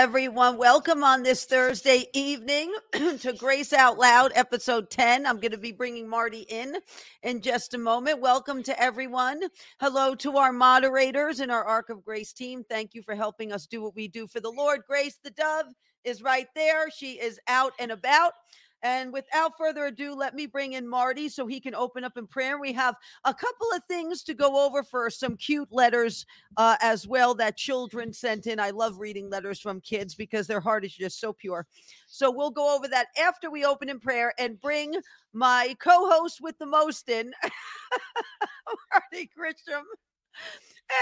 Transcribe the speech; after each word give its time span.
Everyone. 0.00 0.58
Welcome 0.58 1.02
on 1.02 1.24
this 1.24 1.44
Thursday 1.44 2.04
evening 2.12 2.72
to 2.92 3.34
Grace 3.36 3.72
Out 3.72 3.98
Loud, 3.98 4.30
episode 4.36 4.90
10. 4.90 5.26
I'm 5.26 5.40
going 5.40 5.50
to 5.50 5.58
be 5.58 5.72
bringing 5.72 6.08
Marty 6.08 6.42
in 6.42 6.76
in 7.24 7.40
just 7.40 7.74
a 7.74 7.78
moment. 7.78 8.20
Welcome 8.20 8.62
to 8.62 8.80
everyone. 8.80 9.40
Hello 9.80 10.14
to 10.14 10.36
our 10.36 10.52
moderators 10.52 11.40
and 11.40 11.50
our 11.50 11.64
Ark 11.64 11.90
of 11.90 12.04
Grace 12.04 12.32
team. 12.32 12.62
Thank 12.70 12.94
you 12.94 13.02
for 13.02 13.16
helping 13.16 13.50
us 13.50 13.66
do 13.66 13.82
what 13.82 13.96
we 13.96 14.06
do 14.06 14.28
for 14.28 14.38
the 14.38 14.52
Lord. 14.52 14.82
Grace 14.86 15.18
the 15.24 15.32
Dove 15.32 15.66
is 16.04 16.22
right 16.22 16.46
there. 16.54 16.92
She 16.92 17.14
is 17.14 17.40
out 17.48 17.72
and 17.80 17.90
about. 17.90 18.34
And 18.82 19.12
without 19.12 19.58
further 19.58 19.86
ado, 19.86 20.14
let 20.14 20.34
me 20.34 20.46
bring 20.46 20.74
in 20.74 20.88
Marty 20.88 21.28
so 21.28 21.46
he 21.46 21.60
can 21.60 21.74
open 21.74 22.04
up 22.04 22.16
in 22.16 22.26
prayer. 22.26 22.60
We 22.60 22.72
have 22.74 22.94
a 23.24 23.34
couple 23.34 23.66
of 23.74 23.82
things 23.84 24.22
to 24.24 24.34
go 24.34 24.64
over 24.64 24.82
for 24.82 25.10
some 25.10 25.36
cute 25.36 25.68
letters 25.72 26.24
uh, 26.56 26.76
as 26.80 27.06
well 27.06 27.34
that 27.34 27.56
children 27.56 28.12
sent 28.12 28.46
in. 28.46 28.60
I 28.60 28.70
love 28.70 28.98
reading 28.98 29.30
letters 29.30 29.60
from 29.60 29.80
kids 29.80 30.14
because 30.14 30.46
their 30.46 30.60
heart 30.60 30.84
is 30.84 30.94
just 30.94 31.20
so 31.20 31.32
pure. 31.32 31.66
So 32.06 32.30
we'll 32.30 32.50
go 32.50 32.74
over 32.76 32.86
that 32.88 33.08
after 33.20 33.50
we 33.50 33.64
open 33.64 33.88
in 33.88 33.98
prayer 33.98 34.32
and 34.38 34.60
bring 34.60 34.94
my 35.32 35.76
co 35.80 36.08
host 36.08 36.40
with 36.40 36.56
the 36.58 36.66
most 36.66 37.08
in, 37.08 37.32
Marty 38.92 39.30
Grisham, 39.38 39.82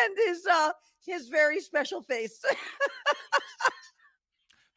and 0.05 0.17
his, 0.27 0.47
uh, 0.47 0.73
his 1.05 1.29
very 1.29 1.61
special 1.61 2.03
face. 2.03 2.41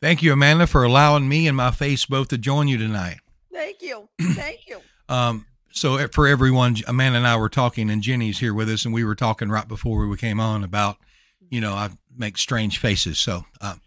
Thank 0.01 0.23
you, 0.23 0.31
Amanda, 0.31 0.65
for 0.65 0.83
allowing 0.83 1.27
me 1.27 1.47
and 1.47 1.57
my 1.57 1.71
face 1.71 2.05
both 2.05 2.29
to 2.29 2.37
join 2.37 2.67
you 2.67 2.77
tonight. 2.77 3.19
Thank 3.51 3.81
you. 3.81 4.07
Thank 4.21 4.67
you. 4.67 4.79
um, 5.09 5.45
so 5.71 6.07
for 6.09 6.25
everyone, 6.25 6.77
Amanda 6.87 7.17
and 7.17 7.27
I 7.27 7.35
were 7.35 7.49
talking, 7.49 7.89
and 7.89 8.01
Jenny's 8.01 8.39
here 8.39 8.53
with 8.53 8.69
us, 8.69 8.85
and 8.85 8.93
we 8.93 9.03
were 9.03 9.15
talking 9.15 9.49
right 9.49 9.67
before 9.67 10.07
we 10.07 10.17
came 10.17 10.39
on 10.39 10.63
about, 10.63 10.97
you 11.49 11.59
know, 11.59 11.73
I 11.73 11.89
make 12.17 12.37
strange 12.37 12.77
faces. 12.77 13.19
So, 13.19 13.45
um, 13.61 13.81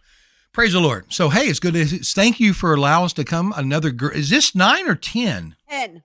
praise 0.52 0.74
the 0.74 0.80
Lord. 0.80 1.12
So, 1.12 1.30
hey, 1.30 1.46
it's 1.46 1.60
good. 1.60 1.74
To, 1.74 1.86
thank 1.86 2.38
you 2.38 2.52
for 2.52 2.74
allowing 2.74 3.06
us 3.06 3.12
to 3.14 3.24
come. 3.24 3.52
Another. 3.56 3.90
Girl 3.90 4.10
is 4.10 4.30
this 4.30 4.54
nine 4.54 4.88
or 4.88 4.94
ten? 4.94 5.56
Ten. 5.68 6.02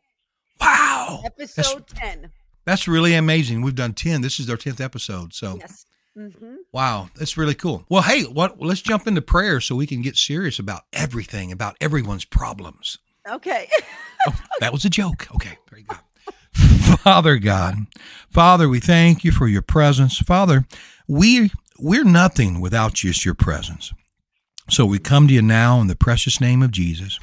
Wow. 0.59 1.21
Episode 1.25 1.85
that's, 1.87 1.93
ten. 1.93 2.31
That's 2.65 2.87
really 2.87 3.13
amazing. 3.13 3.61
We've 3.61 3.75
done 3.75 3.93
ten. 3.93 4.21
This 4.21 4.39
is 4.39 4.49
our 4.49 4.57
tenth 4.57 4.81
episode. 4.81 5.33
So. 5.33 5.57
Yes. 5.59 5.85
Mm-hmm. 6.17 6.55
Wow, 6.71 7.09
that's 7.15 7.37
really 7.37 7.53
cool. 7.53 7.85
Well, 7.89 8.01
hey, 8.01 8.23
what? 8.23 8.59
Let's 8.59 8.81
jump 8.81 9.05
into 9.05 9.21
prayer 9.21 9.61
so 9.61 9.75
we 9.75 9.85
can 9.85 10.01
get 10.01 10.17
serious 10.17 10.57
about 10.57 10.83
everything, 10.91 11.51
about 11.51 11.77
everyone's 11.79 12.25
problems. 12.25 12.97
Okay. 13.29 13.69
oh, 14.27 14.35
that 14.59 14.73
was 14.73 14.83
a 14.83 14.89
joke. 14.89 15.27
Okay, 15.35 15.57
very 15.69 15.83
good. 15.83 15.99
Father 16.99 17.37
God, 17.37 17.85
Father, 18.29 18.67
we 18.67 18.79
thank 18.79 19.23
you 19.23 19.31
for 19.31 19.47
your 19.47 19.61
presence. 19.61 20.17
Father, 20.17 20.65
we 21.07 21.51
we're 21.79 22.03
nothing 22.03 22.59
without 22.59 22.93
just 22.93 23.23
your 23.23 23.35
presence. 23.35 23.93
So 24.69 24.85
we 24.85 24.97
come 24.97 25.27
to 25.27 25.33
you 25.33 25.43
now 25.43 25.79
in 25.79 25.87
the 25.87 25.95
precious 25.95 26.41
name 26.41 26.63
of 26.63 26.71
Jesus. 26.71 27.19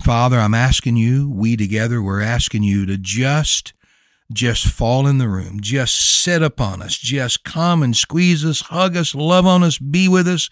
Father, 0.00 0.38
I'm 0.38 0.54
asking 0.54 0.96
you, 0.96 1.30
we 1.30 1.56
together, 1.56 2.02
we're 2.02 2.22
asking 2.22 2.62
you 2.62 2.86
to 2.86 2.96
just 2.96 3.74
just 4.32 4.66
fall 4.66 5.06
in 5.06 5.18
the 5.18 5.28
room, 5.28 5.60
just 5.60 6.22
sit 6.22 6.42
upon 6.42 6.82
us, 6.82 6.96
just 6.96 7.44
come 7.44 7.82
and 7.82 7.96
squeeze 7.96 8.44
us, 8.44 8.60
hug 8.62 8.96
us, 8.96 9.14
love 9.14 9.46
on 9.46 9.62
us, 9.62 9.78
be 9.78 10.08
with 10.08 10.28
us. 10.28 10.48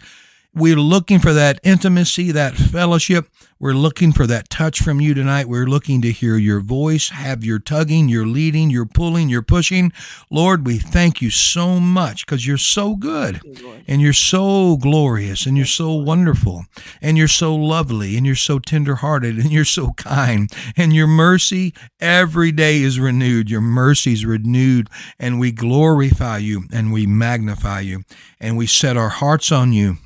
We're 0.52 0.76
looking 0.76 1.20
for 1.20 1.32
that 1.32 1.60
intimacy, 1.62 2.32
that 2.32 2.54
fellowship. 2.54 3.28
We're 3.60 3.72
looking 3.72 4.10
for 4.10 4.26
that 4.26 4.50
touch 4.50 4.82
from 4.82 5.00
you 5.00 5.14
tonight. 5.14 5.48
We're 5.48 5.66
looking 5.66 6.02
to 6.02 6.10
hear 6.10 6.36
your 6.36 6.58
voice, 6.58 7.10
have 7.10 7.44
your 7.44 7.60
tugging, 7.60 8.08
your 8.08 8.26
leading, 8.26 8.68
your 8.68 8.86
pulling, 8.86 9.28
your 9.28 9.42
pushing. 9.42 9.92
Lord, 10.28 10.66
we 10.66 10.78
thank 10.78 11.22
you 11.22 11.30
so 11.30 11.78
much 11.78 12.26
because 12.26 12.48
you're 12.48 12.56
so 12.56 12.96
good 12.96 13.40
and 13.86 14.00
you're 14.00 14.12
so 14.12 14.76
glorious 14.76 15.46
and 15.46 15.56
you're 15.56 15.66
so 15.66 15.92
wonderful 15.92 16.64
and 17.00 17.16
you're 17.16 17.28
so 17.28 17.54
lovely 17.54 18.16
and 18.16 18.26
you're 18.26 18.34
so 18.34 18.58
tenderhearted 18.58 19.36
and 19.36 19.52
you're 19.52 19.64
so 19.64 19.92
kind 19.92 20.50
and 20.76 20.92
your 20.92 21.06
mercy 21.06 21.72
every 22.00 22.50
day 22.50 22.82
is 22.82 22.98
renewed. 22.98 23.50
Your 23.50 23.60
mercy 23.60 24.14
is 24.14 24.26
renewed 24.26 24.88
and 25.16 25.38
we 25.38 25.52
glorify 25.52 26.38
you 26.38 26.64
and 26.72 26.92
we 26.92 27.06
magnify 27.06 27.80
you 27.80 28.02
and 28.40 28.56
we 28.56 28.66
set 28.66 28.96
our 28.96 29.10
hearts 29.10 29.52
on 29.52 29.72
you 29.72 29.98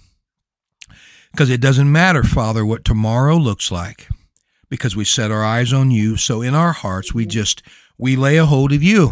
because 1.35 1.51
it 1.51 1.61
doesn't 1.61 1.91
matter, 1.91 2.23
Father, 2.23 2.65
what 2.65 2.85
tomorrow 2.85 3.37
looks 3.37 3.73
like, 3.73 4.07
because 4.69 4.95
we 4.95 5.05
set 5.05 5.33
our 5.33 5.45
eyes 5.45 5.73
on 5.73 5.91
you. 5.91 6.17
So 6.17 6.43
in 6.43 6.55
our 6.55 6.71
hearts, 6.71 7.13
we 7.13 7.27
just 7.27 7.61
we 7.99 8.15
lay 8.15 8.37
a 8.37 8.47
hold 8.47 8.73
of 8.73 8.85
you. 8.85 9.11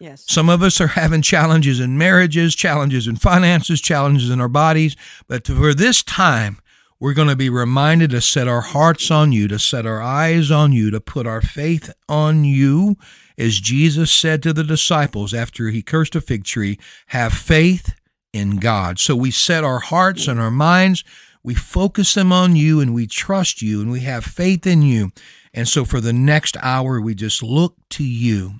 Yes. 0.00 0.24
Some 0.26 0.48
of 0.48 0.64
us 0.64 0.80
are 0.80 0.88
having 0.88 1.22
challenges 1.22 1.78
in 1.78 1.96
marriages, 1.96 2.56
challenges 2.56 3.06
in 3.06 3.14
finances, 3.16 3.80
challenges 3.80 4.30
in 4.30 4.40
our 4.40 4.48
bodies, 4.48 4.96
but 5.28 5.46
for 5.46 5.74
this 5.74 6.02
time, 6.02 6.58
we're 6.98 7.14
going 7.14 7.28
to 7.28 7.36
be 7.36 7.50
reminded 7.50 8.10
to 8.10 8.20
set 8.20 8.48
our 8.48 8.60
hearts 8.60 9.12
on 9.12 9.30
you, 9.30 9.46
to 9.46 9.58
set 9.60 9.86
our 9.86 10.02
eyes 10.02 10.50
on 10.50 10.72
you, 10.72 10.90
to 10.90 11.00
put 11.00 11.24
our 11.24 11.40
faith 11.40 11.92
on 12.08 12.44
you. 12.44 12.96
As 13.38 13.60
Jesus 13.60 14.12
said 14.12 14.42
to 14.42 14.52
the 14.52 14.64
disciples 14.64 15.32
after 15.32 15.68
he 15.68 15.82
cursed 15.82 16.16
a 16.16 16.20
fig 16.20 16.42
tree, 16.42 16.78
have 17.08 17.32
faith 17.32 17.94
in 18.32 18.56
God. 18.56 18.98
So 18.98 19.14
we 19.14 19.30
set 19.30 19.62
our 19.62 19.78
hearts 19.78 20.26
and 20.26 20.40
our 20.40 20.50
minds 20.50 21.04
we 21.44 21.54
focus 21.54 22.14
them 22.14 22.32
on 22.32 22.56
you 22.56 22.80
and 22.80 22.94
we 22.94 23.06
trust 23.06 23.60
you 23.62 23.82
and 23.82 23.92
we 23.92 24.00
have 24.00 24.24
faith 24.24 24.66
in 24.66 24.82
you. 24.82 25.12
And 25.52 25.68
so 25.68 25.84
for 25.84 26.00
the 26.00 26.12
next 26.12 26.56
hour, 26.62 27.00
we 27.00 27.14
just 27.14 27.42
look 27.42 27.76
to 27.90 28.02
you. 28.02 28.54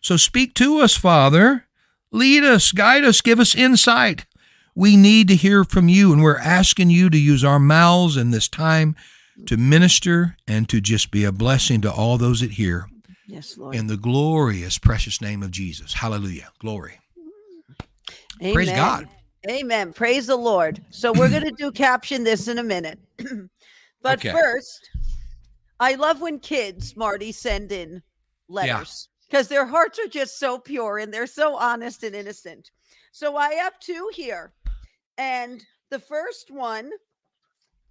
So 0.00 0.16
speak 0.16 0.54
to 0.54 0.78
us, 0.80 0.96
Father. 0.96 1.64
Lead 2.12 2.44
us, 2.44 2.70
guide 2.70 3.04
us, 3.04 3.20
give 3.20 3.40
us 3.40 3.54
insight. 3.54 4.26
We 4.74 4.96
need 4.96 5.26
to 5.28 5.34
hear 5.34 5.64
from 5.64 5.88
you, 5.88 6.12
and 6.12 6.22
we're 6.22 6.38
asking 6.38 6.90
you 6.90 7.08
to 7.08 7.18
use 7.18 7.42
our 7.42 7.58
mouths 7.58 8.16
in 8.16 8.30
this 8.30 8.46
time 8.46 8.94
to 9.46 9.56
minister 9.56 10.36
and 10.46 10.68
to 10.68 10.80
just 10.80 11.10
be 11.10 11.24
a 11.24 11.32
blessing 11.32 11.80
to 11.80 11.90
all 11.90 12.18
those 12.18 12.40
that 12.40 12.52
hear. 12.52 12.86
Yes, 13.26 13.56
Lord. 13.58 13.74
In 13.74 13.86
the 13.86 13.96
glorious, 13.96 14.78
precious 14.78 15.20
name 15.20 15.42
of 15.42 15.50
Jesus. 15.50 15.94
Hallelujah. 15.94 16.50
Glory. 16.58 17.00
Amen. 18.40 18.54
Praise 18.54 18.70
God. 18.70 19.08
Amen. 19.48 19.92
Praise 19.92 20.26
the 20.26 20.36
Lord. 20.36 20.82
So 20.90 21.12
we're 21.12 21.28
going 21.28 21.44
to 21.44 21.52
do 21.52 21.70
caption 21.70 22.24
this 22.24 22.48
in 22.48 22.58
a 22.58 22.64
minute. 22.64 22.98
but 24.02 24.18
okay. 24.18 24.32
first, 24.32 24.90
I 25.78 25.94
love 25.94 26.20
when 26.20 26.38
kids, 26.40 26.96
Marty, 26.96 27.32
send 27.32 27.70
in 27.70 28.02
letters 28.48 29.08
because 29.28 29.50
yeah. 29.50 29.58
their 29.58 29.66
hearts 29.66 29.98
are 29.98 30.08
just 30.08 30.38
so 30.38 30.58
pure 30.58 30.98
and 30.98 31.12
they're 31.12 31.26
so 31.26 31.56
honest 31.56 32.02
and 32.02 32.14
innocent. 32.14 32.70
So 33.12 33.36
I 33.36 33.54
have 33.54 33.78
two 33.78 34.08
here. 34.12 34.52
And 35.18 35.64
the 35.90 35.98
first 35.98 36.50
one 36.50 36.90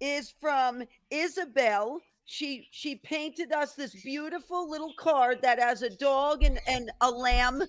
is 0.00 0.34
from 0.40 0.82
Isabel. 1.10 2.00
She 2.26 2.68
she 2.70 2.96
painted 2.96 3.52
us 3.52 3.74
this 3.74 3.94
beautiful 4.02 4.68
little 4.68 4.92
card 4.98 5.38
that 5.42 5.58
has 5.58 5.82
a 5.82 5.90
dog 5.90 6.42
and, 6.42 6.60
and 6.66 6.90
a 7.00 7.10
lamb 7.10 7.62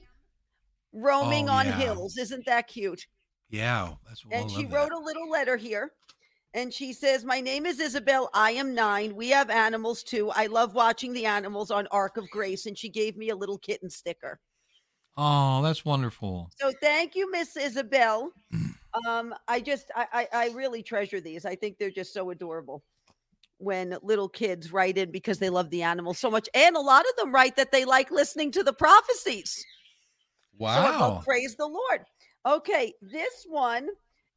roaming 0.93 1.47
oh, 1.47 1.53
on 1.53 1.65
yeah. 1.67 1.77
hills. 1.77 2.17
Isn't 2.17 2.45
that 2.45 2.67
cute? 2.67 3.05
Yeah, 3.49 3.93
that's 4.07 4.23
and 4.31 4.51
she 4.51 4.65
wrote 4.65 4.91
a 4.91 4.99
little 4.99 5.29
letter 5.29 5.57
here. 5.57 5.91
And 6.53 6.73
she 6.73 6.91
says, 6.93 7.23
My 7.23 7.39
name 7.39 7.65
is 7.65 7.79
Isabel. 7.79 8.29
I 8.33 8.51
am 8.51 8.73
nine. 8.73 9.15
We 9.15 9.29
have 9.29 9.49
animals 9.49 10.03
too. 10.03 10.31
I 10.31 10.47
love 10.47 10.73
watching 10.73 11.13
the 11.13 11.25
animals 11.25 11.71
on 11.71 11.87
Ark 11.91 12.17
of 12.17 12.29
Grace. 12.29 12.65
And 12.65 12.77
she 12.77 12.89
gave 12.89 13.15
me 13.15 13.29
a 13.29 13.35
little 13.35 13.57
kitten 13.57 13.89
sticker. 13.89 14.39
Oh, 15.17 15.61
that's 15.61 15.85
wonderful. 15.85 16.49
So 16.59 16.71
thank 16.81 17.15
you, 17.15 17.31
Miss 17.31 17.55
Isabel. 17.57 18.31
um, 19.07 19.33
I 19.47 19.59
just 19.59 19.91
I, 19.95 20.07
I 20.13 20.27
I 20.33 20.49
really 20.49 20.83
treasure 20.83 21.21
these. 21.21 21.45
I 21.45 21.55
think 21.55 21.77
they're 21.77 21.91
just 21.91 22.13
so 22.13 22.29
adorable 22.29 22.83
when 23.57 23.97
little 24.03 24.29
kids 24.29 24.71
write 24.71 24.97
in 24.97 25.11
because 25.11 25.39
they 25.39 25.49
love 25.49 25.69
the 25.69 25.83
animals 25.83 26.19
so 26.19 26.29
much. 26.29 26.47
And 26.53 26.75
a 26.75 26.81
lot 26.81 27.05
of 27.07 27.15
them 27.17 27.33
write 27.33 27.55
that 27.55 27.71
they 27.71 27.85
like 27.85 28.11
listening 28.11 28.51
to 28.51 28.63
the 28.63 28.73
prophecies. 28.73 29.65
Wow. 30.57 31.19
So 31.19 31.25
praise 31.25 31.55
the 31.55 31.67
Lord. 31.67 32.05
Okay, 32.47 32.93
this 33.01 33.45
one 33.49 33.89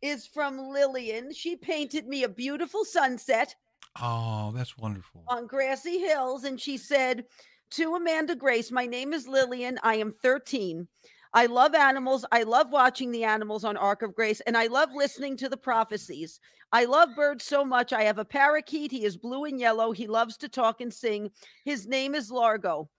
is 0.02 0.26
from 0.26 0.58
Lillian. 0.58 1.32
She 1.32 1.54
painted 1.54 2.08
me 2.08 2.24
a 2.24 2.28
beautiful 2.28 2.84
sunset. 2.84 3.54
Oh, 4.02 4.50
that's 4.52 4.76
wonderful. 4.76 5.22
On 5.28 5.46
grassy 5.46 6.00
hills. 6.00 6.42
And 6.42 6.60
she 6.60 6.76
said, 6.76 7.24
To 7.72 7.94
Amanda 7.94 8.34
Grace, 8.34 8.72
my 8.72 8.84
name 8.84 9.12
is 9.12 9.28
Lillian. 9.28 9.78
I 9.84 9.94
am 9.94 10.12
13. 10.22 10.88
I 11.34 11.46
love 11.46 11.76
animals. 11.76 12.24
I 12.32 12.42
love 12.42 12.72
watching 12.72 13.12
the 13.12 13.22
animals 13.22 13.62
on 13.64 13.76
Ark 13.76 14.02
of 14.02 14.16
Grace, 14.16 14.40
and 14.40 14.56
I 14.56 14.66
love 14.66 14.88
listening 14.92 15.36
to 15.36 15.48
the 15.48 15.56
prophecies. 15.56 16.40
I 16.72 16.86
love 16.86 17.10
birds 17.14 17.44
so 17.44 17.64
much. 17.64 17.92
I 17.92 18.02
have 18.02 18.18
a 18.18 18.24
parakeet. 18.24 18.90
He 18.90 19.04
is 19.04 19.16
blue 19.16 19.44
and 19.44 19.60
yellow. 19.60 19.92
He 19.92 20.08
loves 20.08 20.36
to 20.38 20.48
talk 20.48 20.80
and 20.80 20.92
sing. 20.92 21.30
His 21.64 21.86
name 21.86 22.16
is 22.16 22.32
Largo. 22.32 22.90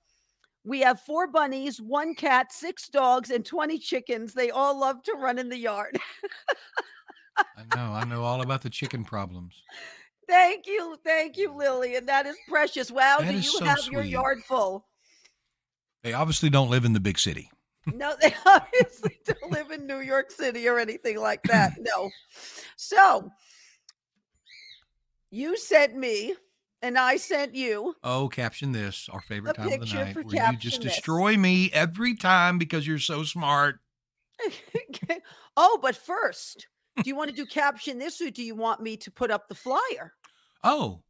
We 0.63 0.81
have 0.81 1.01
four 1.01 1.27
bunnies, 1.27 1.81
one 1.81 2.13
cat, 2.13 2.51
six 2.51 2.87
dogs, 2.87 3.31
and 3.31 3.43
20 3.43 3.79
chickens. 3.79 4.33
They 4.33 4.51
all 4.51 4.79
love 4.79 5.01
to 5.03 5.13
run 5.13 5.39
in 5.39 5.49
the 5.49 5.57
yard. 5.57 5.97
I 7.37 7.75
know. 7.75 7.93
I 7.93 8.03
know 8.05 8.23
all 8.23 8.41
about 8.41 8.61
the 8.61 8.69
chicken 8.69 9.03
problems. 9.03 9.63
Thank 10.29 10.67
you. 10.67 10.95
Thank 11.03 11.35
you, 11.37 11.51
Lily. 11.53 11.95
And 11.95 12.07
That 12.07 12.25
is 12.25 12.37
precious. 12.47 12.91
Wow. 12.91 13.17
That 13.19 13.29
do 13.31 13.35
you 13.35 13.41
so 13.41 13.65
have 13.65 13.79
sweet. 13.79 13.93
your 13.93 14.03
yard 14.03 14.43
full? 14.43 14.85
They 16.03 16.13
obviously 16.13 16.49
don't 16.49 16.69
live 16.69 16.85
in 16.85 16.93
the 16.93 16.99
big 16.99 17.19
city. 17.19 17.49
no, 17.87 18.13
they 18.21 18.33
obviously 18.45 19.17
don't 19.25 19.51
live 19.51 19.71
in 19.71 19.87
New 19.87 19.99
York 19.99 20.29
City 20.31 20.67
or 20.67 20.77
anything 20.79 21.19
like 21.19 21.41
that. 21.43 21.73
No. 21.79 22.09
So 22.77 23.29
you 25.31 25.57
sent 25.57 25.95
me 25.95 26.35
and 26.81 26.97
I 26.97 27.17
sent 27.17 27.55
you. 27.55 27.95
Oh, 28.03 28.27
caption 28.29 28.71
this, 28.71 29.09
our 29.11 29.21
favorite 29.21 29.55
time 29.55 29.73
of 29.73 29.79
the 29.79 29.85
night, 29.93 30.15
where 30.15 30.23
you 30.25 30.57
just 30.57 30.77
caption 30.77 30.83
this. 30.83 30.95
destroy 30.95 31.37
me 31.37 31.69
every 31.73 32.15
time 32.15 32.57
because 32.57 32.85
you're 32.87 32.99
so 32.99 33.23
smart. 33.23 33.79
oh, 35.57 35.79
but 35.81 35.95
first, 35.95 36.67
do 36.97 37.03
you 37.05 37.15
want 37.15 37.29
to 37.29 37.35
do 37.35 37.45
caption 37.45 37.99
this 37.99 38.19
or 38.21 38.29
do 38.31 38.43
you 38.43 38.55
want 38.55 38.81
me 38.81 38.97
to 38.97 39.11
put 39.11 39.29
up 39.31 39.47
the 39.47 39.55
flyer? 39.55 40.13
Oh, 40.63 41.03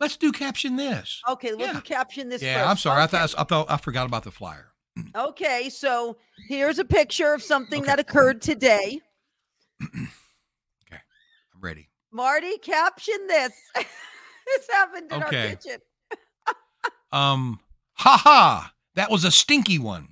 let's 0.00 0.16
do 0.16 0.32
caption 0.32 0.76
this. 0.76 1.22
Okay, 1.28 1.54
we'll 1.54 1.66
Yeah. 1.68 1.72
do 1.74 1.80
caption 1.80 2.28
this 2.28 2.42
yeah, 2.42 2.58
first. 2.58 2.70
I'm 2.70 2.76
sorry. 2.78 3.00
I 3.00 3.04
Okay. 3.04 3.18
thought 3.18 3.34
I 3.38 3.44
thought 3.44 3.70
I 3.70 3.76
forgot 3.76 4.06
about 4.06 4.24
the 4.24 4.30
flyer. 4.32 4.72
Mm. 4.98 5.14
Okay, 5.28 5.68
so 5.70 6.16
here's 6.48 6.78
a 6.78 6.84
picture 6.84 7.32
of 7.32 7.42
something 7.42 7.80
Okay. 7.82 7.86
that 7.90 7.98
occurred 8.00 8.42
today. 8.42 9.00
Okay, 10.86 11.00
I'm 11.54 11.60
ready. 11.60 11.88
Marty, 12.12 12.58
caption 12.58 13.26
this. 13.26 13.52
this 14.56 14.68
happened 14.70 15.12
in 15.12 15.22
Okay. 15.22 15.50
our 15.50 15.56
kitchen. 15.56 15.78
Um, 17.12 17.60
ha 17.92 18.16
ha! 18.16 18.72
That 18.96 19.08
was 19.08 19.22
a 19.24 19.30
stinky 19.30 19.78
one. 19.78 20.08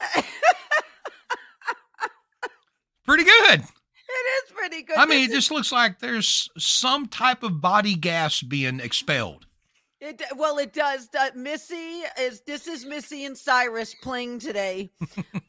Pretty 3.04 3.24
good. 3.24 3.60
It 3.60 4.46
is 4.46 4.52
pretty 4.54 4.82
good. 4.82 4.96
I 4.96 5.04
mean, 5.06 5.28
it 5.28 5.32
just 5.32 5.50
looks 5.50 5.70
like 5.72 5.98
there's 5.98 6.48
some 6.56 7.06
type 7.06 7.42
of 7.42 7.60
body 7.60 7.94
gas 7.94 8.40
being 8.42 8.80
expelled. 8.80 9.46
It, 10.00 10.22
well, 10.36 10.58
it 10.58 10.72
does. 10.72 11.08
do- 11.08 11.18
Missy 11.38 12.02
is 12.18 12.40
this 12.46 12.66
is 12.66 12.86
Missy 12.86 13.24
and 13.26 13.36
Cyrus 13.36 13.94
playing 14.02 14.38
today 14.38 14.90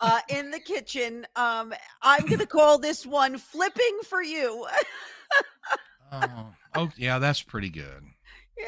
uh, 0.02 0.20
in 0.30 0.52
the 0.52 0.60
kitchen. 0.60 1.26
Um, 1.36 1.74
I'm 2.02 2.26
gonna 2.26 2.46
call 2.46 2.78
this 2.80 3.06
one 3.06 3.38
"Flipping 3.38 4.00
for 4.10 4.22
You." 4.22 4.68
Oh, 6.12 6.54
oh 6.76 6.90
yeah, 6.98 7.20
that's 7.20 7.42
pretty 7.44 7.70
good. 7.70 8.04
Yeah, 8.60 8.66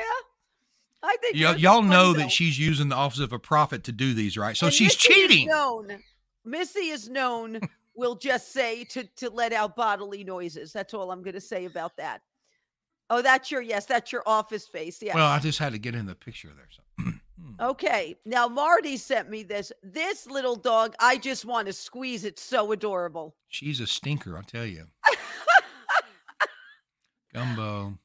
I 1.04 1.18
think 1.22 1.36
Y- 1.36 1.56
y'all 1.58 1.82
know 1.82 2.14
that 2.14 2.32
she's 2.32 2.60
using 2.60 2.90
the 2.90 2.96
office 2.96 3.20
of 3.20 3.34
a 3.34 3.40
prophet 3.40 3.84
to 3.86 3.92
do 3.92 4.14
these, 4.14 4.38
right? 4.38 4.56
So 4.56 4.68
And 4.68 4.74
she's 4.76 4.90
Missy 4.96 5.14
is 5.14 5.30
cheating. 5.30 5.48
known. 5.48 6.04
Missy 6.46 6.90
is 6.90 7.10
known. 7.10 7.60
We'll 7.94 8.16
just 8.16 8.54
say 8.54 8.86
to 8.86 9.04
to 9.18 9.30
let 9.30 9.52
out 9.52 9.76
bodily 9.76 10.24
noises. 10.24 10.72
That's 10.72 10.94
all 10.94 11.12
I'm 11.12 11.22
gonna 11.22 11.42
say 11.42 11.66
about 11.66 11.98
that. 11.98 12.22
Oh, 13.10 13.22
that's 13.22 13.52
your 13.52 13.62
yes. 13.62 13.86
That's 13.86 14.14
your 14.14 14.24
office 14.26 14.66
face. 14.66 15.02
Yeah. 15.04 15.14
Well, 15.14 15.28
I 15.28 15.40
just 15.40 15.60
had 15.60 15.74
to 15.74 15.78
get 15.78 15.94
in 15.94 16.06
the 16.06 16.16
picture 16.16 16.48
there. 16.56 16.70
So. 16.72 17.12
Hmm. 17.42 17.54
Okay. 17.60 18.16
Now 18.26 18.48
Marty 18.48 18.96
sent 18.98 19.30
me 19.30 19.44
this. 19.44 19.74
This 19.84 20.26
little 20.26 20.56
dog, 20.56 20.96
I 21.00 21.18
just 21.18 21.44
want 21.44 21.68
to 21.68 21.74
squeeze 21.74 22.24
it. 22.24 22.40
So 22.40 22.72
adorable. 22.72 23.36
She's 23.50 23.82
a 23.82 23.88
stinker, 23.88 24.38
I'll 24.38 24.44
tell 24.44 24.66
you. 24.66 24.86
Gumbo. 27.34 27.98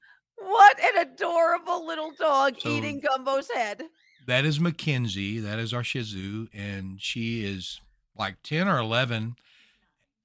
What 0.46 0.78
an 0.82 1.08
adorable 1.08 1.86
little 1.86 2.12
dog 2.18 2.54
So- 2.60 2.68
eating 2.68 3.00
Gumbo's 3.00 3.50
head. 3.50 3.82
That 4.26 4.44
is 4.44 4.58
Mackenzie. 4.60 5.38
That 5.40 5.58
is 5.58 5.72
our 5.74 5.82
Shih 5.84 6.02
Tzu. 6.02 6.48
And 6.52 7.00
she 7.02 7.44
is 7.44 7.80
like 8.16 8.42
10 8.42 8.66
or 8.68 8.78
11, 8.78 9.36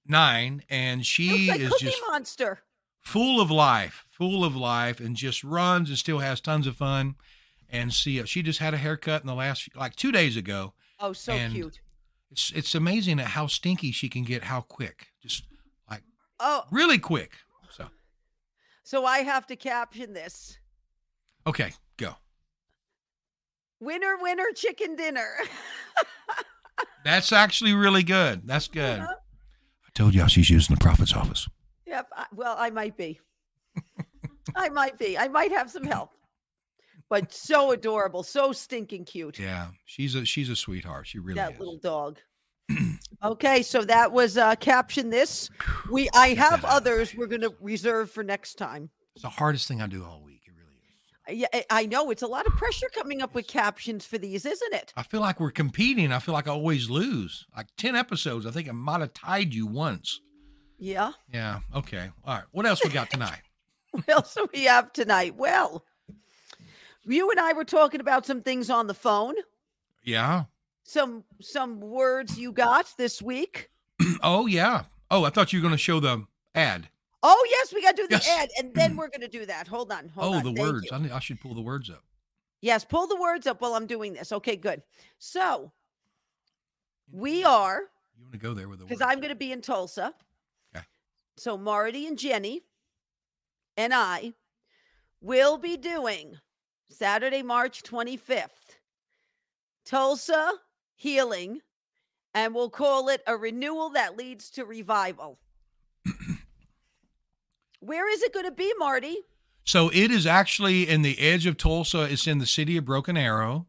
nine. 0.07 0.63
And 0.69 1.05
she 1.05 1.49
like 1.49 1.59
is 1.59 1.73
just 1.79 1.97
Monster. 2.09 2.59
full 3.01 3.39
of 3.41 3.51
life, 3.51 4.05
full 4.09 4.43
of 4.43 4.55
life, 4.55 4.99
and 4.99 5.15
just 5.15 5.43
runs 5.43 5.89
and 5.89 5.97
still 5.97 6.19
has 6.19 6.41
tons 6.41 6.67
of 6.67 6.75
fun. 6.77 7.15
And 7.69 7.93
see, 7.93 8.23
she 8.25 8.41
just 8.41 8.59
had 8.59 8.73
a 8.73 8.77
haircut 8.77 9.21
in 9.21 9.27
the 9.27 9.35
last, 9.35 9.69
like 9.75 9.95
two 9.95 10.11
days 10.11 10.35
ago. 10.35 10.73
Oh, 10.99 11.13
so 11.13 11.37
cute. 11.49 11.79
It's, 12.31 12.51
it's 12.55 12.75
amazing 12.75 13.19
at 13.19 13.27
how 13.27 13.47
stinky 13.47 13.91
she 13.91 14.09
can 14.09 14.23
get, 14.23 14.43
how 14.45 14.61
quick. 14.61 15.07
Just 15.21 15.43
like 15.89 16.03
Oh, 16.39 16.63
really 16.71 16.97
quick. 16.97 17.33
So, 18.83 19.05
I 19.05 19.19
have 19.19 19.47
to 19.47 19.55
caption 19.55 20.13
this. 20.13 20.57
okay, 21.47 21.73
go. 21.97 22.15
Winner, 23.79 24.15
winner, 24.21 24.51
chicken 24.55 24.95
dinner. 24.95 25.33
That's 27.05 27.31
actually 27.31 27.73
really 27.73 28.03
good. 28.03 28.41
That's 28.45 28.67
good. 28.67 28.99
Uh-huh. 28.99 29.13
I 29.13 29.89
told 29.93 30.13
y'all 30.13 30.27
she's 30.27 30.49
using 30.49 30.75
the 30.75 30.79
prophet's 30.79 31.13
office. 31.13 31.47
Yep. 31.87 32.09
Well, 32.35 32.55
I 32.57 32.69
might 32.69 32.95
be. 32.95 33.19
I 34.55 34.69
might 34.69 34.97
be. 34.99 35.17
I 35.17 35.27
might 35.27 35.51
have 35.51 35.69
some 35.69 35.83
help. 35.83 36.11
But 37.09 37.33
so 37.33 37.71
adorable, 37.71 38.23
so 38.23 38.51
stinking 38.53 39.05
cute. 39.05 39.37
Yeah, 39.39 39.67
she's 39.85 40.15
a 40.15 40.23
she's 40.25 40.49
a 40.49 40.55
sweetheart. 40.55 41.07
She 41.07 41.19
really 41.19 41.35
that 41.35 41.53
is. 41.53 41.59
little 41.59 41.77
dog. 41.77 42.19
Okay, 43.23 43.61
so 43.61 43.83
that 43.85 44.11
was 44.11 44.37
uh 44.37 44.55
caption 44.55 45.09
this. 45.09 45.49
We 45.89 46.09
I 46.13 46.29
have 46.29 46.61
that 46.61 46.67
out 46.67 46.77
of 46.77 46.83
the 46.83 46.91
others 46.91 47.15
we're 47.15 47.27
going 47.27 47.41
to 47.41 47.53
reserve 47.61 48.11
for 48.11 48.23
next 48.23 48.55
time. 48.55 48.89
It's 49.15 49.23
the 49.23 49.29
hardest 49.29 49.67
thing 49.67 49.81
I 49.81 49.87
do 49.87 50.03
all 50.05 50.21
week. 50.23 50.41
It 50.47 50.53
really 50.57 51.37
is. 51.37 51.41
Yeah, 51.41 51.47
I- 51.69 51.81
I 51.81 51.85
know 51.85 52.09
it's 52.11 52.21
a 52.21 52.27
lot 52.27 52.45
of 52.47 52.53
pressure 52.53 52.87
coming 52.93 53.21
up 53.21 53.33
with 53.35 53.47
captions 53.47 54.05
for 54.05 54.17
these, 54.17 54.45
isn't 54.45 54.73
it? 54.73 54.93
I 54.95 55.03
feel 55.03 55.21
like 55.21 55.39
we're 55.39 55.51
competing. 55.51 56.11
I 56.13 56.19
feel 56.19 56.33
like 56.33 56.47
I 56.47 56.51
always 56.51 56.89
lose. 56.89 57.45
Like 57.55 57.67
ten 57.77 57.95
episodes. 57.95 58.45
I 58.45 58.51
think 58.51 58.67
I 58.69 58.71
might 58.73 59.01
have 59.01 59.13
tied 59.13 59.53
you 59.53 59.67
once. 59.67 60.19
Yeah. 60.79 61.11
Yeah. 61.31 61.59
Okay. 61.75 62.09
All 62.25 62.35
right. 62.35 62.45
What 62.51 62.65
else 62.65 62.83
we 62.83 62.89
got 62.89 63.09
tonight? 63.09 63.41
What 63.91 64.07
else 64.07 64.33
do 64.35 64.47
we 64.53 64.63
have 64.63 64.93
tonight? 64.93 65.35
Well, 65.35 65.83
you 67.03 67.29
and 67.29 67.39
I 67.41 67.51
were 67.51 67.65
talking 67.65 67.99
about 67.99 68.25
some 68.25 68.41
things 68.41 68.69
on 68.69 68.87
the 68.87 68.93
phone. 68.93 69.35
yeah. 70.03 70.45
Some 70.83 71.23
some 71.39 71.79
words 71.79 72.37
you 72.37 72.51
got 72.51 72.87
this 72.97 73.21
week. 73.21 73.69
Oh 74.23 74.45
yeah. 74.47 74.83
Oh, 75.09 75.23
I 75.25 75.29
thought 75.29 75.51
you 75.51 75.59
were 75.59 75.63
going 75.63 75.73
to 75.73 75.77
show 75.77 75.99
the 75.99 76.25
ad. 76.55 76.89
Oh 77.23 77.47
yes, 77.49 77.73
we 77.73 77.81
got 77.81 77.95
to 77.95 78.01
do 78.03 78.07
the 78.07 78.15
Yes. 78.15 78.29
ad, 78.29 78.49
and 78.59 78.73
then 78.73 78.95
we're 78.97 79.09
going 79.09 79.21
to 79.21 79.27
do 79.27 79.45
that. 79.45 79.67
Hold 79.67 79.91
on, 79.91 80.09
hold 80.09 80.35
oh, 80.35 80.37
on. 80.37 80.43
the 80.43 80.53
Thank 80.53 80.59
words. 80.59 80.87
I, 80.91 80.97
need- 80.99 81.11
I 81.11 81.19
should 81.19 81.39
pull 81.41 81.53
the 81.53 81.61
words 81.61 81.89
up. 81.89 82.03
Yes, 82.61 82.83
pull 82.85 83.07
the 83.07 83.15
words 83.15 83.47
up 83.47 83.61
while 83.61 83.73
I'm 83.73 83.87
doing 83.87 84.13
this. 84.13 84.31
Okay, 84.31 84.55
good. 84.55 84.81
So 85.17 85.71
we 87.11 87.43
are 87.43 87.81
You 88.15 88.23
want 88.23 88.33
to 88.33 88.39
go 88.39 88.53
there 88.53 88.69
with 88.69 88.79
the 88.79 88.85
because. 88.85 89.01
I'm 89.01 89.17
going 89.19 89.29
to 89.29 89.35
be 89.35 89.51
in 89.51 89.61
Tulsa. 89.61 90.13
Okay. 90.75 90.85
So 91.37 91.57
Marty 91.57 92.05
and 92.07 92.17
Jenny 92.17 92.61
and 93.77 93.93
I 93.93 94.33
will 95.21 95.57
be 95.57 95.77
doing 95.77 96.37
Saturday, 96.89 97.41
March 97.41 97.81
25th, 97.83 98.77
Tulsa 99.85 100.53
Healing, 101.01 101.61
and 102.35 102.53
we'll 102.53 102.69
call 102.69 103.09
it 103.09 103.23
a 103.25 103.35
renewal 103.35 103.89
that 103.89 104.15
leads 104.15 104.51
to 104.51 104.65
revival. 104.65 105.39
Where 107.79 108.07
is 108.07 108.21
it 108.21 108.31
going 108.33 108.45
to 108.45 108.51
be, 108.51 108.71
Marty? 108.77 109.17
So 109.63 109.89
it 109.89 110.11
is 110.11 110.27
actually 110.27 110.87
in 110.87 111.01
the 111.01 111.19
edge 111.19 111.47
of 111.47 111.57
Tulsa. 111.57 112.03
It's 112.03 112.27
in 112.27 112.37
the 112.37 112.45
city 112.45 112.77
of 112.77 112.85
Broken 112.85 113.17
Arrow. 113.17 113.65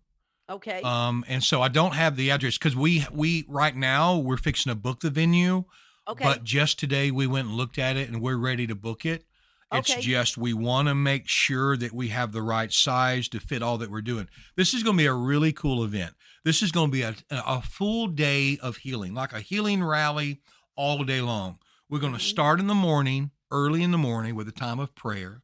Okay. 0.51 0.83
Um, 0.83 1.25
and 1.27 1.43
so 1.43 1.63
I 1.63 1.69
don't 1.69 1.95
have 1.95 2.17
the 2.17 2.31
address 2.31 2.59
because 2.59 2.77
we 2.77 3.07
we 3.11 3.47
right 3.49 3.75
now 3.75 4.19
we're 4.19 4.37
fixing 4.37 4.71
to 4.71 4.77
book 4.77 5.01
the 5.01 5.09
venue. 5.09 5.65
okay. 6.07 6.25
But 6.25 6.45
just 6.45 6.79
today 6.79 7.11
we 7.11 7.27
went 7.27 7.49
and 7.49 7.57
looked 7.57 7.79
at 7.79 7.97
it 7.97 8.11
and 8.11 8.21
we're 8.21 8.37
ready 8.37 8.67
to 8.67 8.75
book 8.75 9.07
it. 9.07 9.25
It's 9.73 9.91
Okay. 9.91 10.03
just 10.03 10.37
we 10.37 10.53
want 10.53 10.89
to 10.89 10.95
make 10.95 11.29
sure 11.29 11.79
that 11.79 11.95
we 11.95 12.09
have 12.09 12.33
the 12.33 12.43
right 12.43 12.71
size 12.71 13.27
to 13.29 13.41
fit 13.41 13.63
all 13.63 13.79
that 13.79 13.91
we're 13.91 14.03
doing. 14.03 14.29
This 14.55 14.75
is 14.75 14.83
going 14.83 14.99
to 14.99 15.03
be 15.03 15.07
a 15.07 15.15
really 15.15 15.53
cool 15.53 15.83
event. 15.83 16.13
This 16.45 16.63
is 16.63 16.73
going 16.73 16.89
to 16.89 16.93
be 16.93 17.03
a, 17.03 17.15
a 17.31 17.63
full 17.63 18.09
day 18.09 18.59
of 18.59 18.79
healing, 18.79 19.15
like 19.15 19.33
a 19.33 19.41
healing 19.41 19.83
rally 19.83 20.41
all 20.77 21.05
day 21.05 21.21
long. 21.21 21.59
We're 21.89 22.01
going 22.01 22.15
to 22.15 22.19
Mhm. 22.19 22.23
start 22.29 22.61
in 22.61 22.67
the 22.67 22.75
morning, 22.75 23.31
early 23.51 23.83
in 23.83 23.91
the 23.93 23.99
morning 23.99 24.35
with 24.35 24.49
a 24.49 24.53
time 24.53 24.81
of 24.81 24.95
prayer. 24.95 25.43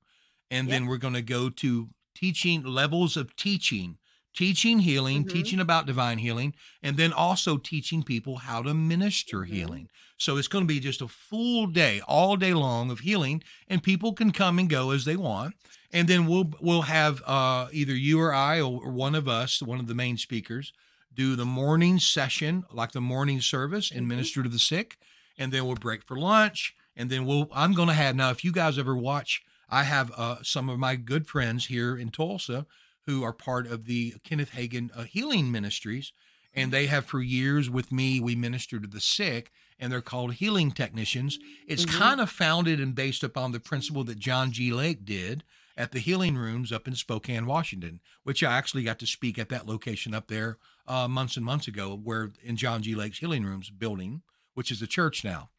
And 0.51 0.67
Yep. 0.67 0.73
then 0.73 0.87
we're 0.87 0.97
going 0.99 1.15
to 1.15 1.23
go 1.23 1.51
to 1.51 1.91
teaching 2.15 2.65
levels 2.65 3.17
of 3.17 3.37
teaching, 3.37 3.99
teaching 4.35 4.81
healing, 4.81 5.25
Mhm. 5.25 5.29
teaching 5.31 5.61
about 5.61 5.87
divine 5.87 6.19
healing, 6.19 6.55
and 6.83 6.97
then 6.97 7.13
also 7.13 7.59
teaching 7.59 8.03
people 8.03 8.39
how 8.39 8.63
to 8.63 8.75
minister 8.75 9.45
Mhm. 9.45 9.49
healing. 9.55 9.89
So 10.17 10.37
it's 10.37 10.49
going 10.49 10.65
to 10.65 10.69
be 10.69 10.81
just 10.81 11.01
a 11.01 11.07
full 11.09 11.67
day, 11.69 12.01
all 12.09 12.37
day 12.37 12.55
long 12.55 12.91
of 12.91 13.01
healing, 13.01 13.43
and 13.69 13.83
people 13.83 14.15
can 14.15 14.33
come 14.33 14.59
and 14.59 14.69
go 14.69 14.91
as 14.91 15.05
they 15.05 15.17
want. 15.17 15.55
And 15.93 16.09
then 16.09 16.27
we'll 16.27 16.51
we'll 16.61 16.83
have 16.83 17.23
uh, 17.25 17.69
either 17.73 17.95
you 17.95 18.19
or 18.21 18.35
I 18.35 18.61
or 18.61 18.91
one 18.91 19.15
of 19.15 19.29
us, 19.29 19.63
one 19.63 19.79
of 19.81 19.87
the 19.87 19.95
main 19.95 20.17
speakers, 20.17 20.73
do 21.13 21.35
the 21.37 21.47
morning 21.47 21.99
session, 21.99 22.65
like 22.73 22.93
the 22.93 23.01
morning 23.01 23.41
service, 23.41 23.91
and 23.91 24.05
Mhm. 24.05 24.09
minister 24.09 24.43
to 24.43 24.49
the 24.49 24.59
sick. 24.59 24.99
And 25.37 25.53
then 25.53 25.67
we'll 25.67 25.77
break 25.77 26.03
for 26.05 26.17
lunch. 26.19 26.75
And 26.97 27.11
then 27.11 27.25
we'll 27.25 27.49
I'm 27.53 27.75
going 27.75 27.89
to 27.89 27.95
have 27.95 28.17
now. 28.17 28.31
If 28.31 28.45
you 28.45 28.53
guys 28.53 28.79
ever 28.79 28.97
watch, 28.97 29.43
I 29.69 29.85
have 29.85 30.11
uh, 30.17 30.43
some 30.43 30.69
of 30.69 30.79
my 30.79 30.97
good 30.97 31.27
friends 31.29 31.67
here 31.67 31.97
in 31.97 32.11
Tulsa 32.11 32.67
who 33.07 33.23
are 33.23 33.33
part 33.33 33.67
of 33.67 33.85
the 33.87 34.15
Kenneth 34.25 34.51
Hagin 34.53 34.91
uh, 34.97 35.05
Healing 35.05 35.51
Ministries, 35.53 36.13
and 36.53 36.73
they 36.73 36.87
have 36.87 37.07
for 37.07 37.23
years 37.23 37.71
with 37.71 37.93
me. 37.93 38.21
We 38.21 38.35
minister 38.35 38.81
to 38.81 38.87
the 38.89 39.01
sick, 39.01 39.51
and 39.79 39.93
they're 39.93 40.01
called 40.03 40.35
healing 40.35 40.73
technicians. 40.73 41.39
It's 41.67 41.85
Mhm. 41.85 41.99
kind 41.99 42.21
of 42.21 42.31
founded 42.31 42.81
and 42.81 42.95
based 42.95 43.23
upon 43.23 43.53
the 43.53 43.61
principle 43.61 44.05
that 44.05 44.19
John 44.19 44.51
G. 44.53 44.73
Lake 44.73 45.05
did, 45.05 45.45
at 45.79 45.93
the 45.93 46.01
Healing 46.01 46.37
Rooms 46.37 46.73
up 46.73 46.89
in 46.89 46.97
Spokane, 46.97 47.47
Washington, 47.47 48.01
which 48.25 48.43
I 48.43 48.59
actually 48.59 48.83
got 48.83 48.99
to 48.99 49.07
speak 49.07 49.39
at 49.39 49.49
that 49.49 49.67
location 49.67 50.13
up 50.13 50.27
there 50.27 50.59
uh, 50.89 51.07
months 51.07 51.37
and 51.37 51.47
months 51.47 51.69
ago, 51.69 51.99
where 52.03 52.33
in 52.43 52.57
John 52.57 52.83
G. 52.83 52.97
Lake's 52.97 53.19
Healing 53.21 53.45
Rooms 53.45 53.71
building, 53.71 54.23
which 54.55 54.73
is 54.73 54.83
a 54.83 54.87
church 54.89 55.25
now, 55.25 55.51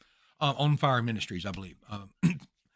uh, 0.41 0.53
on 0.57 0.75
Fire 0.75 1.01
Ministries, 1.01 1.45
I 1.45 1.51
believe. 1.51 1.77
Uh, 1.89 2.07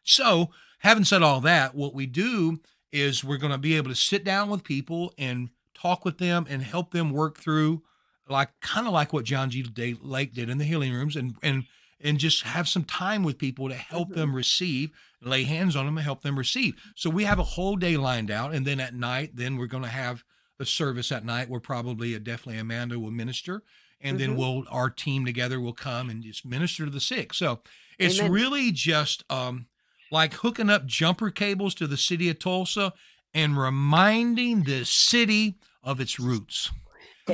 so, 0.04 0.52
having 0.80 1.04
said 1.04 1.22
all 1.22 1.42
that, 1.42 1.76
what 1.76 1.94
we 1.94 2.06
do 2.06 2.62
is 2.94 3.24
we're 3.24 3.38
going 3.38 3.52
to 3.52 3.58
be 3.58 3.76
able 3.76 3.90
to 3.90 3.96
sit 3.96 4.24
down 4.24 4.50
with 4.50 4.64
people 4.64 5.14
and 5.18 5.50
talk 5.74 6.06
with 6.06 6.20
them 6.20 6.48
and 6.50 6.64
help 6.64 6.92
them 6.92 7.12
work 7.12 7.38
through 7.38 7.84
like 8.30 8.50
kind 8.62 8.88
of 8.88 8.94
like 8.94 9.12
what 9.12 9.26
John 9.26 9.50
G. 9.50 9.66
Lake 10.02 10.34
did 10.34 10.50
in 10.50 10.60
the 10.60 10.64
healing 10.64 10.94
rooms 10.94 11.18
and 11.18 11.36
and 11.44 11.66
and 12.00 12.20
just 12.20 12.44
have 12.44 12.68
some 12.68 12.84
time 12.84 13.24
with 13.24 13.38
people 13.38 13.70
to 13.70 13.76
help 13.76 14.10
mm-hmm. 14.10 14.20
them 14.20 14.36
receive, 14.36 14.92
lay 15.26 15.44
hands 15.44 15.76
on 15.76 15.86
them 15.86 15.98
and 15.98 16.06
help 16.06 16.22
them 16.22 16.38
receive. 16.38 16.76
So 16.96 17.10
we 17.10 17.24
have 17.24 17.40
a 17.40 17.44
whole 17.44 17.76
day 17.76 17.98
lined 17.98 18.32
out 18.32 18.54
and 18.54 18.66
then 18.66 18.80
at 18.80 18.94
night 18.94 19.32
then 19.34 19.58
we're 19.58 19.68
going 19.68 19.84
to 19.84 19.90
have 19.90 20.24
the 20.60 20.66
service 20.66 21.12
at 21.12 21.26
night 21.26 21.50
where 21.50 21.60
probably 21.60 22.16
uh, 22.16 22.20
definitely 22.20 22.60
Amanda 22.60 23.00
will 23.00 23.12
minister 23.12 23.64
and 24.02 24.20
mm-hmm. 24.20 24.32
then 24.32 24.38
we'll 24.38 24.64
our 24.70 24.90
team 24.90 25.26
together 25.26 25.60
will 25.60 25.74
come 25.74 26.10
and 26.10 26.24
just 26.24 26.46
minister 26.46 26.86
to 26.86 26.92
the 26.92 27.00
sick. 27.00 27.34
So 27.34 27.62
it's 27.98 28.20
Amen. 28.20 28.32
really 28.32 28.72
just 28.72 29.24
um 29.30 29.68
like 30.12 30.36
hooking 30.36 30.70
up 30.70 30.86
jumper 30.86 31.32
cables 31.32 31.74
to 31.76 31.88
the 31.88 31.98
city 31.98 32.30
of 32.30 32.40
Tulsa 32.40 32.94
and 33.34 33.58
reminding 33.58 34.64
the 34.64 34.86
city 34.86 35.56
of 35.84 36.00
its 36.00 36.20
roots. 36.20 36.72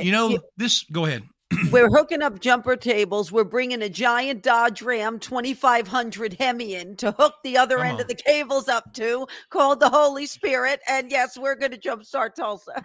You 0.00 0.12
know, 0.12 0.38
this, 0.56 0.84
go 0.84 1.04
ahead. 1.04 1.24
We're 1.70 1.88
hooking 1.88 2.22
up 2.22 2.40
jumper 2.40 2.76
tables. 2.76 3.32
We're 3.32 3.44
bringing 3.44 3.82
a 3.82 3.88
giant 3.88 4.42
Dodge 4.42 4.82
Ram 4.82 5.18
2500 5.18 6.34
Hemi 6.34 6.74
in 6.74 6.96
to 6.96 7.12
hook 7.12 7.34
the 7.42 7.56
other 7.56 7.78
Come 7.78 7.86
end 7.86 7.94
on. 7.94 8.00
of 8.00 8.06
uh-huh. 8.06 8.14
the 8.16 8.22
cables 8.22 8.68
up 8.68 8.92
to, 8.94 9.26
called 9.50 9.80
the 9.80 9.88
Holy 9.88 10.26
Spirit. 10.26 10.80
And 10.88 11.10
yes, 11.10 11.36
we're 11.36 11.56
going 11.56 11.72
to 11.72 11.78
jumpstart 11.78 12.34
Tulsa. 12.34 12.84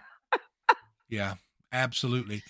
yeah, 1.09 1.35
absolutely. 1.71 2.41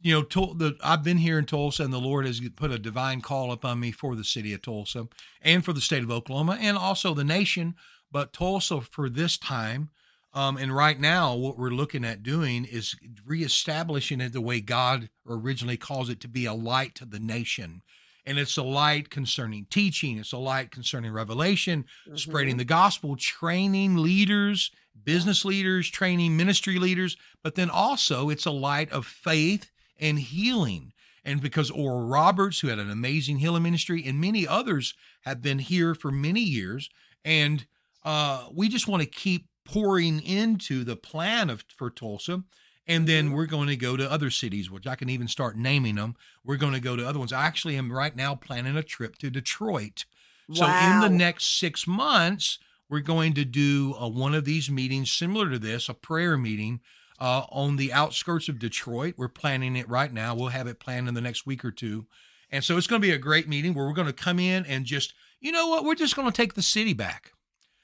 You 0.00 0.14
know, 0.14 0.54
the, 0.54 0.76
I've 0.82 1.04
been 1.04 1.18
here 1.18 1.38
in 1.38 1.44
Tulsa, 1.44 1.84
and 1.84 1.92
the 1.92 1.98
Lord 1.98 2.26
has 2.26 2.40
put 2.56 2.70
a 2.72 2.78
divine 2.78 3.20
call 3.20 3.52
upon 3.52 3.78
me 3.80 3.92
for 3.92 4.16
the 4.16 4.24
city 4.24 4.52
of 4.54 4.62
Tulsa 4.62 5.08
and 5.42 5.64
for 5.64 5.72
the 5.72 5.80
state 5.80 6.02
of 6.02 6.10
Oklahoma 6.10 6.58
and 6.60 6.76
also 6.76 7.14
the 7.14 7.24
nation. 7.24 7.74
But 8.10 8.32
Tulsa, 8.32 8.80
for 8.80 9.08
this 9.08 9.38
time, 9.38 9.90
um, 10.32 10.56
and 10.56 10.74
right 10.74 10.98
now, 10.98 11.34
what 11.34 11.58
we're 11.58 11.70
looking 11.70 12.04
at 12.04 12.22
doing 12.22 12.64
is 12.64 12.94
reestablishing 13.26 14.20
it 14.20 14.32
the 14.32 14.40
way 14.40 14.60
God 14.60 15.10
originally 15.26 15.76
calls 15.76 16.08
it 16.08 16.20
to 16.20 16.28
be 16.28 16.46
a 16.46 16.54
light 16.54 16.94
to 16.96 17.04
the 17.04 17.18
nation. 17.18 17.82
And 18.24 18.38
it's 18.38 18.56
a 18.56 18.62
light 18.62 19.10
concerning 19.10 19.66
teaching, 19.70 20.18
it's 20.18 20.32
a 20.32 20.38
light 20.38 20.70
concerning 20.70 21.12
revelation, 21.12 21.84
mm-hmm. 22.06 22.16
spreading 22.16 22.58
the 22.58 22.64
gospel, 22.64 23.16
training 23.16 23.96
leaders, 23.96 24.70
business 25.02 25.44
leaders, 25.44 25.90
training 25.90 26.36
ministry 26.36 26.78
leaders, 26.78 27.16
but 27.42 27.56
then 27.56 27.70
also 27.70 28.28
it's 28.28 28.46
a 28.46 28.50
light 28.52 28.90
of 28.92 29.06
faith 29.06 29.72
and 29.98 30.18
healing. 30.18 30.92
And 31.24 31.40
because 31.40 31.70
Oral 31.70 32.06
Roberts, 32.06 32.60
who 32.60 32.68
had 32.68 32.78
an 32.78 32.90
amazing 32.90 33.38
healing 33.38 33.62
ministry, 33.62 34.04
and 34.06 34.20
many 34.20 34.46
others 34.46 34.94
have 35.22 35.42
been 35.42 35.58
here 35.58 35.94
for 35.94 36.10
many 36.10 36.40
years, 36.40 36.88
and 37.24 37.66
uh, 38.04 38.46
we 38.52 38.68
just 38.68 38.88
want 38.88 39.02
to 39.02 39.08
keep 39.08 39.49
pouring 39.72 40.20
into 40.20 40.84
the 40.84 40.96
plan 40.96 41.50
of 41.50 41.64
for 41.76 41.90
Tulsa. 41.90 42.42
And 42.86 43.06
then 43.06 43.26
mm-hmm. 43.26 43.34
we're 43.34 43.46
going 43.46 43.68
to 43.68 43.76
go 43.76 43.96
to 43.96 44.10
other 44.10 44.30
cities, 44.30 44.70
which 44.70 44.86
I 44.86 44.96
can 44.96 45.08
even 45.08 45.28
start 45.28 45.56
naming 45.56 45.94
them. 45.94 46.16
We're 46.44 46.56
going 46.56 46.72
to 46.72 46.80
go 46.80 46.96
to 46.96 47.06
other 47.06 47.18
ones. 47.18 47.32
I 47.32 47.46
actually 47.46 47.76
am 47.76 47.92
right 47.92 48.16
now 48.16 48.34
planning 48.34 48.76
a 48.76 48.82
trip 48.82 49.16
to 49.18 49.30
Detroit. 49.30 50.04
So 50.52 50.66
wow. 50.66 50.94
in 50.94 51.00
the 51.00 51.16
next 51.16 51.58
six 51.60 51.86
months, 51.86 52.58
we're 52.88 53.00
going 53.00 53.34
to 53.34 53.44
do 53.44 53.94
a, 53.96 54.08
one 54.08 54.34
of 54.34 54.44
these 54.44 54.68
meetings 54.68 55.12
similar 55.12 55.48
to 55.50 55.58
this, 55.60 55.88
a 55.88 55.94
prayer 55.94 56.36
meeting 56.36 56.80
uh, 57.20 57.44
on 57.50 57.76
the 57.76 57.92
outskirts 57.92 58.48
of 58.48 58.58
Detroit. 58.58 59.14
We're 59.16 59.28
planning 59.28 59.76
it 59.76 59.88
right 59.88 60.12
now. 60.12 60.34
We'll 60.34 60.48
have 60.48 60.66
it 60.66 60.80
planned 60.80 61.06
in 61.06 61.14
the 61.14 61.20
next 61.20 61.46
week 61.46 61.64
or 61.64 61.70
two. 61.70 62.06
And 62.50 62.64
so 62.64 62.76
it's 62.76 62.88
going 62.88 63.00
to 63.00 63.06
be 63.06 63.14
a 63.14 63.18
great 63.18 63.48
meeting 63.48 63.74
where 63.74 63.86
we're 63.86 63.92
going 63.92 64.08
to 64.08 64.12
come 64.12 64.40
in 64.40 64.66
and 64.66 64.84
just, 64.84 65.14
you 65.38 65.52
know 65.52 65.68
what, 65.68 65.84
we're 65.84 65.94
just 65.94 66.16
going 66.16 66.26
to 66.26 66.36
take 66.36 66.54
the 66.54 66.62
city 66.62 66.94
back. 66.94 67.32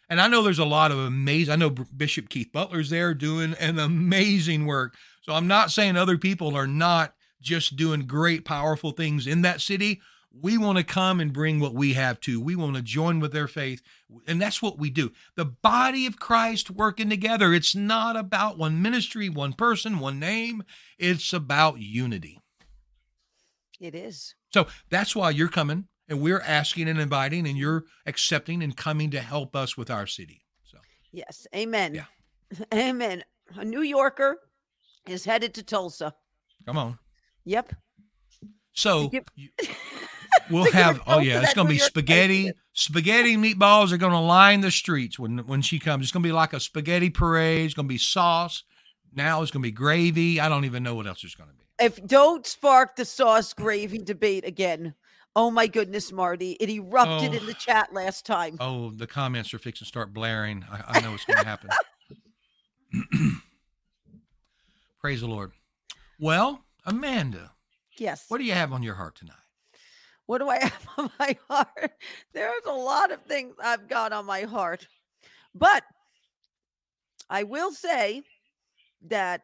And 0.08 0.20
I 0.20 0.28
know 0.28 0.42
there's 0.42 0.58
a 0.58 0.64
lot 0.64 0.92
of 0.92 0.98
amazing, 0.98 1.52
I 1.52 1.56
know 1.56 1.70
Bishop 1.70 2.28
Keith 2.28 2.52
Butler's 2.52 2.90
there 2.90 3.12
doing 3.12 3.54
an 3.54 3.78
amazing 3.78 4.66
work. 4.66 4.94
So 5.22 5.32
I'm 5.32 5.48
not 5.48 5.72
saying 5.72 5.96
other 5.96 6.18
people 6.18 6.56
are 6.56 6.66
not 6.66 7.14
just 7.40 7.76
doing 7.76 8.06
great, 8.06 8.44
powerful 8.44 8.92
things 8.92 9.26
in 9.26 9.42
that 9.42 9.60
city. 9.60 10.00
We 10.38 10.58
want 10.58 10.78
to 10.78 10.84
come 10.84 11.18
and 11.18 11.32
bring 11.32 11.60
what 11.60 11.74
we 11.74 11.94
have 11.94 12.20
too. 12.20 12.40
We 12.40 12.56
want 12.56 12.76
to 12.76 12.82
join 12.82 13.20
with 13.20 13.32
their 13.32 13.48
faith. 13.48 13.82
And 14.26 14.40
that's 14.40 14.60
what 14.60 14.78
we 14.78 14.90
do. 14.90 15.10
The 15.34 15.46
body 15.46 16.06
of 16.06 16.18
Christ 16.18 16.70
working 16.70 17.08
together. 17.08 17.52
It's 17.54 17.74
not 17.74 18.16
about 18.16 18.58
one 18.58 18.82
ministry, 18.82 19.28
one 19.28 19.54
person, 19.54 19.98
one 19.98 20.20
name. 20.20 20.62
It's 20.98 21.32
about 21.32 21.80
unity. 21.80 22.38
It 23.80 23.94
is. 23.94 24.34
So 24.52 24.66
that's 24.90 25.16
why 25.16 25.30
you're 25.30 25.48
coming 25.48 25.88
and 26.08 26.20
we're 26.20 26.40
asking 26.40 26.88
and 26.88 27.00
inviting 27.00 27.46
and 27.46 27.56
you're 27.56 27.84
accepting 28.06 28.62
and 28.62 28.76
coming 28.76 29.10
to 29.10 29.20
help 29.20 29.56
us 29.56 29.76
with 29.76 29.90
our 29.90 30.06
city 30.06 30.42
so. 30.64 30.78
Yes 31.12 31.46
amen. 31.54 31.94
Yeah. 31.94 32.04
Amen. 32.74 33.24
A 33.56 33.64
new 33.64 33.82
yorker 33.82 34.38
is 35.08 35.24
headed 35.24 35.54
to 35.54 35.62
tulsa. 35.62 36.14
Come 36.64 36.78
on. 36.78 36.98
Yep. 37.44 37.74
So 38.72 39.10
you, 39.34 39.50
we'll 40.50 40.70
have 40.72 41.00
oh 41.06 41.20
yeah 41.20 41.42
it's 41.42 41.54
gonna 41.54 41.68
be 41.68 41.78
spaghetti 41.78 42.52
spaghetti 42.72 43.36
meatballs 43.36 43.92
are 43.92 43.96
gonna 43.96 44.22
line 44.22 44.60
the 44.60 44.70
streets 44.70 45.18
when 45.18 45.38
when 45.38 45.62
she 45.62 45.78
comes. 45.78 46.04
It's 46.04 46.12
gonna 46.12 46.22
be 46.22 46.32
like 46.32 46.52
a 46.52 46.60
spaghetti 46.60 47.10
parade. 47.10 47.66
It's 47.66 47.74
gonna 47.74 47.88
be 47.88 47.98
sauce. 47.98 48.62
Now 49.14 49.42
it's 49.42 49.50
gonna 49.50 49.62
be 49.62 49.70
gravy. 49.70 50.40
I 50.40 50.48
don't 50.48 50.64
even 50.64 50.82
know 50.82 50.94
what 50.94 51.06
else 51.06 51.24
it's 51.24 51.34
gonna 51.34 51.52
be. 51.52 51.84
If 51.84 52.04
don't 52.06 52.46
spark 52.46 52.96
the 52.96 53.04
sauce 53.04 53.52
gravy 53.52 53.98
debate 53.98 54.44
again 54.46 54.94
Oh 55.36 55.50
my 55.50 55.66
goodness, 55.66 56.10
Marty! 56.12 56.52
It 56.52 56.70
erupted 56.70 57.34
oh, 57.34 57.36
in 57.36 57.44
the 57.44 57.52
chat 57.52 57.92
last 57.92 58.24
time. 58.24 58.56
Oh, 58.58 58.88
the 58.90 59.06
comments 59.06 59.52
are 59.52 59.58
fixing 59.58 59.84
to 59.84 59.88
start 59.88 60.14
blaring. 60.14 60.64
I, 60.72 60.98
I 60.98 61.00
know 61.00 61.10
what's 61.10 61.26
going 61.26 61.36
to 61.40 61.46
happen. 61.46 61.68
Praise 64.98 65.20
the 65.20 65.26
Lord. 65.26 65.52
Well, 66.18 66.64
Amanda. 66.86 67.52
Yes. 67.98 68.24
What 68.28 68.38
do 68.38 68.44
you 68.44 68.54
have 68.54 68.72
on 68.72 68.82
your 68.82 68.94
heart 68.94 69.14
tonight? 69.14 69.34
What 70.24 70.38
do 70.38 70.48
I 70.48 70.58
have 70.58 70.88
on 70.96 71.10
my 71.18 71.36
heart? 71.50 71.92
There's 72.32 72.64
a 72.66 72.72
lot 72.72 73.12
of 73.12 73.20
things 73.24 73.56
I've 73.62 73.88
got 73.88 74.14
on 74.14 74.24
my 74.24 74.42
heart. 74.42 74.88
But 75.54 75.84
I 77.28 77.42
will 77.42 77.72
say 77.72 78.22
that 79.08 79.42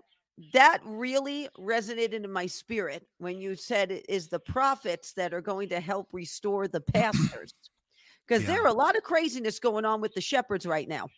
that 0.52 0.78
really 0.84 1.48
resonated 1.58 2.24
in 2.24 2.32
my 2.32 2.46
spirit 2.46 3.06
when 3.18 3.38
you 3.38 3.54
said 3.54 3.90
it 3.90 4.06
is 4.08 4.28
the 4.28 4.38
prophets 4.38 5.12
that 5.14 5.34
are 5.34 5.40
going 5.40 5.68
to 5.68 5.80
help 5.80 6.08
restore 6.12 6.68
the 6.68 6.80
pastors 6.80 7.54
because 8.26 8.42
yeah. 8.42 8.48
there 8.48 8.62
are 8.62 8.68
a 8.68 8.72
lot 8.72 8.96
of 8.96 9.02
craziness 9.02 9.58
going 9.58 9.84
on 9.84 10.00
with 10.00 10.14
the 10.14 10.20
shepherds 10.20 10.66
right 10.66 10.88
now 10.88 11.08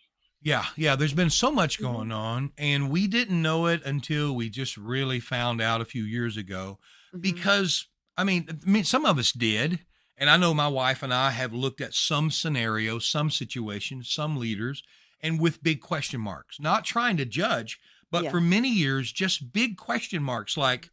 yeah 0.43 0.65
yeah 0.77 0.97
there's 0.97 1.15
been 1.15 1.31
so 1.31 1.51
much 1.51 1.79
mm-hmm. 1.79 1.93
going 1.93 2.13
on 2.13 2.51
and 2.59 2.91
we 2.91 3.07
didn't 3.07 3.41
know 3.41 3.67
it 3.67 3.85
until 3.85 4.35
we 4.35 4.49
just 4.49 4.77
really 4.77 5.21
found 5.21 5.61
out 5.61 5.81
a 5.81 5.87
few 5.87 6.05
years 6.05 6.37
ago 6.37 6.79
mm-hmm. 7.15 7.21
because 7.21 7.87
I 8.17 8.23
mean, 8.23 8.47
I 8.49 8.71
mean 8.71 8.85
some 8.85 9.05
of 9.07 9.19
us 9.19 9.33
did 9.33 9.81
and 10.17 10.31
i 10.31 10.37
know 10.37 10.55
my 10.55 10.69
wife 10.69 11.03
and 11.03 11.13
i 11.13 11.31
have 11.31 11.53
looked 11.53 11.81
at 11.81 11.95
some 11.95 12.31
scenarios 12.31 13.07
some 13.07 13.31
situations 13.31 14.11
some 14.11 14.37
leaders 14.37 14.83
and 15.21 15.41
with 15.41 15.63
big 15.63 15.81
question 15.81 16.21
marks 16.21 16.61
not 16.61 16.85
trying 16.85 17.17
to 17.17 17.25
judge 17.25 17.79
but 18.15 18.23
yeah. 18.23 18.31
for 18.31 18.41
many 18.41 18.69
years, 18.69 19.11
just 19.11 19.53
big 19.53 19.77
question 19.77 20.23
marks 20.23 20.57
like, 20.57 20.89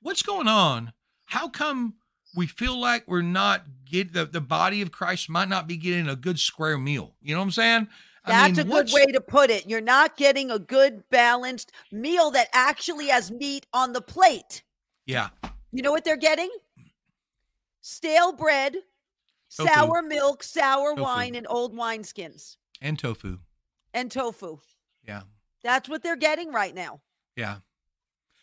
what's 0.00 0.22
going 0.22 0.48
on? 0.48 0.94
How 1.26 1.50
come 1.50 1.96
we 2.34 2.46
feel 2.46 2.80
like 2.80 3.04
we're 3.06 3.20
not 3.20 3.66
get 3.84 4.14
the, 4.14 4.24
the 4.24 4.40
body 4.40 4.80
of 4.80 4.90
Christ 4.90 5.28
might 5.28 5.50
not 5.50 5.66
be 5.66 5.76
getting 5.76 6.08
a 6.08 6.16
good 6.16 6.40
square 6.40 6.78
meal? 6.78 7.14
You 7.20 7.34
know 7.34 7.40
what 7.40 7.44
I'm 7.44 7.50
saying? 7.50 7.88
That's 8.26 8.56
mean, 8.56 8.66
a 8.66 8.70
good 8.70 8.90
way 8.90 9.04
to 9.04 9.20
put 9.20 9.50
it. 9.50 9.68
You're 9.68 9.82
not 9.82 10.16
getting 10.16 10.50
a 10.50 10.58
good 10.58 11.06
balanced 11.10 11.72
meal 11.92 12.30
that 12.30 12.48
actually 12.54 13.08
has 13.08 13.30
meat 13.30 13.66
on 13.74 13.92
the 13.92 14.00
plate. 14.00 14.62
Yeah. 15.04 15.28
You 15.72 15.82
know 15.82 15.90
what 15.90 16.04
they're 16.04 16.16
getting? 16.16 16.48
Stale 17.82 18.32
bread, 18.32 18.76
tofu. 19.54 19.68
sour 19.74 20.00
milk, 20.00 20.42
sour 20.42 20.92
tofu. 20.92 21.02
wine, 21.02 21.34
and 21.34 21.46
old 21.50 21.76
wineskins. 21.76 22.56
And 22.80 22.98
tofu. 22.98 23.40
And 23.92 24.10
tofu. 24.10 24.58
Yeah. 25.06 25.24
That's 25.66 25.88
what 25.88 26.00
they're 26.00 26.14
getting 26.14 26.52
right 26.52 26.72
now. 26.72 27.00
Yeah. 27.34 27.56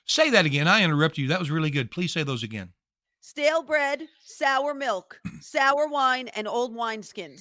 Say 0.06 0.30
that 0.32 0.46
again. 0.46 0.68
I 0.68 0.84
interrupt 0.84 1.18
you. 1.18 1.30
That 1.30 1.39
was 1.39 1.50
really 1.50 1.70
good. 1.70 1.89
Please 1.89 2.12
say 2.12 2.24
those 2.24 2.44
again. 2.44 2.74
Stale 3.22 3.63
bread, 3.63 4.03
sour 4.20 4.74
milk, 4.74 5.22
sour 5.39 5.88
wine, 5.88 6.27
and 6.36 6.50
old 6.50 6.75
wineskins. 6.75 7.39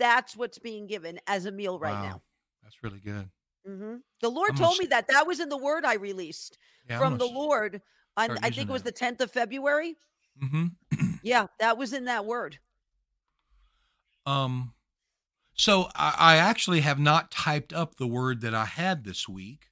That's 0.00 0.36
what's 0.36 0.58
being 0.58 0.88
given 0.88 1.20
as 1.28 1.46
a 1.46 1.52
meal 1.52 1.78
right 1.78 1.92
wow. 1.92 2.02
now. 2.02 2.22
That's 2.64 2.82
really 2.82 2.98
good. 2.98 3.30
Mm-hmm. 3.68 3.96
The 4.20 4.28
Lord 4.28 4.56
told 4.56 4.76
me 4.78 4.86
that. 4.86 5.06
That 5.06 5.28
was 5.28 5.38
in 5.38 5.48
the 5.48 5.56
word 5.56 5.84
I 5.84 5.94
released 5.94 6.58
yeah, 6.88 6.98
from 6.98 7.16
the 7.16 7.26
Lord. 7.26 7.80
On, 8.16 8.36
I 8.42 8.50
think 8.50 8.68
it 8.68 8.72
was 8.72 8.82
that. 8.82 8.96
the 8.96 9.04
10th 9.06 9.20
of 9.20 9.30
February. 9.30 9.96
Mm-hmm. 10.42 10.66
yeah, 11.22 11.46
that 11.60 11.78
was 11.78 11.92
in 11.92 12.06
that 12.06 12.26
word. 12.26 12.58
Um, 14.26 14.74
So 15.60 15.90
I, 15.94 16.14
I 16.16 16.36
actually 16.36 16.80
have 16.80 16.98
not 16.98 17.30
typed 17.30 17.74
up 17.74 17.96
the 17.96 18.06
word 18.06 18.40
that 18.40 18.54
I 18.54 18.64
had 18.64 19.04
this 19.04 19.28
week, 19.28 19.68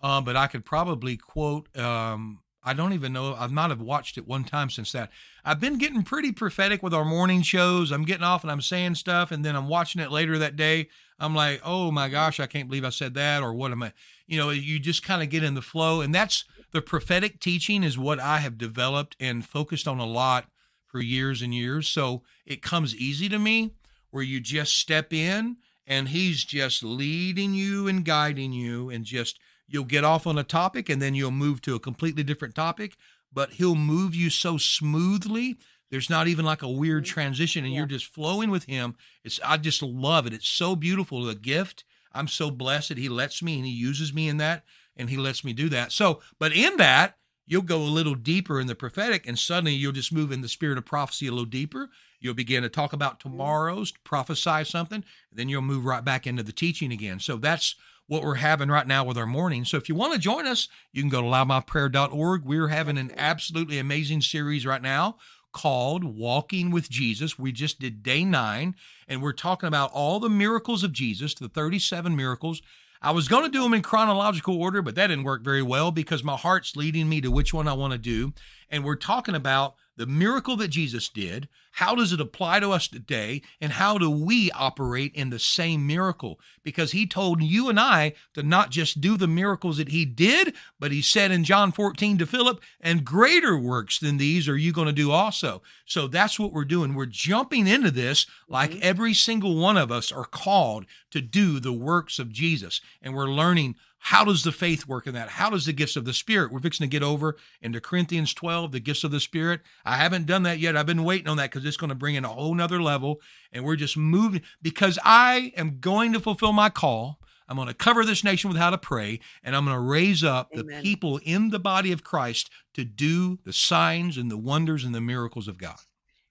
uh, 0.00 0.22
but 0.22 0.34
I 0.34 0.46
could 0.46 0.64
probably 0.64 1.18
quote. 1.18 1.68
Um, 1.76 2.40
I 2.64 2.72
don't 2.72 2.94
even 2.94 3.12
know. 3.12 3.34
I've 3.34 3.52
not 3.52 3.68
have 3.68 3.82
watched 3.82 4.16
it 4.16 4.26
one 4.26 4.44
time 4.44 4.70
since 4.70 4.92
that. 4.92 5.10
I've 5.44 5.60
been 5.60 5.76
getting 5.76 6.04
pretty 6.04 6.32
prophetic 6.32 6.82
with 6.82 6.94
our 6.94 7.04
morning 7.04 7.42
shows. 7.42 7.92
I'm 7.92 8.06
getting 8.06 8.24
off 8.24 8.44
and 8.44 8.50
I'm 8.50 8.62
saying 8.62 8.94
stuff, 8.94 9.30
and 9.30 9.44
then 9.44 9.54
I'm 9.54 9.68
watching 9.68 10.00
it 10.00 10.10
later 10.10 10.38
that 10.38 10.56
day. 10.56 10.88
I'm 11.18 11.34
like, 11.34 11.60
oh 11.62 11.90
my 11.90 12.08
gosh, 12.08 12.40
I 12.40 12.46
can't 12.46 12.66
believe 12.66 12.86
I 12.86 12.88
said 12.88 13.12
that, 13.12 13.42
or 13.42 13.52
what 13.52 13.72
am 13.72 13.82
I? 13.82 13.92
You 14.26 14.38
know, 14.38 14.48
you 14.48 14.78
just 14.78 15.02
kind 15.02 15.22
of 15.22 15.28
get 15.28 15.44
in 15.44 15.52
the 15.52 15.60
flow, 15.60 16.00
and 16.00 16.14
that's 16.14 16.46
the 16.72 16.80
prophetic 16.80 17.40
teaching 17.40 17.82
is 17.84 17.98
what 17.98 18.20
I 18.20 18.38
have 18.38 18.56
developed 18.56 19.16
and 19.20 19.44
focused 19.44 19.86
on 19.86 19.98
a 19.98 20.06
lot 20.06 20.46
for 20.86 21.02
years 21.02 21.42
and 21.42 21.54
years. 21.54 21.88
So 21.88 22.22
it 22.46 22.62
comes 22.62 22.96
easy 22.96 23.28
to 23.28 23.38
me 23.38 23.72
where 24.10 24.22
you 24.22 24.40
just 24.40 24.76
step 24.76 25.12
in 25.12 25.56
and 25.86 26.08
he's 26.08 26.44
just 26.44 26.82
leading 26.82 27.54
you 27.54 27.86
and 27.88 28.04
guiding 28.04 28.52
you 28.52 28.90
and 28.90 29.04
just 29.04 29.38
you'll 29.68 29.84
get 29.84 30.04
off 30.04 30.26
on 30.26 30.38
a 30.38 30.44
topic 30.44 30.88
and 30.88 31.00
then 31.00 31.14
you'll 31.14 31.30
move 31.30 31.60
to 31.60 31.74
a 31.74 31.80
completely 31.80 32.22
different 32.22 32.54
topic 32.54 32.96
but 33.32 33.52
he'll 33.52 33.74
move 33.74 34.14
you 34.14 34.30
so 34.30 34.56
smoothly 34.56 35.56
there's 35.90 36.10
not 36.10 36.28
even 36.28 36.44
like 36.44 36.62
a 36.62 36.68
weird 36.68 37.04
mm-hmm. 37.04 37.12
transition 37.12 37.64
and 37.64 37.72
yeah. 37.72 37.80
you're 37.80 37.86
just 37.86 38.06
flowing 38.06 38.50
with 38.50 38.64
him. 38.64 38.96
It's 39.24 39.40
i 39.44 39.56
just 39.56 39.82
love 39.82 40.26
it. 40.26 40.32
It's 40.32 40.48
so 40.48 40.74
beautiful 40.74 41.24
the 41.24 41.34
gift. 41.34 41.84
I'm 42.12 42.28
so 42.28 42.50
blessed 42.50 42.88
that 42.90 42.98
he 42.98 43.08
lets 43.08 43.42
me 43.42 43.56
and 43.56 43.66
he 43.66 43.72
uses 43.72 44.12
me 44.12 44.28
in 44.28 44.38
that 44.38 44.64
and 44.96 45.10
he 45.10 45.16
lets 45.16 45.44
me 45.44 45.52
do 45.52 45.68
that. 45.70 45.92
So 45.92 46.20
but 46.38 46.52
in 46.52 46.76
that 46.78 47.16
you'll 47.46 47.62
go 47.62 47.78
a 47.78 47.84
little 47.84 48.16
deeper 48.16 48.60
in 48.60 48.66
the 48.66 48.74
prophetic 48.74 49.26
and 49.26 49.38
suddenly 49.38 49.74
you'll 49.74 49.92
just 49.92 50.12
move 50.12 50.32
in 50.32 50.40
the 50.40 50.48
spirit 50.48 50.78
of 50.78 50.84
prophecy 50.84 51.28
a 51.28 51.30
little 51.30 51.44
deeper 51.44 51.90
you'll 52.20 52.34
begin 52.34 52.62
to 52.62 52.68
talk 52.68 52.92
about 52.92 53.18
mm-hmm. 53.18 53.30
tomorrow's 53.30 53.92
prophesy 54.04 54.64
something 54.64 55.04
then 55.32 55.48
you'll 55.48 55.62
move 55.62 55.84
right 55.84 56.04
back 56.04 56.26
into 56.26 56.42
the 56.42 56.52
teaching 56.52 56.92
again. 56.92 57.20
So 57.20 57.36
that's 57.36 57.74
what 58.08 58.22
we're 58.22 58.36
having 58.36 58.68
right 58.68 58.86
now 58.86 59.04
with 59.04 59.18
our 59.18 59.26
morning. 59.26 59.64
So 59.64 59.76
if 59.76 59.88
you 59.88 59.94
want 59.94 60.12
to 60.12 60.18
join 60.18 60.46
us 60.46 60.68
you 60.92 61.02
can 61.02 61.10
go 61.10 61.20
to 61.20 61.26
loudmouthprayer.org 61.26 62.44
we're 62.44 62.68
having 62.68 62.98
an 62.98 63.12
absolutely 63.16 63.78
amazing 63.78 64.22
series 64.22 64.66
right 64.66 64.82
now 64.82 65.16
called 65.52 66.04
walking 66.04 66.70
with 66.70 66.90
jesus. 66.90 67.38
We 67.38 67.52
just 67.52 67.80
did 67.80 68.02
day 68.02 68.24
nine 68.24 68.74
and 69.08 69.22
we're 69.22 69.32
talking 69.32 69.68
about 69.68 69.90
all 69.92 70.20
the 70.20 70.28
miracles 70.28 70.84
of 70.84 70.92
jesus 70.92 71.34
the 71.34 71.48
37 71.48 72.14
miracles. 72.14 72.62
I 73.02 73.10
was 73.10 73.28
going 73.28 73.44
to 73.44 73.50
do 73.50 73.62
them 73.62 73.74
in 73.74 73.82
chronological 73.82 74.60
order, 74.60 74.82
but 74.82 74.94
that 74.94 75.08
didn't 75.08 75.24
work 75.24 75.42
very 75.44 75.62
well 75.62 75.90
because 75.90 76.24
my 76.24 76.36
heart's 76.36 76.76
leading 76.76 77.08
me 77.08 77.20
to 77.20 77.30
which 77.30 77.52
one 77.52 77.68
I 77.68 77.72
want 77.74 77.92
to 77.92 77.98
do. 77.98 78.32
And 78.70 78.84
we're 78.84 78.96
talking 78.96 79.34
about 79.34 79.76
the 79.96 80.06
miracle 80.06 80.56
that 80.56 80.68
Jesus 80.68 81.08
did, 81.08 81.48
how 81.72 81.94
does 81.94 82.12
it 82.12 82.20
apply 82.20 82.60
to 82.60 82.70
us 82.70 82.88
today, 82.88 83.42
and 83.60 83.72
how 83.72 83.98
do 83.98 84.10
we 84.10 84.50
operate 84.52 85.14
in 85.14 85.28
the 85.28 85.38
same 85.38 85.86
miracle? 85.86 86.40
Because 86.62 86.92
he 86.92 87.06
told 87.06 87.42
you 87.42 87.68
and 87.68 87.78
I 87.78 88.14
to 88.32 88.42
not 88.42 88.70
just 88.70 89.00
do 89.00 89.16
the 89.16 89.26
miracles 89.26 89.76
that 89.76 89.90
he 89.90 90.06
did, 90.06 90.54
but 90.80 90.90
he 90.90 91.02
said 91.02 91.30
in 91.30 91.44
John 91.44 91.72
14 91.72 92.16
to 92.18 92.26
Philip, 92.26 92.62
and 92.80 93.04
greater 93.04 93.58
works 93.58 93.98
than 93.98 94.16
these 94.16 94.48
are 94.48 94.56
you 94.56 94.72
going 94.72 94.86
to 94.86 94.92
do 94.92 95.10
also. 95.10 95.60
So 95.84 96.06
that's 96.08 96.38
what 96.38 96.52
we're 96.52 96.64
doing. 96.64 96.94
We're 96.94 97.06
jumping 97.06 97.66
into 97.66 97.90
this 97.90 98.26
like 98.48 98.70
mm-hmm. 98.70 98.80
every 98.82 99.12
single 99.12 99.56
one 99.56 99.76
of 99.76 99.92
us 99.92 100.10
are 100.10 100.24
called 100.24 100.86
to 101.10 101.20
do 101.20 101.60
the 101.60 101.72
works 101.72 102.18
of 102.18 102.32
Jesus. 102.32 102.80
And 103.02 103.14
we're 103.14 103.28
learning 103.28 103.76
how 103.98 104.24
does 104.24 104.42
the 104.44 104.52
faith 104.52 104.86
work 104.86 105.06
in 105.06 105.14
that? 105.14 105.30
How 105.30 105.50
does 105.50 105.66
the 105.66 105.72
gifts 105.72 105.96
of 105.96 106.04
the 106.04 106.12
Spirit? 106.12 106.52
We're 106.52 106.60
fixing 106.60 106.84
to 106.84 106.90
get 106.90 107.02
over 107.02 107.36
into 107.60 107.80
Corinthians 107.80 108.34
12, 108.34 108.72
the 108.72 108.80
gifts 108.80 109.04
of 109.04 109.10
the 109.10 109.20
Spirit. 109.20 109.62
I 109.84 109.96
haven't 109.96 110.26
done 110.26 110.44
that 110.44 110.58
yet. 110.58 110.76
I've 110.76 110.86
been 110.86 111.04
waiting 111.04 111.28
on 111.28 111.36
that 111.38 111.50
because 111.50 111.64
it's 111.64 111.76
going 111.76 111.88
to 111.88 111.96
bring 111.96 112.14
in 112.14 112.24
a 112.24 112.28
whole 112.28 112.54
nother 112.54 112.80
level. 112.80 113.20
And 113.52 113.64
we're 113.64 113.76
just 113.76 113.96
moving 113.96 114.42
because 114.62 114.98
I 115.04 115.52
am 115.56 115.78
going 115.80 116.12
to 116.12 116.20
fulfill 116.20 116.52
my 116.52 116.68
call. 116.68 117.18
I'm 117.48 117.56
going 117.56 117.68
to 117.68 117.74
cover 117.74 118.04
this 118.04 118.24
nation 118.24 118.48
with 118.48 118.58
how 118.58 118.70
to 118.70 118.78
pray, 118.78 119.20
and 119.44 119.54
I'm 119.54 119.64
going 119.64 119.76
to 119.76 119.80
raise 119.80 120.24
up 120.24 120.50
Amen. 120.52 120.66
the 120.66 120.82
people 120.82 121.20
in 121.22 121.50
the 121.50 121.60
body 121.60 121.92
of 121.92 122.02
Christ 122.02 122.50
to 122.74 122.84
do 122.84 123.38
the 123.44 123.52
signs 123.52 124.16
and 124.16 124.30
the 124.30 124.36
wonders 124.36 124.84
and 124.84 124.94
the 124.94 125.00
miracles 125.00 125.46
of 125.46 125.58
God. 125.58 125.76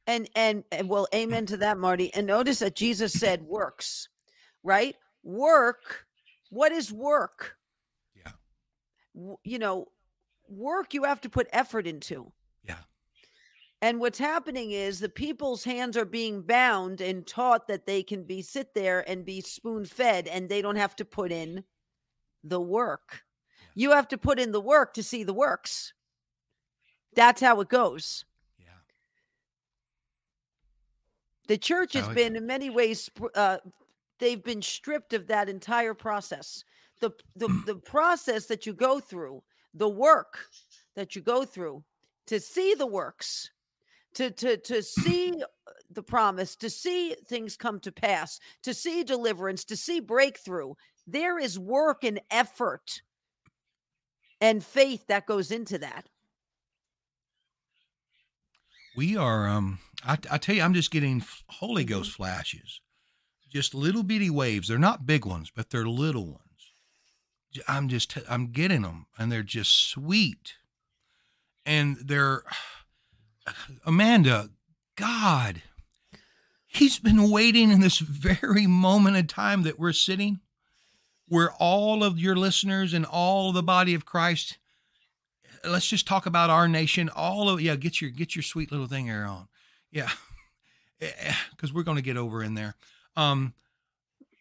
And 0.07 0.29
and, 0.35 0.63
and 0.71 0.87
well, 0.87 1.07
amen 1.15 1.45
to 1.47 1.57
that, 1.57 1.77
Marty. 1.77 2.13
And 2.13 2.27
notice 2.27 2.59
that 2.59 2.75
Jesus 2.75 3.13
said 3.13 3.41
works, 3.41 4.09
right? 4.61 4.95
Work. 5.23 6.04
What 6.49 6.71
is 6.71 6.91
work? 6.91 7.57
Yeah. 8.15 8.31
You 9.43 9.59
know, 9.59 9.87
work 10.47 10.93
you 10.93 11.03
have 11.03 11.21
to 11.21 11.29
put 11.29 11.47
effort 11.51 11.87
into. 11.87 12.31
Yeah. 12.63 12.77
And 13.81 13.99
what's 13.99 14.19
happening 14.19 14.71
is 14.71 14.99
the 14.99 15.09
people's 15.09 15.63
hands 15.63 15.97
are 15.97 16.05
being 16.05 16.41
bound 16.41 17.01
and 17.01 17.25
taught 17.25 17.67
that 17.67 17.85
they 17.85 18.03
can 18.03 18.23
be 18.23 18.41
sit 18.41 18.73
there 18.73 19.07
and 19.09 19.25
be 19.25 19.41
spoon 19.41 19.85
fed 19.85 20.27
and 20.27 20.47
they 20.49 20.61
don't 20.61 20.75
have 20.75 20.95
to 20.97 21.05
put 21.05 21.31
in 21.31 21.63
the 22.43 22.61
work. 22.61 23.21
Yeah. 23.59 23.67
You 23.75 23.91
have 23.91 24.07
to 24.09 24.17
put 24.17 24.39
in 24.39 24.51
the 24.51 24.61
work 24.61 24.93
to 24.93 25.03
see 25.03 25.23
the 25.23 25.33
works. 25.33 25.93
That's 27.15 27.41
how 27.41 27.61
it 27.61 27.69
goes. 27.69 28.25
Yeah. 28.59 28.65
The 31.47 31.57
church 31.57 31.93
has 31.93 32.07
been 32.09 32.35
in 32.35 32.45
many 32.45 32.69
ways 32.69 33.09
uh, 33.35 33.57
they've 34.19 34.43
been 34.43 34.61
stripped 34.61 35.13
of 35.13 35.27
that 35.27 35.49
entire 35.49 35.93
process 35.93 36.63
the 36.99 37.11
the 37.35 37.47
the 37.65 37.75
process 37.75 38.45
that 38.47 38.65
you 38.65 38.73
go 38.73 38.99
through, 38.99 39.43
the 39.73 39.89
work 39.89 40.47
that 40.95 41.15
you 41.15 41.21
go 41.21 41.45
through 41.45 41.83
to 42.27 42.39
see 42.39 42.73
the 42.73 42.87
works, 42.87 43.49
to 44.15 44.31
to 44.31 44.57
to 44.57 44.81
see 44.81 45.43
the 45.91 46.03
promise, 46.03 46.55
to 46.57 46.69
see 46.69 47.15
things 47.27 47.57
come 47.57 47.79
to 47.81 47.91
pass, 47.91 48.39
to 48.63 48.73
see 48.73 49.03
deliverance, 49.03 49.65
to 49.65 49.75
see 49.75 49.99
breakthrough. 49.99 50.73
There 51.07 51.37
is 51.37 51.59
work 51.59 52.03
and 52.03 52.19
effort 52.31 53.01
and 54.41 54.63
faith 54.63 55.05
that 55.07 55.27
goes 55.27 55.51
into 55.51 55.77
that. 55.79 56.07
We 58.95 59.17
are 59.17 59.47
um 59.47 59.79
I, 60.03 60.17
I 60.31 60.37
tell 60.37 60.55
you 60.55 60.61
I'm 60.61 60.73
just 60.73 60.91
getting 60.91 61.23
Holy 61.49 61.83
Ghost 61.83 62.13
flashes. 62.13 62.79
Just 63.55 63.73
little 63.73 64.03
bitty 64.03 64.29
waves. 64.29 64.67
They're 64.67 64.77
not 64.77 65.05
big 65.05 65.25
ones, 65.25 65.49
but 65.49 65.69
they're 65.69 65.85
little 65.85 66.25
ones. 66.25 66.41
I'm 67.69 67.87
just 67.87 68.17
I'm 68.29 68.47
getting 68.47 68.81
them 68.81 69.05
and 69.17 69.31
they're 69.31 69.43
just 69.43 69.87
sweet. 69.87 70.55
And 71.65 71.95
they're 72.03 72.43
Amanda, 73.85 74.49
God, 74.97 75.61
he's 76.67 76.99
been 76.99 77.31
waiting 77.31 77.71
in 77.71 77.79
this 77.79 77.99
very 77.99 78.67
moment 78.67 79.15
of 79.15 79.27
time 79.27 79.63
that 79.63 79.79
we're 79.79 79.93
sitting 79.93 80.41
where 81.29 81.53
all 81.53 82.03
of 82.03 82.19
your 82.19 82.35
listeners 82.35 82.93
and 82.93 83.05
all 83.05 83.53
the 83.53 83.63
body 83.63 83.93
of 83.93 84.05
Christ 84.05 84.57
let's 85.63 85.87
just 85.87 86.05
talk 86.05 86.25
about 86.25 86.49
our 86.49 86.67
nation. 86.67 87.07
All 87.07 87.47
of 87.47 87.61
yeah 87.61 87.77
get 87.77 88.01
your 88.01 88.09
get 88.09 88.35
your 88.35 88.43
sweet 88.43 88.69
little 88.69 88.87
thing 88.87 89.05
here 89.05 89.23
on. 89.23 89.47
Yeah. 89.91 90.09
Because 91.51 91.73
we're 91.73 91.83
going 91.83 91.97
to 91.97 92.01
get 92.01 92.17
over 92.17 92.41
in 92.41 92.53
there 92.55 92.75
um 93.15 93.53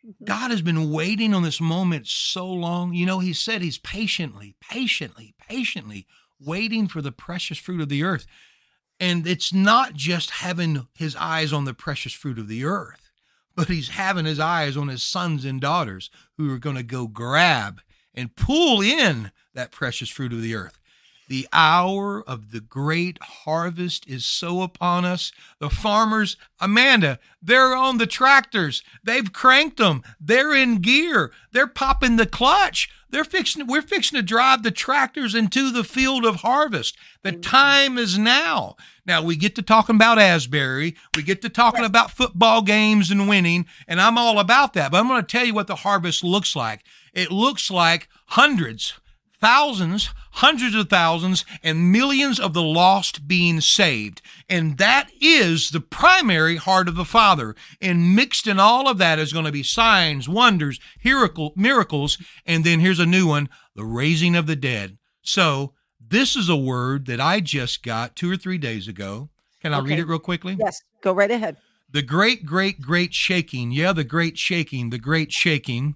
Mm-hmm. 0.07 0.25
God 0.25 0.51
has 0.51 0.63
been 0.63 0.91
waiting 0.91 1.33
on 1.33 1.43
this 1.43 1.61
moment 1.61 2.07
so 2.07 2.47
long. 2.47 2.95
You 2.95 3.07
know, 3.07 3.21
He 3.21 3.33
said 3.33 3.63
He's 3.63 3.79
patiently, 3.79 4.55
patiently, 4.61 5.35
patiently 5.39 6.07
waiting 6.39 6.89
for 6.89 7.01
the 7.01 7.13
precious 7.13 7.59
fruit 7.59 7.81
of 7.81 7.89
the 7.89 8.03
earth. 8.03 8.27
And 9.01 9.27
it's 9.27 9.53
not 9.53 9.95
just 9.95 10.31
having 10.31 10.87
His 10.95 11.17
eyes 11.17 11.53
on 11.53 11.65
the 11.65 11.75
precious 11.75 12.13
fruit 12.13 12.39
of 12.39 12.49
the 12.49 12.65
earth, 12.65 13.11
but 13.57 13.69
He's 13.69 13.91
having 13.91 14.27
His 14.27 14.41
eyes 14.41 14.77
on 14.77 14.89
His 14.89 15.03
sons 15.03 15.45
and 15.45 15.61
daughters 15.61 16.11
who 16.37 16.53
are 16.53 16.59
going 16.59 16.77
to 16.77 16.83
go 16.83 17.07
grab 17.07 17.81
and 18.15 18.37
pull 18.37 18.81
in 18.83 19.33
that 19.55 19.73
precious 19.73 20.11
fruit 20.11 20.33
of 20.33 20.43
the 20.43 20.55
earth. 20.55 20.79
The 21.29 21.49
hour 21.53 22.23
of 22.29 22.51
the 22.51 22.61
great 22.61 23.19
harvest 23.23 24.07
is 24.07 24.25
so 24.25 24.63
upon 24.63 25.05
us. 25.05 25.33
The 25.59 25.71
farmers, 25.71 26.37
Amanda, 26.61 27.19
they're 27.41 27.75
on 27.75 27.99
the 27.99 28.07
tractors. 28.07 28.83
They've 29.03 29.33
cranked 29.33 29.79
them. 29.79 30.03
They're 30.21 30.55
in 30.55 30.81
gear. 30.81 31.33
They're 31.53 31.67
popping 31.67 32.17
the 32.17 32.27
clutch. 32.27 32.91
They're 33.09 33.25
fixing 33.25 33.67
we're 33.67 33.81
fixing 33.81 34.19
to 34.19 34.23
drive 34.23 34.63
the 34.63 34.71
tractors 34.71 35.35
into 35.35 35.71
the 35.71 35.85
field 35.85 36.25
of 36.25 36.37
harvest. 36.37 36.97
The 37.23 37.31
mm-hmm. 37.31 37.41
time 37.41 37.99
is 37.99 38.19
now. 38.19 38.77
Now 39.07 39.23
we 39.23 39.37
get 39.37 39.55
to 39.55 39.63
talking 39.63 39.97
about 39.97 40.19
Asbury. 40.19 40.97
We 41.17 41.23
get 41.23 41.41
to 41.43 41.49
talking 41.49 41.85
about 41.85 42.11
football 42.11 42.61
games 42.61 43.11
and 43.11 43.29
winning, 43.29 43.67
and 43.87 44.01
I'm 44.01 44.19
all 44.19 44.39
about 44.39 44.73
that. 44.75 44.91
But 44.91 44.99
I'm 44.99 45.09
going 45.09 45.21
to 45.21 45.27
tell 45.27 45.45
you 45.45 45.55
what 45.55 45.69
the 45.69 45.77
harvest 45.77 46.25
looks 46.25 46.57
like. 46.57 46.83
It 47.13 47.31
looks 47.31 47.71
like 47.71 48.09
hundreds 48.27 48.95
thousands, 49.45 50.09
hundreds 50.35 50.75
of 50.75 50.89
thousands, 50.89 51.45
and 51.63 51.93
millions 51.93 52.41
of 52.41 52.55
the 52.55 52.63
lost 52.63 53.29
being 53.29 53.61
saved. 53.61 54.21
And 54.49 54.79
that 54.79 55.11
is 55.21 55.71
the 55.71 55.81
primary 55.81 56.57
heart 56.57 56.89
of 56.89 56.97
the 56.97 57.05
Father. 57.05 57.55
And 57.81 58.17
mixed 58.17 58.47
in 58.47 58.59
all 58.59 58.89
of 58.89 58.99
that 58.99 59.19
is 59.19 59.33
going 59.33 59.45
to 59.45 59.53
be 59.53 59.63
signs, 59.63 60.29
wonders, 60.29 60.81
miracles, 61.05 62.19
and 62.47 62.65
then 62.65 62.81
here's 62.81 62.99
a 63.01 63.07
new 63.07 63.27
one 63.27 63.49
the 63.77 63.85
raising 63.85 64.37
of 64.37 64.47
the 64.47 64.57
dead. 64.57 64.99
So, 65.23 65.73
this 66.07 66.37
is 66.37 66.49
a 66.49 66.57
word 66.57 67.07
that 67.07 67.21
I 67.21 67.41
just 67.41 67.83
got 67.83 68.15
two 68.15 68.31
or 68.31 68.37
three 68.37 68.59
days 68.59 68.87
ago. 68.87 69.31
Can 69.63 69.73
I 69.73 69.79
okay. 69.79 69.91
read 69.91 69.99
it 70.01 70.07
real 70.07 70.19
quickly? 70.19 70.57
Yes, 70.61 70.77
go 71.01 71.13
right 71.13 71.31
ahead. 71.31 71.57
the 71.91 72.03
great, 72.03 72.45
great, 72.45 72.81
great 72.81 73.15
shaking. 73.15 73.73
Yeah, 73.73 73.93
the 73.93 74.05
great 74.05 74.37
shaking, 74.37 74.91
the 74.91 74.99
great 74.99 75.33
shaking. 75.33 75.95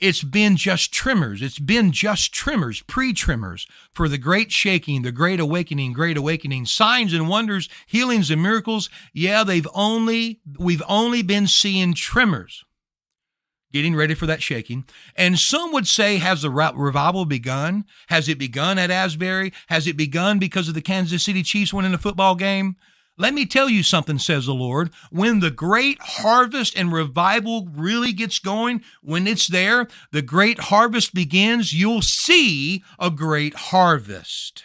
It's 0.00 0.24
been 0.24 0.56
just 0.56 0.92
tremors. 0.92 1.40
It's 1.40 1.58
been 1.58 1.92
just 1.92 2.32
tremors, 2.34 2.82
pre 2.82 3.12
tremors 3.12 3.66
for 3.92 4.08
the 4.08 4.18
great 4.18 4.50
shaking, 4.50 5.02
the 5.02 5.12
great 5.12 5.40
awakening, 5.40 5.92
great 5.92 6.16
awakening, 6.16 6.66
signs 6.66 7.12
and 7.12 7.28
wonders, 7.28 7.68
healings 7.86 8.30
and 8.30 8.42
miracles. 8.42 8.90
Yeah, 9.12 9.44
they've 9.44 9.68
only, 9.72 10.40
we've 10.58 10.82
only 10.88 11.22
been 11.22 11.46
seeing 11.46 11.94
tremors 11.94 12.64
getting 13.72 13.96
ready 13.96 14.14
for 14.14 14.26
that 14.26 14.40
shaking. 14.40 14.84
And 15.16 15.36
some 15.36 15.72
would 15.72 15.88
say, 15.88 16.18
has 16.18 16.42
the 16.42 16.50
revival 16.50 17.24
begun? 17.24 17.84
Has 18.06 18.28
it 18.28 18.38
begun 18.38 18.78
at 18.78 18.90
Asbury? 18.90 19.52
Has 19.66 19.88
it 19.88 19.96
begun 19.96 20.38
because 20.38 20.68
of 20.68 20.74
the 20.74 20.80
Kansas 20.80 21.24
City 21.24 21.42
Chiefs 21.42 21.74
winning 21.74 21.92
a 21.92 21.98
football 21.98 22.36
game? 22.36 22.76
Let 23.16 23.32
me 23.32 23.46
tell 23.46 23.68
you 23.68 23.84
something, 23.84 24.18
says 24.18 24.46
the 24.46 24.54
Lord. 24.54 24.90
When 25.10 25.38
the 25.38 25.50
great 25.50 25.98
harvest 26.00 26.76
and 26.76 26.92
revival 26.92 27.68
really 27.72 28.12
gets 28.12 28.40
going, 28.40 28.82
when 29.02 29.28
it's 29.28 29.46
there, 29.46 29.86
the 30.10 30.22
great 30.22 30.58
harvest 30.58 31.14
begins, 31.14 31.72
you'll 31.72 32.02
see 32.02 32.82
a 32.98 33.10
great 33.10 33.54
harvest. 33.54 34.64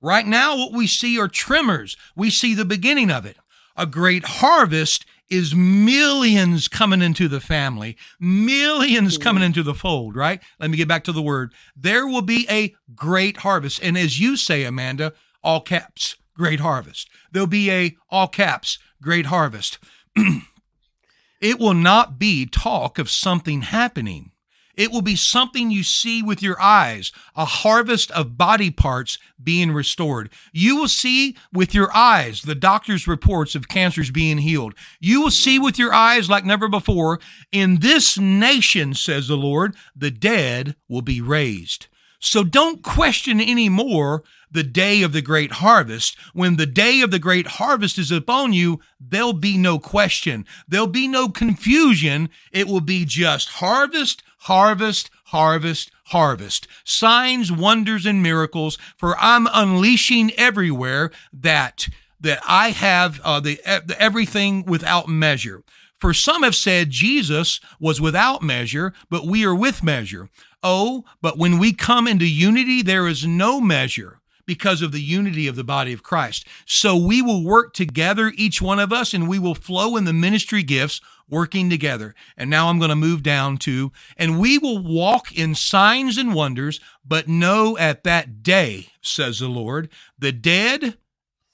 Right 0.00 0.26
now, 0.26 0.56
what 0.56 0.72
we 0.72 0.86
see 0.86 1.18
are 1.18 1.28
tremors. 1.28 1.96
We 2.14 2.30
see 2.30 2.54
the 2.54 2.64
beginning 2.64 3.10
of 3.10 3.26
it. 3.26 3.36
A 3.76 3.84
great 3.84 4.24
harvest 4.24 5.04
is 5.28 5.54
millions 5.54 6.68
coming 6.68 7.02
into 7.02 7.28
the 7.28 7.40
family, 7.40 7.96
millions 8.18 9.16
hmm. 9.16 9.22
coming 9.22 9.42
into 9.42 9.62
the 9.62 9.74
fold, 9.74 10.16
right? 10.16 10.40
Let 10.58 10.70
me 10.70 10.76
get 10.76 10.88
back 10.88 11.04
to 11.04 11.12
the 11.12 11.22
word. 11.22 11.52
There 11.76 12.06
will 12.06 12.22
be 12.22 12.46
a 12.48 12.74
great 12.94 13.38
harvest. 13.38 13.80
And 13.82 13.98
as 13.98 14.18
you 14.20 14.36
say, 14.36 14.64
Amanda, 14.64 15.12
all 15.42 15.60
caps, 15.60 16.16
great 16.36 16.60
harvest. 16.60 17.08
There'll 17.32 17.46
be 17.46 17.70
a 17.70 17.96
all 18.10 18.28
caps, 18.28 18.78
great 19.02 19.26
harvest. 19.26 19.78
it 21.40 21.58
will 21.58 21.74
not 21.74 22.18
be 22.18 22.46
talk 22.46 22.98
of 22.98 23.10
something 23.10 23.62
happening. 23.62 24.32
It 24.76 24.92
will 24.92 25.02
be 25.02 25.16
something 25.16 25.70
you 25.70 25.82
see 25.82 26.22
with 26.22 26.42
your 26.42 26.60
eyes, 26.60 27.10
a 27.34 27.46
harvest 27.46 28.10
of 28.10 28.36
body 28.36 28.70
parts 28.70 29.18
being 29.42 29.72
restored. 29.72 30.30
You 30.52 30.76
will 30.76 30.88
see 30.88 31.34
with 31.50 31.74
your 31.74 31.94
eyes 31.96 32.42
the 32.42 32.54
doctor's 32.54 33.08
reports 33.08 33.54
of 33.54 33.68
cancers 33.68 34.10
being 34.10 34.38
healed. 34.38 34.74
You 35.00 35.22
will 35.22 35.30
see 35.30 35.58
with 35.58 35.78
your 35.78 35.94
eyes 35.94 36.28
like 36.28 36.44
never 36.44 36.68
before. 36.68 37.20
In 37.52 37.78
this 37.80 38.18
nation, 38.18 38.92
says 38.92 39.28
the 39.28 39.36
Lord, 39.36 39.74
the 39.96 40.10
dead 40.10 40.76
will 40.88 41.02
be 41.02 41.22
raised. 41.22 41.86
So 42.18 42.44
don't 42.44 42.82
question 42.82 43.40
anymore 43.40 44.24
the 44.50 44.62
day 44.62 45.02
of 45.02 45.12
the 45.12 45.22
great 45.22 45.52
harvest. 45.52 46.16
When 46.32 46.56
the 46.56 46.66
day 46.66 47.00
of 47.00 47.10
the 47.10 47.18
great 47.18 47.46
harvest 47.46 47.98
is 47.98 48.10
upon 48.10 48.52
you, 48.52 48.80
there'll 49.00 49.32
be 49.32 49.58
no 49.58 49.78
question. 49.78 50.46
There'll 50.66 50.86
be 50.86 51.08
no 51.08 51.28
confusion. 51.28 52.30
It 52.52 52.66
will 52.66 52.80
be 52.80 53.04
just 53.04 53.48
harvest, 53.48 54.22
harvest, 54.40 55.10
harvest, 55.26 55.90
harvest. 56.06 56.68
Signs, 56.84 57.52
wonders, 57.52 58.06
and 58.06 58.22
miracles. 58.22 58.78
For 58.96 59.16
I'm 59.18 59.48
unleashing 59.52 60.32
everywhere 60.36 61.10
that 61.32 61.88
that 62.18 62.40
I 62.48 62.70
have 62.70 63.20
uh, 63.22 63.40
the, 63.40 63.60
the 63.84 63.94
everything 64.00 64.64
without 64.64 65.06
measure. 65.06 65.62
For 65.98 66.12
some 66.12 66.42
have 66.42 66.54
said 66.54 66.90
Jesus 66.90 67.60
was 67.80 68.00
without 68.00 68.42
measure, 68.42 68.92
but 69.10 69.26
we 69.26 69.44
are 69.44 69.54
with 69.54 69.82
measure. 69.82 70.28
Oh, 70.62 71.04
but 71.20 71.38
when 71.38 71.58
we 71.58 71.72
come 71.72 72.08
into 72.08 72.28
unity, 72.28 72.82
there 72.82 73.06
is 73.06 73.26
no 73.26 73.60
measure 73.60 74.20
because 74.46 74.80
of 74.80 74.92
the 74.92 75.00
unity 75.00 75.48
of 75.48 75.56
the 75.56 75.64
body 75.64 75.92
of 75.92 76.02
Christ. 76.02 76.46
So 76.64 76.96
we 76.96 77.20
will 77.20 77.44
work 77.44 77.74
together, 77.74 78.32
each 78.36 78.62
one 78.62 78.78
of 78.78 78.92
us, 78.92 79.12
and 79.12 79.28
we 79.28 79.38
will 79.38 79.54
flow 79.54 79.96
in 79.96 80.04
the 80.04 80.12
ministry 80.12 80.62
gifts 80.62 81.00
working 81.28 81.68
together. 81.68 82.14
And 82.36 82.48
now 82.48 82.68
I'm 82.68 82.78
going 82.78 82.90
to 82.90 82.96
move 82.96 83.22
down 83.22 83.58
to, 83.58 83.92
and 84.16 84.38
we 84.38 84.58
will 84.58 84.78
walk 84.78 85.36
in 85.36 85.54
signs 85.54 86.16
and 86.16 86.32
wonders, 86.32 86.80
but 87.04 87.28
know 87.28 87.76
at 87.76 88.04
that 88.04 88.42
day, 88.42 88.88
says 89.02 89.40
the 89.40 89.48
Lord, 89.48 89.90
the 90.18 90.32
dead 90.32 90.96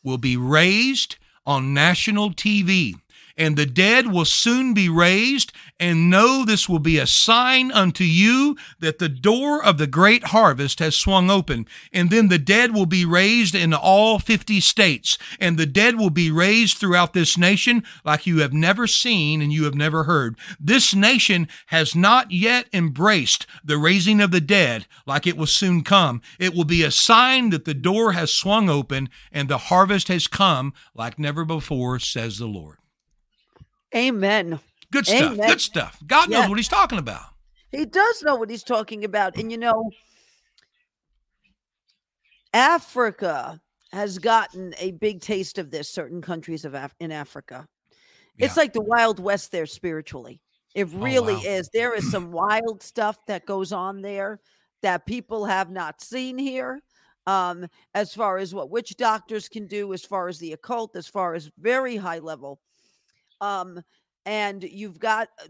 will 0.04 0.18
be 0.18 0.36
raised 0.36 1.16
on 1.46 1.74
national 1.74 2.32
TV 2.32 2.94
and 3.36 3.56
the 3.56 3.66
dead 3.66 4.06
will 4.08 4.24
soon 4.24 4.74
be 4.74 4.88
raised, 4.88 5.52
and 5.78 6.10
know 6.10 6.44
this 6.44 6.68
will 6.68 6.78
be 6.78 6.98
a 6.98 7.06
sign 7.06 7.72
unto 7.72 8.04
you 8.04 8.56
that 8.78 8.98
the 8.98 9.08
door 9.08 9.64
of 9.64 9.78
the 9.78 9.86
great 9.86 10.24
harvest 10.26 10.78
has 10.78 10.96
swung 10.96 11.30
open. 11.30 11.66
And 11.92 12.10
then 12.10 12.28
the 12.28 12.38
dead 12.38 12.72
will 12.72 12.86
be 12.86 13.04
raised 13.04 13.54
in 13.54 13.74
all 13.74 14.18
50 14.18 14.60
states, 14.60 15.18
and 15.40 15.58
the 15.58 15.66
dead 15.66 15.96
will 15.96 16.10
be 16.10 16.30
raised 16.30 16.78
throughout 16.78 17.12
this 17.12 17.36
nation 17.36 17.82
like 18.04 18.26
you 18.26 18.40
have 18.40 18.52
never 18.52 18.86
seen 18.86 19.42
and 19.42 19.52
you 19.52 19.64
have 19.64 19.74
never 19.74 20.04
heard. 20.04 20.36
This 20.60 20.94
nation 20.94 21.48
has 21.66 21.94
not 21.94 22.30
yet 22.30 22.68
embraced 22.72 23.46
the 23.64 23.78
raising 23.78 24.20
of 24.20 24.30
the 24.30 24.40
dead 24.40 24.86
like 25.06 25.26
it 25.26 25.36
will 25.36 25.46
soon 25.46 25.82
come. 25.82 26.20
It 26.38 26.54
will 26.54 26.64
be 26.64 26.82
a 26.82 26.90
sign 26.90 27.50
that 27.50 27.64
the 27.64 27.74
door 27.74 28.12
has 28.12 28.32
swung 28.32 28.68
open 28.68 29.08
and 29.30 29.48
the 29.48 29.58
harvest 29.58 30.08
has 30.08 30.26
come 30.28 30.72
like 30.94 31.18
never 31.18 31.44
before, 31.44 31.98
says 31.98 32.38
the 32.38 32.46
Lord. 32.46 32.81
Amen. 33.94 34.60
Good 34.90 35.06
stuff. 35.06 35.32
Amen. 35.32 35.48
Good 35.48 35.60
stuff. 35.60 35.98
God 36.06 36.30
knows 36.30 36.48
what 36.48 36.58
he's 36.58 36.68
talking 36.68 36.98
about. 36.98 37.22
He 37.70 37.86
does 37.86 38.22
know 38.22 38.36
what 38.36 38.50
he's 38.50 38.62
talking 38.62 39.04
about. 39.04 39.36
And 39.36 39.50
you 39.50 39.58
know, 39.58 39.90
Africa 42.52 43.60
has 43.92 44.18
gotten 44.18 44.74
a 44.78 44.92
big 44.92 45.20
taste 45.20 45.58
of 45.58 45.70
this, 45.70 45.88
certain 45.88 46.20
countries 46.20 46.64
of 46.64 46.74
Af- 46.74 46.94
in 47.00 47.12
Africa. 47.12 47.66
Yeah. 48.36 48.46
It's 48.46 48.56
like 48.56 48.72
the 48.72 48.82
Wild 48.82 49.18
West 49.18 49.52
there 49.52 49.66
spiritually. 49.66 50.40
It 50.74 50.88
oh, 50.94 50.98
really 50.98 51.34
oh, 51.34 51.36
wow. 51.36 51.42
is. 51.44 51.70
There 51.72 51.94
is 51.94 52.10
some 52.10 52.32
wild 52.32 52.82
stuff 52.82 53.18
that 53.26 53.46
goes 53.46 53.72
on 53.72 54.02
there 54.02 54.40
that 54.82 55.06
people 55.06 55.44
have 55.44 55.70
not 55.70 56.00
seen 56.02 56.38
here. 56.38 56.80
Um, 57.26 57.68
as 57.94 58.12
far 58.12 58.38
as 58.38 58.52
what 58.52 58.70
witch 58.70 58.96
doctors 58.96 59.48
can 59.48 59.66
do, 59.66 59.92
as 59.92 60.04
far 60.04 60.28
as 60.28 60.38
the 60.38 60.54
occult, 60.54 60.96
as 60.96 61.06
far 61.06 61.34
as 61.34 61.50
very 61.58 61.96
high 61.96 62.18
level 62.18 62.58
um, 63.42 63.82
and 64.24 64.62
you've 64.62 64.98
got 64.98 65.28
uh, 65.42 65.48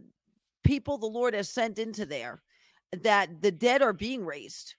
people 0.64 0.98
the 0.98 1.06
Lord 1.06 1.34
has 1.34 1.48
sent 1.48 1.78
into 1.78 2.04
there 2.04 2.42
that 3.02 3.40
the 3.40 3.52
dead 3.52 3.82
are 3.82 3.92
being 3.92 4.24
raised. 4.24 4.74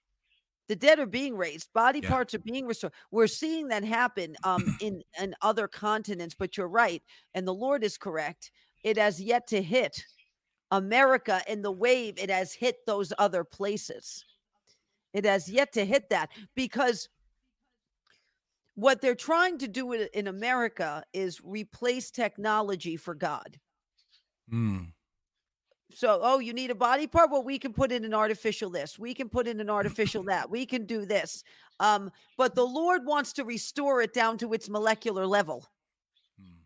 The 0.68 0.76
dead 0.76 0.98
are 1.00 1.06
being 1.06 1.38
raised. 1.38 1.72
Body 1.74 2.00
yeah. 2.02 2.10
parts 2.10 2.34
are 2.34 2.40
being 2.40 2.66
restored. 2.66 2.94
We're 3.12 3.28
seeing 3.28 3.68
that 3.68 3.84
happen 3.84 4.36
um, 4.44 4.78
in 4.82 5.02
in 5.22 5.36
other 5.42 5.68
continents. 5.68 6.36
But 6.38 6.58
you're 6.58 6.68
right, 6.68 7.02
and 7.36 7.48
the 7.48 7.54
Lord 7.54 7.84
is 7.84 7.98
correct. 7.98 8.52
It 8.84 8.98
has 8.98 9.22
yet 9.22 9.48
to 9.48 9.62
hit 9.62 10.04
America 10.72 11.42
in 11.48 11.62
the 11.62 11.72
wave. 11.72 12.16
It 12.18 12.30
has 12.30 12.54
hit 12.54 12.78
those 12.86 13.14
other 13.18 13.44
places. 13.44 14.26
It 15.14 15.26
has 15.26 15.48
yet 15.48 15.72
to 15.74 15.86
hit 15.86 16.10
that 16.10 16.32
because 16.56 17.08
what 18.76 19.02
they're 19.02 19.16
trying 19.16 19.58
to 19.60 19.68
do 19.68 19.94
in 19.94 20.28
America 20.28 21.04
is 21.14 21.42
replace 21.44 22.10
technology 22.10 22.98
for 22.98 23.14
God. 23.14 23.60
Mm. 24.52 24.88
So, 25.96 26.20
oh, 26.24 26.40
you 26.40 26.54
need 26.54 26.72
a 26.72 26.76
body 26.76 27.06
part? 27.06 27.32
Well, 27.32 27.44
we 27.44 27.60
can 27.60 27.72
put 27.72 27.92
in 27.92 28.04
an 28.04 28.14
artificial 28.14 28.70
this. 28.70 28.98
We 28.98 29.14
can 29.14 29.30
put 29.30 29.48
in 29.48 29.60
an 29.60 29.70
artificial 29.70 30.24
that. 30.24 30.50
We 30.50 30.66
can 30.66 30.86
do 30.86 31.06
this. 31.06 31.44
Um, 31.80 32.12
but 32.38 32.56
the 32.56 32.66
Lord 32.66 33.06
wants 33.06 33.34
to 33.34 33.46
restore 33.46 34.02
it 34.02 34.14
down 34.14 34.38
to 34.40 34.54
its 34.54 34.70
molecular 34.70 35.28
level. 35.28 35.68
Hmm. 36.40 36.62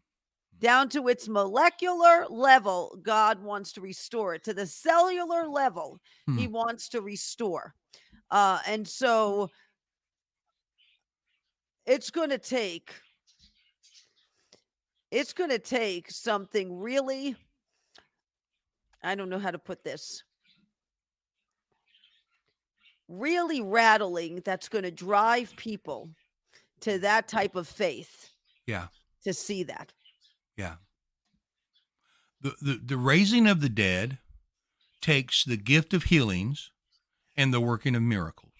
Down 0.59 0.87
to 0.89 1.09
its 1.09 1.27
molecular 1.27 2.25
level, 2.29 2.99
God 3.03 3.41
wants 3.43 3.73
to 3.73 3.81
restore 3.81 4.33
it 4.33 4.43
to 4.45 4.53
the 4.53 4.65
cellular 4.65 5.47
level. 5.47 5.99
He 6.37 6.45
hmm. 6.45 6.53
wants 6.53 6.87
to 6.89 7.01
restore. 7.01 7.73
Uh, 8.29 8.59
and 8.65 8.87
so 8.87 9.49
it's 11.87 12.11
going 12.11 12.29
to 12.29 12.37
take 12.37 12.93
it's 15.09 15.33
going 15.33 15.49
to 15.49 15.59
take 15.59 16.11
something 16.11 16.77
really 16.77 17.35
I 19.03 19.15
don't 19.15 19.29
know 19.29 19.39
how 19.39 19.51
to 19.51 19.59
put 19.59 19.83
this. 19.83 20.23
Really 23.07 23.61
rattling 23.61 24.41
that's 24.43 24.67
going 24.67 24.83
to 24.83 24.91
drive 24.91 25.55
people 25.55 26.09
to 26.81 26.99
that 26.99 27.27
type 27.27 27.55
of 27.55 27.67
faith. 27.67 28.31
Yeah. 28.65 28.87
To 29.23 29.33
see 29.33 29.63
that. 29.63 29.93
Yeah. 30.57 30.75
The, 32.41 32.55
the 32.61 32.81
the 32.83 32.97
raising 32.97 33.47
of 33.47 33.61
the 33.61 33.69
dead 33.69 34.19
takes 35.01 35.43
the 35.43 35.57
gift 35.57 35.93
of 35.93 36.03
healings 36.03 36.71
and 37.35 37.53
the 37.53 37.61
working 37.61 37.95
of 37.95 38.01
miracles. 38.01 38.51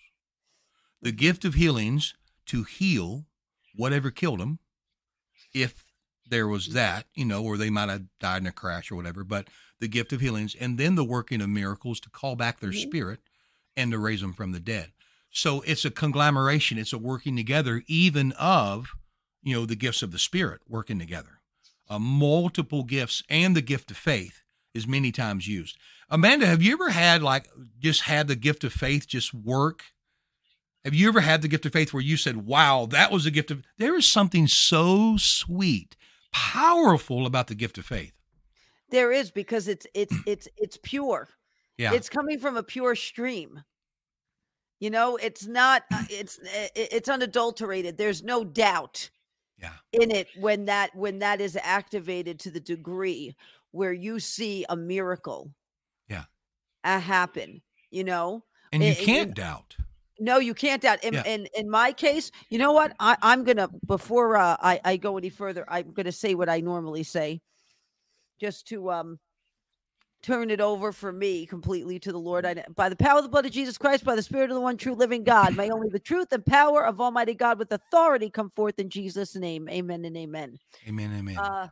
The 1.02 1.10
mm-hmm. 1.10 1.18
gift 1.18 1.46
of 1.46 1.56
healings 1.56 2.14
to 2.48 2.64
heal 2.64 3.26
whatever 3.76 4.12
killed 4.12 4.40
them, 4.40 4.60
if 5.54 5.86
there 6.30 6.48
was 6.48 6.74
that, 6.74 7.06
you 7.16 7.24
know, 7.26 7.44
or 7.44 7.56
they 7.58 7.70
might 7.70 7.90
have 7.90 8.04
died 8.20 8.42
in 8.42 8.48
a 8.48 8.52
crash 8.52 8.92
or 8.92 8.96
whatever, 8.96 9.24
but 9.24 9.48
the 9.80 9.88
gift 9.88 10.12
of 10.12 10.20
healings, 10.20 10.56
and 10.60 10.78
then 10.78 10.96
the 10.96 11.04
working 11.04 11.42
of 11.42 11.50
miracles 11.50 12.00
to 12.00 12.10
call 12.10 12.36
back 12.36 12.60
their 12.60 12.72
mm-hmm. 12.72 12.90
spirit 12.90 13.20
and 13.76 13.92
to 13.92 14.00
raise 14.00 14.22
them 14.22 14.34
from 14.34 14.52
the 14.52 14.60
dead. 14.60 14.92
So 15.30 15.62
it's 15.62 15.86
a 15.86 15.92
conglomeration, 15.92 16.78
it's 16.78 16.94
a 16.94 16.98
working 16.98 17.36
together, 17.36 17.84
even 17.88 18.32
of, 18.34 18.96
you 19.44 19.56
know, 19.56 19.66
the 19.66 19.76
gifts 19.76 20.02
of 20.02 20.12
the 20.12 20.18
spirit 20.20 20.62
working 20.68 21.00
together. 21.00 21.40
uh, 21.90 22.00
multiple 22.00 22.84
gifts 22.84 23.24
and 23.30 23.56
the 23.56 23.62
gift 23.62 23.92
of 23.92 23.98
faith 23.98 24.42
is 24.74 24.88
many 24.88 25.12
times 25.12 25.48
used. 25.48 25.78
Amanda, 26.10 26.46
have 26.46 26.62
you 26.62 26.74
ever 26.74 26.90
had 26.90 27.22
like 27.22 27.48
just 27.80 28.04
had 28.04 28.28
the 28.28 28.36
gift 28.36 28.64
of 28.64 28.74
faith 28.74 29.08
just 29.08 29.34
work? 29.34 29.86
Have 30.88 30.94
you 30.96 31.10
ever 31.10 31.20
had 31.20 31.42
the 31.42 31.50
gift 31.50 31.66
of 31.66 31.74
faith 31.74 31.92
where 31.92 32.02
you 32.02 32.16
said, 32.16 32.46
"Wow, 32.46 32.86
that 32.92 33.12
was 33.12 33.26
a 33.26 33.32
gift 33.32 33.52
of"? 33.52 33.62
There 33.78 33.98
is 33.98 34.10
something 34.10 34.48
so 34.48 35.18
sweet, 35.18 35.98
powerful 36.32 37.26
about 37.26 37.48
the 37.48 37.56
gift 37.56 37.78
of 37.78 37.86
faith. 37.86 38.14
There 38.90 39.12
is 39.12 39.30
because 39.30 39.68
it's 39.68 39.86
it's 39.94 40.16
it's 40.26 40.48
it's 40.56 40.78
pure. 40.82 41.28
Yeah, 41.78 41.92
It's 41.92 42.08
coming 42.08 42.40
from 42.40 42.56
a 42.56 42.64
pure 42.64 42.96
stream. 42.96 43.64
You 44.80 44.90
know, 44.90 45.18
it's 45.18 45.46
not 45.46 45.84
uh, 45.92 46.06
it's 46.10 46.40
i- 46.46 46.70
i- 46.74 46.88
it's 46.94 47.10
unadulterated. 47.10 47.98
There's 47.98 48.24
no 48.24 48.46
doubt 48.46 49.10
yeah, 49.62 49.74
in 49.92 50.10
it 50.10 50.30
when 50.40 50.64
that 50.68 50.96
when 50.96 51.20
that 51.20 51.42
is 51.42 51.58
activated 51.62 52.40
to 52.40 52.50
the 52.50 52.62
degree 52.62 53.36
where 53.72 53.92
you 53.92 54.22
see 54.22 54.66
a 54.70 54.78
miracle 54.78 55.52
Yeah. 56.08 56.24
uh, 56.86 57.02
happen, 57.02 57.62
you 57.92 58.06
know? 58.06 58.46
and 58.72 58.82
you 58.82 58.92
it- 58.92 59.00
it- 59.02 59.06
can't 59.06 59.34
doubt. 59.36 59.76
No, 60.20 60.38
you 60.40 60.54
can't 60.54 60.82
doubt. 60.82 61.04
In, 61.04 61.14
Yeah. 61.14 61.24
in 61.24 61.48
in 61.56 61.70
my 61.70 61.92
case, 61.92 62.32
you 62.50 62.58
know 62.58 62.72
what? 62.72 62.94
I, 63.00 63.18
I'm 63.22 63.44
gonna 63.44 63.70
before 63.86 64.38
uh, 64.38 64.58
I 64.60 64.80
I 64.84 64.98
go 64.98 65.18
any 65.18 65.30
further, 65.30 65.66
I'm 65.68 65.94
gonna 65.94 66.12
say 66.12 66.36
what 66.36 66.50
I 66.50 66.60
normally 66.62 67.04
say, 67.04 67.42
just 68.40 68.68
to 68.68 68.92
um 68.92 69.20
turn 70.24 70.50
it 70.50 70.60
over 70.60 70.92
for 70.92 71.12
me 71.12 71.46
completely 71.46 72.00
to 72.00 72.12
the 72.12 72.20
Lord. 72.20 72.46
I 72.46 72.64
by 72.76 72.90
the 72.90 72.96
power 72.96 73.18
of 73.20 73.24
the 73.24 73.30
blood 73.30 73.46
of 73.46 73.52
Jesus 73.52 73.78
Christ, 73.78 74.04
by 74.04 74.16
the 74.16 74.24
Spirit 74.24 74.50
of 74.50 74.56
the 74.56 74.62
one 74.62 74.78
true 74.78 74.96
living 74.96 75.24
God, 75.24 75.56
may 75.56 75.70
only 75.70 75.90
the 75.90 76.00
truth 76.00 76.32
and 76.32 76.46
power 76.46 76.86
of 76.86 77.00
Almighty 77.00 77.34
God 77.34 77.60
with 77.60 77.72
authority 77.72 78.30
come 78.30 78.50
forth 78.50 78.80
in 78.80 78.90
Jesus' 78.90 79.36
name. 79.36 79.70
Amen 79.70 80.06
and 80.06 80.18
amen. 80.18 80.58
Amen, 80.88 81.16
amen. 81.18 81.38
Uh, 81.38 81.68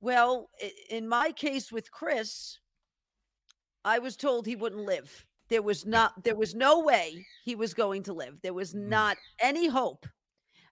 well, 0.00 0.50
in 0.90 1.08
my 1.08 1.32
case 1.32 1.72
with 1.72 1.90
Chris, 1.90 2.58
I 3.84 3.98
was 3.98 4.16
told 4.16 4.46
he 4.46 4.56
wouldn't 4.56 4.84
live. 4.84 5.25
There 5.48 5.62
was 5.62 5.86
not, 5.86 6.24
there 6.24 6.36
was 6.36 6.54
no 6.54 6.80
way 6.80 7.24
he 7.44 7.54
was 7.54 7.74
going 7.74 8.02
to 8.04 8.12
live. 8.12 8.40
There 8.42 8.54
was 8.54 8.74
Mm. 8.74 8.88
not 8.88 9.16
any 9.40 9.68
hope 9.68 10.06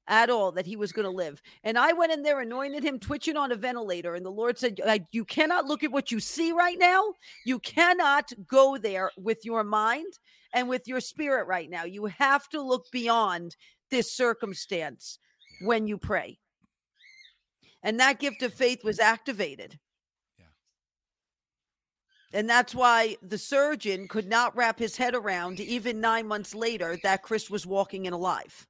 at 0.06 0.28
all 0.28 0.52
that 0.52 0.66
he 0.66 0.76
was 0.76 0.92
going 0.92 1.04
to 1.06 1.10
live. 1.10 1.40
And 1.62 1.78
I 1.78 1.92
went 1.92 2.12
in 2.12 2.22
there, 2.22 2.40
anointed 2.40 2.84
him, 2.84 2.98
twitching 2.98 3.36
on 3.36 3.52
a 3.52 3.56
ventilator. 3.56 4.14
And 4.14 4.24
the 4.24 4.30
Lord 4.30 4.58
said, 4.58 4.78
You 5.12 5.24
cannot 5.24 5.64
look 5.64 5.82
at 5.82 5.92
what 5.92 6.10
you 6.12 6.20
see 6.20 6.52
right 6.52 6.78
now. 6.78 7.14
You 7.46 7.58
cannot 7.58 8.32
go 8.46 8.76
there 8.76 9.10
with 9.16 9.44
your 9.44 9.64
mind 9.64 10.12
and 10.52 10.68
with 10.68 10.86
your 10.86 11.00
spirit 11.00 11.46
right 11.46 11.70
now. 11.70 11.84
You 11.84 12.06
have 12.06 12.48
to 12.50 12.60
look 12.60 12.90
beyond 12.92 13.56
this 13.90 14.12
circumstance 14.12 15.18
when 15.62 15.86
you 15.86 15.96
pray. 15.98 16.38
And 17.82 18.00
that 18.00 18.18
gift 18.18 18.42
of 18.42 18.52
faith 18.52 18.82
was 18.84 18.98
activated. 18.98 19.78
Yeah. 22.34 22.40
And 22.40 22.50
that's 22.50 22.74
why 22.74 23.16
the 23.22 23.38
surgeon 23.38 24.08
could 24.08 24.28
not 24.28 24.56
wrap 24.56 24.78
his 24.78 24.96
head 24.96 25.14
around, 25.14 25.60
even 25.60 26.00
nine 26.00 26.26
months 26.26 26.54
later, 26.54 26.98
that 27.04 27.22
Chris 27.22 27.48
was 27.48 27.66
walking 27.66 28.06
and 28.06 28.14
alive. 28.14 28.66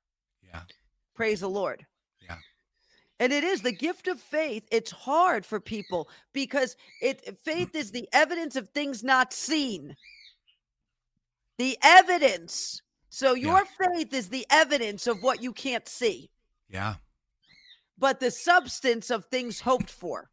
yeah, 0.46 0.61
Praise 1.14 1.40
the 1.40 1.48
Lord. 1.48 1.87
Yeah. 2.20 2.37
And 3.18 3.33
it 3.33 3.42
is 3.44 3.62
the 3.62 3.72
gift 3.72 4.07
of 4.09 4.20
faith. 4.20 4.66
It's 4.70 4.90
hard 4.90 5.46
for 5.46 5.61
people 5.61 6.09
because 6.33 6.77
it 7.00 7.38
faith 7.38 7.74
is 7.74 7.90
the 7.90 8.09
evidence 8.12 8.57
of 8.57 8.68
things 8.68 9.03
not 9.03 9.33
seen. 9.33 9.96
The 11.59 11.79
evidence. 11.83 12.83
So 13.09 13.35
Yeah. 13.35 13.48
your 13.48 13.64
faith 13.64 14.12
is 14.12 14.29
the 14.29 14.46
evidence 14.50 15.07
of 15.07 15.22
what 15.22 15.40
you 15.42 15.53
can't 15.53 15.88
see, 15.88 16.31
yeah, 16.68 16.96
but 17.96 18.18
the 18.18 18.31
substance 18.33 19.09
of 19.09 19.27
things 19.27 19.61
hoped 19.61 19.88
for. 19.90 20.31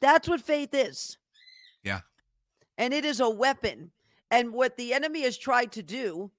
That's 0.00 0.28
what 0.28 0.40
faith 0.40 0.74
is. 0.74 1.18
And 2.78 2.92
it 2.94 3.04
is 3.04 3.20
a 3.20 3.30
weapon. 3.30 3.90
And 4.30 4.52
what 4.52 4.76
the 4.76 4.94
enemy 4.94 5.22
has 5.22 5.36
tried 5.36 5.72
to 5.72 5.82
do 5.82 6.30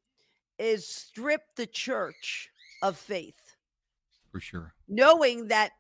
is 0.57 0.87
strip 0.87 1.41
the 1.55 1.67
church 1.67 2.49
of 2.81 2.97
faith 2.97 3.55
for 4.31 4.39
sure. 4.39 4.73
knowing 4.87 5.47
that 5.47 5.71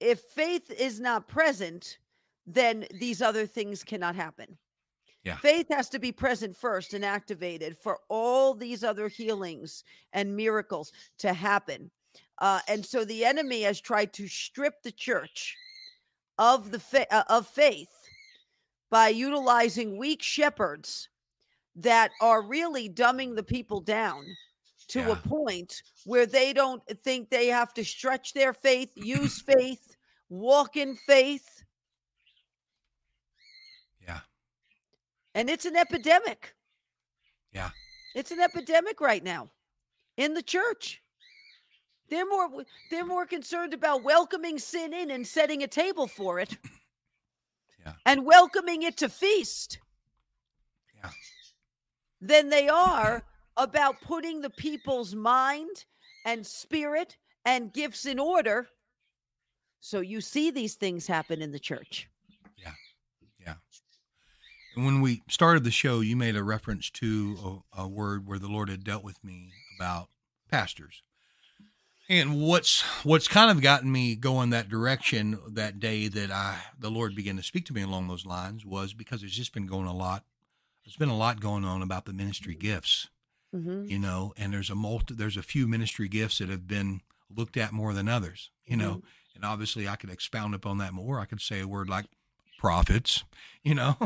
if 0.00 0.20
faith 0.20 0.70
is 0.70 1.00
not 1.00 1.28
present, 1.28 1.98
then 2.46 2.86
these 2.92 3.22
other 3.22 3.46
things 3.46 3.84
cannot 3.84 4.16
happen. 4.16 4.58
Yeah. 5.24 5.36
Faith 5.36 5.68
has 5.70 5.88
to 5.90 6.00
be 6.00 6.10
present 6.10 6.56
first 6.56 6.94
and 6.94 7.04
activated 7.04 7.78
for 7.78 8.00
all 8.08 8.54
these 8.54 8.82
other 8.82 9.06
healings 9.08 9.84
and 10.12 10.34
miracles 10.34 10.92
to 11.18 11.32
happen. 11.32 11.90
Uh, 12.38 12.58
and 12.66 12.84
so 12.84 13.04
the 13.04 13.24
enemy 13.24 13.62
has 13.62 13.80
tried 13.80 14.12
to 14.14 14.26
strip 14.26 14.82
the 14.82 14.90
church 14.90 15.56
of 16.42 16.72
the 16.72 16.80
fa- 16.80 17.06
uh, 17.14 17.22
of 17.28 17.46
faith 17.46 17.88
by 18.90 19.08
utilizing 19.08 19.96
weak 19.96 20.20
shepherds 20.20 21.08
that 21.76 22.10
are 22.20 22.42
really 22.42 22.90
dumbing 22.90 23.36
the 23.36 23.44
people 23.44 23.80
down 23.80 24.26
to 24.88 24.98
Yeah. 24.98 25.10
a 25.12 25.16
point 25.16 25.80
where 26.04 26.26
they 26.26 26.52
don't 26.52 26.82
think 27.04 27.30
they 27.30 27.46
have 27.46 27.72
to 27.74 27.84
stretch 27.84 28.32
their 28.34 28.52
faith, 28.52 28.90
use 28.96 29.40
faith, 29.46 29.96
walk 30.28 30.76
in 30.76 30.96
faith. 30.96 31.62
Yeah, 34.04 34.20
And 35.36 35.48
it's 35.48 35.64
an 35.64 35.76
epidemic. 35.76 36.54
Yeah. 37.52 37.70
It's 38.16 38.32
an 38.32 38.40
epidemic 38.40 39.00
right 39.00 39.22
now 39.22 39.50
in 40.16 40.34
the 40.34 40.42
church. 40.42 41.02
They're 42.08 42.26
more 42.26 42.48
they're 42.90 43.06
more 43.06 43.26
concerned 43.26 43.72
about 43.72 44.02
welcoming 44.02 44.58
sin 44.58 44.92
in 44.92 45.10
and 45.10 45.26
setting 45.26 45.62
a 45.62 45.68
table 45.68 46.06
for 46.06 46.38
it. 46.38 46.56
Yeah. 47.84 47.94
And 48.06 48.24
welcoming 48.24 48.82
it 48.82 48.96
to 48.98 49.08
feast. 49.08 49.78
Yeah. 51.02 51.10
Than 52.20 52.48
they 52.48 52.68
are 52.68 53.24
about 53.56 54.00
putting 54.02 54.40
the 54.40 54.50
people's 54.50 55.14
mind 55.14 55.84
and 56.24 56.46
spirit 56.46 57.16
and 57.44 57.72
gifts 57.72 58.06
in 58.06 58.18
order. 58.18 58.68
So 59.80 60.00
you 60.00 60.20
see 60.20 60.50
these 60.50 60.74
things 60.74 61.08
happen 61.08 61.42
in 61.42 61.50
the 61.50 61.58
church. 61.58 62.08
yeah. 62.56 62.74
Yeah. 63.44 63.54
And 64.76 64.84
when 64.84 65.00
we 65.00 65.22
started 65.28 65.64
the 65.64 65.72
show, 65.72 66.00
you 66.00 66.14
made 66.14 66.36
a 66.36 66.44
reference 66.44 66.88
to 66.90 67.62
a, 67.74 67.82
a 67.82 67.88
word 67.88 68.26
where 68.26 68.38
the 68.38 68.48
Lord 68.48 68.68
had 68.68 68.84
dealt 68.84 69.02
with 69.02 69.22
me 69.24 69.50
about 69.76 70.08
pastors. 70.50 71.02
And 72.12 72.42
what's 72.42 72.82
what's 73.04 73.26
kind 73.26 73.50
of 73.50 73.62
gotten 73.62 73.90
me 73.90 74.16
going 74.16 74.50
that 74.50 74.68
direction 74.68 75.38
that 75.48 75.80
day 75.80 76.08
that 76.08 76.30
I 76.30 76.58
the 76.78 76.90
Lord 76.90 77.14
began 77.14 77.38
to 77.38 77.42
speak 77.42 77.64
to 77.66 77.72
me 77.72 77.80
along 77.80 78.08
those 78.08 78.26
lines 78.26 78.66
was 78.66 78.92
because 78.92 79.20
there's 79.20 79.34
just 79.34 79.54
been 79.54 79.66
going 79.66 79.86
a 79.86 79.94
lot. 79.96 80.22
There's 80.84 80.96
been 80.96 81.08
a 81.08 81.16
lot 81.16 81.40
going 81.40 81.64
on 81.64 81.80
about 81.80 82.04
the 82.04 82.12
ministry 82.12 82.54
gifts, 82.54 83.08
Mm-hmm. 83.54 83.84
you 83.86 83.98
know, 83.98 84.32
and 84.36 84.52
there's 84.52 84.68
a 84.68 84.74
multi, 84.74 85.14
there's 85.14 85.36
a 85.38 85.42
few 85.42 85.66
ministry 85.66 86.06
gifts 86.08 86.38
that 86.38 86.48
have 86.50 86.66
been 86.66 87.00
looked 87.34 87.56
at 87.56 87.72
more 87.72 87.94
than 87.94 88.08
others, 88.08 88.50
you 88.66 88.76
know, 88.76 89.02
and 89.34 89.44
obviously 89.44 89.86
I 89.88 89.96
could 89.96 90.10
expound 90.10 90.54
upon 90.54 90.78
that 90.78 90.92
more. 90.92 91.18
I 91.18 91.24
could 91.26 91.40
say 91.40 91.60
a 91.60 91.68
word 91.68 91.88
like 91.88 92.06
prophets, 92.58 93.24
you 93.62 93.74
know, 93.74 93.96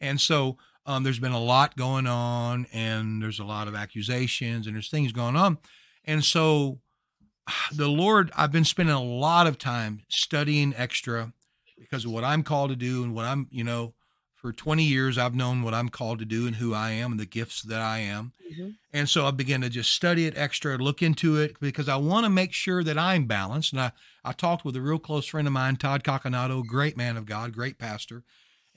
and 0.00 0.18
so 0.18 0.56
um, 0.86 1.02
there's 1.02 1.18
been 1.18 1.32
a 1.32 1.40
lot 1.42 1.76
going 1.76 2.06
on, 2.06 2.66
and 2.72 3.22
there's 3.22 3.38
a 3.38 3.44
lot 3.44 3.68
of 3.68 3.74
accusations, 3.74 4.66
and 4.66 4.76
there's 4.76 4.90
things 4.90 5.12
going 5.12 5.36
on, 5.36 5.58
and 6.06 6.24
so 6.24 6.78
the 7.72 7.88
Lord, 7.88 8.30
I've 8.36 8.52
been 8.52 8.64
spending 8.64 8.94
a 8.94 9.02
lot 9.02 9.46
of 9.46 9.58
time 9.58 10.02
studying 10.08 10.74
extra 10.76 11.32
because 11.78 12.04
of 12.04 12.12
what 12.12 12.24
I'm 12.24 12.42
called 12.42 12.70
to 12.70 12.76
do 12.76 13.02
and 13.02 13.14
what 13.14 13.24
I'm, 13.24 13.48
you 13.50 13.64
know, 13.64 13.94
for 14.34 14.52
20 14.52 14.82
years 14.82 15.18
I've 15.18 15.34
known 15.34 15.62
what 15.62 15.74
I'm 15.74 15.90
called 15.90 16.18
to 16.20 16.24
do 16.24 16.46
and 16.46 16.56
who 16.56 16.72
I 16.72 16.92
am 16.92 17.12
and 17.12 17.20
the 17.20 17.26
gifts 17.26 17.62
that 17.62 17.80
I 17.80 17.98
am. 17.98 18.32
Mhm. 18.50 18.74
And 18.92 19.08
so 19.08 19.26
I 19.26 19.32
began 19.32 19.60
to 19.60 19.68
just 19.68 19.92
study 19.92 20.26
it 20.26 20.36
extra, 20.36 20.78
look 20.78 21.02
into 21.02 21.36
it 21.36 21.60
because 21.60 21.88
I 21.88 21.96
want 21.96 22.24
to 22.24 22.30
make 22.30 22.54
sure 22.54 22.82
that 22.82 22.98
I'm 22.98 23.26
balanced. 23.26 23.72
And 23.72 23.80
I, 23.82 23.92
I 24.24 24.32
talked 24.32 24.64
with 24.64 24.76
a 24.76 24.80
real 24.80 24.98
close 24.98 25.26
friend 25.26 25.46
of 25.46 25.52
mine, 25.52 25.76
Todd 25.76 26.04
Coconato, 26.04 26.66
great 26.66 26.96
man 26.96 27.16
of 27.18 27.26
God, 27.26 27.52
great 27.52 27.78
pastor. 27.78 28.24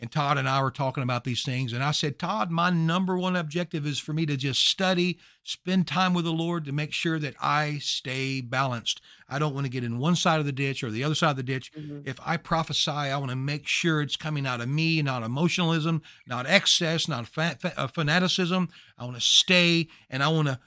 And 0.04 0.12
Todd 0.12 0.38
and 0.38 0.50
I 0.50 0.62
were 0.62 0.70
talking 0.70 1.02
about 1.02 1.24
these 1.24 1.44
things. 1.44 1.72
And 1.72 1.82
I 1.82 1.92
said, 1.92 2.20
Todd, 2.20 2.52
my 2.52 2.70
number 2.70 3.18
one 3.18 3.38
objective 3.38 3.88
is 3.88 4.00
for 4.00 4.12
me 4.12 4.26
to 4.26 4.36
just 4.36 4.68
study, 4.68 5.18
spend 5.44 5.88
time 5.88 6.14
with 6.14 6.26
the 6.26 6.34
Lord 6.34 6.66
to 6.66 6.74
make 6.74 6.92
sure 6.92 7.18
that 7.20 7.36
I 7.42 7.78
stay 7.80 8.42
balanced. 8.42 9.00
I 9.30 9.40
don't 9.40 9.54
want 9.54 9.66
to 9.66 9.70
get 9.72 9.86
in 9.86 10.00
one 10.00 10.18
side 10.18 10.42
of 10.42 10.46
the 10.46 10.52
ditch 10.52 10.84
or 10.84 10.92
the 10.92 11.06
other 11.06 11.16
side 11.16 11.30
of 11.30 11.36
the 11.38 11.44
ditch. 11.44 11.72
Mhm. 11.72 12.06
If 12.06 12.20
I 12.22 12.36
prophesy, 12.36 12.92
I 12.92 13.16
want 13.16 13.30
to 13.30 13.38
make 13.38 13.66
sure 13.66 14.02
it's 14.02 14.18
coming 14.18 14.46
out 14.46 14.60
of 14.60 14.68
me, 14.68 15.02
not 15.02 15.24
emotionalism, 15.24 16.02
not 16.28 16.48
excess, 16.48 17.08
not 17.08 17.26
fa- 17.26 17.56
fa- 17.58 17.74
uh, 17.80 17.88
fanaticism. 17.88 18.68
I 18.98 19.06
want 19.06 19.16
to 19.16 19.22
stay 19.22 19.88
and 20.10 20.22
I 20.22 20.28
want 20.28 20.50
to, 20.50 20.60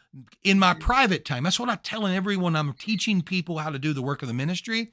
in 0.45 0.59
my 0.59 0.73
private 0.73 1.27
time, 1.27 1.43
that's 1.43 1.61
what 1.61 1.69
I'm 1.69 1.81
telling 1.83 2.15
everyone. 2.17 2.57
I'm 2.57 2.73
teaching 2.73 3.21
people 3.21 3.59
how 3.59 3.69
to 3.69 3.79
do 3.79 3.93
the 3.93 4.01
work 4.01 4.23
of 4.23 4.29
the 4.29 4.35
ministry. 4.35 4.93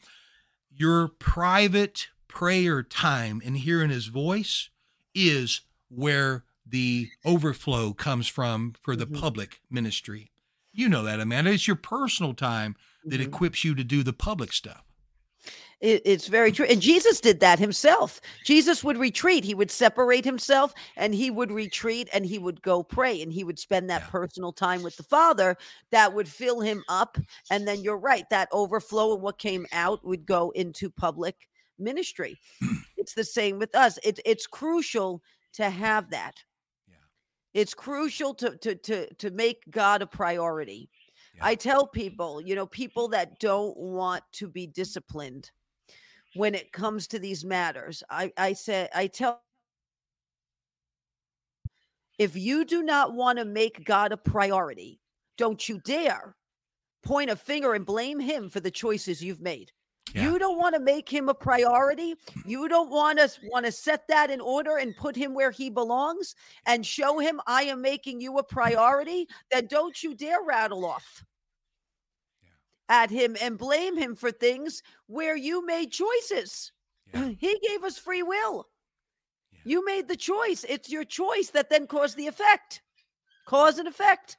Your 0.76 1.08
private 1.08 2.08
prayer 2.34 2.82
time 2.82 3.42
and 3.46 3.56
hearing 3.58 3.92
his 3.92 4.08
voice 4.08 4.70
is 5.14 5.62
where 5.90 6.44
the 6.66 7.10
overflow 7.24 7.94
comes 7.94 8.28
from 8.28 8.74
for 8.82 8.96
the 8.96 9.06
Mhm. 9.06 9.20
public 9.20 9.62
ministry. 9.70 10.32
You 10.72 10.90
know 10.90 11.04
that, 11.04 11.20
Amanda. 11.20 11.52
It's 11.52 11.68
your 11.68 11.76
personal 11.76 12.34
time 12.34 12.76
that 13.06 13.22
Mhm. 13.22 13.28
equips 13.28 13.64
you 13.64 13.76
to 13.76 13.84
do 13.84 14.02
the 14.02 14.14
public 14.14 14.52
stuff. 14.52 14.84
It's 15.82 16.28
very 16.28 16.54
true. 16.54 16.66
And 16.66 16.82
Jesus 16.82 17.20
did 17.20 17.42
that 17.42 17.60
himself. 17.60 18.22
Jesus 18.46 18.86
would 18.86 18.98
retreat. 18.98 19.44
He 19.44 19.54
would 19.54 19.70
separate 19.70 20.24
himself 20.24 20.74
and 20.96 21.14
he 21.14 21.30
would 21.30 21.52
retreat 21.52 22.08
and 22.14 22.26
he 22.26 22.40
would 22.40 22.62
go 22.62 22.82
pray 22.82 23.22
and 23.22 23.34
he 23.34 23.44
would 23.44 23.60
spend 23.60 23.90
that 23.90 24.04
Yeah. 24.04 24.08
personal 24.08 24.54
time 24.54 24.82
with 24.82 24.96
the 24.96 25.04
Father 25.04 25.58
that 25.92 26.14
would 26.14 26.30
fill 26.30 26.62
him 26.62 26.86
up. 26.88 27.18
And 27.52 27.68
then 27.68 27.82
you're 27.82 27.98
right, 27.98 28.28
that 28.30 28.48
overflow 28.54 29.14
and 29.14 29.22
what 29.22 29.38
came 29.38 29.68
out 29.74 30.06
would 30.06 30.26
go 30.26 30.52
into 30.52 30.90
public 30.90 31.50
ministry. 31.80 32.38
it's 32.98 33.14
the 33.14 33.24
same 33.24 33.60
with 33.60 33.76
us. 33.76 34.00
It, 34.04 34.20
it's 34.26 34.48
crucial 34.48 35.22
to 35.54 35.70
have 35.70 36.10
that. 36.12 36.36
Yeah. 36.88 36.96
It's 37.54 37.74
crucial 37.74 38.34
to, 38.36 38.58
to, 38.58 38.76
to, 38.76 39.14
to 39.16 39.32
make 39.32 39.64
God 39.70 40.02
a 40.02 40.08
priority. 40.08 40.90
Yeah. 41.36 41.46
I 41.46 41.56
tell 41.56 41.88
people, 41.88 42.42
you 42.42 42.56
know, 42.56 42.66
people 42.66 43.08
that 43.10 43.40
don't 43.40 43.78
want 43.78 44.24
to 44.34 44.48
be 44.48 44.68
disciplined 44.68 45.52
when 46.36 46.56
it 46.56 46.72
comes 46.72 47.08
to 47.08 47.20
these 47.20 47.46
matters. 47.46 48.04
I, 48.10 48.32
I 48.38 48.54
say, 48.54 48.90
I 48.94 49.08
tell 49.08 49.42
if 52.20 52.36
you 52.36 52.64
do 52.66 52.84
not 52.84 53.14
want 53.14 53.40
to 53.40 53.46
make 53.46 53.86
God 53.86 54.12
a 54.12 54.18
priority, 54.18 55.00
don't 55.38 55.68
you 55.68 55.80
dare 55.80 56.36
point 57.04 57.30
a 57.30 57.36
finger 57.36 57.74
and 57.74 57.86
blame 57.86 58.20
him 58.20 58.50
for 58.50 58.60
the 58.60 58.72
choices 58.72 59.24
you've 59.24 59.42
made. 59.42 59.72
Yeah. 60.14 60.30
You 60.30 60.38
don't 60.38 60.60
want 60.60 60.76
to 60.76 60.82
make 60.82 61.10
him 61.10 61.28
a 61.28 61.34
priority. 61.34 62.16
You 62.46 62.70
don't 62.70 62.92
want 62.92 63.18
to 63.18 63.30
want 63.46 63.66
to 63.66 63.72
set 63.72 64.08
that 64.10 64.30
in 64.30 64.40
order 64.40 64.78
and 64.78 64.96
put 64.96 65.16
him 65.16 65.34
where 65.34 65.50
he 65.50 65.70
belongs 65.72 66.36
and 66.68 66.86
show 66.86 67.18
him 67.18 67.42
I 67.48 67.64
am 67.64 67.82
making 67.82 68.22
you 68.22 68.38
a 68.38 68.44
priority. 68.44 69.28
Then 69.52 69.66
don't 69.68 70.02
you 70.04 70.14
dare 70.14 70.44
rattle 70.44 70.86
off 70.86 71.24
at 72.90 73.10
him 73.10 73.36
and 73.42 73.58
blame 73.58 73.98
him 73.98 74.16
for 74.16 74.32
things 74.32 74.84
where 75.08 75.36
you 75.36 75.66
made 75.66 75.92
choices. 75.92 76.72
Yeah. 77.14 77.30
He 77.40 77.60
gave 77.68 77.84
us 77.84 77.98
free 77.98 78.24
will. 78.24 78.68
Yeah. 79.52 79.60
You 79.66 79.86
made 79.86 80.08
the 80.08 80.16
choice. 80.16 80.64
It's 80.70 80.92
your 80.92 81.06
choice 81.06 81.50
that 81.52 81.70
then 81.72 81.88
caused 81.88 82.18
the 82.18 82.28
effect. 82.28 82.82
Cause 83.46 83.80
and 83.80 83.88
effect. 83.88 84.38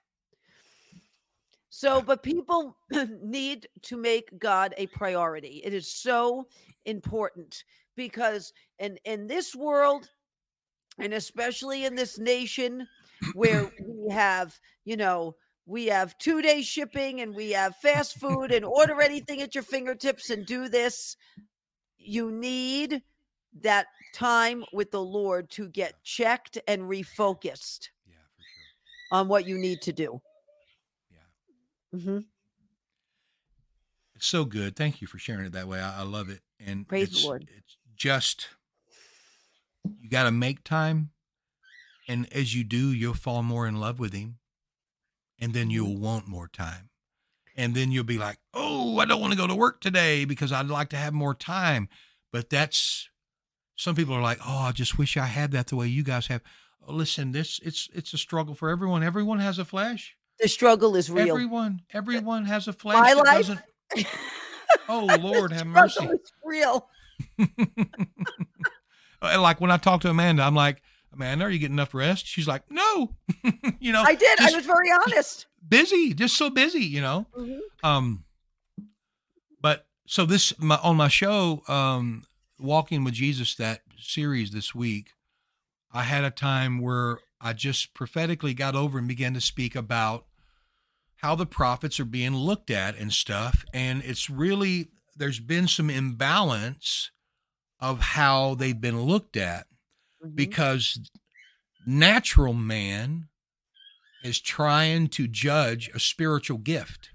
So, 1.76 2.00
but 2.00 2.22
people 2.22 2.76
need 3.20 3.66
to 3.82 3.96
make 3.96 4.38
God 4.38 4.74
a 4.78 4.87
priority. 4.87 5.60
It 5.64 5.74
is 5.74 5.90
so 5.90 6.46
important 6.84 7.64
because 7.96 8.52
in 8.78 8.96
in 9.04 9.26
this 9.26 9.56
world 9.56 10.08
and 11.00 11.12
especially 11.12 11.84
in 11.84 11.96
this 11.96 12.16
nation 12.16 12.87
where 13.32 13.72
we 13.84 14.12
have, 14.14 14.56
you 14.84 14.96
know, 14.96 15.34
we 15.66 15.87
have 15.87 16.16
two 16.18 16.40
day 16.42 16.62
shipping 16.62 17.22
and 17.22 17.34
we 17.34 17.50
have 17.50 17.74
fast 17.82 18.20
food 18.20 18.52
and 18.52 18.64
order 18.64 19.02
anything 19.02 19.42
at 19.42 19.56
your 19.56 19.64
fingertips 19.64 20.30
and 20.30 20.46
do 20.46 20.68
this. 20.68 21.16
You 21.98 22.30
need 22.30 23.02
that 23.62 23.87
time 24.14 24.64
with 24.72 24.92
the 24.92 25.02
Lord 25.02 25.50
to 25.50 25.68
get 25.68 26.04
checked 26.04 26.56
and 26.68 26.82
refocused 26.82 27.88
Yeah, 28.06 28.14
for 28.37 28.42
sure. 28.44 29.18
on 29.18 29.26
what 29.26 29.44
you 29.48 29.58
need 29.58 29.82
to 29.82 29.92
do. 29.92 30.20
Yeah. 31.94 32.00
hmm 32.00 32.18
It's 34.14 34.26
so 34.26 34.44
good. 34.44 34.76
Thank 34.76 35.00
you 35.00 35.07
for 35.07 35.18
sharing 35.18 35.46
it 35.46 35.52
that 35.52 35.68
way. 35.68 35.80
I, 35.80 36.00
I 36.00 36.02
love 36.02 36.28
it. 36.28 36.40
And 36.64 36.87
Praise 36.88 37.11
the 37.11 37.16
it's, 37.16 37.24
Lord. 37.24 37.48
It's 37.57 37.76
just 37.96 38.48
you 40.00 40.09
got 40.09 40.24
to 40.24 40.30
make 40.30 40.64
time, 40.64 41.11
and 42.09 42.30
as 42.33 42.54
you 42.54 42.64
do, 42.64 42.92
you'll 42.92 43.14
fall 43.14 43.42
more 43.42 43.66
in 43.66 43.76
love 43.80 43.98
with 43.98 44.12
Him, 44.12 44.38
and 45.40 45.52
then 45.52 45.64
Mm-hmm. 45.66 45.70
you'll 45.70 45.96
want 45.96 46.28
more 46.28 46.48
time, 46.48 46.90
and 47.57 47.74
then 47.74 47.90
you'll 47.90 48.04
be 48.04 48.18
like, 48.18 48.38
"Oh, 48.52 48.98
I 48.98 49.04
don't 49.04 49.20
want 49.20 49.33
to 49.33 49.38
go 49.38 49.46
to 49.46 49.54
work 49.54 49.80
today 49.80 50.24
because 50.24 50.52
I'd 50.52 50.66
like 50.66 50.88
to 50.90 50.96
have 50.96 51.12
more 51.12 51.35
time." 51.35 51.88
But 52.33 52.50
that's 52.50 53.09
some 53.76 53.94
people 53.94 54.14
are 54.14 54.22
like, 54.22 54.38
"Oh, 54.44 54.59
I 54.59 54.72
just 54.72 54.98
wish 54.98 55.16
I 55.16 55.26
had 55.26 55.50
that 55.52 55.68
the 55.68 55.76
way 55.76 55.87
you 55.88 56.02
guys 56.02 56.28
have." 56.28 56.42
Oh, 56.87 56.92
listen, 56.92 57.33
this 57.33 57.61
it's 57.62 57.88
it's 57.94 58.12
a 58.14 58.18
struggle 58.18 58.54
for 58.54 58.68
everyone. 58.70 59.02
Everyone 59.02 59.38
has 59.40 59.59
a 59.59 59.64
flesh. 59.64 60.16
The 60.40 60.48
struggle 60.48 60.96
is 60.96 61.10
real. 61.10 61.28
Everyone, 61.28 61.82
everyone 61.92 62.44
has 62.44 62.68
a 62.68 62.72
flesh. 62.72 62.98
My 62.98 63.12
life? 63.12 63.50
Oh 64.88 65.06
Lord, 65.20 65.52
have 65.52 65.66
mercy. 65.66 66.08
real. 66.44 66.88
Like 69.22 69.60
when 69.60 69.70
I 69.70 69.78
talk 69.78 70.02
to 70.02 70.10
Amanda, 70.10 70.42
I'm 70.42 70.54
like, 70.54 70.82
Amanda, 71.12 71.46
are 71.46 71.50
you 71.50 71.58
getting 71.58 71.76
enough 71.76 71.94
rest? 71.94 72.26
She's 72.26 72.46
like, 72.46 72.70
no. 72.70 73.14
you 73.80 73.92
know, 73.92 74.02
I 74.02 74.14
did. 74.14 74.38
I 74.40 74.52
was 74.54 74.66
very 74.66 74.90
honest. 74.90 75.46
busy, 75.66 76.12
just 76.12 76.36
so 76.36 76.50
busy, 76.50 76.84
you 76.84 77.00
know. 77.00 77.26
Mhm. 77.34 77.60
Um, 77.82 78.24
but 79.62 79.86
so 80.06 80.26
this 80.26 80.52
my, 80.58 80.76
on 80.82 80.96
my 80.96 81.08
show, 81.08 81.62
um, 81.68 82.24
Walking 82.58 83.02
with 83.02 83.14
Jesus, 83.14 83.54
that 83.56 83.80
series 83.98 84.50
this 84.50 84.74
week, 84.74 85.10
I 85.92 86.02
had 86.02 86.24
a 86.24 86.30
time 86.30 86.80
where 86.80 87.18
I 87.44 87.52
just 87.52 87.92
prophetically 87.94 88.54
got 88.54 88.74
over 88.74 88.98
and 88.98 89.07
began 89.07 89.35
to 89.35 89.40
speak 89.40 89.76
about 89.76 90.24
how 91.16 91.35
the 91.35 91.46
prophets 91.46 92.00
are 92.00 92.07
being 92.07 92.35
looked 92.35 92.70
at 92.70 92.96
and 92.96 93.12
stuff, 93.12 93.64
and 93.74 94.02
it's 94.02 94.28
really 94.30 94.88
there's 95.16 95.40
been 95.40 95.68
some 95.68 95.90
imbalance 95.90 97.11
of 97.78 98.00
how 98.00 98.54
they've 98.57 98.80
been 98.80 99.02
looked 99.02 99.37
at 99.37 99.66
Mhm. 100.24 100.35
because 100.35 100.98
natural 101.87 102.54
man 102.54 103.28
is 104.24 104.40
trying 104.40 105.07
to 105.09 105.28
judge 105.28 105.88
a 105.94 106.00
spiritual 106.00 106.59
gift. 106.59 107.11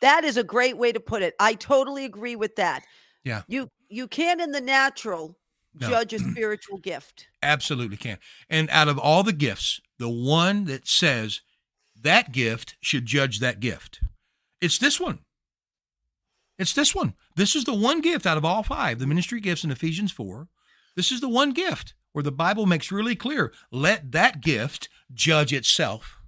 That 0.00 0.24
is 0.24 0.36
a 0.38 0.44
great 0.44 0.78
way 0.78 0.92
to 0.92 1.00
put 1.00 1.22
it. 1.22 1.34
I 1.38 1.54
totally 1.54 2.04
agree 2.06 2.36
with 2.36 2.56
that. 2.56 2.84
Yeah. 3.22 3.42
You 3.46 3.68
you 3.88 4.08
can't 4.08 4.40
in 4.40 4.50
the 4.52 4.60
natural 4.62 5.38
No. 5.74 5.88
judge 5.88 6.12
a 6.12 6.18
spiritual 6.18 6.78
gift. 6.78 7.26
Absolutely 7.42 7.96
can. 7.96 8.18
And 8.48 8.70
out 8.70 8.88
of 8.88 8.98
all 8.98 9.22
the 9.22 9.32
gifts, 9.32 9.80
the 9.98 10.08
one 10.08 10.64
that 10.66 10.86
says 10.86 11.40
that 12.00 12.32
gift 12.32 12.76
should 12.80 13.06
judge 13.06 13.40
that 13.40 13.60
gift, 13.60 14.00
it's 14.60 14.78
this 14.78 15.00
one. 15.00 15.20
It's 16.58 16.72
this 16.72 16.94
one. 16.94 17.14
This 17.34 17.56
is 17.56 17.64
the 17.64 17.74
one 17.74 18.00
gift 18.00 18.26
out 18.26 18.36
of 18.36 18.44
all 18.44 18.62
five, 18.62 18.98
the 18.98 19.06
ministry 19.06 19.40
gifts 19.40 19.64
in 19.64 19.70
Ephesians 19.70 20.12
4. 20.12 20.48
This 20.96 21.10
is 21.10 21.20
the 21.20 21.28
one 21.28 21.50
gift 21.52 21.94
where 22.12 22.22
the 22.22 22.30
Bible 22.30 22.66
makes 22.66 22.92
really 22.92 23.16
clear 23.16 23.52
let 23.72 24.12
that 24.12 24.40
gift 24.40 24.88
judge 25.12 25.52
itself. 25.52 26.18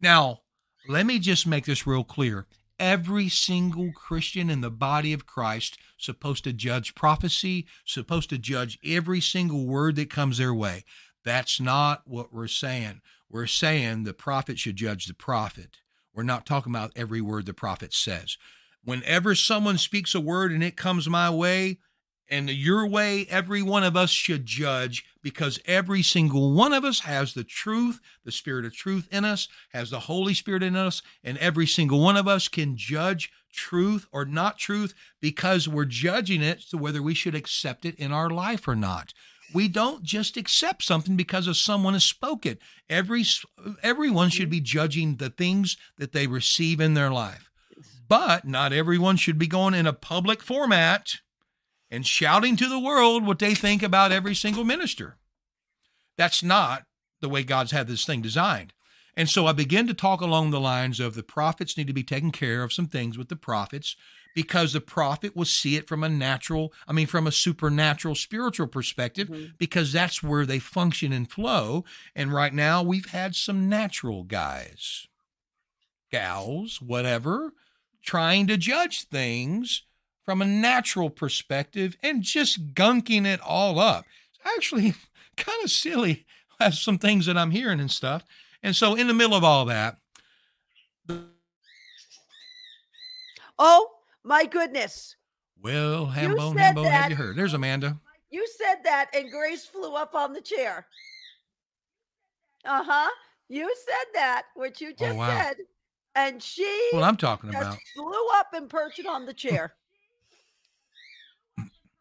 Now, 0.00 0.40
let 0.88 1.06
me 1.06 1.18
just 1.18 1.46
make 1.46 1.64
this 1.64 1.86
real 1.86 2.04
clear. 2.04 2.46
Every 2.80 3.28
single 3.28 3.92
Christian 3.92 4.48
in 4.48 4.62
the 4.62 4.70
body 4.70 5.12
of 5.12 5.26
Christ 5.26 5.76
supposed 5.98 6.44
to 6.44 6.52
judge 6.54 6.94
prophecy, 6.94 7.66
supposed 7.84 8.30
to 8.30 8.38
judge 8.38 8.78
every 8.82 9.20
single 9.20 9.66
word 9.66 9.96
that 9.96 10.08
comes 10.08 10.38
their 10.38 10.54
way. 10.54 10.84
That's 11.22 11.60
not 11.60 12.02
what 12.06 12.32
we're 12.32 12.48
saying. 12.48 13.02
We're 13.28 13.46
saying 13.46 14.04
the 14.04 14.14
prophet 14.14 14.58
should 14.58 14.76
judge 14.76 15.04
the 15.04 15.14
prophet. 15.14 15.76
We're 16.14 16.22
not 16.22 16.46
talking 16.46 16.72
about 16.72 16.92
every 16.96 17.20
word 17.20 17.44
the 17.44 17.52
prophet 17.52 17.92
says. 17.92 18.38
Whenever 18.82 19.34
someone 19.34 19.76
speaks 19.76 20.14
a 20.14 20.20
word 20.20 20.50
and 20.50 20.64
it 20.64 20.76
comes 20.76 21.06
my 21.06 21.28
way 21.28 21.80
and 22.30 22.48
your 22.48 22.86
way, 22.86 23.26
every 23.28 23.60
one 23.60 23.82
of 23.82 23.96
us 23.96 24.10
should 24.10 24.46
judge 24.46 25.04
because 25.20 25.58
every 25.66 26.02
single 26.02 26.52
one 26.52 26.72
of 26.72 26.84
us 26.84 27.00
has 27.00 27.34
the 27.34 27.42
truth, 27.42 28.00
the 28.24 28.30
spirit 28.30 28.64
of 28.64 28.74
truth 28.74 29.08
in 29.10 29.24
us, 29.24 29.48
has 29.72 29.90
the 29.90 30.00
Holy 30.00 30.32
Spirit 30.32 30.62
in 30.62 30.76
us, 30.76 31.02
and 31.24 31.36
every 31.38 31.66
single 31.66 32.00
one 32.00 32.16
of 32.16 32.28
us 32.28 32.46
can 32.46 32.76
judge 32.76 33.32
truth 33.52 34.06
or 34.12 34.24
not 34.24 34.58
truth 34.58 34.94
because 35.20 35.66
we're 35.66 35.84
judging 35.84 36.40
it 36.40 36.60
to 36.70 36.78
whether 36.78 37.02
we 37.02 37.14
should 37.14 37.34
accept 37.34 37.84
it 37.84 37.96
in 37.96 38.12
our 38.12 38.30
life 38.30 38.68
or 38.68 38.76
not. 38.76 39.12
We 39.52 39.66
don't 39.66 40.04
just 40.04 40.36
accept 40.36 40.84
something 40.84 41.16
because 41.16 41.48
of 41.48 41.56
someone 41.56 41.94
has 41.94 42.04
spoke 42.04 42.46
it. 42.46 42.60
Every 42.88 43.24
everyone 43.82 44.30
should 44.30 44.48
be 44.48 44.60
judging 44.60 45.16
the 45.16 45.30
things 45.30 45.76
that 45.98 46.12
they 46.12 46.28
receive 46.28 46.80
in 46.80 46.94
their 46.94 47.10
life. 47.10 47.50
But 48.08 48.46
not 48.46 48.72
everyone 48.72 49.16
should 49.16 49.38
be 49.38 49.48
going 49.48 49.74
in 49.74 49.88
a 49.88 49.92
public 49.92 50.42
format 50.42 51.16
and 51.90 52.06
shouting 52.06 52.56
to 52.56 52.68
the 52.68 52.78
world 52.78 53.26
what 53.26 53.38
they 53.38 53.54
think 53.54 53.82
about 53.82 54.12
every 54.12 54.34
single 54.34 54.64
minister. 54.64 55.16
That's 56.16 56.42
not 56.42 56.84
the 57.20 57.28
way 57.28 57.42
God's 57.42 57.72
had 57.72 57.86
this 57.86 58.04
thing 58.04 58.22
designed. 58.22 58.72
And 59.16 59.28
so 59.28 59.46
I 59.46 59.52
begin 59.52 59.86
to 59.88 59.94
talk 59.94 60.20
along 60.20 60.50
the 60.50 60.60
lines 60.60 61.00
of 61.00 61.14
the 61.14 61.22
prophets 61.22 61.76
need 61.76 61.88
to 61.88 61.92
be 61.92 62.04
taken 62.04 62.30
care 62.30 62.62
of 62.62 62.72
some 62.72 62.86
things 62.86 63.18
with 63.18 63.28
the 63.28 63.36
prophets 63.36 63.96
because 64.34 64.72
the 64.72 64.80
prophet 64.80 65.34
will 65.34 65.44
see 65.44 65.74
it 65.74 65.88
from 65.88 66.04
a 66.04 66.08
natural, 66.08 66.72
I 66.86 66.92
mean, 66.92 67.08
from 67.08 67.26
a 67.26 67.32
supernatural, 67.32 68.14
spiritual 68.14 68.68
perspective, 68.68 69.28
Mhm. 69.28 69.58
because 69.58 69.92
that's 69.92 70.22
where 70.22 70.46
they 70.46 70.60
function 70.60 71.12
and 71.12 71.30
flow. 71.30 71.84
And 72.14 72.32
right 72.32 72.54
now 72.54 72.82
we've 72.82 73.10
had 73.10 73.34
some 73.34 73.68
natural 73.68 74.22
guys, 74.22 75.08
gals, 76.12 76.80
whatever, 76.80 77.52
trying 78.02 78.46
to 78.46 78.56
judge 78.56 79.02
things 79.02 79.82
from 80.24 80.42
a 80.42 80.46
natural 80.46 81.10
perspective 81.10 81.96
and 82.02 82.22
just 82.22 82.74
gunking 82.74 83.26
it 83.26 83.40
all 83.40 83.78
up. 83.78 84.04
It's 84.34 84.56
actually 84.56 84.94
kind 85.36 85.62
of 85.64 85.70
silly 85.70 86.26
as 86.60 86.80
some 86.80 86.98
things 86.98 87.26
that 87.26 87.36
I'm 87.38 87.50
hearing 87.50 87.80
and 87.80 87.90
stuff. 87.90 88.24
And 88.62 88.76
so 88.76 88.94
in 88.94 89.06
the 89.06 89.14
middle 89.14 89.34
of 89.34 89.44
all 89.44 89.64
that, 89.66 89.96
Oh 93.58 93.90
my 94.24 94.46
goodness. 94.46 95.16
Well, 95.62 96.06
You 96.06 96.12
Hambone, 96.12 96.54
said 96.54 96.74
Hambone, 96.76 96.90
have 96.90 97.10
you 97.10 97.16
heard? 97.16 97.36
There's 97.36 97.52
Amanda. 97.54 97.98
You 98.30 98.46
said 98.56 98.76
that, 98.84 99.10
and 99.14 99.30
Grace 99.30 99.66
flew 99.66 99.94
up 99.94 100.14
on 100.14 100.32
the 100.32 100.40
chair. 100.40 100.86
Uh 102.64 102.82
huh. 102.84 103.10
You 103.48 103.74
said 103.84 104.06
that, 104.14 104.44
which 104.54 104.80
you 104.80 104.92
just 104.94 105.14
Oh, 105.14 105.16
wow. 105.16 105.38
said, 105.38 105.56
and 106.14 106.42
she 106.42 106.88
What 106.92 107.02
I'm 107.02 107.16
talking 107.16 107.50
about. 107.50 107.76
flew 107.94 108.28
up 108.34 108.48
and 108.54 108.70
perched 108.70 109.04
on 109.06 109.26
the 109.26 109.34
chair. 109.34 109.74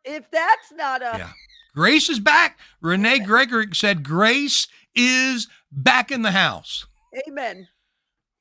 If 0.10 0.30
that's 0.32 0.72
not 0.74 1.01
a 1.01 1.18
Yeah. 1.18 1.32
Grace 1.76 2.10
is 2.10 2.20
back. 2.20 2.57
Renee 2.82 3.20
Gregorick 3.20 3.76
said 3.76 4.03
Grace 4.03 4.68
is 4.95 5.47
back 5.72 6.12
in 6.12 6.24
the 6.24 6.32
house. 6.32 6.86
amen, 7.28 7.68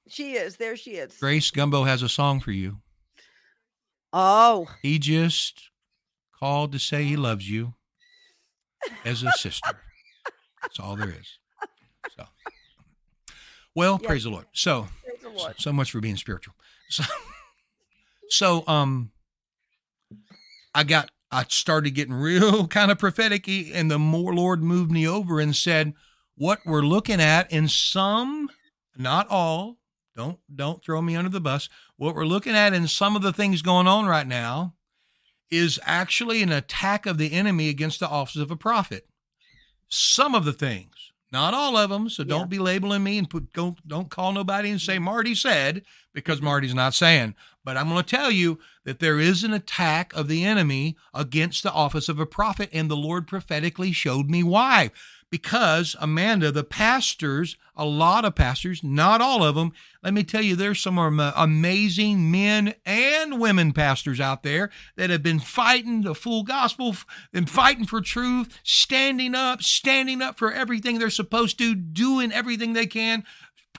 she 0.09 0.33
is. 0.33 0.57
There 0.57 0.77
she 0.77 0.93
is. 0.93 1.17
Grace 1.19 1.51
Gumbo 1.51 1.85
has 1.85 2.03
a 2.03 2.09
song 2.09 2.41
for 2.41 2.53
you. 2.53 2.79
Oh, 4.13 4.67
He 4.83 4.99
just 4.99 5.71
called 6.39 6.73
to 6.73 6.79
say 6.79 7.05
he 7.05 7.17
loves 7.17 7.49
you 7.51 7.75
as 9.05 9.23
a 9.23 9.31
sister. 9.33 9.79
That's 10.63 10.81
all 10.81 10.97
there 10.97 11.11
is. 11.11 11.39
So, 12.17 12.25
well, 13.75 13.99
Yeah. 14.01 14.09
praise 14.09 14.25
the 14.25 14.31
Lord. 14.31 14.47
So, 14.53 14.89
the 15.23 15.29
Lord. 15.29 15.55
so 15.61 15.73
much 15.73 15.91
for 15.91 16.01
being 16.01 16.17
spiritual. 16.17 16.55
So, 16.89 17.05
so 18.31 18.65
um, 18.67 19.11
I 20.75 20.85
got 20.85 21.11
I 21.31 21.45
started 21.49 21.91
getting 21.91 22.15
real 22.15 22.67
kind 22.69 22.91
of 22.91 22.99
prophetic, 22.99 23.49
and 23.49 23.91
the 23.91 23.99
more 23.99 24.35
Lord 24.35 24.63
moved 24.63 24.91
me 24.91 25.07
over 25.07 25.41
and 25.41 25.55
said, 25.55 25.95
"What 26.37 26.61
we're 26.65 26.83
looking 26.83 27.21
at 27.21 27.51
in 27.53 27.69
some, 27.69 28.51
not 28.97 29.29
all, 29.29 29.79
don't 30.17 30.39
don't 30.55 30.83
throw 30.83 31.03
me 31.03 31.17
under 31.17 31.31
the 31.31 31.41
bus. 31.41 31.69
What 31.97 32.15
we're 32.15 32.25
looking 32.25 32.55
at 32.55 32.73
in 32.73 32.89
some 32.89 33.17
of 33.17 33.23
the 33.23 33.33
things 33.33 33.63
going 33.63 33.87
on 33.87 34.07
right 34.07 34.27
now." 34.27 34.75
Is 35.51 35.81
actually 35.85 36.43
an 36.43 36.53
attack 36.53 37.07
of 37.07 37.17
the 37.17 37.33
enemy 37.33 37.71
against 37.71 38.01
the 38.01 38.09
office 38.09 38.37
of 38.37 38.51
a 38.51 38.57
prophet. 38.57 39.09
Some 39.89 40.35
of 40.35 40.45
the 40.45 40.53
things, 40.53 40.95
not 41.33 41.55
all 41.55 41.77
of 41.77 41.91
them. 41.91 42.09
So 42.09 42.23
Yeah. 42.23 42.29
don't 42.29 42.51
be 42.51 42.59
labeling 42.59 43.05
me 43.05 43.19
and 43.19 43.29
put 43.29 43.53
don't 43.53 43.87
don't 43.87 44.11
call 44.11 44.33
nobody 44.33 44.71
and 44.71 44.81
say 44.81 44.99
Marty 44.99 45.35
said 45.35 45.83
because 46.15 46.41
Marty's 46.43 46.75
not 46.75 46.95
saying. 46.95 47.35
But 47.65 47.77
I'm 47.77 47.89
going 47.89 48.03
to 48.03 48.17
tell 48.17 48.31
you 48.31 48.59
that 48.85 48.99
there 48.99 49.21
is 49.21 49.45
an 49.45 49.53
attack 49.53 50.15
of 50.15 50.27
the 50.27 50.43
enemy 50.45 50.97
against 51.13 51.63
the 51.63 51.73
office 51.73 52.09
of 52.09 52.19
a 52.19 52.25
prophet, 52.25 52.71
and 52.73 52.91
the 52.91 52.97
Lord 52.97 53.27
prophetically 53.27 53.93
showed 53.93 54.31
me 54.31 54.43
why. 54.43 54.91
Because, 55.31 55.95
Amanda, 56.01 56.51
the 56.51 56.65
pastors, 56.65 57.57
a 57.77 57.85
lot 57.85 58.25
of 58.25 58.35
pastors, 58.35 58.83
not 58.83 59.21
all 59.21 59.45
of 59.45 59.57
them, 59.57 59.73
let 60.03 60.15
me 60.15 60.25
tell 60.25 60.41
you, 60.41 60.57
there's 60.57 60.81
some 60.81 60.99
amazing 60.99 62.31
men 62.31 62.75
and 62.87 63.39
women 63.39 63.73
pastors 63.73 64.21
out 64.21 64.43
there 64.43 64.71
that 64.97 65.11
have 65.11 65.23
been 65.23 65.39
fighting 65.39 66.01
the 66.01 66.15
full 66.15 66.45
gospel, 66.45 66.97
been 67.31 67.45
fighting 67.45 67.85
for 67.85 68.01
truth, 68.01 68.59
standing 68.63 69.35
up, 69.35 69.63
standing 69.63 70.23
up 70.23 70.39
for 70.39 70.51
everything 70.51 70.99
they're 70.99 71.11
supposed 71.11 71.59
to, 71.59 71.75
doing 71.75 72.33
everything 72.33 72.73
they 72.73 72.87
can, 72.87 73.23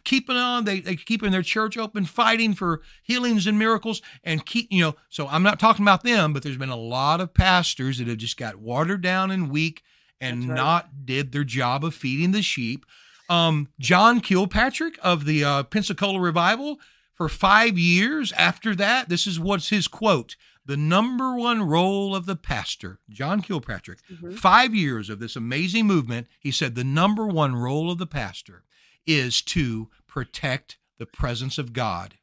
keeping 0.04 0.36
on 0.36 0.66
they, 0.66 0.80
they 0.80 0.96
keeping 0.96 1.32
their 1.32 1.42
church 1.42 1.78
open 1.78 2.06
fighting 2.06 2.54
for 2.54 2.82
healings 3.04 3.46
and 3.46 3.60
miracles 3.60 4.02
and 4.24 4.46
keep 4.46 4.68
you 4.72 4.82
know 4.82 4.96
so 5.10 5.28
i'm 5.28 5.44
not 5.44 5.60
talking 5.60 5.84
about 5.84 6.04
them 6.04 6.34
but 6.34 6.42
there's 6.42 6.58
been 6.58 6.70
a 6.70 6.76
lot 6.76 7.20
of 7.20 7.34
pastors 7.34 7.98
that 7.98 8.08
have 8.08 8.18
just 8.18 8.38
got 8.38 8.56
watered 8.56 9.02
down 9.02 9.30
and 9.30 9.52
weak 9.52 9.84
and 10.22 10.48
right. 10.50 10.56
not 10.56 11.06
did 11.06 11.32
their 11.32 11.44
job 11.44 11.84
of 11.84 11.94
feeding 11.96 12.32
the 12.32 12.42
sheep 12.42 12.86
um, 13.30 13.68
john 13.80 14.20
kilpatrick 14.20 14.98
of 15.02 15.26
the 15.26 15.44
uh, 15.44 15.64
pensacola 15.64 16.20
revival 16.20 16.80
for 17.14 17.30
five 17.30 17.78
years 17.78 18.32
after 18.34 18.76
that 18.76 19.10
this 19.10 19.26
is 19.28 19.40
what's 19.40 19.70
his 19.70 19.88
quote 19.88 20.36
the 20.66 20.78
number 20.78 21.36
one 21.36 21.64
role 21.64 22.16
of 22.16 22.26
the 22.26 22.36
pastor 22.36 23.00
john 23.10 23.42
kilpatrick 23.42 24.00
Mhm. 24.12 24.38
five 24.38 24.74
years 24.76 25.10
of 25.10 25.20
this 25.20 25.36
amazing 25.36 25.86
movement 25.88 26.28
he 26.40 26.52
said 26.52 26.76
the 26.76 26.84
number 26.84 27.28
one 27.28 27.56
role 27.56 27.90
of 27.92 27.98
the 27.98 28.08
pastor 28.08 28.64
is 29.06 29.42
to 29.42 29.90
protect 30.08 30.78
the 31.00 31.06
presence 31.06 31.58
of 31.58 31.72
God. 31.74 32.16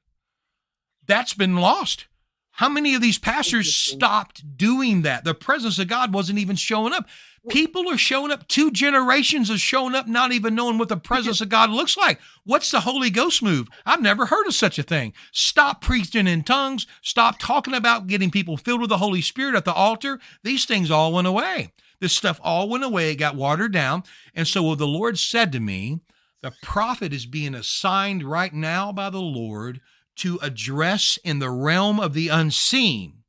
That's 1.07 1.35
been 1.35 1.57
lost. 1.57 2.07
How 2.53 2.69
many 2.69 2.95
of 2.95 3.01
these 3.03 3.19
pastors 3.19 3.75
stopped 3.75 4.57
doing 4.57 5.03
that? 5.03 5.25
The 5.25 5.35
presence 5.35 5.79
of 5.79 5.89
God 5.89 6.13
wasn't 6.13 6.39
even 6.39 6.57
showing 6.57 6.93
up. 6.93 7.07
People 7.51 7.89
are 7.91 7.99
showing 7.99 8.33
up, 8.33 8.49
two 8.49 8.71
generations 8.71 9.51
of 9.51 9.61
showing 9.61 9.95
up, 9.95 10.09
not 10.09 10.33
even 10.33 10.55
knowing 10.55 10.79
what 10.79 10.89
the 10.89 10.97
presence 10.97 11.41
of 11.41 11.49
God 11.49 11.71
looks 11.71 11.97
like. 11.97 12.19
What's 12.45 12.71
the 12.71 12.81
Holy 12.81 13.11
Ghost 13.11 13.43
move? 13.43 13.69
I've 13.85 14.03
never 14.03 14.27
heard 14.27 14.47
of 14.47 14.55
such 14.55 14.79
a 14.79 14.83
thing. 14.83 15.13
Stop 15.33 15.81
preaching 15.81 16.27
in 16.27 16.43
tongues. 16.43 16.87
Stop 17.03 17.39
talking 17.39 17.75
about 17.75 18.07
getting 18.07 18.31
people 18.31 18.57
filled 18.57 18.81
with 18.81 18.91
the 18.91 18.99
Holy 18.99 19.21
Spirit 19.21 19.55
at 19.55 19.65
the 19.65 19.73
altar. 19.73 20.19
These 20.43 20.65
things 20.65 20.91
all 20.91 21.13
went 21.13 21.27
away. 21.27 21.73
This 22.01 22.15
stuff 22.15 22.41
all 22.43 22.69
went 22.69 22.85
away. 22.85 23.11
It 23.11 23.17
got 23.17 23.37
watered 23.37 23.73
down. 23.73 24.03
And 24.35 24.47
so 24.47 24.75
the 24.75 24.87
Lord 24.87 25.19
said 25.19 25.53
to 25.53 25.61
me, 25.61 26.01
the 26.43 26.53
prophet 26.63 27.13
is 27.13 27.27
being 27.27 27.55
assigned 27.55 28.23
right 28.23 28.53
now 28.53 28.93
by 28.93 29.11
the 29.11 29.21
Lord 29.21 29.81
to 30.17 30.39
address 30.43 31.19
in 31.25 31.39
the 31.39 31.51
realm 31.51 32.01
of 32.01 32.15
the 32.15 32.29
unseen 32.29 33.23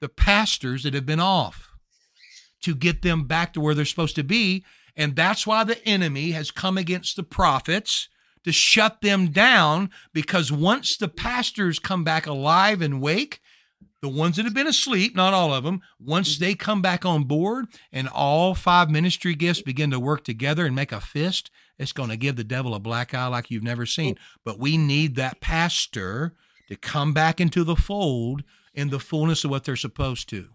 the 0.00 0.08
pastors 0.08 0.82
that 0.82 0.94
have 0.94 1.06
been 1.06 1.20
off 1.20 1.73
to 2.64 2.74
get 2.74 3.02
them 3.02 3.26
back 3.26 3.52
to 3.52 3.60
where 3.60 3.74
they're 3.74 3.84
supposed 3.84 4.16
to 4.16 4.24
be. 4.24 4.64
And 4.96 5.16
that's 5.16 5.46
why 5.46 5.64
the 5.64 5.82
enemy 5.86 6.32
has 6.32 6.50
come 6.50 6.78
against 6.78 7.16
the 7.16 7.22
prophets 7.22 8.08
to 8.44 8.52
shut 8.52 9.00
them 9.00 9.28
down 9.28 9.90
because 10.12 10.52
once 10.52 10.96
the 10.96 11.08
pastors 11.08 11.78
come 11.78 12.04
back 12.04 12.26
alive 12.26 12.80
and 12.80 13.00
wake, 13.00 13.40
the 14.00 14.08
ones 14.08 14.36
that 14.36 14.44
have 14.44 14.54
been 14.54 14.66
asleep, 14.66 15.16
not 15.16 15.32
all 15.32 15.52
of 15.52 15.64
them, 15.64 15.80
once 15.98 16.38
they 16.38 16.54
come 16.54 16.82
back 16.82 17.06
on 17.06 17.24
board 17.24 17.66
and 17.90 18.06
all 18.08 18.54
five 18.54 18.90
ministry 18.90 19.34
gifts 19.34 19.62
begin 19.62 19.90
to 19.90 19.98
work 19.98 20.24
together 20.24 20.66
and 20.66 20.76
make 20.76 20.92
a 20.92 21.00
fist, 21.00 21.50
it's 21.78 21.92
going 21.92 22.10
to 22.10 22.16
give 22.16 22.36
the 22.36 22.44
devil 22.44 22.74
a 22.74 22.78
black 22.78 23.14
eye 23.14 23.26
like 23.26 23.50
you've 23.50 23.62
never 23.62 23.86
seen. 23.86 24.16
But 24.44 24.58
we 24.58 24.76
need 24.76 25.16
that 25.16 25.40
pastor 25.40 26.34
to 26.68 26.76
come 26.76 27.12
back 27.12 27.40
into 27.40 27.64
the 27.64 27.76
fold 27.76 28.42
in 28.74 28.90
the 28.90 29.00
fullness 29.00 29.44
of 29.44 29.50
what 29.50 29.64
they're 29.64 29.76
supposed 29.76 30.28
to. 30.30 30.48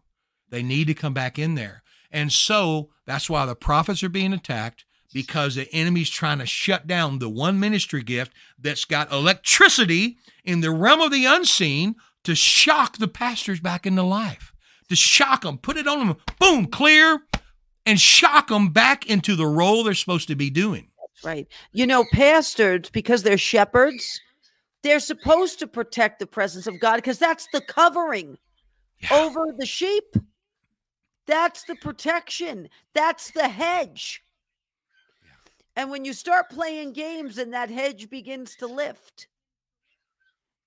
They 0.49 0.64
need 0.64 0.88
to 0.88 0.93
come 0.93 1.14
back 1.14 1.39
in 1.39 1.55
there. 1.55 1.84
And 2.12 2.32
so 2.32 2.89
that's 3.05 3.30
why 3.30 3.45
the 3.45 3.55
prophets 3.55 4.03
are 4.03 4.10
being 4.10 4.34
attacked 4.34 4.86
because 5.14 5.55
the 5.55 5.72
enemy's 5.74 6.10
trying 6.10 6.39
to 6.39 6.45
shut 6.45 6.86
down 6.88 7.20
the 7.20 7.30
one 7.30 7.60
ministry 7.60 8.03
gift 8.03 8.32
that's 8.60 8.86
got 8.86 9.12
electricity 9.12 10.18
in 10.43 10.62
the 10.62 10.72
realm 10.72 11.01
of 11.01 11.12
the 11.12 11.26
unseen 11.26 11.95
to 12.24 12.36
shock 12.36 12.97
the 12.97 13.07
pastors 13.07 13.60
back 13.60 13.86
into 13.88 14.03
life, 14.03 14.53
to 14.89 14.95
shock 14.95 15.41
them, 15.41 15.57
put 15.57 15.78
it 15.78 15.88
on 15.88 16.07
them, 16.07 16.18
boom, 16.39 16.66
clear, 16.68 17.22
and 17.86 17.99
shock 17.99 18.49
them 18.49 18.70
back 18.70 19.07
into 19.07 19.36
the 19.36 19.47
role 19.47 19.84
they're 19.84 19.93
supposed 19.93 20.28
to 20.28 20.36
be 20.36 20.49
doing. 20.49 20.89
Right. 21.24 21.47
You 21.72 21.88
know, 21.88 22.05
pastors, 22.14 22.89
because 22.91 23.24
they're 23.24 23.38
shepherds, 23.38 24.22
they're 24.84 24.99
supposed 24.99 25.60
to 25.60 25.68
protect 25.68 26.20
the 26.20 26.28
presence 26.28 26.68
of 26.68 26.80
God 26.80 26.97
because 26.97 27.20
that's 27.20 27.47
the 27.51 27.62
covering 27.62 28.38
Yeah. 29.01 29.16
over 29.24 29.45
the 29.57 29.66
sheep. 29.66 30.03
That's 31.30 31.63
the 31.65 31.75
protection. 31.75 32.69
That's 32.95 33.30
the 33.30 33.47
hedge. 33.47 34.23
And 35.75 35.91
when 35.91 36.03
you 36.03 36.11
start 36.11 36.49
playing 36.49 36.93
games 36.93 37.38
and 37.38 37.53
that 37.53 37.69
hedge 37.69 38.09
begins 38.09 38.55
to 38.55 38.65
lift, 38.65 39.27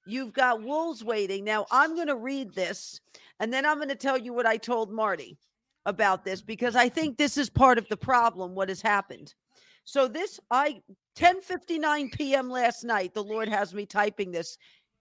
you've 0.06 0.32
got 0.32 0.62
wolves 0.62 1.02
waiting. 1.02 1.42
Now, 1.42 1.66
I'm 1.72 1.96
going 1.96 2.06
to 2.06 2.14
read 2.14 2.54
this 2.54 3.00
and 3.40 3.52
then 3.52 3.66
I'm 3.66 3.78
going 3.78 3.88
to 3.88 3.96
tell 3.96 4.16
you 4.16 4.32
what 4.32 4.46
I 4.46 4.56
told 4.56 4.92
Marty 4.92 5.36
about 5.84 6.24
this 6.24 6.42
because 6.42 6.76
I 6.76 6.88
think 6.88 7.18
this 7.18 7.36
is 7.36 7.50
part 7.50 7.76
of 7.76 7.88
the 7.88 7.96
problem 7.96 8.54
what 8.54 8.68
has 8.68 8.80
happened. 8.80 9.34
So 9.82 10.06
this 10.06 10.38
I 10.48 10.80
10:59 11.16 12.12
p.m. 12.12 12.48
last 12.48 12.84
night 12.84 13.14
the 13.14 13.24
Lord 13.24 13.48
has 13.48 13.74
me 13.74 13.84
typing 13.84 14.30
this. 14.30 14.56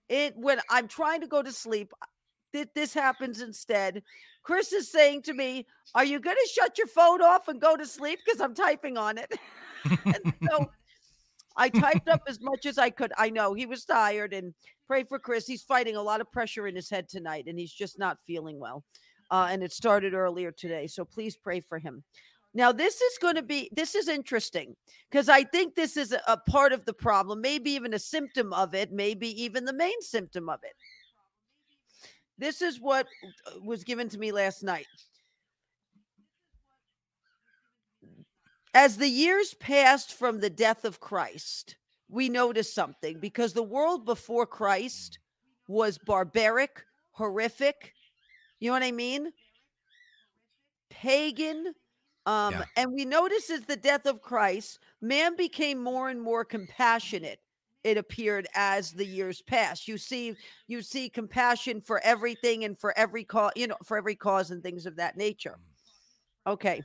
It 0.08 0.36
when 0.36 0.60
I'm 0.68 0.88
trying 0.88 1.20
to 1.20 1.28
go 1.28 1.40
to 1.40 1.52
sleep 1.52 1.92
th- 2.52 2.68
this 2.74 2.94
happens 2.94 3.40
instead. 3.40 4.02
Chris 4.42 4.72
is 4.72 4.90
saying 4.90 5.22
to 5.22 5.34
me, 5.34 5.66
"Are 5.94 6.04
you 6.04 6.20
going 6.20 6.36
to 6.36 6.50
shut 6.52 6.78
your 6.78 6.88
phone 6.88 7.22
off 7.22 7.48
and 7.48 7.60
go 7.60 7.76
to 7.76 7.86
sleep 7.86 8.20
because 8.24 8.40
I'm 8.40 8.54
typing 8.54 8.96
on 8.96 9.18
it?" 9.18 9.32
and 10.04 10.34
so 10.50 10.70
I 11.56 11.68
typed 11.68 12.08
up 12.08 12.22
as 12.28 12.40
much 12.40 12.66
as 12.66 12.78
I 12.78 12.90
could. 12.90 13.12
I 13.16 13.30
know 13.30 13.54
he 13.54 13.66
was 13.66 13.84
tired 13.84 14.32
and 14.32 14.54
pray 14.86 15.04
for 15.04 15.18
Chris. 15.18 15.46
He's 15.46 15.62
fighting 15.62 15.96
a 15.96 16.02
lot 16.02 16.20
of 16.20 16.30
pressure 16.32 16.66
in 16.66 16.76
his 16.76 16.90
head 16.90 17.08
tonight 17.08 17.44
and 17.46 17.58
he's 17.58 17.72
just 17.72 17.98
not 17.98 18.18
feeling 18.26 18.58
well. 18.58 18.84
Uh, 19.30 19.48
and 19.50 19.62
it 19.62 19.72
started 19.72 20.14
earlier 20.14 20.52
today. 20.52 20.86
So 20.86 21.04
please 21.04 21.36
pray 21.36 21.60
for 21.60 21.78
him. 21.78 22.02
Now, 22.54 22.70
this 22.70 23.00
is 23.00 23.18
going 23.18 23.36
to 23.36 23.42
be, 23.42 23.70
this 23.72 23.94
is 23.94 24.08
interesting 24.08 24.76
because 25.10 25.30
I 25.30 25.44
think 25.44 25.74
this 25.74 25.96
is 25.96 26.12
a, 26.12 26.20
a 26.28 26.36
part 26.36 26.72
of 26.72 26.84
the 26.84 26.92
problem, 26.92 27.40
maybe 27.40 27.70
even 27.70 27.94
a 27.94 27.98
symptom 27.98 28.52
of 28.52 28.74
it, 28.74 28.92
maybe 28.92 29.42
even 29.42 29.64
the 29.64 29.72
main 29.72 30.00
symptom 30.02 30.50
of 30.50 30.60
it. 30.62 30.74
This 32.42 32.60
is 32.60 32.80
what 32.80 33.06
uh, 33.46 33.60
was 33.62 33.84
given 33.84 34.08
to 34.08 34.18
me 34.18 34.32
last 34.32 34.64
night. 34.64 34.88
As 38.74 38.96
the 38.96 39.06
years 39.06 39.54
passed 39.54 40.14
from 40.14 40.40
the 40.40 40.50
death 40.50 40.84
of 40.84 40.98
Christ, 40.98 41.76
we 42.08 42.28
noticed 42.28 42.74
something 42.74 43.20
because 43.20 43.52
the 43.52 43.62
world 43.62 44.04
before 44.04 44.44
Christ 44.44 45.20
was 45.68 45.98
barbaric, 45.98 46.84
horrific. 47.12 47.94
You 48.58 48.70
know 48.70 48.74
what 48.74 48.82
I 48.82 48.90
mean? 48.90 49.30
Pagan. 50.90 51.74
Um, 52.26 52.54
Yeah. 52.54 52.64
and 52.76 52.92
we 52.92 53.04
notice 53.04 53.50
as 53.50 53.62
the 53.66 53.76
death 53.76 54.04
of 54.06 54.20
Christ, 54.20 54.80
man 55.00 55.36
became 55.36 55.80
more 55.80 56.08
and 56.08 56.20
more 56.20 56.44
compassionate. 56.44 57.38
It 57.84 57.98
appeared 57.98 58.46
as 58.54 58.92
the 58.92 59.04
years 59.04 59.42
passed. 59.42 59.88
You 59.88 59.98
see, 59.98 60.36
you 60.68 60.82
see 60.82 61.08
compassion 61.08 61.80
for 61.80 62.00
everything 62.04 62.64
and 62.64 62.78
for 62.78 62.96
every 62.96 63.24
cause, 63.24 63.52
you 63.56 63.66
know, 63.66 63.76
for 63.84 63.96
every 63.96 64.14
cause 64.14 64.50
and 64.50 64.62
things 64.62 64.86
of 64.86 64.96
that 64.96 65.16
nature. 65.16 65.58
Okay. 66.46 66.82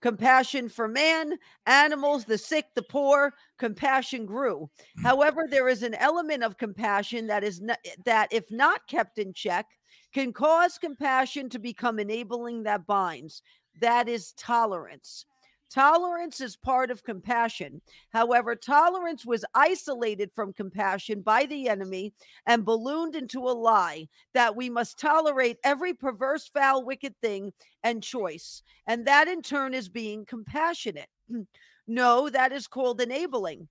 Compassion 0.00 0.68
for 0.68 0.86
man, 0.86 1.34
animals, 1.66 2.24
the 2.24 2.38
sick, 2.38 2.66
the 2.74 2.82
poor, 2.82 3.34
compassion 3.58 4.26
grew. 4.26 4.70
Mm. 4.98 5.02
However, 5.02 5.46
there 5.50 5.68
is 5.68 5.82
an 5.82 5.94
element 5.94 6.44
of 6.44 6.56
compassion 6.56 7.26
that 7.26 7.42
is 7.42 7.60
not, 7.60 7.78
that 8.04 8.28
if 8.30 8.50
not 8.50 8.86
kept 8.86 9.18
in 9.18 9.32
check 9.32 9.66
can 10.14 10.32
cause 10.32 10.78
compassion 10.78 11.48
to 11.50 11.58
become 11.58 11.98
enabling 11.98 12.62
that 12.62 12.86
binds. 12.86 13.42
That 13.80 14.08
is 14.08 14.32
tolerance. 14.32 15.26
Tolerance 15.72 16.40
is 16.40 16.56
part 16.56 16.90
of 16.90 17.04
compassion. 17.04 17.82
However, 18.10 18.56
tolerance 18.56 19.26
was 19.26 19.44
isolated 19.54 20.30
from 20.34 20.52
compassion 20.52 21.20
by 21.20 21.44
the 21.44 21.68
enemy 21.68 22.14
and 22.46 22.64
ballooned 22.64 23.14
into 23.14 23.40
a 23.40 23.52
lie 23.52 24.08
that 24.32 24.56
we 24.56 24.70
must 24.70 24.98
tolerate 24.98 25.58
every 25.62 25.92
perverse, 25.92 26.48
foul, 26.48 26.84
wicked 26.84 27.14
thing 27.20 27.52
and 27.82 28.02
choice. 28.02 28.62
And 28.86 29.06
that 29.06 29.28
in 29.28 29.42
turn 29.42 29.74
is 29.74 29.88
being 29.88 30.24
compassionate. 30.24 31.08
no, 31.86 32.30
that 32.30 32.52
is 32.52 32.66
called 32.66 33.00
enabling 33.00 33.68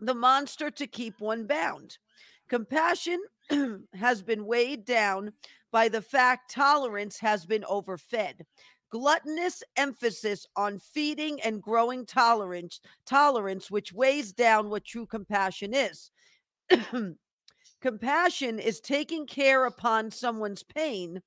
the 0.00 0.14
monster 0.14 0.70
to 0.70 0.86
keep 0.86 1.20
one 1.20 1.46
bound. 1.46 1.98
Compassion 2.48 3.20
has 3.94 4.22
been 4.22 4.44
weighed 4.44 4.84
down 4.84 5.32
by 5.72 5.88
the 5.88 6.02
fact 6.02 6.50
tolerance 6.50 7.18
has 7.18 7.46
been 7.46 7.64
overfed. 7.64 8.42
Gluttonous 8.90 9.62
emphasis 9.76 10.46
on 10.56 10.78
feeding 10.78 11.40
and 11.42 11.62
growing 11.62 12.04
tolerance, 12.04 12.80
tolerance, 13.06 13.70
which 13.70 13.92
weighs 13.92 14.32
down 14.32 14.68
what 14.68 14.84
true 14.84 15.06
compassion 15.06 15.72
is. 15.72 16.10
compassion 17.80 18.58
is 18.58 18.80
taking 18.80 19.26
care 19.26 19.66
upon 19.66 20.10
someone's 20.10 20.64
pain, 20.64 21.22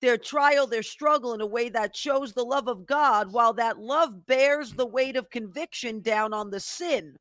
their 0.00 0.16
trial, 0.16 0.66
their 0.66 0.82
struggle 0.82 1.34
in 1.34 1.40
a 1.40 1.46
way 1.46 1.68
that 1.68 1.96
shows 1.96 2.32
the 2.32 2.44
love 2.44 2.68
of 2.68 2.86
God, 2.86 3.32
while 3.32 3.52
that 3.54 3.78
love 3.78 4.26
bears 4.26 4.72
the 4.72 4.86
weight 4.86 5.16
of 5.16 5.28
conviction 5.30 6.00
down 6.00 6.32
on 6.32 6.50
the 6.50 6.60
sin. 6.60 7.16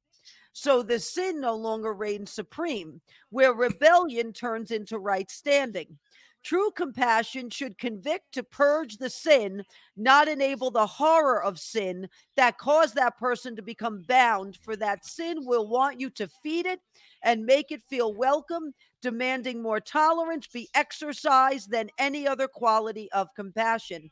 So 0.53 0.81
the 0.81 0.99
sin 0.99 1.41
no 1.41 1.55
longer 1.55 1.93
reigns 1.93 2.31
supreme, 2.31 3.01
where 3.29 3.53
rebellion 3.53 4.33
turns 4.33 4.71
into 4.71 4.99
right 4.99 5.29
standing. 5.29 5.97
True 6.47 6.71
compassion 6.71 7.49
should 7.49 7.77
convict 7.77 8.31
to 8.31 8.41
purge 8.41 8.99
the 8.99 9.09
sin, 9.09 9.63
not 9.97 10.29
enable 10.29 10.71
the 10.71 10.87
horror 10.87 11.43
of 11.43 11.59
sin 11.59 12.07
that 12.37 12.57
caused 12.57 12.95
that 12.95 13.17
person 13.17 13.53
to 13.57 13.61
become 13.61 14.05
bound. 14.07 14.55
For 14.55 14.77
that 14.77 15.05
sin 15.05 15.39
will 15.45 15.67
want 15.67 15.99
you 15.99 16.09
to 16.11 16.29
feed 16.41 16.65
it 16.65 16.79
and 17.21 17.45
make 17.45 17.73
it 17.73 17.83
feel 17.89 18.13
welcome, 18.13 18.73
demanding 19.01 19.61
more 19.61 19.81
tolerance 19.81 20.47
be 20.47 20.69
exercised 20.73 21.69
than 21.69 21.89
any 21.99 22.25
other 22.25 22.47
quality 22.47 23.11
of 23.11 23.35
compassion. 23.35 24.09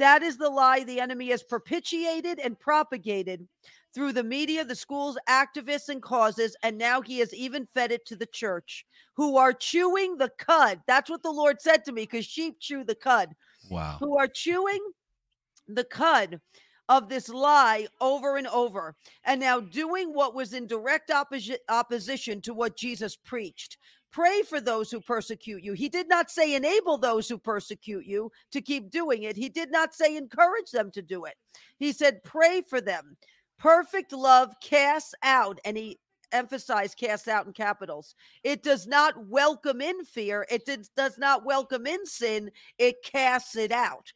That 0.00 0.22
is 0.22 0.38
the 0.38 0.48
lie 0.48 0.82
the 0.82 0.98
enemy 0.98 1.28
has 1.28 1.42
propitiated 1.42 2.38
and 2.38 2.58
propagated 2.58 3.46
through 3.94 4.14
the 4.14 4.24
media, 4.24 4.64
the 4.64 4.74
schools, 4.74 5.18
activists, 5.28 5.90
and 5.90 6.00
causes. 6.00 6.56
And 6.62 6.78
now 6.78 7.02
he 7.02 7.18
has 7.18 7.34
even 7.34 7.68
fed 7.74 7.92
it 7.92 8.06
to 8.06 8.16
the 8.16 8.24
church 8.24 8.86
who 9.12 9.36
are 9.36 9.52
chewing 9.52 10.16
the 10.16 10.30
cud. 10.38 10.80
That's 10.86 11.10
what 11.10 11.22
the 11.22 11.30
Lord 11.30 11.60
said 11.60 11.84
to 11.84 11.92
me 11.92 12.04
because 12.04 12.24
sheep 12.24 12.56
chew 12.60 12.82
the 12.82 12.94
cud, 12.94 13.36
Wow. 13.70 13.98
who 14.00 14.16
are 14.16 14.26
chewing 14.26 14.80
the 15.68 15.84
cud 15.84 16.40
of 16.88 17.10
this 17.10 17.28
lie 17.28 17.86
over 18.00 18.38
and 18.38 18.46
over 18.46 18.96
and 19.24 19.38
now 19.38 19.60
doing 19.60 20.14
what 20.14 20.34
was 20.34 20.54
in 20.54 20.66
direct 20.66 21.10
opposi- 21.10 21.58
opposition 21.68 22.40
to 22.40 22.54
what 22.54 22.74
Jesus 22.74 23.16
preached. 23.16 23.76
Pray 24.12 24.42
for 24.42 24.60
those 24.60 24.90
who 24.90 25.00
persecute 25.00 25.62
you. 25.62 25.72
He 25.72 25.88
did 25.88 26.08
not 26.08 26.30
say 26.30 26.54
enable 26.54 26.98
those 26.98 27.28
who 27.28 27.38
persecute 27.38 28.06
you 28.06 28.30
to 28.50 28.60
keep 28.60 28.90
doing 28.90 29.22
it. 29.22 29.36
He 29.36 29.48
did 29.48 29.70
not 29.70 29.94
say 29.94 30.16
encourage 30.16 30.70
them 30.72 30.90
to 30.92 31.02
do 31.02 31.26
it. 31.26 31.34
He 31.78 31.92
said 31.92 32.24
pray 32.24 32.62
for 32.62 32.80
them. 32.80 33.16
Perfect 33.58 34.12
love 34.12 34.54
casts 34.62 35.14
out, 35.22 35.60
and 35.64 35.76
he 35.76 35.98
emphasized 36.32 36.96
cast 36.96 37.28
out 37.28 37.46
in 37.46 37.52
capitals. 37.52 38.14
It 38.42 38.62
does 38.62 38.86
not 38.86 39.26
welcome 39.26 39.80
in 39.80 40.04
fear, 40.04 40.46
it 40.50 40.64
did, 40.64 40.88
does 40.96 41.18
not 41.18 41.44
welcome 41.44 41.86
in 41.86 42.04
sin, 42.06 42.50
it 42.78 42.96
casts 43.04 43.56
it 43.56 43.72
out. 43.72 44.12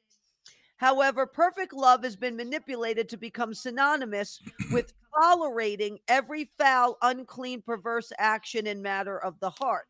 However, 0.84 1.26
perfect 1.26 1.72
love 1.72 2.04
has 2.04 2.14
been 2.14 2.36
manipulated 2.36 3.08
to 3.08 3.16
become 3.16 3.54
synonymous 3.54 4.38
with 4.70 4.92
tolerating 5.18 5.98
every 6.08 6.50
foul, 6.58 6.98
unclean, 7.00 7.62
perverse 7.62 8.12
action 8.18 8.66
and 8.66 8.82
matter 8.82 9.18
of 9.18 9.40
the 9.40 9.48
heart. 9.48 9.86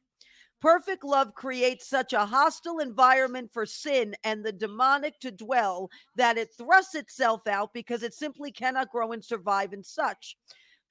Perfect 0.60 1.02
love 1.02 1.34
creates 1.34 1.88
such 1.88 2.12
a 2.12 2.24
hostile 2.24 2.78
environment 2.78 3.50
for 3.52 3.66
sin 3.66 4.14
and 4.22 4.44
the 4.44 4.52
demonic 4.52 5.18
to 5.18 5.32
dwell 5.32 5.90
that 6.14 6.38
it 6.38 6.50
thrusts 6.56 6.94
itself 6.94 7.48
out 7.48 7.72
because 7.74 8.04
it 8.04 8.14
simply 8.14 8.52
cannot 8.52 8.92
grow 8.92 9.10
and 9.10 9.24
survive 9.24 9.72
in 9.72 9.82
such. 9.82 10.36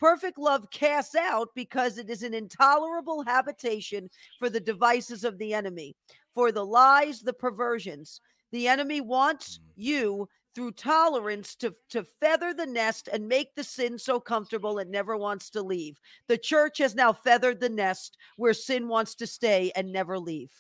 Perfect 0.01 0.37
love 0.37 0.69
casts 0.69 1.15
out 1.15 1.47
because 1.55 1.97
it 1.97 2.09
is 2.09 2.23
an 2.23 2.33
intolerable 2.33 3.23
habitation 3.23 4.09
for 4.37 4.49
the 4.49 4.59
devices 4.59 5.23
of 5.23 5.37
the 5.37 5.53
enemy, 5.53 5.95
for 6.33 6.51
the 6.51 6.65
lies, 6.65 7.21
the 7.21 7.31
perversions. 7.31 8.19
The 8.53 8.67
enemy 8.67 9.01
wants 9.01 9.57
mm. 9.57 9.61
you 9.75 10.29
through 10.55 10.73
tolerance 10.73 11.55
to, 11.55 11.73
to 11.89 12.03
feather 12.21 12.53
the 12.53 12.67
nest 12.67 13.09
and 13.11 13.27
make 13.27 13.55
the 13.55 13.63
sin 13.63 13.97
so 13.97 14.19
comfortable 14.19 14.77
it 14.77 14.87
never 14.87 15.17
wants 15.17 15.49
to 15.49 15.63
leave. 15.63 15.99
The 16.27 16.37
church 16.37 16.77
has 16.77 16.93
now 16.93 17.11
feathered 17.11 17.59
the 17.59 17.69
nest 17.69 18.15
where 18.37 18.53
sin 18.53 18.87
wants 18.87 19.15
to 19.15 19.27
stay 19.27 19.71
and 19.75 19.91
never 19.91 20.19
leave. 20.19 20.51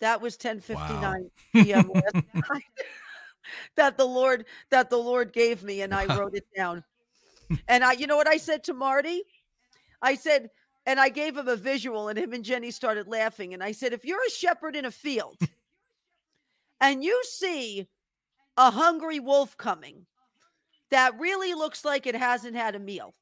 That 0.00 0.20
was 0.20 0.34
1059 0.34 1.30
p.m. 1.64 1.90
last 1.94 2.14
night 2.50 2.62
that 3.76 3.96
the 3.96 4.04
Lord 4.04 4.44
that 4.70 4.90
the 4.90 4.98
Lord 4.98 5.32
gave 5.32 5.62
me, 5.62 5.80
and 5.80 5.94
I 5.94 6.14
wrote 6.16 6.34
it 6.34 6.46
down. 6.54 6.84
And 7.68 7.82
I, 7.82 7.92
you 7.92 8.06
know 8.06 8.16
what 8.16 8.28
I 8.28 8.36
said 8.36 8.64
to 8.64 8.74
Marty? 8.74 9.22
I 10.02 10.14
said, 10.14 10.50
and 10.86 10.98
I 10.98 11.08
gave 11.08 11.36
him 11.36 11.48
a 11.48 11.56
visual, 11.56 12.08
and 12.08 12.18
him 12.18 12.32
and 12.32 12.44
Jenny 12.44 12.70
started 12.70 13.06
laughing. 13.06 13.54
And 13.54 13.62
I 13.62 13.72
said, 13.72 13.92
if 13.92 14.04
you're 14.04 14.24
a 14.26 14.30
shepherd 14.30 14.74
in 14.76 14.84
a 14.84 14.90
field 14.90 15.36
and 16.80 17.04
you 17.04 17.22
see 17.24 17.86
a 18.56 18.70
hungry 18.70 19.20
wolf 19.20 19.56
coming 19.56 20.06
that 20.90 21.18
really 21.18 21.54
looks 21.54 21.84
like 21.84 22.06
it 22.06 22.16
hasn't 22.16 22.56
had 22.56 22.74
a 22.74 22.80
meal, 22.80 23.14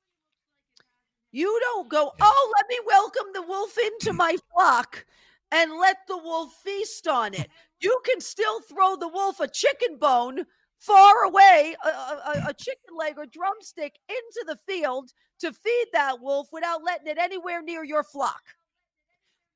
you 1.30 1.58
don't 1.60 1.90
go, 1.90 2.12
oh, 2.20 2.52
let 2.56 2.68
me 2.68 2.78
welcome 2.86 3.26
the 3.34 3.42
wolf 3.42 3.76
into 3.76 4.12
my 4.12 4.36
flock 4.52 5.04
and 5.52 5.78
let 5.78 5.98
the 6.06 6.16
wolf 6.16 6.52
feast 6.64 7.06
on 7.06 7.34
it. 7.34 7.48
You 7.80 8.00
can 8.04 8.20
still 8.20 8.60
throw 8.60 8.96
the 8.96 9.08
wolf 9.08 9.40
a 9.40 9.48
chicken 9.48 9.98
bone 9.98 10.44
far 10.78 11.24
away, 11.24 11.76
a, 11.84 11.88
a, 11.88 12.44
a 12.48 12.54
chicken 12.54 12.96
leg 12.96 13.14
or 13.18 13.26
drumstick 13.26 13.98
into 14.08 14.44
the 14.46 14.56
field 14.66 15.12
to 15.40 15.52
feed 15.52 15.86
that 15.92 16.20
wolf 16.20 16.48
without 16.52 16.82
letting 16.84 17.06
it 17.06 17.18
anywhere 17.18 17.62
near 17.62 17.84
your 17.84 18.04
flock. 18.04 18.42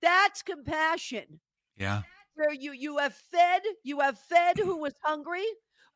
That's 0.01 0.43
compassion 0.43 1.41
Yeah. 1.77 2.03
where 2.35 2.53
you 2.53 2.73
you 2.73 2.99
have 2.99 3.15
fed 3.15 3.63
you 3.85 4.01
have 4.01 4.19
fed 4.19 4.59
who 4.59 4.79
was 4.79 4.95
hungry 5.03 5.47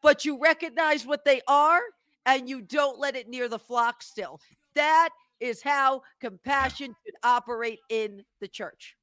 but 0.02 0.24
you 0.24 0.38
recognize 0.40 1.06
what 1.06 1.24
they 1.24 1.40
are 1.48 1.80
and 2.26 2.48
you 2.48 2.60
don't 2.60 2.98
let 2.98 3.16
it 3.16 3.28
near 3.28 3.48
the 3.48 3.58
flock 3.58 4.02
still 4.02 4.40
that 4.74 5.10
is 5.40 5.62
how 5.62 6.02
compassion 6.20 6.94
should 7.04 7.14
operate 7.22 7.80
in 7.88 8.22
the 8.40 8.48
church 8.48 8.96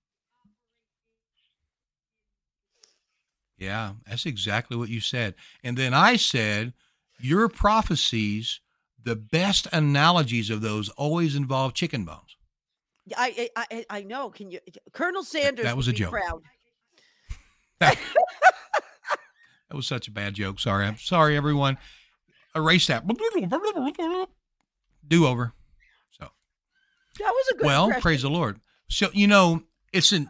Yeah, 3.58 3.94
that's 4.08 4.26
exactly 4.26 4.76
what 4.76 4.90
you 4.90 5.00
said. 5.00 5.36
And 5.64 5.78
then 5.78 5.94
I 5.94 6.16
said, 6.18 6.74
your 7.20 7.48
prophecies, 7.48 8.60
the 9.04 9.16
best 9.16 9.68
analogies 9.72 10.50
of 10.50 10.62
those 10.62 10.90
always 10.90 11.36
involve 11.36 11.74
chicken 11.74 12.06
bones. 12.06 12.38
i 13.18 13.50
i 13.56 13.86
i, 13.90 14.02
know 14.04 14.30
can 14.30 14.50
you 14.50 14.60
colonel 14.94 15.24
sanders 15.24 15.66
that 15.66 15.76
was 15.78 15.88
would 15.88 15.96
a 15.96 15.98
joke. 15.98 16.12
proud 16.12 16.42
That 19.74 19.78
was 19.78 19.88
such 19.88 20.08
a 20.08 20.12
bad 20.12 20.36
joke. 20.36 20.60
Sorry. 20.60 20.86
I'm 20.86 21.00
sorry, 21.00 21.36
everyone. 21.36 21.80
Erase 22.56 22.86
that. 22.86 23.08
Do 25.08 25.26
over. 25.26 25.54
So, 26.12 26.28
that 27.18 27.32
was 27.32 27.48
a 27.50 27.58
good 27.58 27.66
well, 27.66 27.86
impression. 27.86 28.02
praise 28.04 28.22
the 28.22 28.30
Lord. 28.30 28.60
So, 28.88 29.10
you 29.14 29.26
know, 29.26 29.64
it's 29.92 30.12
an, 30.12 30.30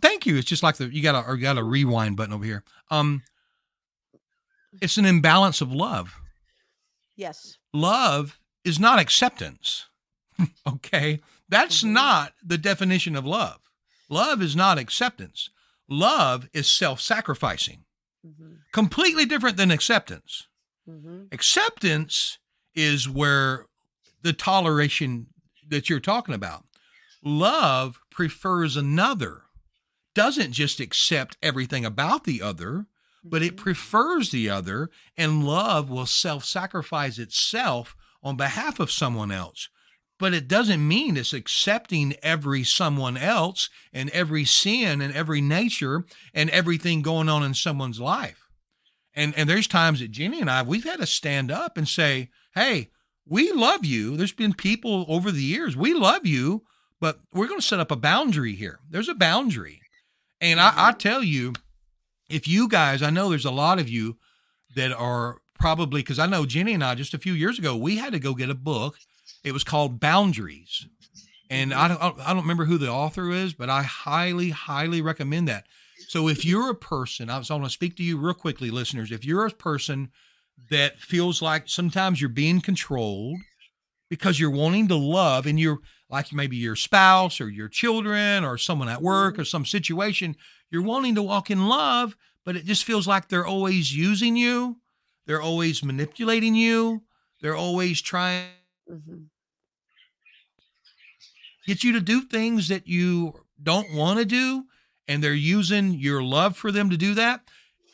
thank 0.00 0.24
you. 0.24 0.38
It's 0.38 0.46
just 0.46 0.62
like 0.62 0.78
the, 0.78 0.86
you 0.86 1.02
got 1.02 1.14
a, 1.14 1.28
or 1.28 1.36
you 1.36 1.42
got 1.42 1.58
a 1.58 1.62
rewind 1.62 2.16
button 2.16 2.32
over 2.32 2.42
here. 2.42 2.64
Um, 2.90 3.22
it's 4.80 4.96
an 4.96 5.04
imbalance 5.04 5.60
of 5.60 5.70
love. 5.70 6.18
Yes 7.16 7.58
love 7.72 8.38
is 8.64 8.78
not 8.80 8.98
acceptance. 8.98 9.86
okay? 10.66 11.20
That's 11.48 11.82
Mhm. 11.82 11.90
not 11.92 12.34
the 12.44 12.58
definition 12.58 13.14
of 13.16 13.24
love. 13.24 13.60
Love 14.08 14.42
is 14.42 14.54
not 14.56 14.78
acceptance. 14.78 15.50
Love 15.88 16.48
is 16.52 16.66
self 16.72 17.00
sacrificing, 17.00 17.84
Mhm. 18.26 18.58
completely 18.72 19.24
different 19.24 19.56
than 19.56 19.70
acceptance. 19.70 20.48
Mhm. 20.88 21.32
Acceptance 21.32 22.38
is 22.74 23.08
where 23.08 23.66
the 24.22 24.32
toleration 24.32 25.28
that 25.68 25.88
you're 25.88 26.00
talking 26.00 26.34
about. 26.34 26.66
Love 27.22 27.98
prefers 28.10 28.76
another, 28.76 29.44
doesn't 30.14 30.52
just 30.52 30.80
accept 30.80 31.36
everything 31.42 31.84
about 31.84 32.24
the 32.24 32.42
other, 32.42 32.86
but 33.30 33.42
it 33.42 33.54
Mhm. 33.54 33.58
prefers 33.58 34.30
the 34.30 34.48
other, 34.48 34.90
and 35.16 35.44
love 35.44 35.88
will 35.88 36.06
self 36.06 36.44
sacrifice 36.44 37.18
itself 37.18 37.94
on 38.22 38.36
behalf 38.36 38.80
of 38.80 38.90
someone 38.90 39.30
else. 39.30 39.68
But 40.18 40.32
it 40.32 40.48
doesn't 40.48 40.86
mean 40.86 41.16
it's 41.16 41.34
accepting 41.34 42.14
every 42.22 42.64
someone 42.64 43.16
else 43.18 43.68
and 43.92 44.08
every 44.10 44.44
sin 44.46 45.00
and 45.02 45.12
every 45.14 45.40
nature 45.42 46.06
and 46.32 46.48
everything 46.50 47.02
going 47.02 47.28
on 47.28 47.42
in 47.42 47.52
someone's 47.54 48.00
life. 48.00 48.48
And 49.14 49.34
and 49.34 49.48
there's 49.48 49.66
times 49.66 50.00
that 50.00 50.10
Jenny 50.10 50.40
and 50.40 50.50
I 50.50 50.62
we've 50.62 50.84
had 50.84 51.00
to 51.00 51.06
stand 51.06 51.50
up 51.50 51.76
and 51.76 51.86
say, 51.88 52.30
"Hey, 52.54 52.90
we 53.26 53.52
love 53.52 53.84
you." 53.84 54.16
There's 54.16 54.32
been 54.32 54.54
people 54.54 55.04
over 55.08 55.30
the 55.30 55.42
years, 55.42 55.76
we 55.76 55.92
love 55.92 56.24
you, 56.26 56.64
but 57.00 57.20
we're 57.32 57.48
going 57.48 57.60
to 57.60 57.66
set 57.66 57.80
up 57.80 57.90
a 57.90 57.96
boundary 57.96 58.54
here. 58.54 58.80
There's 58.88 59.08
a 59.08 59.14
boundary. 59.14 59.80
And 60.40 60.60
I, 60.60 60.72
I 60.88 60.92
tell 60.92 61.22
you, 61.22 61.54
if 62.28 62.48
you 62.48 62.68
guys, 62.68 63.02
I 63.02 63.10
know 63.10 63.30
there's 63.30 63.44
a 63.44 63.50
lot 63.50 63.78
of 63.78 63.88
you 63.88 64.16
that 64.74 64.92
are 64.92 65.38
probably 65.58 66.02
because 66.02 66.18
I 66.18 66.26
know 66.26 66.46
Jenny 66.46 66.74
and 66.74 66.84
I 66.84 66.94
just 66.94 67.14
a 67.14 67.18
few 67.18 67.32
years 67.32 67.58
ago 67.58 67.76
we 67.76 67.96
had 67.96 68.12
to 68.12 68.18
go 68.18 68.34
get 68.34 68.50
a 68.50 68.54
book. 68.54 68.96
It 69.44 69.52
was 69.52 69.64
called 69.64 70.00
Boundaries, 70.00 70.86
and 71.50 71.70
mm-hmm. 71.72 71.80
I 71.80 71.88
don't 71.88 72.20
I 72.20 72.28
don't 72.32 72.42
remember 72.42 72.64
who 72.64 72.78
the 72.78 72.90
author 72.90 73.30
is, 73.30 73.54
but 73.54 73.70
I 73.70 73.82
highly 73.82 74.50
highly 74.50 75.00
recommend 75.00 75.48
that. 75.48 75.66
So 76.08 76.28
if 76.28 76.44
you're 76.44 76.70
a 76.70 76.74
person, 76.74 77.30
I 77.30 77.38
was 77.38 77.50
want 77.50 77.64
to 77.64 77.70
speak 77.70 77.96
to 77.96 78.02
you 78.02 78.16
real 78.18 78.34
quickly, 78.34 78.70
listeners. 78.70 79.10
If 79.10 79.24
you're 79.24 79.46
a 79.46 79.50
person 79.50 80.10
that 80.70 80.98
feels 80.98 81.42
like 81.42 81.68
sometimes 81.68 82.20
you're 82.20 82.30
being 82.30 82.60
controlled 82.60 83.38
because 84.08 84.38
you're 84.38 84.50
wanting 84.50 84.88
to 84.88 84.96
love 84.96 85.46
and 85.46 85.58
you're 85.58 85.78
like 86.08 86.32
maybe 86.32 86.56
your 86.56 86.76
spouse 86.76 87.40
or 87.40 87.48
your 87.48 87.68
children 87.68 88.44
or 88.44 88.58
someone 88.58 88.88
at 88.88 89.02
work 89.02 89.38
or 89.38 89.44
some 89.44 89.64
situation, 89.64 90.36
you're 90.70 90.82
wanting 90.82 91.14
to 91.16 91.22
walk 91.22 91.50
in 91.50 91.66
love, 91.68 92.16
but 92.44 92.56
it 92.56 92.64
just 92.64 92.84
feels 92.84 93.08
like 93.08 93.28
they're 93.28 93.46
always 93.46 93.94
using 93.94 94.36
you, 94.36 94.76
they're 95.26 95.42
always 95.42 95.82
manipulating 95.82 96.54
you, 96.54 97.02
they're 97.40 97.56
always 97.56 98.00
trying 98.00 98.46
Mhm. 98.90 99.26
to 101.64 101.66
get 101.66 101.82
you 101.82 101.92
to 101.92 102.00
do 102.00 102.22
things 102.22 102.68
that 102.68 102.86
you 102.86 103.44
don't 103.60 103.92
want 103.92 104.18
to 104.20 104.24
do, 104.24 104.66
and 105.08 105.22
they're 105.22 105.34
using 105.34 105.94
your 105.94 106.22
love 106.22 106.56
for 106.56 106.70
them 106.70 106.90
to 106.90 106.96
do 106.96 107.14
that. 107.14 107.48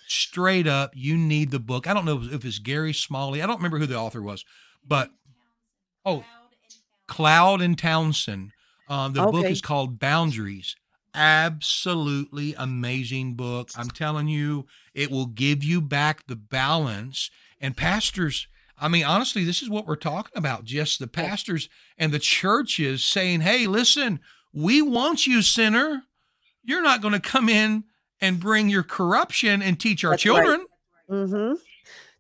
Straight 0.07 0.67
up, 0.67 0.91
you 0.95 1.17
need 1.17 1.51
the 1.51 1.59
book. 1.59 1.87
I 1.87 1.95
don't 1.95 2.05
know 2.05 2.23
if 2.31 2.45
it's 2.45 2.59
Gary 2.59 2.93
Smalley. 2.93 3.41
I 3.41 3.47
don't 3.47 3.57
remember 3.57 3.79
who 3.79 3.87
the 3.87 3.99
author 3.99 4.21
was, 4.21 4.45
but 4.87 5.11
oh, 6.05 6.25
Cloud 7.13 7.61
and 7.61 7.77
Townsend. 7.77 8.53
Um, 8.89 9.13
the 9.13 9.27
book 9.27 9.45
is 9.45 9.61
called 9.61 9.99
Boundaries. 9.99 10.77
Absolutely 11.15 12.55
amazing 12.57 13.35
book. 13.35 13.69
I'm 13.77 13.91
telling 13.91 14.29
you, 14.29 14.65
it 14.95 15.11
will 15.11 15.27
give 15.27 15.63
you 15.63 15.83
back 15.83 16.27
the 16.27 16.37
balance. 16.37 17.31
And 17.61 17.77
pastors, 17.77 18.49
I 18.79 18.89
mean, 18.89 19.05
honestly, 19.05 19.45
this 19.45 19.61
is 19.61 19.69
what 19.69 19.87
we're 19.87 19.95
talking 19.95 20.33
about. 20.39 20.65
Just 20.65 21.01
the 21.01 21.07
pastors 21.07 21.69
and 21.99 22.13
the 22.13 22.19
churches 22.19 23.05
saying, 23.05 23.43
hey, 23.43 23.67
listen, 23.67 24.19
we 24.55 24.81
want 24.81 25.27
you, 25.27 25.43
sinner. 25.43 26.05
You're 26.65 26.83
not 26.83 27.03
going 27.03 27.13
to 27.13 27.21
come 27.21 27.51
in 27.51 27.85
and 28.23 28.41
bring 28.41 28.71
your 28.71 28.85
corruption 28.85 29.61
and 29.61 29.79
teach 29.79 30.03
our 30.03 30.13
That's 30.13 30.25
right. 30.25 30.35
children. 30.47 30.67
Mhm. 31.11 31.59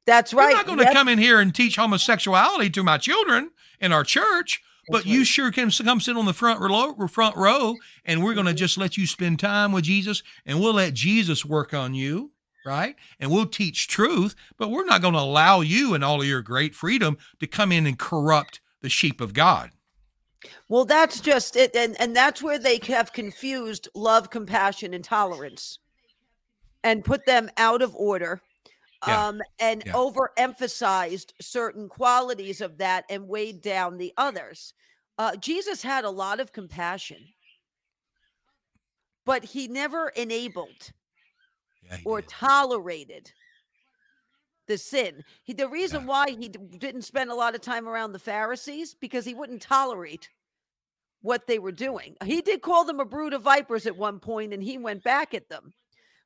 That's 0.04 0.34
right. 0.34 0.48
You're 0.48 0.58
not 0.58 0.66
going 0.66 0.80
to 0.80 0.92
come 0.92 1.08
in 1.08 1.16
here 1.18 1.40
and 1.40 1.54
teach 1.54 1.76
homosexuality 1.76 2.68
to 2.70 2.82
my 2.82 2.98
children 2.98 3.52
in 3.80 3.90
our 3.90 4.04
church, 4.04 4.60
but 4.88 5.06
you 5.06 5.24
sure 5.24 5.50
can 5.50 5.70
come 5.70 6.00
sit 6.00 6.16
on 6.16 6.26
the 6.26 6.32
front 6.32 6.60
row, 6.60 6.94
front 7.08 7.36
row, 7.36 7.76
and 8.04 8.22
we're 8.22 8.34
going 8.34 8.46
to 8.46 8.54
just 8.54 8.78
let 8.78 8.96
you 8.96 9.06
spend 9.06 9.38
time 9.38 9.72
with 9.72 9.84
Jesus, 9.84 10.22
and 10.44 10.60
we'll 10.60 10.74
let 10.74 10.94
Jesus 10.94 11.44
work 11.44 11.72
on 11.72 11.94
you, 11.94 12.32
right? 12.66 12.96
And 13.20 13.30
we'll 13.30 13.46
teach 13.46 13.88
truth, 13.88 14.34
but 14.56 14.70
we're 14.70 14.84
not 14.84 15.02
going 15.02 15.14
to 15.14 15.20
allow 15.20 15.60
you 15.60 15.94
and 15.94 16.04
all 16.04 16.20
of 16.20 16.26
your 16.26 16.42
great 16.42 16.74
freedom 16.74 17.16
to 17.40 17.46
come 17.46 17.72
in 17.72 17.86
and 17.86 17.98
corrupt 17.98 18.60
the 18.80 18.88
sheep 18.88 19.20
of 19.20 19.32
God. 19.32 19.70
Well, 20.68 20.84
that's 20.84 21.20
just 21.20 21.54
it, 21.54 21.76
and 21.76 21.98
and 22.00 22.16
that's 22.16 22.42
where 22.42 22.58
they 22.58 22.80
have 22.88 23.12
confused 23.12 23.88
love, 23.94 24.30
compassion, 24.30 24.92
and 24.92 25.04
tolerance, 25.04 25.78
and 26.82 27.04
put 27.04 27.26
them 27.26 27.48
out 27.56 27.80
of 27.80 27.94
order, 27.94 28.42
Yeah. 29.06 29.28
um, 29.28 29.42
and 29.58 29.82
Yeah. 29.84 29.92
overemphasized 29.92 31.32
certain 31.40 31.88
qualities 31.88 32.60
of 32.60 32.78
that 32.78 33.04
and 33.10 33.28
weighed 33.28 33.60
down 33.60 33.98
the 33.98 34.12
others. 34.16 34.74
Uh, 35.18 35.36
Jesus 35.36 35.82
had 35.82 36.04
a 36.04 36.10
lot 36.10 36.40
of 36.40 36.52
compassion, 36.52 37.18
but 39.24 39.44
he 39.44 39.68
never 39.68 40.08
enabled 40.10 40.92
Yeah, 41.82 41.96
he 41.96 42.04
or 42.04 42.20
did. 42.20 42.30
tolerated 42.30 43.32
the 44.66 44.78
sin. 44.78 45.24
He, 45.44 45.52
the 45.52 45.68
reason 45.68 46.06
why 46.06 46.30
he 46.30 46.48
d- 46.48 46.58
didn't 46.78 47.02
spend 47.02 47.30
a 47.30 47.34
lot 47.34 47.54
of 47.54 47.60
time 47.60 47.88
around 47.88 48.12
the 48.12 48.18
Pharisees 48.18 48.94
because 48.94 49.24
he 49.24 49.34
wouldn't 49.34 49.62
tolerate 49.62 50.30
what 51.20 51.46
they 51.46 51.58
were 51.58 51.72
doing. 51.72 52.16
He 52.24 52.40
did 52.40 52.62
call 52.62 52.84
them 52.84 53.00
a 53.00 53.04
brood 53.04 53.32
of 53.32 53.42
vipers 53.42 53.86
at 53.86 53.96
one 53.96 54.18
point 54.20 54.52
and 54.54 54.62
he 54.62 54.78
went 54.78 55.02
back 55.04 55.34
at 55.34 55.48
them. 55.48 55.74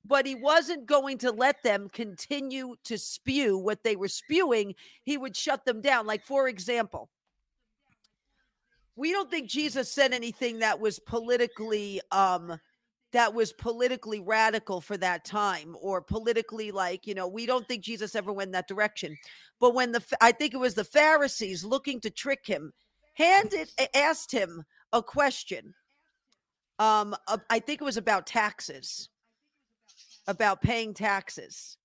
But 0.07 0.27
he 0.27 0.35
wasn't 0.35 0.87
going 0.87 1.19
to 1.19 1.33
let 1.33 1.63
them 1.63 1.89
continue 1.89 2.77
to 2.85 2.97
spew 2.97 3.59
what 3.59 3.83
they 3.83 3.97
were 3.97 4.09
spewing. 4.09 4.75
He 5.03 5.17
would 5.17 5.37
shut 5.37 5.65
them 5.65 5.81
down. 5.81 6.07
Like, 6.07 6.25
for 6.25 6.49
example, 6.49 7.11
we 8.95 9.11
don't 9.11 9.31
think 9.31 9.51
Jesus 9.51 9.93
said 9.93 10.13
anything 10.13 10.61
that 10.61 10.81
was 10.81 10.99
politically 10.99 12.01
um 12.13 12.59
that 13.13 13.33
was 13.33 13.53
politically 13.53 14.21
radical 14.21 14.81
for 14.81 14.97
that 14.97 15.25
time 15.25 15.77
or 15.81 16.01
politically 16.01 16.71
like 16.71 17.07
you 17.07 17.15
know 17.15 17.27
we 17.27 17.47
don't 17.47 17.67
think 17.69 17.83
jesus 17.83 18.15
ever 18.15 18.33
went 18.33 18.53
that 18.53 18.69
direction 18.69 19.17
but 19.61 19.75
when 19.75 19.93
the 19.93 20.03
i 20.21 20.33
think 20.33 20.53
it 20.53 20.59
was 20.59 20.75
the 20.75 20.85
pharisees 20.85 21.65
looking 21.65 22.01
to 22.01 22.11
trick 22.11 22.41
him 22.45 22.73
handed 23.15 23.71
asked 23.95 24.33
him 24.33 24.63
a 24.93 25.03
question 25.03 25.73
um 26.79 27.15
i 27.49 27.59
think 27.59 27.81
it 27.81 27.85
was 27.85 27.97
about 27.97 28.27
taxes 28.27 29.09
about 30.27 30.63
paying 30.63 30.95
taxes 30.95 31.77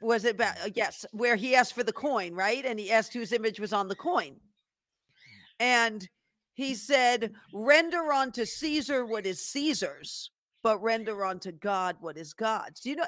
was 0.00 0.24
it 0.24 0.36
about 0.36 0.56
uh, 0.64 0.70
yes 0.74 1.04
where 1.12 1.36
he 1.36 1.54
asked 1.54 1.74
for 1.74 1.82
the 1.82 1.92
coin 1.92 2.32
right 2.32 2.64
and 2.64 2.78
he 2.78 2.92
asked 2.92 3.12
whose 3.12 3.32
image 3.32 3.58
was 3.58 3.72
on 3.72 3.88
the 3.88 3.96
coin 3.96 4.36
and 5.58 6.08
he 6.54 6.74
said, 6.74 7.32
Render 7.52 8.12
unto 8.12 8.44
Caesar 8.44 9.04
what 9.04 9.26
is 9.26 9.44
Caesar's, 9.46 10.30
but 10.62 10.82
render 10.82 11.24
unto 11.24 11.52
God 11.52 11.96
what 12.00 12.16
is 12.16 12.32
God's. 12.32 12.80
Do 12.80 12.90
you 12.90 12.96
know 12.96 13.06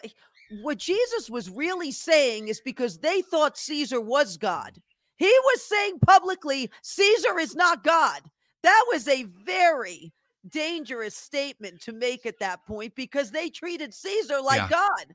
what 0.62 0.78
Jesus 0.78 1.30
was 1.30 1.49
really 1.49 1.92
saying 1.92 2.49
is 2.49 2.61
because 2.61 2.99
they 2.99 3.22
thought 3.22 3.57
Caesar 3.57 4.01
was 4.01 4.36
God. 4.36 4.80
He 5.16 5.32
was 5.44 5.62
saying 5.62 6.01
publicly, 6.01 6.70
Caesar 6.82 7.38
is 7.38 7.55
not 7.55 7.82
God. 7.82 8.20
That 8.62 8.84
was 8.88 9.09
a 9.09 9.24
very 9.44 10.12
dangerous 10.51 11.16
statement 11.16 11.80
to 11.82 11.92
make 11.92 12.26
at 12.26 12.38
that 12.40 12.64
point 12.66 12.94
because 12.94 13.30
they 13.30 13.49
treated 13.51 13.94
Caesar 13.94 14.40
like 14.40 14.59
Yeah. 14.59 14.68
God. 14.68 15.14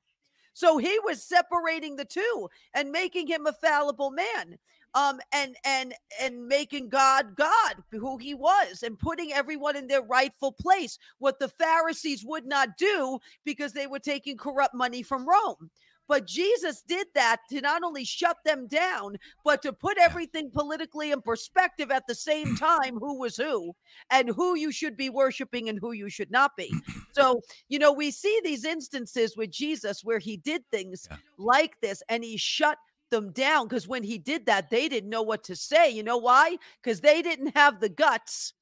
So 0.54 0.78
he 0.78 1.00
was 1.06 1.24
separating 1.24 1.96
the 1.96 2.06
two 2.06 2.50
and 2.74 2.92
making 2.92 3.28
him 3.28 3.48
a 3.48 3.54
fallible 3.54 4.12
man 4.12 4.58
um 4.94 5.20
and 5.34 5.56
and 5.64 5.94
and 6.20 6.48
making 6.48 6.90
god 6.90 7.36
god 7.36 7.76
who 7.92 8.18
he 8.18 8.34
was 8.34 8.84
and 8.84 9.00
putting 9.00 9.32
everyone 9.32 9.76
in 9.76 9.88
their 9.88 10.02
rightful 10.02 10.52
place 10.52 10.98
what 11.20 11.40
the 11.40 11.48
pharisees 11.48 12.26
would 12.26 12.46
not 12.46 12.78
do 12.78 13.20
because 13.46 13.74
they 13.74 13.88
were 13.88 14.00
taking 14.00 14.38
corrupt 14.38 14.74
money 14.74 15.02
from 15.02 15.28
rome 15.28 15.70
but 16.08 16.28
jesus 16.28 16.82
did 16.88 17.08
that 17.16 17.38
to 17.50 17.62
not 17.62 17.84
only 17.84 18.04
shut 18.04 18.38
them 18.46 18.68
down 18.68 19.18
but 19.44 19.62
to 19.62 19.72
put 19.74 19.98
everything 19.98 20.50
politically 20.52 21.12
in 21.12 21.22
perspective 21.22 21.92
at 21.92 22.04
the 22.08 22.16
same 22.16 22.56
time 22.58 22.98
who 23.00 23.20
was 23.20 23.36
who 23.38 23.74
and 24.10 24.30
who 24.30 24.56
you 24.56 24.72
should 24.72 24.98
be 24.98 25.10
worshiping 25.10 25.70
and 25.70 25.80
who 25.80 25.92
you 25.92 26.10
should 26.10 26.32
not 26.32 26.52
be 26.58 26.74
so 27.14 27.42
you 27.70 27.80
know 27.80 27.92
we 27.92 28.12
see 28.12 28.40
these 28.44 28.66
instances 28.66 29.36
with 29.38 29.52
jesus 29.52 30.04
where 30.04 30.20
he 30.20 30.38
did 30.38 30.64
things 30.72 31.08
Yeah. 31.10 31.18
like 31.38 31.80
this 31.82 32.04
and 32.10 32.24
he 32.24 32.38
shut 32.38 32.78
them 33.12 33.32
down 33.32 33.68
because 33.68 33.88
when 33.88 34.04
he 34.04 34.18
did 34.18 34.48
that, 34.48 34.70
they 34.70 34.90
didn't 34.90 35.10
know 35.10 35.22
what 35.22 35.44
to 35.44 35.56
say. 35.56 35.90
You 35.92 36.02
know 36.02 36.18
why? 36.18 36.58
Because 36.82 37.02
they 37.02 37.22
didn't 37.22 37.56
have 37.56 37.80
the 37.80 37.90
guts 37.90 38.54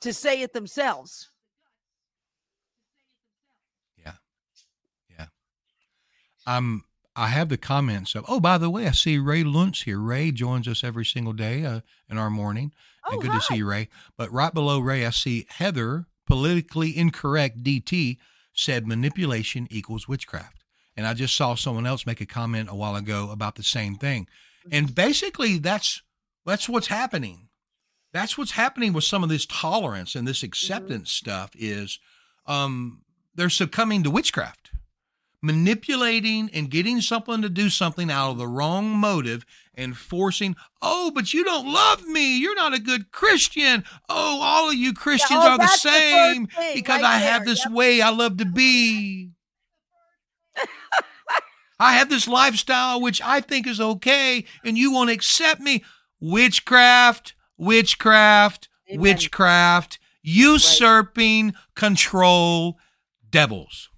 to 0.00 0.12
say 0.12 0.42
it 0.42 0.52
themselves. 0.52 1.30
Yeah. 4.02 4.14
Yeah. 5.10 5.26
I'm 6.46 6.84
I 7.18 7.28
have 7.28 7.48
the 7.48 7.56
comments 7.56 8.14
of, 8.14 8.26
oh, 8.28 8.40
by 8.40 8.58
the 8.58 8.68
way, 8.68 8.86
I 8.86 8.90
see 8.90 9.16
Ray 9.16 9.42
Luntz 9.42 9.84
here. 9.84 9.98
Ray 9.98 10.30
joins 10.30 10.68
us 10.68 10.84
every 10.84 11.06
single 11.06 11.32
day 11.32 11.64
uh, 11.64 11.80
in 12.10 12.18
our 12.18 12.28
morning. 12.28 12.72
Oh, 13.06 13.12
and 13.12 13.22
good 13.22 13.30
hi. 13.30 13.38
to 13.38 13.42
see 13.42 13.56
you, 13.56 13.66
Ray. 13.66 13.88
But 14.18 14.30
right 14.30 14.52
below 14.52 14.80
Ray, 14.80 15.06
I 15.06 15.10
see 15.10 15.46
Heather, 15.48 16.04
politically 16.26 16.96
incorrect 16.96 17.62
DT, 17.64 18.18
said 18.52 18.86
manipulation 18.86 19.66
equals 19.70 20.06
witchcraft. 20.06 20.62
And 20.94 21.06
I 21.06 21.14
just 21.14 21.34
saw 21.34 21.54
someone 21.54 21.86
else 21.86 22.04
make 22.04 22.20
a 22.20 22.26
comment 22.26 22.68
a 22.70 22.74
while 22.74 22.96
ago 22.96 23.30
about 23.30 23.54
the 23.54 23.62
same 23.62 23.96
thing. 23.96 24.28
And 24.70 24.94
basically, 24.94 25.56
that's 25.56 26.02
that's 26.44 26.68
what's 26.68 26.88
happening. 26.88 27.48
That's 28.12 28.36
what's 28.36 28.52
happening 28.52 28.92
with 28.92 29.04
some 29.04 29.22
of 29.22 29.30
this 29.30 29.46
tolerance 29.46 30.14
and 30.14 30.28
this 30.28 30.42
acceptance 30.42 31.12
stuff 31.12 31.50
is 31.54 31.98
um, 32.46 33.02
they're 33.34 33.50
succumbing 33.50 34.02
to 34.04 34.10
witchcraft 34.10 34.70
manipulating 35.46 36.50
and 36.52 36.70
getting 36.70 37.00
someone 37.00 37.40
to 37.42 37.48
do 37.48 37.70
something 37.70 38.10
out 38.10 38.32
of 38.32 38.38
the 38.38 38.48
wrong 38.48 38.88
motive 38.90 39.46
and 39.74 39.96
forcing, 39.96 40.56
oh, 40.82 41.12
but 41.14 41.32
you 41.32 41.44
don't 41.44 41.72
love 41.72 42.04
me. 42.06 42.38
You're 42.38 42.56
not 42.56 42.74
a 42.74 42.80
good 42.80 43.12
Christian. 43.12 43.84
Oh, 44.08 44.40
all 44.42 44.68
of 44.68 44.74
you 44.74 44.92
Christians 44.92 45.40
oh, 45.42 45.50
are 45.50 45.58
the 45.58 45.64
the 45.64 45.68
same 45.68 46.46
thing 46.48 46.74
because 46.74 47.02
right 47.02 47.14
I 47.14 47.18
have 47.18 47.44
this 47.44 47.64
Yep. 47.64 47.72
way 47.74 48.00
I 48.02 48.10
love 48.10 48.36
to 48.38 48.44
be. 48.44 49.30
I 51.78 51.92
have 51.94 52.08
this 52.08 52.26
lifestyle 52.26 53.00
which 53.00 53.20
I 53.22 53.40
think 53.40 53.66
is 53.66 53.80
okay, 53.80 54.44
and 54.64 54.78
you 54.78 54.92
won't 54.92 55.10
accept 55.10 55.60
me. 55.60 55.84
Witchcraft, 56.20 57.34
witchcraft, 57.58 58.68
Amen. 58.88 59.00
witchcraft, 59.02 59.98
usurping 60.22 61.54
control, 61.74 62.78
devils. 63.28 63.90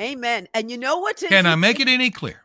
Amen. 0.00 0.48
And 0.54 0.70
you 0.70 0.78
know 0.78 0.98
what's 0.98 1.22
Can 1.22 1.46
I 1.46 1.54
make 1.54 1.80
it 1.80 1.88
any 1.88 2.10
clear? 2.10 2.42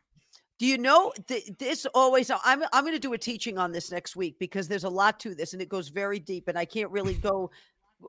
Do 0.59 0.65
you 0.65 0.77
know 0.77 1.13
th- 1.27 1.51
this 1.59 1.85
always? 1.93 2.31
I'm 2.31 2.63
I'm 2.73 2.83
going 2.83 2.93
to 2.93 2.99
do 2.99 3.13
a 3.13 3.17
teaching 3.17 3.57
on 3.57 3.71
this 3.71 3.91
next 3.91 4.15
week 4.15 4.39
because 4.39 4.67
there's 4.67 4.83
a 4.83 4.89
lot 4.89 5.19
to 5.21 5.35
this 5.35 5.53
and 5.53 5.61
it 5.61 5.69
goes 5.69 5.89
very 5.89 6.19
deep, 6.19 6.47
and 6.47 6.57
I 6.57 6.65
can't 6.65 6.91
really 6.91 7.13
go 7.13 7.51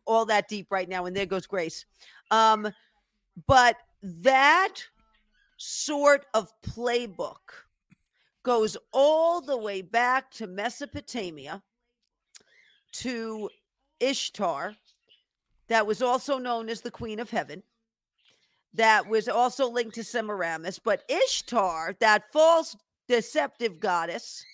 all 0.07 0.25
that 0.27 0.49
deep 0.49 0.69
right 0.71 0.89
now. 0.89 1.07
And 1.07 1.15
there 1.15 1.27
goes 1.27 1.47
Grace. 1.47 1.85
Um, 2.31 2.73
but 3.47 3.77
that 4.03 4.75
sort 5.57 6.27
of 6.35 6.51
playbook 6.63 7.67
goes 8.43 8.77
all 8.93 9.41
the 9.41 9.57
way 9.57 9.83
back 9.83 10.31
to 10.31 10.47
Mesopotamia, 10.47 11.63
to 12.93 13.51
Ishtar, 14.01 14.75
that 15.69 15.87
was 15.87 16.01
also 16.01 16.39
known 16.39 16.69
as 16.69 16.81
the 16.81 16.91
Queen 16.91 17.21
of 17.21 17.31
Heaven 17.31 17.63
that 18.75 19.09
was 19.09 19.29
also 19.29 19.71
linked 19.71 19.95
to 19.95 20.05
Semiramis, 20.05 20.79
but 20.79 21.03
Ishtar, 21.09 21.97
that 22.01 22.31
false 22.33 22.77
deceptive 23.09 23.81
goddess, 23.81 24.45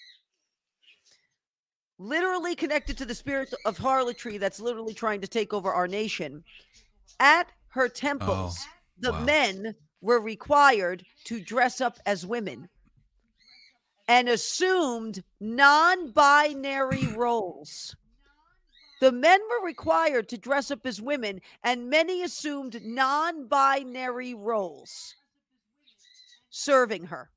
literally 1.99 2.55
connected 2.55 2.99
to 2.99 3.05
the 3.05 3.15
spirit 3.15 3.53
of 3.65 3.79
harlotry 3.79 4.39
that's 4.39 4.61
literally 4.61 4.95
trying 4.95 5.21
to 5.21 5.29
take 5.29 5.53
over 5.53 5.73
our 5.73 5.89
nation. 5.89 6.45
At 7.21 7.51
her 7.69 7.87
oh, 7.87 7.89
temples, 7.89 8.59
the 8.99 9.13
wow. 9.13 9.25
men 9.25 9.75
were 10.01 10.21
required 10.21 11.05
to 11.25 11.41
dress 11.41 11.81
up 11.81 11.99
as 12.07 12.27
women 12.27 12.69
and 14.07 14.29
assumed 14.29 15.23
non 15.41 16.11
binary 16.11 17.07
roles. 17.17 17.97
The 19.05 19.13
men 19.13 19.39
were 19.51 19.67
required 19.67 20.31
to 20.31 20.39
dress 20.39 20.71
up 20.71 20.87
as 20.87 20.99
women, 20.99 21.43
and 21.63 21.91
many 21.91 22.23
assumed 22.23 22.83
non 22.83 23.49
binary 23.49 24.33
roles 24.33 25.15
serving 26.49 27.05
her. 27.09 27.29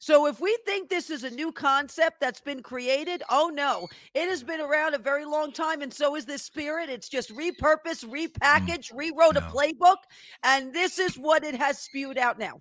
So, 0.00 0.26
if 0.26 0.40
we 0.40 0.58
think 0.66 0.88
this 0.88 1.08
is 1.08 1.22
a 1.22 1.30
new 1.30 1.52
concept 1.52 2.18
that's 2.18 2.40
been 2.40 2.64
created, 2.64 3.22
oh 3.30 3.52
no, 3.54 3.86
it 4.12 4.28
has 4.28 4.42
been 4.42 4.60
around 4.60 4.94
a 4.94 4.98
very 4.98 5.24
long 5.24 5.52
time, 5.52 5.82
and 5.82 5.94
so 5.94 6.16
is 6.16 6.24
this 6.26 6.42
spirit. 6.42 6.90
It's 6.90 7.08
just 7.08 7.32
repurposed, 7.36 8.04
repackaged, 8.04 8.90
rewrote 8.96 9.36
a 9.36 9.42
playbook, 9.42 9.98
and 10.42 10.74
this 10.74 10.98
is 10.98 11.14
what 11.14 11.44
it 11.44 11.54
has 11.54 11.78
spewed 11.78 12.18
out 12.18 12.40
now. 12.40 12.60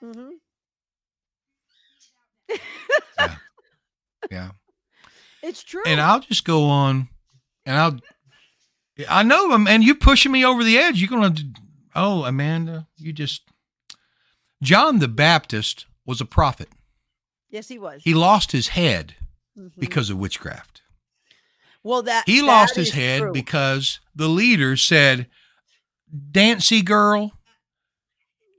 hmm 0.00 0.30
Yeah. 3.18 3.28
Yeah. 4.30 4.50
It's 5.42 5.62
true. 5.62 5.82
And 5.86 6.00
I'll 6.00 6.20
just 6.20 6.44
go 6.44 6.64
on 6.64 7.08
and 7.64 7.76
I'll 7.76 7.98
I 9.08 9.22
know 9.22 9.52
um, 9.52 9.66
and 9.66 9.82
you're 9.82 9.94
pushing 9.94 10.30
me 10.32 10.44
over 10.44 10.62
the 10.62 10.76
edge. 10.78 11.00
You're 11.00 11.08
gonna 11.08 11.34
oh 11.94 12.24
Amanda, 12.24 12.86
you 12.96 13.12
just 13.12 13.42
John 14.62 14.98
the 14.98 15.08
Baptist 15.08 15.86
was 16.04 16.20
a 16.20 16.26
prophet. 16.26 16.68
yes, 17.48 17.68
he 17.68 17.78
was. 17.78 18.02
He 18.04 18.12
lost 18.14 18.52
his 18.52 18.68
head 18.68 19.14
Mhm. 19.58 19.72
because 19.78 20.10
of 20.10 20.18
witchcraft. 20.18 20.82
well, 21.82 22.02
that 22.02 22.24
He 22.26 22.40
that 22.40 22.46
lost 22.46 22.76
his 22.76 22.90
head 22.90 23.20
true. 23.22 23.32
because 23.32 24.00
the 24.14 24.28
leader 24.28 24.76
said, 24.76 25.26
Dancy 26.30 26.82
girl, 26.82 27.32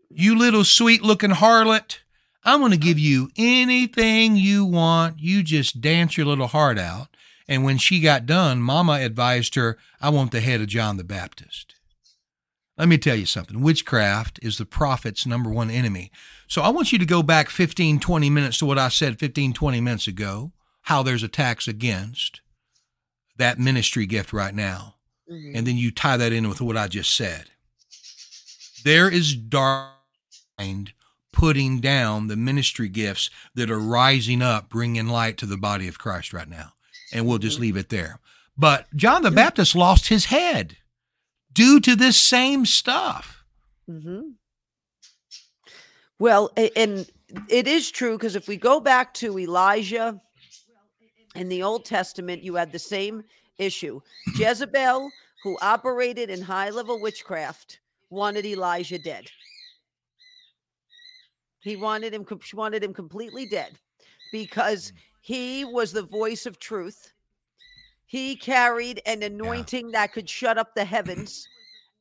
you 0.09 0.35
little 0.37 0.63
sweet 0.63 1.01
looking 1.03 1.29
harlot, 1.31 1.99
I'm 2.43 2.59
going 2.59 2.71
to 2.71 2.77
give 2.77 2.97
you 2.97 3.29
anything 3.37 4.35
you 4.35 4.65
want. 4.65 5.19
You 5.19 5.43
just 5.43 5.81
dance 5.81 6.17
your 6.17 6.25
little 6.25 6.47
heart 6.47 6.79
out. 6.79 7.07
And 7.47 7.63
when 7.63 7.77
she 7.77 7.99
got 7.99 8.25
done, 8.25 8.61
Mama 8.61 8.93
advised 8.93 9.55
her, 9.55 9.77
I 9.99 10.09
want 10.09 10.31
the 10.31 10.41
head 10.41 10.61
of 10.61 10.67
John 10.67 10.97
the 10.97 11.03
Baptist. 11.03 11.75
Let 12.77 12.87
me 12.87 12.97
tell 12.97 13.15
you 13.15 13.25
something. 13.25 13.61
Witchcraft 13.61 14.39
is 14.41 14.57
the 14.57 14.65
prophet's 14.65 15.25
number 15.27 15.49
one 15.49 15.69
enemy. 15.69 16.11
So 16.47 16.61
I 16.61 16.69
want 16.69 16.91
you 16.91 16.97
to 16.99 17.05
go 17.05 17.21
back 17.21 17.49
15, 17.49 17.99
20 17.99 18.29
minutes 18.29 18.57
to 18.59 18.65
what 18.65 18.79
I 18.79 18.87
said 18.87 19.19
15, 19.19 19.53
20 19.53 19.81
minutes 19.81 20.07
ago, 20.07 20.51
how 20.83 21.03
there's 21.03 21.23
attacks 21.23 21.67
against 21.67 22.41
that 23.37 23.59
ministry 23.59 24.05
gift 24.05 24.33
right 24.33 24.55
now. 24.55 24.95
Mhm. 25.29 25.55
And 25.55 25.67
then 25.67 25.77
you 25.77 25.91
tie 25.91 26.17
that 26.17 26.33
in 26.33 26.49
with 26.49 26.61
what 26.61 26.77
I 26.77 26.87
just 26.87 27.15
said. 27.15 27.51
There 28.83 29.09
is 29.09 29.35
dark 29.35 29.91
mind 30.57 30.93
putting 31.31 31.79
down 31.79 32.27
the 32.27 32.35
ministry 32.35 32.89
gifts 32.89 33.29
that 33.55 33.71
are 33.71 33.79
rising 33.79 34.41
up, 34.41 34.69
bringing 34.69 35.07
light 35.07 35.37
to 35.37 35.45
the 35.45 35.57
body 35.57 35.87
of 35.87 35.99
Christ 35.99 36.33
right 36.33 36.49
now. 36.49 36.73
And 37.13 37.25
we'll 37.25 37.37
just 37.37 37.59
leave 37.59 37.77
it 37.77 37.89
there. 37.89 38.19
But 38.57 38.87
John 38.95 39.23
the 39.23 39.31
Baptist 39.31 39.75
lost 39.75 40.09
his 40.09 40.25
head 40.25 40.77
due 41.51 41.79
to 41.81 41.95
this 41.95 42.17
same 42.17 42.65
stuff. 42.65 43.43
Mm-hmm. 43.89 44.21
Well, 46.19 46.51
and 46.75 47.09
it 47.49 47.67
is 47.67 47.89
true 47.89 48.17
because 48.17 48.35
if 48.35 48.47
we 48.47 48.57
go 48.57 48.79
back 48.79 49.13
to 49.15 49.39
Elijah 49.39 50.21
in 51.35 51.49
the 51.49 51.63
Old 51.63 51.85
Testament, 51.85 52.43
you 52.43 52.55
had 52.55 52.71
the 52.71 52.79
same 52.79 53.23
issue. 53.57 54.01
Jezebel, 54.35 55.09
who 55.43 55.57
operated 55.61 56.29
in 56.29 56.41
high 56.41 56.69
level 56.69 57.01
witchcraft, 57.01 57.79
wanted 58.09 58.45
Elijah 58.45 58.99
dead. 58.99 59.25
He 61.61 61.75
wanted 61.75 62.13
him. 62.13 62.25
She 62.41 62.55
wanted 62.55 62.83
him 62.83 62.93
completely 62.93 63.45
dead 63.45 63.77
because 64.31 64.91
mm. 64.91 64.95
he 65.21 65.65
was 65.65 65.91
the 65.91 66.03
voice 66.03 66.45
of 66.45 66.59
truth. 66.59 67.13
He 68.05 68.35
carried 68.35 69.01
an 69.05 69.23
anointing 69.23 69.91
that 69.91 70.11
could 70.11 70.29
shut 70.29 70.57
up 70.57 70.75
the 70.75 70.83
heavens 70.83 71.47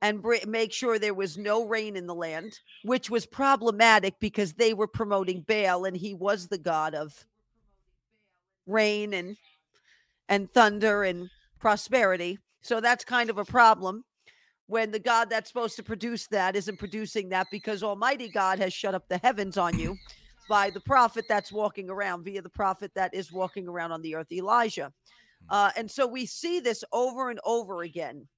and 0.03 0.23
br- 0.23 0.37
make 0.47 0.73
sure 0.73 0.99
there 0.99 1.15
was 1.15 1.39
no 1.39 1.67
rain 1.67 1.97
in 1.97 2.07
the 2.07 2.15
land, 2.15 2.59
which 2.85 3.11
was 3.11 3.27
problematic 3.27 4.19
because 4.19 4.55
they 4.55 4.75
were 4.75 4.89
promoting 4.89 5.45
Baal 5.47 5.85
and 5.85 5.97
he 5.97 6.15
was 6.15 6.49
the 6.49 6.59
god 6.59 6.95
of 6.95 7.27
rain 8.67 9.15
and 9.15 9.37
and 10.29 10.51
thunder 10.53 11.03
and 11.05 11.29
prosperity. 11.59 12.39
So 12.63 12.81
that's 12.81 13.05
kind 13.05 13.31
of 13.31 13.39
a 13.39 13.45
problem 13.45 14.05
when 14.71 14.93
the 14.93 15.01
God 15.01 15.29
that's 15.29 15.49
supposed 15.49 15.75
to 15.77 15.83
produce 15.83 16.29
that 16.29 16.55
isn't 16.55 16.79
producing 16.79 17.29
that 17.31 17.49
because 17.51 17.83
Almighty 17.83 18.29
God 18.29 18.61
has 18.61 18.73
shut 18.73 18.95
up 18.95 19.09
the 19.09 19.19
heavens 19.19 19.59
on 19.59 19.77
you 19.77 19.97
by 20.49 20.71
the 20.71 20.79
prophet 20.79 21.25
that's 21.29 21.51
walking 21.51 21.91
around 21.91 22.23
via 22.23 22.41
the 22.41 22.49
prophet 22.49 22.93
that 22.95 23.13
is 23.13 23.33
walking 23.33 23.67
around 23.67 23.91
on 23.91 24.01
the 24.01 24.15
earth, 24.15 24.31
Elijah. 24.31 24.93
Uh, 25.49 25.73
and 25.77 25.91
so 25.91 26.07
we 26.07 26.25
see 26.25 26.61
this 26.61 26.85
over 26.93 27.31
and 27.31 27.41
over 27.45 27.83
again. 27.83 28.29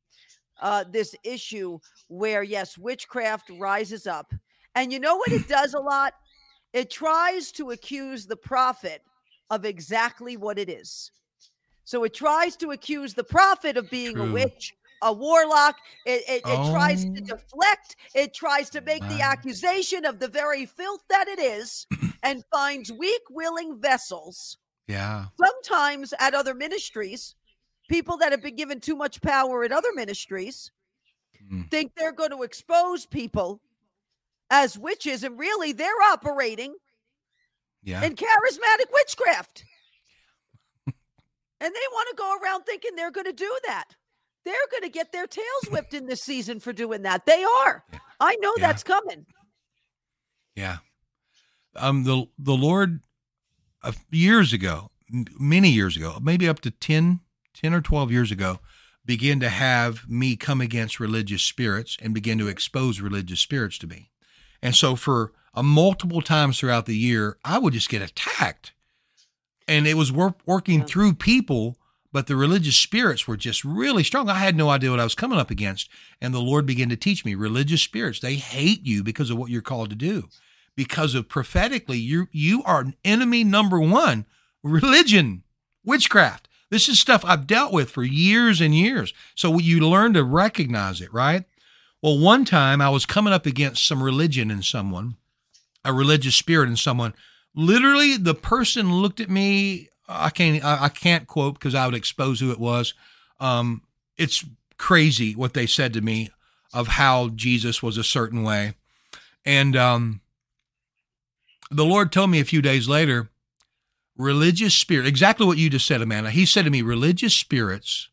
Uh, 0.63 0.85
this 0.91 1.15
issue 1.23 1.79
where 2.09 2.43
yes, 2.43 2.79
witchcraft 2.79 3.51
rises 3.59 4.07
up, 4.07 4.33
and 4.75 4.91
you 4.91 4.99
know 5.01 5.17
what 5.17 5.33
it 5.33 5.47
does 5.49 5.75
a 5.75 5.81
lot. 5.81 6.15
It 6.73 6.91
tries 6.91 7.53
to 7.53 7.73
accuse 7.73 8.25
the 8.25 8.37
prophet 8.37 9.03
of 9.51 9.67
exactly 9.67 10.39
what 10.39 10.59
it 10.59 10.71
is. 10.71 11.11
So 11.85 12.05
it 12.05 12.15
tries 12.15 12.57
to 12.57 12.71
accuse 12.71 13.13
the 13.13 13.25
prophet 13.25 13.77
of 13.77 13.91
being 13.91 14.19
a 14.19 14.33
witch, 14.33 14.73
a 15.03 15.13
warlock. 15.13 15.77
It, 16.07 16.23
it, 16.29 16.43
it 16.47 16.71
tries 16.73 17.05
to 17.05 17.11
Oh. 17.21 17.37
deflect. 17.37 17.97
It 18.15 18.33
tries 18.35 18.71
to 18.71 18.81
make 18.81 19.07
the 19.09 19.21
accusation 19.21 20.05
of 20.05 20.19
the 20.19 20.29
very 20.29 20.65
filth 20.67 21.03
that 21.11 21.29
it 21.29 21.39
is 21.39 21.87
and 22.23 22.45
finds 22.53 22.91
weak, 22.93 23.23
willing 23.31 23.81
vessels, 23.81 24.59
Yeah. 24.87 25.27
sometimes 25.39 26.15
at 26.19 26.35
other 26.35 26.55
ministries, 26.55 27.35
people 27.89 28.17
that 28.19 28.33
have 28.33 28.43
been 28.43 28.57
given 28.57 28.81
too 28.81 28.97
much 28.97 29.21
power 29.21 29.65
at 29.65 29.73
other 29.73 29.93
ministries 29.95 30.71
Mm. 31.53 31.69
think 31.73 31.93
they're 31.97 32.13
going 32.13 32.31
to 32.31 32.45
expose 32.45 33.05
people 33.05 33.61
as 34.51 34.79
witches, 34.79 35.25
and 35.25 35.37
really 35.37 35.73
they're 35.73 36.01
operating 36.05 36.77
Yeah. 37.83 38.05
in 38.05 38.15
charismatic 38.15 38.87
witchcraft. 38.93 39.65
and 40.87 40.95
they 41.75 41.87
want 41.93 42.09
to 42.11 42.15
go 42.17 42.37
around 42.41 42.63
thinking 42.65 42.95
they're 42.95 43.11
going 43.11 43.27
to 43.27 43.33
do 43.33 43.59
that. 43.67 43.97
They're 44.45 44.55
going 44.71 44.83
to 44.83 44.89
get 44.89 45.13
their 45.13 45.27
tails 45.27 45.69
whipped 45.71 45.95
in 45.95 46.07
this 46.07 46.21
season 46.23 46.59
for 46.61 46.73
doing 46.73 47.03
that. 47.03 47.27
They 47.27 47.45
are. 47.45 47.85
Yeah. 47.93 47.99
I 48.21 48.37
know 48.37 48.53
Yeah. 48.57 48.67
that's 48.67 48.83
coming. 48.83 49.27
Yeah. 50.57 50.79
Um 51.77 52.05
the 52.05 52.27
the 52.39 52.55
Lord 52.55 53.01
uh, 53.83 53.93
years 54.11 54.53
ago, 54.53 54.91
m- 55.13 55.25
many 55.39 55.71
years 55.71 55.97
ago, 55.97 56.19
maybe 56.23 56.49
up 56.49 56.61
to 56.61 56.71
10, 56.71 57.21
10 57.55 57.75
or 57.75 57.81
12 57.81 58.13
years 58.13 58.31
ago, 58.31 58.61
began 59.05 59.41
to 59.41 59.49
have 59.49 60.09
me 60.09 60.37
come 60.37 60.61
against 60.61 61.01
religious 61.01 61.43
spirits 61.43 61.97
and 62.01 62.15
begin 62.15 62.39
to 62.39 62.49
expose 62.49 63.01
religious 63.01 63.41
spirits 63.41 63.79
to 63.79 63.87
me. 63.87 64.11
And 64.63 64.75
so 64.77 64.95
for 64.95 65.33
a 65.55 65.63
multiple 65.63 66.23
times 66.23 66.59
throughout 66.61 66.87
the 66.87 66.97
year, 66.97 67.39
I 67.45 67.59
would 67.59 67.73
just 67.73 67.89
get 67.89 68.03
attacked. 68.03 68.73
And 69.67 69.87
it 69.87 69.95
was 69.97 70.13
wor- 70.13 70.37
working 70.47 70.81
Yeah. 70.81 70.87
through 70.87 71.15
people, 71.15 71.79
but 72.13 72.27
the 72.27 72.37
religious 72.37 72.77
spirits 72.77 73.27
were 73.27 73.37
just 73.37 73.65
really 73.65 74.05
strong. 74.05 74.29
I 74.29 74.35
had 74.35 74.57
no 74.57 74.69
idea 74.69 74.91
what 74.91 75.01
I 75.01 75.05
was 75.05 75.15
coming 75.15 75.39
up 75.39 75.51
against. 75.51 75.89
And 76.21 76.33
the 76.35 76.41
Lord 76.41 76.67
began 76.67 76.91
to 76.91 76.97
teach 76.97 77.25
me 77.25 77.35
religious 77.35 77.83
spirits, 77.83 78.21
they 78.21 78.35
hate 78.35 78.85
you 78.87 79.03
because 79.03 79.31
of 79.31 79.39
what 79.39 79.51
you're 79.51 79.63
called 79.63 79.91
to 79.91 79.97
do. 79.97 80.29
Because 80.77 81.15
of 81.15 81.29
prophetically, 81.29 81.99
you 81.99 82.29
you 82.33 82.63
are 82.65 82.93
enemy 83.05 83.45
number 83.45 83.79
one. 83.81 84.27
Religion, 84.63 85.43
witchcraft. 85.85 86.49
This 86.71 86.89
is 86.89 86.99
stuff 86.99 87.25
I've 87.27 87.47
dealt 87.47 87.73
with 87.73 87.91
for 87.91 88.03
years 88.03 88.61
and 88.63 88.75
years. 88.75 89.13
So 89.35 89.59
you 89.59 89.81
learn 89.81 90.15
to 90.15 90.25
recognize 90.25 91.03
it, 91.03 91.13
right? 91.13 91.45
Well, 92.01 92.19
one 92.19 92.47
time 92.47 92.81
I 92.81 92.89
was 92.89 93.05
coming 93.05 93.33
up 93.33 93.45
against 93.45 93.87
some 93.87 94.03
religion 94.03 94.51
in 94.51 94.63
someone, 94.63 95.17
a 95.85 95.93
religious 95.93 96.35
spirit 96.35 96.69
in 96.69 96.77
someone. 96.77 97.13
Literally, 97.55 98.17
the 98.17 98.35
person 98.35 98.95
looked 98.95 99.21
at 99.21 99.29
me. 99.29 99.89
I 100.13 100.31
can't. 100.31 100.65
I 100.65 100.89
can't 100.89 101.27
quote 101.27 101.55
because 101.55 101.75
I 101.75 101.87
would 101.87 101.95
expose 101.95 102.41
who 102.41 102.51
it 102.51 102.61
was. 102.61 102.95
Um, 103.41 103.83
it's 104.17 104.45
crazy 104.79 105.35
what 105.35 105.55
they 105.55 105.67
said 105.67 105.93
to 105.95 106.01
me 106.01 106.31
of 106.73 106.89
how 106.89 107.29
Jesus 107.31 107.83
was 107.83 107.97
a 107.97 108.05
certain 108.05 108.43
way, 108.43 108.75
and 109.45 109.77
um, 109.77 110.21
the 111.71 111.85
Lord 111.85 112.13
told 112.13 112.31
me 112.31 112.41
a 112.41 112.45
few 112.45 112.63
days 112.63 112.89
later, 112.89 113.31
religious 114.17 114.75
spirit. 114.75 115.07
Exactly 115.07 115.47
what 115.47 115.59
you 115.59 115.71
just 115.71 115.87
said, 115.87 116.03
Amanda. 116.03 116.31
He 116.31 116.47
said 116.47 116.65
to 116.65 116.71
me, 116.71 116.83
religious 116.83 117.35
spirits 117.35 118.09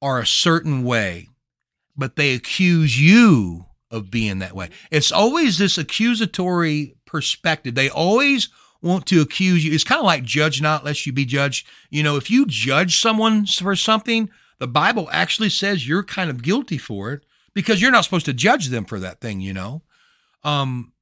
are 0.00 0.18
a 0.18 0.26
certain 0.26 0.82
way 0.82 1.28
but 1.96 2.16
they 2.16 2.34
accuse 2.34 3.00
you 3.00 3.66
of 3.90 4.10
being 4.10 4.38
that 4.38 4.54
way. 4.54 4.70
It's 4.90 5.12
always 5.12 5.58
this 5.58 5.76
accusatory 5.76 6.96
perspective. 7.04 7.74
They 7.74 7.90
always 7.90 8.48
want 8.82 9.06
to 9.06 9.20
accuse 9.20 9.64
you. 9.64 9.72
It's 9.72 9.84
kind 9.84 10.00
of 10.00 10.04
like 10.04 10.24
judge 10.24 10.60
not 10.60 10.84
lest 10.84 11.06
you 11.06 11.12
be 11.12 11.24
judged. 11.24 11.66
You 11.90 12.02
know, 12.02 12.16
if 12.16 12.30
you 12.30 12.46
judge 12.46 12.98
someone 12.98 13.46
for 13.46 13.76
something, 13.76 14.28
the 14.58 14.66
Bible 14.66 15.08
actually 15.12 15.50
says 15.50 15.88
you're 15.88 16.02
kind 16.02 16.30
of 16.30 16.42
guilty 16.42 16.78
for 16.78 17.12
it 17.12 17.24
because 17.54 17.80
you're 17.80 17.90
not 17.90 18.04
supposed 18.04 18.26
to 18.26 18.32
judge 18.32 18.68
them 18.68 18.84
for 18.84 18.98
that 19.00 19.20
thing, 19.20 19.40
you 19.40 19.52
know. 19.52 19.82
Um 20.44 20.92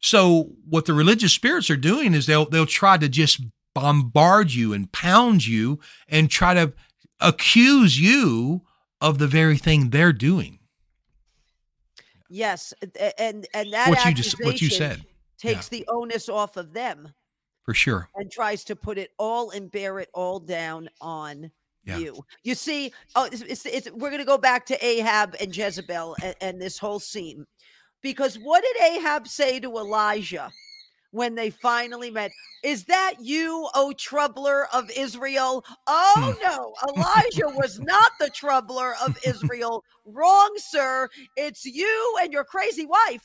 so 0.00 0.52
what 0.68 0.86
the 0.86 0.92
religious 0.92 1.32
spirits 1.32 1.70
are 1.70 1.76
doing 1.76 2.14
is 2.14 2.26
they'll 2.26 2.48
they'll 2.48 2.66
try 2.66 2.98
to 2.98 3.08
just 3.08 3.40
bombard 3.74 4.52
you 4.52 4.72
and 4.72 4.90
pound 4.92 5.46
you 5.46 5.78
and 6.08 6.30
try 6.30 6.54
to 6.54 6.72
accuse 7.20 8.00
you 8.00 8.62
of 9.00 9.18
the 9.18 9.26
very 9.26 9.56
thing 9.56 9.90
they're 9.90 10.12
doing. 10.12 10.58
Yes, 12.28 12.74
and 13.18 13.46
and 13.54 13.72
that 13.72 13.88
What 13.88 14.04
you 14.04 14.14
just 14.14 14.36
what 14.44 14.60
you 14.60 14.68
said 14.68 15.04
takes 15.38 15.68
the 15.68 15.84
onus 15.88 16.28
off 16.28 16.56
of 16.56 16.72
them 16.72 17.12
for 17.64 17.74
sure. 17.74 18.08
and 18.16 18.30
tries 18.30 18.64
to 18.64 18.76
put 18.76 18.98
it 18.98 19.10
all 19.18 19.50
and 19.50 19.70
bear 19.70 19.98
it 20.00 20.08
all 20.14 20.40
down 20.40 20.88
on 21.00 21.50
Yeah. 21.84 21.98
you. 21.98 22.24
You 22.42 22.54
see, 22.54 22.92
oh, 23.14 23.24
it's, 23.24 23.42
it's, 23.42 23.66
it's 23.66 23.90
we're 23.92 24.10
going 24.10 24.20
to 24.20 24.24
go 24.26 24.38
back 24.38 24.66
to 24.66 24.84
Ahab 24.84 25.36
and 25.40 25.56
Jezebel 25.56 26.16
and, 26.22 26.34
and 26.40 26.60
this 26.60 26.78
whole 26.78 26.98
scene 27.00 27.46
because 28.02 28.36
what 28.36 28.62
did 28.62 28.96
Ahab 28.98 29.26
say 29.28 29.60
to 29.60 29.76
Elijah 29.76 30.50
when 31.12 31.34
they 31.34 31.50
finally 31.50 32.10
met? 32.10 32.30
Is 32.64 32.84
that 32.84 33.14
you, 33.20 33.68
O 33.74 33.92
troubler 33.92 34.66
of 34.74 34.90
Israel? 34.96 35.64
Oh 35.86 36.34
Hmm. 36.36 36.42
no, 36.42 36.74
Elijah 36.88 37.56
was 37.56 37.78
not 37.80 38.12
the 38.18 38.30
troubler 38.30 38.94
of 39.02 39.16
Israel. 39.24 39.84
Wrong, 40.04 40.50
sir. 40.56 41.08
It's 41.36 41.64
you 41.64 42.16
and 42.20 42.32
your 42.32 42.44
crazy 42.44 42.84
wife 42.86 43.24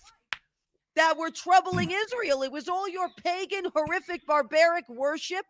that 0.96 1.18
were 1.18 1.32
troubling 1.32 1.92
Israel. 1.92 2.44
It 2.44 2.52
was 2.52 2.68
all 2.68 2.88
your 2.90 3.10
pagan, 3.24 3.66
horrific, 3.76 4.26
barbaric 4.26 4.88
worship 4.90 5.46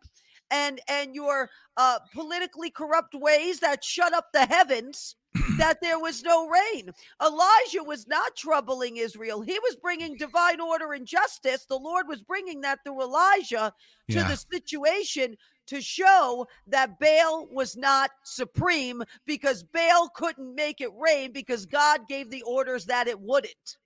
and 0.50 0.80
and 0.88 1.14
your 1.14 1.48
uh 1.76 1.98
politically 2.12 2.70
corrupt 2.70 3.14
ways 3.14 3.60
that 3.60 3.82
shut 3.82 4.12
up 4.12 4.26
the 4.32 4.44
heavens 4.46 5.16
that 5.58 5.78
there 5.80 5.98
was 5.98 6.22
no 6.22 6.48
rain. 6.48 6.90
Elijah 7.22 7.82
was 7.84 8.06
not 8.06 8.36
troubling 8.36 8.98
Israel. 8.98 9.40
He 9.40 9.58
was 9.60 9.76
bringing 9.82 10.16
divine 10.16 10.60
order 10.60 10.92
and 10.92 11.06
justice. 11.06 11.64
The 11.66 11.78
Lord 11.78 12.06
was 12.08 12.22
bringing 12.22 12.60
that 12.60 12.80
through 12.84 13.02
Elijah 13.02 13.72
to 14.10 14.16
Yeah. 14.18 14.28
the 14.28 14.36
situation 14.36 15.36
to 15.66 15.80
show 15.80 16.46
that 16.66 16.98
Baal 17.00 17.48
was 17.50 17.74
not 17.76 18.10
supreme 18.22 19.02
because 19.26 19.62
Baal 19.64 20.10
couldn't 20.14 20.54
make 20.54 20.80
it 20.80 20.90
rain 20.98 21.32
because 21.32 21.64
God 21.66 22.06
gave 22.06 22.30
the 22.30 22.42
orders 22.42 22.84
that 22.86 23.08
it 23.08 23.18
wouldn't. 23.18 23.78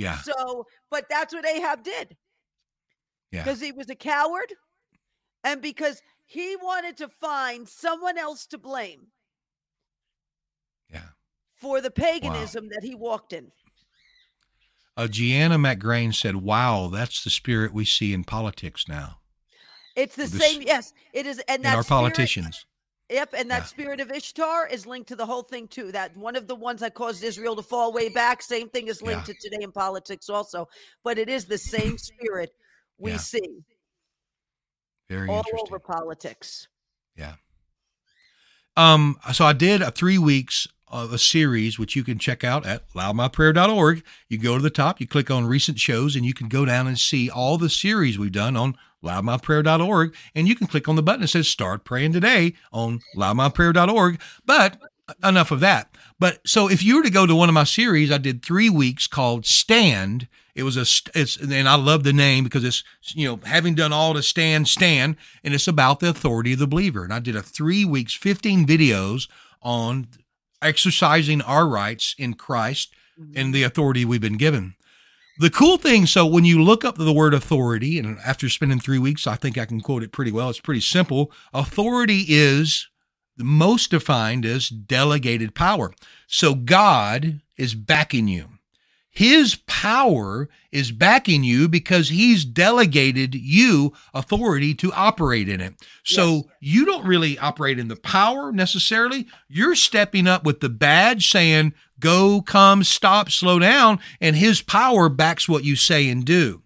Yeah. 0.00 0.18
So, 0.22 0.66
but 0.90 1.06
that's 1.10 1.32
what 1.34 1.46
Ahab 1.46 1.82
did. 1.84 2.16
Yeah. 3.30 3.44
Because 3.44 3.60
he 3.60 3.72
was 3.72 3.88
a 3.90 3.94
coward 3.94 4.52
and 5.44 5.60
because 5.62 6.00
he 6.26 6.56
wanted 6.56 6.96
to 6.98 7.08
find 7.08 7.68
someone 7.68 8.18
else 8.18 8.46
to 8.48 8.58
blame 8.58 9.08
Yeah. 10.92 11.08
for 11.54 11.80
the 11.80 11.90
paganism 11.90 12.68
that 12.70 12.80
he 12.82 12.94
walked 12.94 13.32
in. 13.32 13.52
Uh, 14.96 15.06
Gianna 15.08 15.56
McGrain 15.58 16.14
said, 16.14 16.36
"Wow, 16.36 16.88
that's 16.88 17.22
the 17.24 17.30
spirit 17.30 17.72
we 17.72 17.84
see 17.84 18.12
in 18.12 18.24
politics 18.24 18.86
now 18.88 19.18
It's 19.96 20.14
the 20.16 20.26
This- 20.26 20.40
same, 20.40 20.62
yes, 20.62 20.92
it 21.12 21.26
is. 21.26 21.40
And 21.48 21.64
our 21.66 21.82
spirit- 21.82 21.86
politicians." 21.88 22.64
Yep, 23.10 23.34
and 23.36 23.50
that 23.50 23.66
spirit 23.66 24.00
of 24.00 24.12
Ishtar 24.12 24.68
is 24.68 24.86
linked 24.86 25.08
to 25.08 25.16
the 25.16 25.26
whole 25.26 25.42
thing 25.42 25.66
too. 25.66 25.90
That 25.90 26.16
one 26.16 26.36
of 26.36 26.46
the 26.46 26.54
ones 26.54 26.80
that 26.80 26.94
caused 26.94 27.24
Israel 27.24 27.56
to 27.56 27.62
fall 27.62 27.92
way 27.92 28.08
back. 28.08 28.40
Same 28.40 28.68
thing 28.68 28.86
is 28.86 29.02
linked 29.02 29.26
to 29.26 29.34
today 29.34 29.58
in 29.62 29.72
politics 29.72 30.28
also, 30.28 30.68
but 31.02 31.18
it 31.18 31.28
is 31.28 31.46
the 31.46 31.58
same 31.58 31.98
spirit 31.98 32.50
we 32.98 33.12
Yeah. 33.12 33.16
see 33.16 33.64
Very 35.08 35.28
all 35.28 35.42
over 35.66 35.80
politics. 35.80 36.68
Yeah. 37.16 37.34
Um, 38.76 39.18
so 39.32 39.44
I 39.44 39.54
did 39.54 39.82
a 39.82 39.90
three 39.90 40.18
weeks 40.18 40.68
of 40.90 41.12
a 41.12 41.18
series, 41.18 41.78
which 41.78 41.94
you 41.94 42.02
can 42.02 42.18
check 42.18 42.42
out 42.44 42.66
at 42.66 42.88
loudmouthprayer.org. 42.92 44.02
You 44.28 44.38
go 44.38 44.56
to 44.56 44.62
the 44.62 44.70
top, 44.70 45.00
you 45.00 45.06
click 45.06 45.30
on 45.30 45.46
recent 45.46 45.78
shows, 45.78 46.16
and 46.16 46.24
you 46.24 46.34
can 46.34 46.48
go 46.48 46.64
down 46.64 46.86
and 46.86 46.98
see 46.98 47.30
all 47.30 47.58
the 47.58 47.70
series 47.70 48.18
we've 48.18 48.32
done 48.32 48.56
on 48.56 48.76
loudmouthprayer.org. 49.04 50.14
And 50.34 50.48
you 50.48 50.54
can 50.54 50.66
click 50.66 50.88
on 50.88 50.96
the 50.96 51.02
button 51.02 51.22
that 51.22 51.28
says 51.28 51.48
start 51.48 51.84
praying 51.84 52.12
today 52.12 52.54
on 52.72 53.00
loudmouthprayer.org. 53.16 54.20
But 54.44 54.78
enough 55.24 55.50
of 55.50 55.60
that. 55.60 55.96
But 56.18 56.46
so 56.46 56.68
if 56.68 56.82
you 56.82 56.96
were 56.96 57.02
to 57.02 57.10
go 57.10 57.26
to 57.26 57.34
one 57.34 57.48
of 57.48 57.54
my 57.54 57.64
series, 57.64 58.10
I 58.10 58.18
did 58.18 58.44
three 58.44 58.70
weeks 58.70 59.06
called 59.06 59.46
Stand. 59.46 60.28
It 60.54 60.64
was 60.64 60.76
a, 60.76 60.84
it's, 61.18 61.36
and 61.36 61.68
I 61.68 61.76
love 61.76 62.04
the 62.04 62.12
name 62.12 62.44
because 62.44 62.64
it's, 62.64 62.84
you 63.14 63.26
know, 63.26 63.40
having 63.44 63.74
done 63.74 63.92
all 63.92 64.14
to 64.14 64.22
stand, 64.22 64.68
stand, 64.68 65.16
and 65.42 65.54
it's 65.54 65.68
about 65.68 66.00
the 66.00 66.10
authority 66.10 66.52
of 66.52 66.58
the 66.58 66.66
believer. 66.66 67.04
And 67.04 67.12
I 67.12 67.20
did 67.20 67.36
a 67.36 67.42
three 67.42 67.84
weeks, 67.84 68.14
15 68.14 68.66
videos 68.66 69.28
on 69.62 70.08
exercising 70.62 71.42
our 71.42 71.68
rights 71.68 72.14
in 72.18 72.34
Christ 72.34 72.94
and 73.16 73.34
mm-hmm. 73.34 73.50
the 73.52 73.62
authority 73.62 74.04
we've 74.04 74.20
been 74.20 74.36
given. 74.36 74.74
The 75.38 75.50
cool 75.50 75.78
thing, 75.78 76.04
so 76.04 76.26
when 76.26 76.44
you 76.44 76.62
look 76.62 76.84
up 76.84 76.96
the 76.96 77.12
word 77.12 77.32
authority, 77.32 77.98
and 77.98 78.18
after 78.26 78.48
spending 78.50 78.78
three 78.78 78.98
weeks, 78.98 79.26
I 79.26 79.36
think 79.36 79.56
I 79.56 79.64
can 79.64 79.80
quote 79.80 80.02
it 80.02 80.12
pretty 80.12 80.32
well. 80.32 80.50
It's 80.50 80.60
pretty 80.60 80.82
simple. 80.82 81.32
Authority 81.54 82.26
is 82.28 82.88
most 83.38 83.90
defined 83.90 84.44
as 84.44 84.68
delegated 84.68 85.54
power. 85.54 85.92
So 86.26 86.54
God 86.54 87.40
is 87.56 87.74
backing 87.74 88.28
you. 88.28 88.48
His 89.12 89.56
power 89.66 90.48
is 90.70 90.92
backing 90.92 91.42
you 91.42 91.68
because 91.68 92.10
he's 92.10 92.44
delegated 92.44 93.34
you 93.34 93.92
authority 94.14 94.72
to 94.74 94.92
operate 94.92 95.48
in 95.48 95.60
it. 95.60 95.74
So 96.04 96.34
Yes. 96.34 96.44
you 96.60 96.84
don't 96.86 97.04
really 97.06 97.36
operate 97.38 97.78
in 97.80 97.88
the 97.88 97.96
power 97.96 98.52
necessarily. 98.52 99.26
You're 99.48 99.74
stepping 99.74 100.28
up 100.28 100.44
with 100.44 100.60
the 100.60 100.68
badge 100.68 101.28
saying, 101.28 101.74
go, 101.98 102.40
come, 102.40 102.84
stop, 102.84 103.30
slow 103.30 103.58
down. 103.58 103.98
And 104.20 104.36
his 104.36 104.62
power 104.62 105.08
backs 105.08 105.48
what 105.48 105.64
you 105.64 105.74
say 105.74 106.08
and 106.08 106.24
do. 106.24 106.62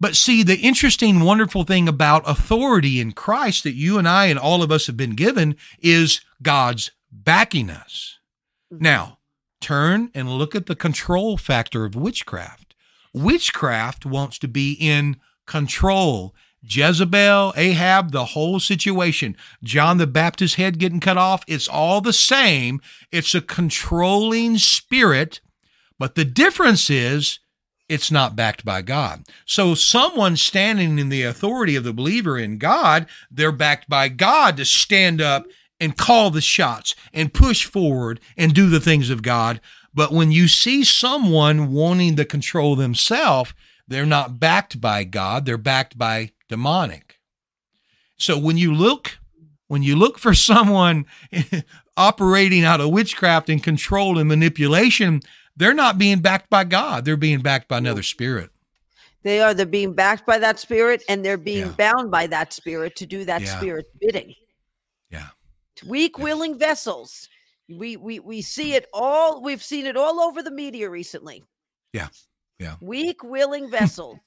But 0.00 0.16
see, 0.16 0.42
the 0.42 0.56
interesting, 0.58 1.20
wonderful 1.20 1.64
thing 1.64 1.86
about 1.86 2.22
authority 2.28 2.98
in 2.98 3.12
Christ 3.12 3.64
that 3.64 3.74
you 3.74 3.98
and 3.98 4.08
I 4.08 4.26
and 4.26 4.38
all 4.38 4.62
of 4.62 4.70
us 4.72 4.86
have 4.86 4.96
been 4.96 5.14
given 5.16 5.56
is 5.80 6.20
God's 6.40 6.92
backing 7.12 7.68
us. 7.68 8.14
Mhm. 8.72 8.80
Now, 8.80 9.17
turn 9.60 10.10
and 10.14 10.30
look 10.30 10.54
at 10.54 10.66
the 10.66 10.76
control 10.76 11.36
factor 11.36 11.84
of 11.84 11.94
witchcraft. 11.94 12.74
Witchcraft 13.12 14.06
wants 14.06 14.38
to 14.38 14.48
be 14.48 14.72
in 14.72 15.16
control. 15.46 16.34
Jezebel, 16.62 17.54
Ahab, 17.56 18.10
the 18.10 18.26
whole 18.26 18.58
situation, 18.60 19.36
John 19.62 19.98
the 19.98 20.06
Baptist's 20.06 20.56
head 20.56 20.78
getting 20.78 21.00
cut 21.00 21.16
off, 21.16 21.44
it's 21.46 21.68
all 21.68 22.00
the 22.00 22.12
same. 22.12 22.80
It's 23.12 23.34
a 23.34 23.40
controlling 23.40 24.58
spirit, 24.58 25.40
but 25.98 26.14
the 26.14 26.24
difference 26.24 26.90
is 26.90 27.38
it's 27.88 28.10
not 28.10 28.36
backed 28.36 28.64
by 28.64 28.82
God. 28.82 29.24
So 29.46 29.74
someone 29.74 30.36
standing 30.36 30.98
in 30.98 31.08
the 31.08 31.22
authority 31.22 31.74
of 31.74 31.84
the 31.84 31.92
believer 31.92 32.38
in 32.38 32.58
God, 32.58 33.06
they're 33.30 33.52
backed 33.52 33.88
by 33.88 34.08
God 34.08 34.56
to 34.58 34.64
stand 34.64 35.20
up 35.20 35.46
and 35.80 35.96
call 35.96 36.30
the 36.30 36.40
shots 36.40 36.94
and 37.12 37.32
push 37.34 37.64
forward 37.64 38.20
and 38.36 38.54
do 38.54 38.68
the 38.68 38.80
things 38.80 39.10
of 39.10 39.22
God. 39.22 39.60
But 39.94 40.12
when 40.12 40.32
you 40.32 40.48
see 40.48 40.84
someone 40.84 41.72
wanting 41.72 42.16
to 42.16 42.24
control 42.24 42.76
themselves, 42.76 43.54
they're 43.86 44.06
not 44.06 44.38
backed 44.38 44.80
by 44.80 45.04
God, 45.04 45.46
they're 45.46 45.56
backed 45.58 45.96
by 45.96 46.32
demonic. 46.48 47.18
So 48.16 48.38
when 48.38 48.58
you 48.58 48.74
look 48.74 49.18
when 49.68 49.82
you 49.82 49.96
look 49.96 50.18
for 50.18 50.34
someone 50.50 51.04
operating 51.96 52.64
out 52.64 52.80
of 52.80 52.90
witchcraft 52.90 53.48
and 53.50 53.62
control 53.62 54.18
and 54.18 54.28
manipulation, 54.28 55.20
they're 55.56 55.74
not 55.74 55.98
being 55.98 56.20
backed 56.20 56.48
by 56.48 56.64
God. 56.64 57.04
They're 57.04 57.16
being 57.16 57.40
backed 57.40 57.68
by 57.68 57.78
another 57.78 58.02
spirit. 58.02 58.50
They 59.24 59.40
are. 59.40 59.52
They're 59.52 59.66
being 59.66 59.92
backed 59.94 60.24
by 60.26 60.38
that 60.38 60.58
spirit 60.58 61.02
and 61.08 61.24
they're 61.24 61.36
being 61.36 61.66
Yeah. 61.66 61.72
bound 61.92 62.10
by 62.10 62.28
that 62.28 62.52
spirit 62.52 62.96
to 62.96 63.06
do 63.06 63.24
that 63.24 63.42
Yeah. 63.42 63.58
spirit's 63.58 63.88
bidding. 64.00 64.34
Yeah. 65.82 65.90
Weak, 65.90 66.14
Yeah. 66.18 66.24
willing 66.24 66.58
vessels. 66.58 67.28
We, 67.68 67.96
we 67.96 68.18
we 68.18 68.40
see 68.42 68.74
it 68.74 68.86
all. 68.94 69.42
We've 69.42 69.62
seen 69.62 69.84
it 69.86 69.96
all 69.96 70.20
over 70.20 70.42
the 70.42 70.50
media 70.50 70.88
recently. 70.88 71.44
Yeah. 71.92 72.08
Yeah. 72.58 72.76
Weak, 72.80 73.22
willing 73.22 73.70
vessels 73.70 74.18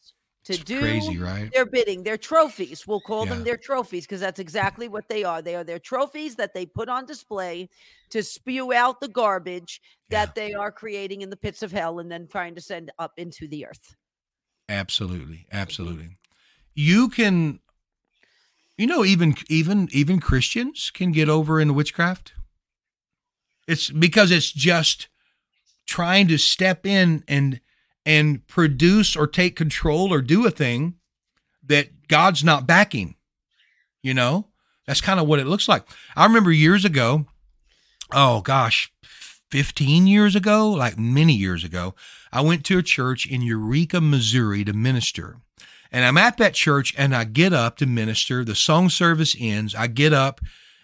to 0.45 0.53
It's 0.53 0.63
do 0.63 0.79
crazy, 0.79 1.17
right? 1.17 1.51
their 1.53 1.65
bidding, 1.65 2.03
their 2.03 2.17
trophies. 2.17 2.87
We'll 2.87 3.01
call 3.01 3.25
them 3.25 3.43
their 3.43 3.57
trophies 3.57 4.05
because 4.05 4.21
that's 4.21 4.39
exactly 4.39 4.87
what 4.87 5.07
they 5.07 5.23
are. 5.23 5.41
They 5.41 5.55
are 5.55 5.63
their 5.63 5.79
trophies 5.79 6.35
that 6.35 6.53
they 6.53 6.65
put 6.65 6.89
on 6.89 7.05
display 7.05 7.69
to 8.09 8.23
spew 8.23 8.73
out 8.73 9.01
the 9.01 9.07
garbage 9.07 9.81
Yeah. 10.09 10.25
that 10.25 10.35
they 10.35 10.53
are 10.53 10.71
creating 10.71 11.21
in 11.21 11.29
the 11.29 11.37
pits 11.37 11.61
of 11.61 11.71
hell 11.71 11.99
and 11.99 12.11
then 12.11 12.27
trying 12.27 12.55
to 12.55 12.61
send 12.61 12.91
up 12.97 13.13
into 13.17 13.47
the 13.47 13.65
earth. 13.65 13.95
Absolutely, 14.69 15.45
mm-hmm. 15.47 15.57
absolutely. 15.57 16.17
You 16.73 17.09
can, 17.09 17.59
you 18.81 18.87
know, 18.87 19.05
even 19.05 19.35
even 19.47 19.87
even 19.91 20.19
Christians 20.19 20.89
can 20.91 21.11
get 21.11 21.29
over 21.29 21.61
in 21.61 21.75
witchcraft. 21.75 22.33
It's 23.67 23.91
because 23.91 24.31
it's 24.31 24.51
just 24.51 25.07
trying 25.85 26.27
to 26.29 26.39
step 26.39 26.83
in 26.83 27.23
and 27.27 27.61
and 28.07 28.47
produce 28.47 29.15
or 29.15 29.27
take 29.27 29.55
control 29.55 30.11
or 30.11 30.19
do 30.19 30.47
a 30.47 30.49
thing 30.49 30.95
that 31.63 32.07
God's 32.07 32.43
not 32.43 32.65
backing. 32.65 33.17
You 34.01 34.15
know, 34.15 34.47
that's 34.87 34.99
kind 34.99 35.19
of 35.19 35.27
what 35.27 35.37
it 35.37 35.45
looks 35.45 35.69
like. 35.69 35.87
I 36.15 36.25
remember 36.25 36.51
years 36.51 36.83
ago. 36.83 37.27
Oh 38.11 38.41
gosh, 38.41 38.91
fifteen 39.03 40.07
years 40.07 40.35
ago, 40.35 40.71
like 40.71 40.97
many 40.97 41.33
years 41.33 41.63
ago. 41.63 41.93
I 42.31 42.41
went 42.41 42.65
to 42.65 42.79
a 42.79 42.83
church 42.83 43.27
in 43.27 43.43
Eureka, 43.43 44.01
Missouri 44.01 44.63
to 44.63 44.73
minister. 44.73 45.37
And 45.91 46.05
I'm 46.05 46.17
at 46.17 46.37
that 46.37 46.53
church 46.53 46.93
and 46.97 47.15
I 47.15 47.25
get 47.25 47.53
up 47.53 47.77
to 47.77 47.85
minister. 47.85 48.45
The 48.45 48.55
song 48.55 48.89
service 48.89 49.35
ends. 49.39 49.75
I 49.75 49.87
get 49.87 50.13
up 50.13 50.39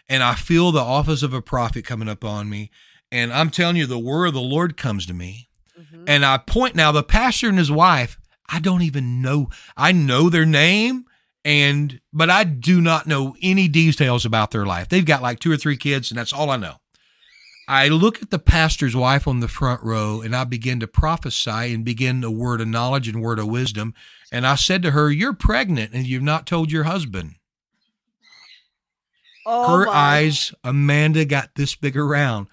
and 0.10 0.22
I 0.22 0.36
feel 0.36 0.72
the 0.72 0.80
office 0.80 1.24
of 1.24 1.34
a 1.34 1.42
prophet 1.42 1.86
coming 1.86 2.10
up 2.10 2.26
on 2.26 2.50
me. 2.50 2.72
And 3.12 3.32
I'm 3.32 3.50
telling 3.50 3.78
you, 3.78 3.86
the 3.86 4.00
word 4.00 4.26
of 4.26 4.34
the 4.34 4.42
Lord 4.42 4.76
comes 4.76 5.06
to 5.06 5.14
me. 5.14 5.48
Mhm. 5.80 6.04
And 6.08 6.26
I 6.26 6.38
point 6.38 6.76
now, 6.76 6.92
the 6.92 7.04
pastor 7.04 7.48
and 7.48 7.58
his 7.58 7.72
wife, 7.72 8.18
I 8.50 8.60
don't 8.60 8.82
even 8.82 9.22
know. 9.22 9.50
I 9.78 9.92
know 9.92 10.30
their 10.30 10.46
name 10.46 11.06
and 11.46 12.02
but 12.12 12.30
I 12.30 12.44
do 12.44 12.82
not 12.82 13.08
know 13.08 13.36
any 13.42 13.70
details 13.70 14.26
about 14.26 14.52
their 14.52 14.66
life. 14.66 14.90
They've 14.90 15.06
got 15.06 15.22
like 15.22 15.40
two 15.40 15.52
or 15.52 15.58
three 15.58 15.78
kids, 15.78 16.12
and 16.12 16.18
that's 16.18 16.34
all 16.34 16.50
I 16.50 16.58
know. 16.58 16.76
I 17.68 17.90
look 17.90 18.22
at 18.22 18.30
the 18.30 18.40
pastor's 18.40 18.96
wife 18.96 19.28
on 19.28 19.42
the 19.42 19.48
front 19.50 19.84
row 19.84 20.22
and 20.22 20.36
I 20.36 20.46
begin 20.46 20.80
to 20.80 20.88
prophesy 20.88 21.74
and 21.74 21.84
begin 21.84 22.24
a 22.24 22.32
word 22.32 22.62
of 22.62 22.68
knowledge 22.68 23.08
and 23.10 23.22
word 23.22 23.40
of 23.40 23.48
wisdom. 23.48 23.94
And 24.32 24.48
I 24.48 24.56
said 24.56 24.82
to 24.84 24.92
her, 24.92 25.12
You're 25.12 25.34
pregnant 25.34 25.94
and 25.94 26.08
you've 26.08 26.24
not 26.24 26.48
told 26.48 26.72
your 26.72 26.86
husband. 26.86 27.36
Oh 29.46 29.80
her 29.80 29.86
my- 29.86 29.92
eyes, 29.92 30.54
Amanda, 30.64 31.26
got 31.26 31.56
this 31.56 31.76
big 31.76 31.98
around. 31.98 32.48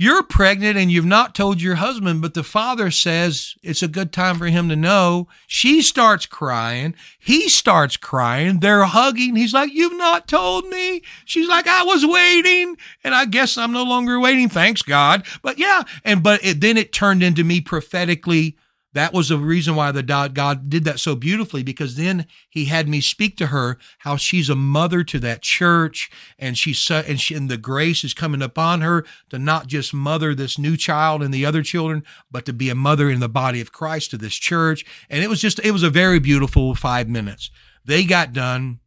You're 0.00 0.22
pregnant 0.22 0.78
and 0.78 0.90
you've 0.90 1.04
not 1.04 1.34
told 1.34 1.60
your 1.60 1.74
husband, 1.74 2.22
but 2.22 2.32
the 2.32 2.42
father 2.42 2.90
says 2.90 3.54
it's 3.62 3.82
a 3.82 3.86
good 3.86 4.14
time 4.14 4.38
for 4.38 4.46
him 4.46 4.70
to 4.70 4.74
know. 4.74 5.28
She 5.46 5.82
starts 5.82 6.24
crying. 6.24 6.94
He 7.18 7.50
starts 7.50 7.98
crying. 7.98 8.60
They're 8.60 8.84
hugging. 8.84 9.36
He's 9.36 9.52
like, 9.52 9.74
You've 9.74 9.98
not 9.98 10.26
told 10.26 10.66
me. 10.68 11.02
She's 11.26 11.50
like, 11.50 11.66
I 11.66 11.82
was 11.82 12.06
waiting. 12.06 12.78
And 13.04 13.14
I 13.14 13.26
guess 13.26 13.58
I'm 13.58 13.72
no 13.72 13.82
longer 13.82 14.18
waiting. 14.18 14.48
Thanks 14.48 14.80
God. 14.80 15.22
But 15.42 15.58
yeah. 15.58 15.82
And, 16.02 16.22
but 16.22 16.42
it, 16.42 16.62
then 16.62 16.78
it 16.78 16.94
turned 16.94 17.22
into 17.22 17.44
me 17.44 17.60
prophetically. 17.60 18.56
That 18.92 19.12
was 19.12 19.28
the 19.28 19.38
reason 19.38 19.76
why 19.76 19.92
the 19.92 20.02
God 20.02 20.68
did 20.68 20.84
that 20.84 20.98
so 20.98 21.14
beautifully 21.14 21.62
because 21.62 21.94
then 21.94 22.26
he 22.48 22.64
had 22.64 22.88
me 22.88 23.00
speak 23.00 23.36
to 23.36 23.48
her 23.48 23.78
how 23.98 24.16
she's 24.16 24.50
a 24.50 24.56
mother 24.56 25.04
to 25.04 25.20
that 25.20 25.42
church 25.42 26.10
and 26.38 26.58
she's 26.58 26.90
and 26.90 27.20
she 27.20 27.36
and 27.36 27.48
the 27.48 27.56
grace 27.56 28.02
is 28.02 28.14
coming 28.14 28.42
upon 28.42 28.80
her 28.80 29.04
to 29.28 29.38
not 29.38 29.68
just 29.68 29.94
mother 29.94 30.34
this 30.34 30.58
new 30.58 30.76
child 30.76 31.22
and 31.22 31.32
the 31.32 31.46
other 31.46 31.62
children 31.62 32.02
but 32.32 32.44
to 32.46 32.52
be 32.52 32.68
a 32.68 32.74
mother 32.74 33.08
in 33.08 33.20
the 33.20 33.28
body 33.28 33.60
of 33.60 33.70
Christ 33.70 34.10
to 34.10 34.18
this 34.18 34.34
church 34.34 34.84
and 35.08 35.22
it 35.22 35.28
was 35.28 35.40
just 35.40 35.60
it 35.60 35.70
was 35.70 35.84
a 35.84 35.90
very 35.90 36.18
beautiful 36.18 36.74
5 36.74 37.08
minutes. 37.08 37.50
They 37.84 38.04
got 38.04 38.32
done. 38.32 38.80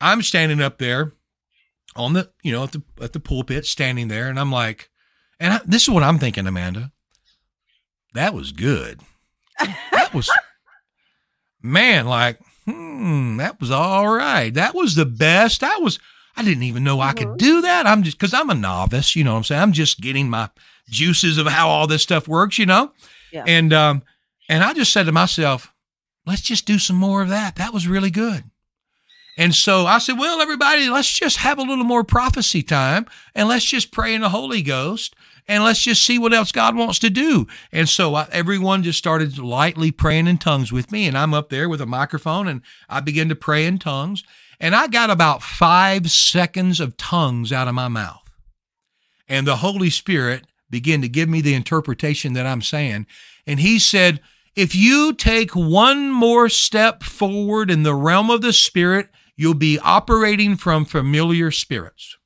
I'm 0.00 0.22
standing 0.22 0.60
up 0.60 0.78
there 0.78 1.12
on 1.94 2.12
the 2.12 2.30
you 2.42 2.50
know 2.50 2.64
at 2.64 2.72
the 2.72 2.82
at 3.00 3.12
the 3.12 3.20
pulpit 3.20 3.66
standing 3.66 4.08
there 4.08 4.28
and 4.28 4.38
I'm 4.38 4.50
like 4.50 4.90
and 5.38 5.54
I, 5.54 5.60
this 5.64 5.82
is 5.82 5.90
what 5.90 6.02
I'm 6.02 6.18
thinking 6.18 6.48
Amanda. 6.48 6.90
That 8.14 8.34
was 8.34 8.50
good 8.50 9.00
that 9.92 10.10
was 10.14 10.30
man 11.62 12.06
like 12.06 12.38
hmm 12.64 13.36
that 13.38 13.58
was 13.60 13.70
all 13.70 14.08
right. 14.08 14.52
That 14.52 14.74
was 14.74 14.94
the 14.94 15.06
best. 15.06 15.60
That 15.60 15.80
was 15.80 15.98
i 16.36 16.42
didn't 16.44 16.62
even 16.64 16.84
know 16.84 17.00
i 17.00 17.12
could 17.12 17.28
Mhm. 17.28 17.38
do 17.38 17.60
that. 17.62 17.86
I'm 17.86 18.02
just 18.02 18.18
because 18.18 18.34
i'm 18.34 18.50
a 18.50 18.54
novice 18.54 19.16
you 19.16 19.24
know 19.24 19.32
what 19.32 19.38
i'm 19.38 19.44
saying? 19.44 19.62
I'm 19.62 19.72
just 19.72 20.00
getting 20.00 20.28
my 20.30 20.50
juices 20.88 21.38
of 21.38 21.46
how 21.46 21.68
all 21.68 21.86
this 21.86 22.02
stuff 22.02 22.28
works 22.28 22.58
you 22.58 22.66
know? 22.66 22.92
Yeah. 23.32 23.44
and 23.46 23.72
um 23.72 24.02
and 24.48 24.62
i 24.64 24.72
just 24.72 24.92
said 24.92 25.06
to 25.06 25.12
myself 25.12 25.72
let's 26.26 26.42
just 26.42 26.66
do 26.66 26.78
some 26.78 26.96
more 26.96 27.22
of 27.22 27.28
that. 27.30 27.56
That 27.56 27.72
was 27.72 27.86
really 27.88 28.10
good. 28.10 28.44
And 29.38 29.54
so 29.54 29.86
I 29.86 29.96
said, 29.98 30.18
well, 30.18 30.40
everybody, 30.42 30.90
let's 30.90 31.10
just 31.10 31.36
have 31.38 31.58
a 31.58 31.62
little 31.62 31.84
more 31.84 32.02
prophecy 32.04 32.60
time 32.62 33.06
and 33.36 33.48
let's 33.48 33.64
just 33.64 33.92
pray 33.92 34.12
in 34.14 34.20
the 34.20 34.28
Holy 34.28 34.60
Ghost 34.62 35.14
and 35.48 35.64
let's 35.64 35.80
just 35.80 36.04
see 36.04 36.18
what 36.18 36.34
else 36.34 36.52
God 36.52 36.76
wants 36.76 36.98
to 36.98 37.08
do. 37.08 37.46
And 37.72 37.88
so 37.88 38.14
I, 38.14 38.28
everyone 38.30 38.82
just 38.82 38.98
started 38.98 39.38
lightly 39.38 39.90
praying 39.90 40.26
in 40.26 40.36
tongues 40.36 40.70
with 40.70 40.92
me. 40.92 41.08
And 41.08 41.16
I'm 41.16 41.32
up 41.32 41.48
there 41.48 41.70
with 41.70 41.80
a 41.80 41.86
microphone 41.86 42.46
and 42.46 42.60
I 42.88 43.00
began 43.00 43.30
to 43.30 43.34
pray 43.34 43.64
in 43.64 43.78
tongues. 43.78 44.22
And 44.60 44.76
I 44.76 44.88
got 44.88 45.08
about 45.08 45.42
five 45.42 46.10
seconds 46.10 46.80
of 46.80 46.98
tongues 46.98 47.50
out 47.50 47.66
of 47.66 47.74
my 47.74 47.88
mouth. 47.88 48.28
And 49.26 49.46
the 49.46 49.56
Holy 49.56 49.88
Spirit 49.88 50.44
began 50.68 51.00
to 51.00 51.08
give 51.08 51.30
me 51.30 51.40
the 51.40 51.54
interpretation 51.54 52.34
that 52.34 52.46
I'm 52.46 52.62
saying. 52.62 53.06
And 53.46 53.60
He 53.60 53.78
said, 53.78 54.20
if 54.54 54.74
you 54.74 55.14
take 55.14 55.52
one 55.52 56.10
more 56.10 56.50
step 56.50 57.02
forward 57.02 57.70
in 57.70 57.84
the 57.84 57.94
realm 57.94 58.28
of 58.28 58.42
the 58.42 58.52
Spirit, 58.52 59.08
you'll 59.34 59.54
be 59.54 59.78
operating 59.78 60.56
from 60.56 60.84
familiar 60.84 61.50
spirits. 61.50 62.17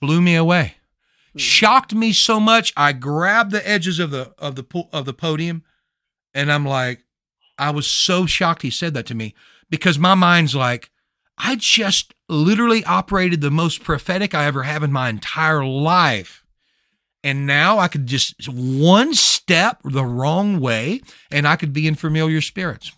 Blew 0.00 0.20
me 0.20 0.34
away. 0.34 0.74
Hmm. 1.32 1.38
Shocked 1.38 1.94
me 1.94 2.12
so 2.12 2.40
much. 2.40 2.72
I 2.76 2.92
grabbed 2.92 3.50
the 3.50 3.66
edges 3.68 3.98
of 3.98 4.10
the 4.10 4.34
of 4.38 4.56
the 4.56 4.62
po- 4.62 4.88
of 4.92 5.04
the 5.04 5.14
podium 5.14 5.64
and 6.34 6.52
I'm 6.52 6.66
like 6.66 7.04
I 7.58 7.70
was 7.70 7.86
so 7.86 8.26
shocked 8.26 8.62
he 8.62 8.70
said 8.70 8.94
that 8.94 9.06
to 9.06 9.14
me 9.14 9.34
because 9.70 9.98
my 9.98 10.14
mind's 10.14 10.54
like 10.54 10.90
I 11.38 11.56
just 11.56 12.14
literally 12.28 12.84
operated 12.84 13.40
the 13.40 13.50
most 13.50 13.82
prophetic 13.82 14.34
I 14.34 14.46
ever 14.46 14.62
have 14.62 14.82
in 14.82 14.92
my 14.92 15.08
entire 15.08 15.64
life. 15.64 16.44
And 17.22 17.46
now 17.46 17.78
I 17.78 17.88
could 17.88 18.06
just 18.06 18.48
one 18.48 19.14
step 19.14 19.80
the 19.84 20.04
wrong 20.04 20.60
way 20.60 21.00
and 21.30 21.46
I 21.46 21.56
could 21.56 21.72
be 21.72 21.88
in 21.88 21.94
familiar 21.94 22.40
spirits. 22.40 22.92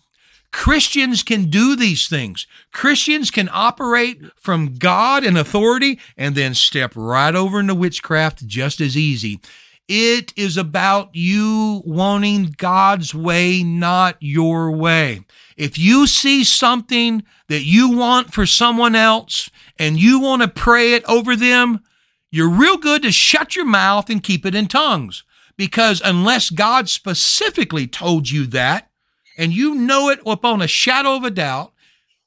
Christians 0.51 1.23
can 1.23 1.45
do 1.45 1.75
these 1.75 2.07
things. 2.07 2.47
Christians 2.73 3.31
can 3.31 3.49
operate 3.51 4.21
from 4.35 4.75
God 4.75 5.23
and 5.23 5.37
authority 5.37 5.99
and 6.17 6.35
then 6.35 6.53
step 6.53 6.93
right 6.95 7.35
over 7.35 7.59
into 7.59 7.75
witchcraft 7.75 8.47
just 8.47 8.81
as 8.81 8.97
easy. 8.97 9.39
It 9.87 10.33
is 10.35 10.55
about 10.55 11.15
you 11.15 11.81
wanting 11.83 12.53
God's 12.57 13.15
way, 13.15 13.63
not 13.63 14.17
your 14.19 14.71
way. 14.71 15.25
If 15.57 15.79
you 15.79 16.05
see 16.05 16.43
something 16.43 17.23
that 17.47 17.63
you 17.63 17.97
want 17.97 18.31
for 18.31 18.45
someone 18.45 18.93
else 18.93 19.49
and 19.79 19.99
you 19.99 20.19
want 20.19 20.43
to 20.43 20.47
pray 20.47 20.93
it 20.93 21.03
over 21.05 21.35
them, 21.35 21.83
you're 22.31 22.49
real 22.49 22.77
good 22.77 23.01
to 23.01 23.11
shut 23.11 23.55
your 23.55 23.65
mouth 23.65 24.11
and 24.11 24.21
keep 24.21 24.45
it 24.45 24.53
in 24.53 24.67
tongues. 24.67 25.23
Because 25.57 26.01
unless 26.05 26.51
God 26.51 26.87
specifically 26.87 27.87
told 27.87 28.29
you 28.29 28.45
that, 28.47 28.88
and 29.39 29.53
you 29.53 29.73
know 29.73 30.09
it 30.09 30.19
upon 30.25 30.61
a 30.61 30.67
shadow 30.67 31.15
of 31.15 31.23
a 31.23 31.31
doubt, 31.31 31.71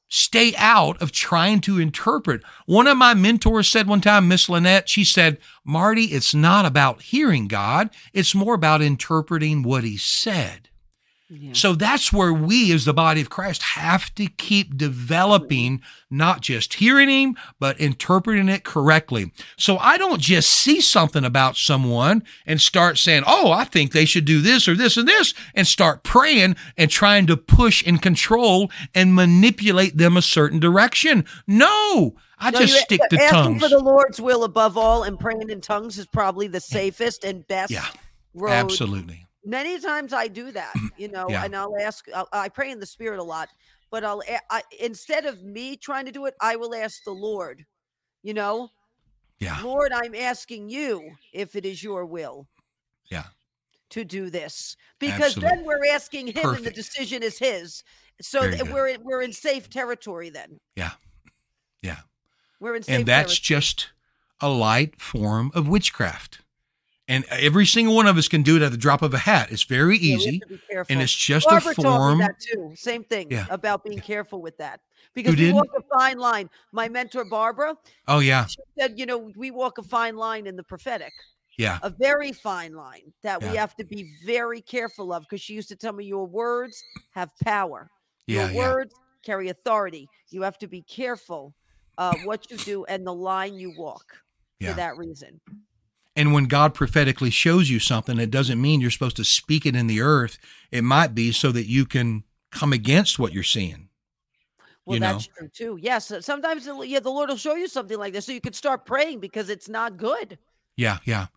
stay 0.09 0.53
out 0.57 0.99
of 1.01 1.11
trying 1.11 1.61
to 1.61 1.79
interpret. 1.79 2.41
One 2.65 2.87
of 2.87 2.97
my 2.97 3.13
mentors 3.13 3.69
said 3.69 3.87
one 3.87 4.01
time, 4.01 4.27
Miss 4.27 4.49
Lynette, 4.49 4.89
she 4.89 5.03
said, 5.05 5.37
Marty, 5.63 6.05
it's 6.05 6.33
not 6.33 6.65
about 6.65 7.03
hearing 7.03 7.47
God, 7.47 7.91
it's 8.13 8.33
more 8.35 8.55
about 8.55 8.81
interpreting 8.81 9.61
what 9.61 9.83
he 9.83 9.95
said. 9.95 10.62
So 11.53 11.73
that's 11.73 12.11
where 12.11 12.33
we, 12.33 12.71
as 12.73 12.85
the 12.85 12.93
body 12.93 13.21
of 13.21 13.29
Christ, 13.29 13.61
have 13.63 14.13
to 14.15 14.27
keep 14.27 14.77
developing, 14.77 15.81
not 16.09 16.41
just 16.41 16.75
hearing 16.75 17.09
Him, 17.09 17.37
but 17.59 17.79
interpreting 17.79 18.49
it 18.49 18.63
correctly. 18.63 19.31
So 19.57 19.77
I 19.77 19.97
don't 19.97 20.21
just 20.21 20.49
see 20.49 20.81
something 20.81 21.23
about 21.23 21.55
someone 21.55 22.23
and 22.45 22.59
start 22.61 22.97
saying, 22.97 23.23
Oh, 23.27 23.51
I 23.51 23.63
think 23.65 23.91
they 23.91 24.05
should 24.05 24.25
do 24.25 24.41
this 24.41 24.67
or 24.67 24.75
this 24.75 24.97
and 24.97 25.07
this, 25.07 25.33
and 25.55 25.65
start 25.67 26.03
praying 26.03 26.55
and 26.77 26.89
trying 26.91 27.27
to 27.27 27.37
push 27.37 27.83
and 27.85 28.01
control 28.01 28.71
and 28.93 29.15
manipulate 29.15 29.97
them 29.97 30.17
a 30.17 30.21
certain 30.21 30.59
direction. 30.59 31.25
No, 31.47 32.15
I 32.39 32.51
No, 32.51 32.59
just 32.59 32.77
stick 32.79 33.01
to 33.09 33.21
asking 33.21 33.29
tongues. 33.29 33.63
for 33.63 33.69
the 33.69 33.79
Lord's 33.79 34.19
will 34.19 34.43
above 34.43 34.77
all 34.77 35.03
and 35.03 35.19
praying 35.19 35.49
in 35.49 35.61
tongues 35.61 35.97
is 35.97 36.05
probably 36.05 36.47
the 36.47 36.59
safest 36.59 37.23
and 37.23 37.47
best 37.47 37.71
Yeah, 37.71 37.85
road. 38.33 38.51
Absolutely. 38.51 39.22
Many 39.45 39.79
times 39.79 40.13
I 40.13 40.27
do 40.27 40.51
that, 40.51 40.73
you 40.97 41.07
know, 41.09 41.27
Yeah. 41.29 41.43
and 41.45 41.55
I'll 41.55 41.75
ask. 41.79 42.05
I'll, 42.13 42.27
I 42.31 42.49
pray 42.49 42.71
in 42.71 42.79
the 42.79 42.85
Spirit 42.85 43.19
a 43.19 43.23
lot, 43.23 43.49
but 43.91 44.03
I'll 44.03 44.21
I, 44.49 44.61
instead 44.79 45.25
of 45.25 45.43
me 45.43 45.75
trying 45.75 46.05
to 46.05 46.11
do 46.11 46.25
it, 46.25 46.33
I 46.41 46.55
will 46.55 46.73
ask 46.73 47.03
the 47.03 47.11
Lord. 47.11 47.65
You 48.23 48.33
know, 48.33 48.69
Yeah. 49.39 49.59
Lord, 49.61 49.91
I'm 49.91 50.15
asking 50.15 50.69
you 50.69 51.11
if 51.33 51.55
it 51.55 51.65
is 51.65 51.83
your 51.83 52.05
will. 52.05 52.47
Yeah. 53.11 53.25
To 53.89 54.03
do 54.05 54.29
this, 54.29 54.75
because 54.99 55.35
Absolutely. 55.35 55.57
then 55.57 55.65
we're 55.65 55.85
asking 55.93 56.27
him, 56.27 56.49
and 56.55 56.63
the 56.65 56.71
decision 56.71 57.21
is 57.21 57.37
his. 57.37 57.83
So 58.21 58.41
we're 58.71 58.87
in- 58.87 59.03
we're 59.03 59.21
in 59.21 59.33
safe 59.33 59.69
territory 59.69 60.29
then. 60.29 60.59
Yeah. 60.75 60.91
Yeah. 61.81 61.99
We're 62.59 62.75
in 62.75 62.83
safe 62.83 62.95
and 62.95 63.05
that's 63.05 63.37
territory. 63.39 63.59
just 63.59 63.89
a 64.39 64.49
light 64.49 64.99
form 65.01 65.51
of 65.53 65.67
witchcraft. 65.67 66.39
And 67.09 67.25
every 67.25 67.65
single 67.65 67.95
one 67.95 68.07
of 68.07 68.17
us 68.17 68.29
can 68.29 68.43
do 68.43 68.55
it 68.55 68.61
at 68.61 68.71
the 68.71 68.77
drop 68.77 69.01
of 69.01 69.13
a 69.13 69.17
hat. 69.17 69.51
It's 69.51 69.63
very 69.63 69.97
Yeah, 69.97 70.15
we 70.15 70.21
easy, 70.23 70.41
careful. 70.71 70.93
and 70.93 71.01
it's 71.01 71.13
just 71.13 71.47
Barbara 71.49 71.71
a 71.71 71.75
form. 71.75 72.19
that 72.19 72.39
too. 72.39 72.71
Same 72.75 73.03
thing 73.03 73.29
Yeah. 73.29 73.45
about 73.49 73.83
being 73.83 73.99
careful 73.99 74.41
with 74.41 74.57
that 74.59 74.79
because 75.13 75.31
we 75.31 75.35
did? 75.35 75.53
walk 75.53 75.67
a 75.77 75.81
fine 75.99 76.17
line. 76.17 76.49
My 76.71 76.87
mentor 76.87 77.25
Barbara, 77.25 77.75
Oh 78.07 78.19
yeah, 78.19 78.45
she 78.45 78.57
said, 78.79 78.97
you 78.97 79.05
know, 79.05 79.31
we 79.35 79.51
walk 79.51 79.77
a 79.79 79.83
fine 79.83 80.15
line 80.15 80.47
in 80.47 80.55
the 80.55 80.63
prophetic, 80.63 81.11
yeah, 81.57 81.77
a 81.83 81.89
very 81.89 82.31
fine 82.31 82.73
line 82.73 83.11
that 83.21 83.41
we 83.41 83.49
have 83.57 83.75
to 83.75 83.83
be 83.83 84.09
very 84.25 84.61
careful 84.61 85.11
of. 85.11 85.23
Because 85.23 85.41
she 85.41 85.53
used 85.53 85.67
to 85.69 85.75
tell 85.75 85.91
me, 85.91 86.05
your 86.05 86.25
words 86.25 86.81
have 87.11 87.31
power. 87.43 87.89
yeah, 88.27 88.43
Your 88.45 88.51
yeah. 88.51 88.57
words 88.69 88.95
carry 89.25 89.49
authority. 89.49 90.07
You 90.29 90.41
have 90.43 90.57
to 90.59 90.67
be 90.67 90.81
careful 90.83 91.53
uh, 91.97 92.15
what 92.23 92.49
you 92.49 92.55
do 92.57 92.85
and 92.85 93.05
the 93.05 93.13
line 93.13 93.55
you 93.55 93.73
walk 93.77 94.05
Yeah. 94.59 94.69
for 94.69 94.75
that 94.77 94.95
reason. 94.97 95.41
And 96.15 96.31
when 96.33 96.45
God 96.45 96.73
prophetically 96.75 97.31
shows 97.31 97.69
you 97.69 97.79
something, 97.79 98.19
it 98.19 98.29
doesn't 98.29 98.61
mean 98.61 98.81
you're 98.81 98.91
supposed 98.91 99.15
to 99.17 99.23
speak 99.23 99.65
it 99.65 99.75
in 99.75 99.87
the 99.87 100.01
earth. 100.01 100.37
It 100.71 100.83
might 100.83 101.15
be 101.15 101.31
so 101.31 101.51
that 101.51 101.65
you 101.65 101.85
can 101.85 102.23
come 102.51 102.71
against 102.71 103.17
what 103.17 103.33
you're 103.33 103.41
seeing. 103.43 103.89
Well, 104.85 104.95
You 104.95 104.99
know? 104.99 105.13
that's 105.13 105.27
true 105.27 105.47
too. 105.47 105.79
Yes, 105.81 106.11
uh, 106.11 106.21
sometimes 106.21 106.65
the- 106.65 106.75
yeah, 106.81 106.99
the 106.99 107.09
Lord 107.09 107.29
will 107.29 107.37
show 107.37 107.55
you 107.55 107.67
something 107.67 107.97
like 107.97 108.13
this, 108.13 108.25
so 108.25 108.31
you 108.31 108.41
can 108.41 108.53
start 108.53 108.85
praying 108.85 109.21
because 109.21 109.49
it's 109.49 109.69
not 109.69 109.97
good 109.97 110.37
Yeah, 110.75 110.99
yeah. 111.05 111.27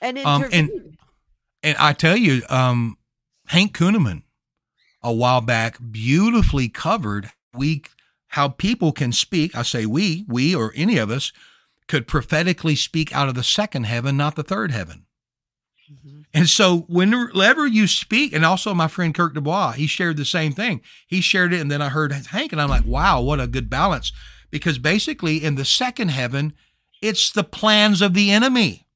and 0.00 0.18
Um, 0.18 0.44
and- 0.52 0.96
And 1.62 1.76
I 1.78 1.92
tell 1.94 2.16
you, 2.16 2.42
um, 2.50 2.98
Hank 3.46 3.76
Kunneman 3.76 4.22
a 5.02 5.12
while 5.12 5.40
back 5.40 5.78
beautifully 5.90 6.68
covered 6.68 7.30
we 7.54 7.82
how 8.28 8.48
people 8.48 8.90
can 8.92 9.12
speak. 9.12 9.54
I 9.54 9.62
say 9.62 9.86
we, 9.86 10.24
we 10.28 10.54
or 10.54 10.72
any 10.74 10.98
of 10.98 11.10
us 11.10 11.32
could 11.88 12.06
prophetically 12.06 12.76
speak 12.76 13.14
out 13.14 13.28
of 13.28 13.34
the 13.34 13.42
second 13.42 13.84
heaven, 13.84 14.16
not 14.16 14.36
the 14.36 14.42
third 14.42 14.70
heaven. 14.70 15.06
Mhm. 15.90 16.24
And 16.32 16.48
so 16.48 16.86
whenever 16.88 17.66
you 17.66 17.86
speak, 17.86 18.32
and 18.32 18.44
also 18.44 18.72
my 18.74 18.88
friend 18.88 19.14
Kirk 19.14 19.34
Dubois, 19.34 19.72
he 19.72 19.86
shared 19.86 20.16
the 20.16 20.24
same 20.24 20.52
thing. 20.52 20.80
He 21.06 21.20
shared 21.20 21.52
it, 21.52 21.60
and 21.60 21.70
then 21.70 21.82
I 21.82 21.90
heard 21.90 22.12
Hank, 22.12 22.52
and 22.52 22.60
I'm 22.60 22.70
like, 22.70 22.86
wow, 22.86 23.20
what 23.20 23.40
a 23.40 23.46
good 23.46 23.68
balance. 23.68 24.12
Because 24.50 24.78
basically, 24.78 25.44
in 25.44 25.56
the 25.56 25.64
second 25.64 26.08
heaven, 26.08 26.54
it's 27.02 27.30
the 27.30 27.44
plans 27.44 28.00
of 28.00 28.14
the 28.14 28.30
enemy. 28.30 28.86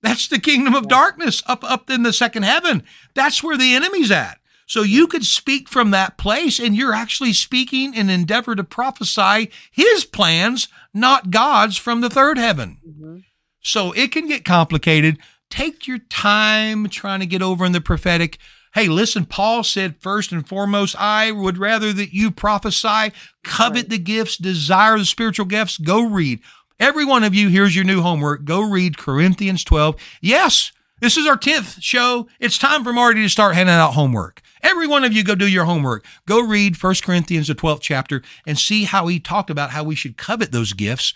That's 0.00 0.28
the 0.28 0.38
kingdom 0.38 0.74
of 0.74 0.88
darkness 0.88 1.42
up 1.46 1.64
up 1.64 1.90
in 1.90 2.04
the 2.04 2.12
second 2.12 2.44
heaven. 2.44 2.84
That's 3.14 3.42
where 3.42 3.56
the 3.56 3.74
enemy's 3.74 4.12
at. 4.12 4.37
So 4.68 4.82
you 4.82 5.06
could 5.08 5.24
speak 5.24 5.68
from 5.68 5.90
that 5.90 6.18
place, 6.18 6.60
and 6.60 6.76
you're 6.76 6.92
actually 6.94 7.32
speaking 7.32 7.96
and 7.96 8.10
endeavor 8.10 8.54
to 8.54 8.62
prophesy 8.62 9.50
his 9.72 10.04
plans, 10.04 10.68
not 10.94 11.30
God's 11.30 11.76
from 11.78 12.02
the 12.02 12.10
third 12.10 12.36
heaven. 12.38 12.76
Mhm. 12.86 13.24
So 13.62 13.92
it 13.92 14.12
can 14.12 14.28
get 14.28 14.44
complicated. 14.44 15.18
Take 15.50 15.86
your 15.86 15.98
time 16.10 16.88
trying 16.90 17.20
to 17.20 17.26
get 17.26 17.40
over 17.42 17.64
in 17.64 17.72
the 17.72 17.80
prophetic. 17.80 18.36
Hey, 18.74 18.88
listen, 18.88 19.24
Paul 19.24 19.64
said, 19.64 19.96
first 20.02 20.30
and 20.32 20.46
foremost, 20.46 20.94
I 21.00 21.30
would 21.32 21.56
rather 21.56 21.90
that 21.94 22.12
you 22.12 22.30
prophesy, 22.30 23.12
covet 23.42 23.84
Right. 23.84 23.88
the 23.88 23.98
gifts, 23.98 24.36
desire 24.36 24.98
the 24.98 25.06
spiritual 25.06 25.46
gifts. 25.46 25.78
Go 25.78 26.02
read. 26.02 26.40
Every 26.78 27.06
one 27.06 27.24
of 27.24 27.34
you, 27.34 27.48
here's 27.48 27.74
your 27.74 27.86
new 27.86 28.02
homework. 28.02 28.44
Go 28.44 28.60
read 28.60 28.98
Corinthians 28.98 29.64
12. 29.64 29.96
Yes, 30.20 30.70
this 31.00 31.16
is 31.16 31.26
our 31.26 31.36
10th 31.36 31.82
show. 31.82 32.28
It's 32.40 32.58
time 32.58 32.84
for 32.84 32.92
Marty 32.92 33.22
to 33.22 33.28
start 33.28 33.54
handing 33.54 33.74
out 33.74 33.94
homework. 33.94 34.42
Every 34.62 34.86
one 34.86 35.04
of 35.04 35.12
you 35.12 35.22
go 35.22 35.34
do 35.34 35.48
your 35.48 35.64
homework. 35.64 36.04
Go 36.26 36.40
read 36.40 36.82
1 36.82 36.94
Corinthians, 37.02 37.48
the 37.48 37.54
12th 37.54 37.80
chapter, 37.80 38.22
and 38.46 38.58
see 38.58 38.84
how 38.84 39.06
he 39.06 39.20
talked 39.20 39.50
about 39.50 39.70
how 39.70 39.84
we 39.84 39.94
should 39.94 40.16
covet 40.16 40.52
those 40.52 40.72
gifts. 40.72 41.14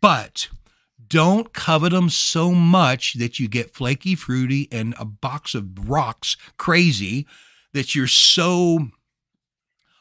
But 0.00 0.48
don't 1.06 1.52
covet 1.52 1.92
them 1.92 2.10
so 2.10 2.52
much 2.52 3.14
that 3.14 3.38
you 3.38 3.48
get 3.48 3.74
flaky, 3.74 4.14
fruity, 4.14 4.68
and 4.70 4.94
a 4.98 5.04
box 5.04 5.54
of 5.54 5.88
rocks 5.88 6.36
crazy 6.56 7.26
that 7.72 7.94
you're 7.94 8.06
so 8.06 8.88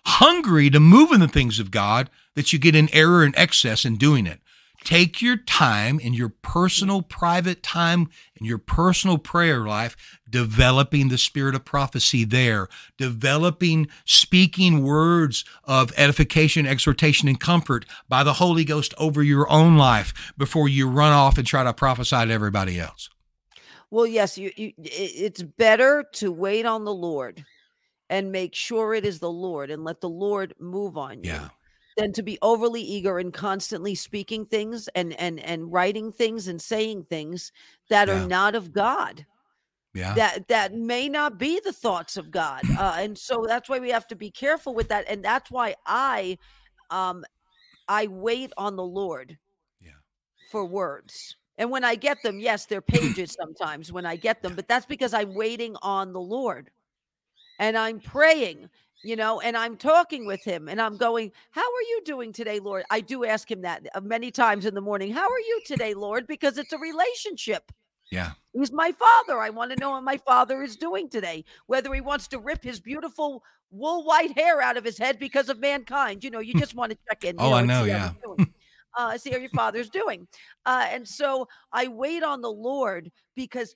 hungry 0.05 0.69
to 0.69 0.79
move 0.79 1.11
in 1.11 1.19
the 1.19 1.27
things 1.27 1.59
of 1.59 1.71
God 1.71 2.09
that 2.35 2.53
you 2.53 2.59
get 2.59 2.75
in 2.75 2.89
error 2.93 3.23
and 3.23 3.35
excess 3.37 3.83
in 3.83 3.97
doing 3.97 4.25
it. 4.25 4.39
Take 4.87 5.21
your 5.21 5.35
time 5.35 5.99
in 5.99 6.13
your 6.13 6.29
personal, 6.29 7.01
private 7.01 7.61
time 7.61 8.07
in 8.39 8.45
your 8.45 8.57
personal 8.57 9.17
prayer 9.17 9.67
life, 9.67 9.97
developing 10.29 11.09
the 11.09 11.17
spirit 11.17 11.55
of 11.55 11.65
prophecy 11.65 12.23
there, 12.23 12.69
developing 12.97 13.89
speaking 14.05 14.83
words 14.83 15.43
of 15.65 15.91
edification, 15.97 16.65
exhortation, 16.65 17.27
and 17.27 17.37
comfort 17.37 17.83
by 18.07 18.23
the 18.23 18.35
Holy 18.35 18.63
Ghost 18.63 18.93
over 18.97 19.21
your 19.21 19.51
own 19.51 19.75
life 19.75 20.13
before 20.37 20.69
you 20.69 20.87
run 20.87 21.11
off 21.11 21.37
and 21.37 21.45
try 21.45 21.65
to 21.65 21.73
prophesy 21.73 22.25
to 22.25 22.31
everybody 22.31 22.79
else. 22.79 23.09
Well, 23.91 24.07
yes, 24.07 24.37
you, 24.37 24.53
you. 24.55 24.71
It's 24.77 25.43
better 25.43 26.05
to 26.13 26.31
wait 26.31 26.65
on 26.65 26.85
the 26.85 26.95
Lord 26.95 27.43
and 28.09 28.31
make 28.31 28.55
sure 28.55 28.93
it 28.93 29.05
is 29.05 29.19
the 29.19 29.29
Lord 29.29 29.69
and 29.69 29.83
let 29.83 29.99
the 29.99 30.07
Lord 30.07 30.53
move 30.61 30.95
on 30.95 31.25
you. 31.25 31.31
Yeah. 31.31 31.49
Than 31.97 32.13
to 32.13 32.21
be 32.23 32.37
overly 32.43 32.81
eager 32.81 33.17
and 33.17 33.33
constantly 33.33 33.95
speaking 33.95 34.45
things 34.45 34.87
and 34.89 35.13
and 35.19 35.39
and 35.39 35.71
writing 35.73 36.11
things 36.11 36.47
and 36.47 36.61
saying 36.61 37.05
things 37.05 37.51
that 37.89 38.07
Yeah. 38.07 38.23
are 38.23 38.27
not 38.27 38.53
of 38.55 38.71
God. 38.71 39.25
Yeah. 39.93 40.13
that 40.13 40.47
that 40.47 40.73
may 40.73 41.09
not 41.09 41.39
be 41.39 41.59
the 41.59 41.73
thoughts 41.73 42.15
of 42.17 42.29
God. 42.29 42.61
Uh, 42.77 42.97
and 42.99 43.17
so 43.17 43.43
that's 43.47 43.67
why 43.67 43.79
we 43.79 43.89
have 43.89 44.05
to 44.07 44.15
be 44.15 44.29
careful 44.29 44.75
with 44.75 44.89
that. 44.89 45.05
And 45.09 45.25
that's 45.25 45.49
why 45.49 45.75
I 45.87 46.37
um 46.91 47.25
I 47.87 48.07
wait 48.07 48.51
on 48.57 48.75
the 48.75 48.83
Lord 48.83 49.37
Yeah. 49.81 49.91
for 50.51 50.65
words. 50.65 51.35
And 51.57 51.71
when 51.71 51.83
I 51.83 51.95
get 51.95 52.21
them, 52.21 52.39
yes, 52.39 52.67
they're 52.67 52.81
pages 52.81 53.35
sometimes 53.41 53.91
when 53.91 54.05
I 54.05 54.17
get 54.17 54.43
them, 54.43 54.53
but 54.55 54.67
that's 54.67 54.85
because 54.85 55.15
I'm 55.15 55.33
waiting 55.33 55.75
on 55.81 56.13
the 56.13 56.21
Lord. 56.21 56.69
And 57.59 57.75
I'm 57.75 57.99
praying, 57.99 58.69
you 59.03 59.15
know, 59.15 59.39
and 59.41 59.55
I'm 59.55 59.77
talking 59.77 60.25
with 60.25 60.43
him 60.43 60.67
and 60.67 60.81
I'm 60.81 60.97
going, 60.97 61.31
How 61.51 61.61
are 61.61 61.81
you 61.89 62.01
doing 62.05 62.33
today, 62.33 62.59
Lord? 62.59 62.83
I 62.89 63.01
do 63.01 63.25
ask 63.25 63.49
him 63.49 63.61
that 63.61 63.85
uh, 63.93 64.01
many 64.01 64.31
times 64.31 64.65
in 64.65 64.73
the 64.73 64.81
morning. 64.81 65.13
How 65.13 65.29
are 65.29 65.39
you 65.39 65.61
today, 65.65 65.93
Lord? 65.93 66.27
Because 66.27 66.57
it's 66.57 66.73
a 66.73 66.77
relationship. 66.77 67.71
Yeah. 68.11 68.31
He's 68.53 68.71
my 68.71 68.91
father. 68.93 69.39
I 69.39 69.49
want 69.49 69.71
to 69.71 69.77
know 69.77 69.91
what 69.91 70.03
my 70.03 70.17
father 70.17 70.63
is 70.63 70.77
doing 70.77 71.09
today. 71.09 71.45
Whether 71.67 71.93
he 71.93 72.01
wants 72.01 72.27
to 72.29 72.39
rip 72.39 72.63
his 72.63 72.79
beautiful 72.79 73.43
wool 73.69 74.03
white 74.05 74.37
hair 74.37 74.61
out 74.61 74.77
of 74.77 74.83
his 74.83 74.97
head 74.97 75.19
because 75.19 75.49
of 75.49 75.59
mankind. 75.59 76.23
You 76.23 76.31
know, 76.31 76.39
you 76.39 76.53
just 76.53 76.75
want 76.75 76.91
to 76.91 76.97
check 77.09 77.23
in. 77.23 77.35
Oh, 77.37 77.53
I 77.53 77.63
know, 77.63 77.83
yeah. 77.83 78.11
Uh, 78.97 79.15
see 79.15 79.29
how 79.29 79.37
your 79.37 79.49
father's 79.49 79.89
doing. 79.89 80.27
Uh, 80.65 80.87
and 80.89 81.07
so 81.07 81.47
I 81.71 81.87
wait 81.87 82.23
on 82.23 82.41
the 82.41 82.51
Lord 82.51 83.11
because, 83.35 83.75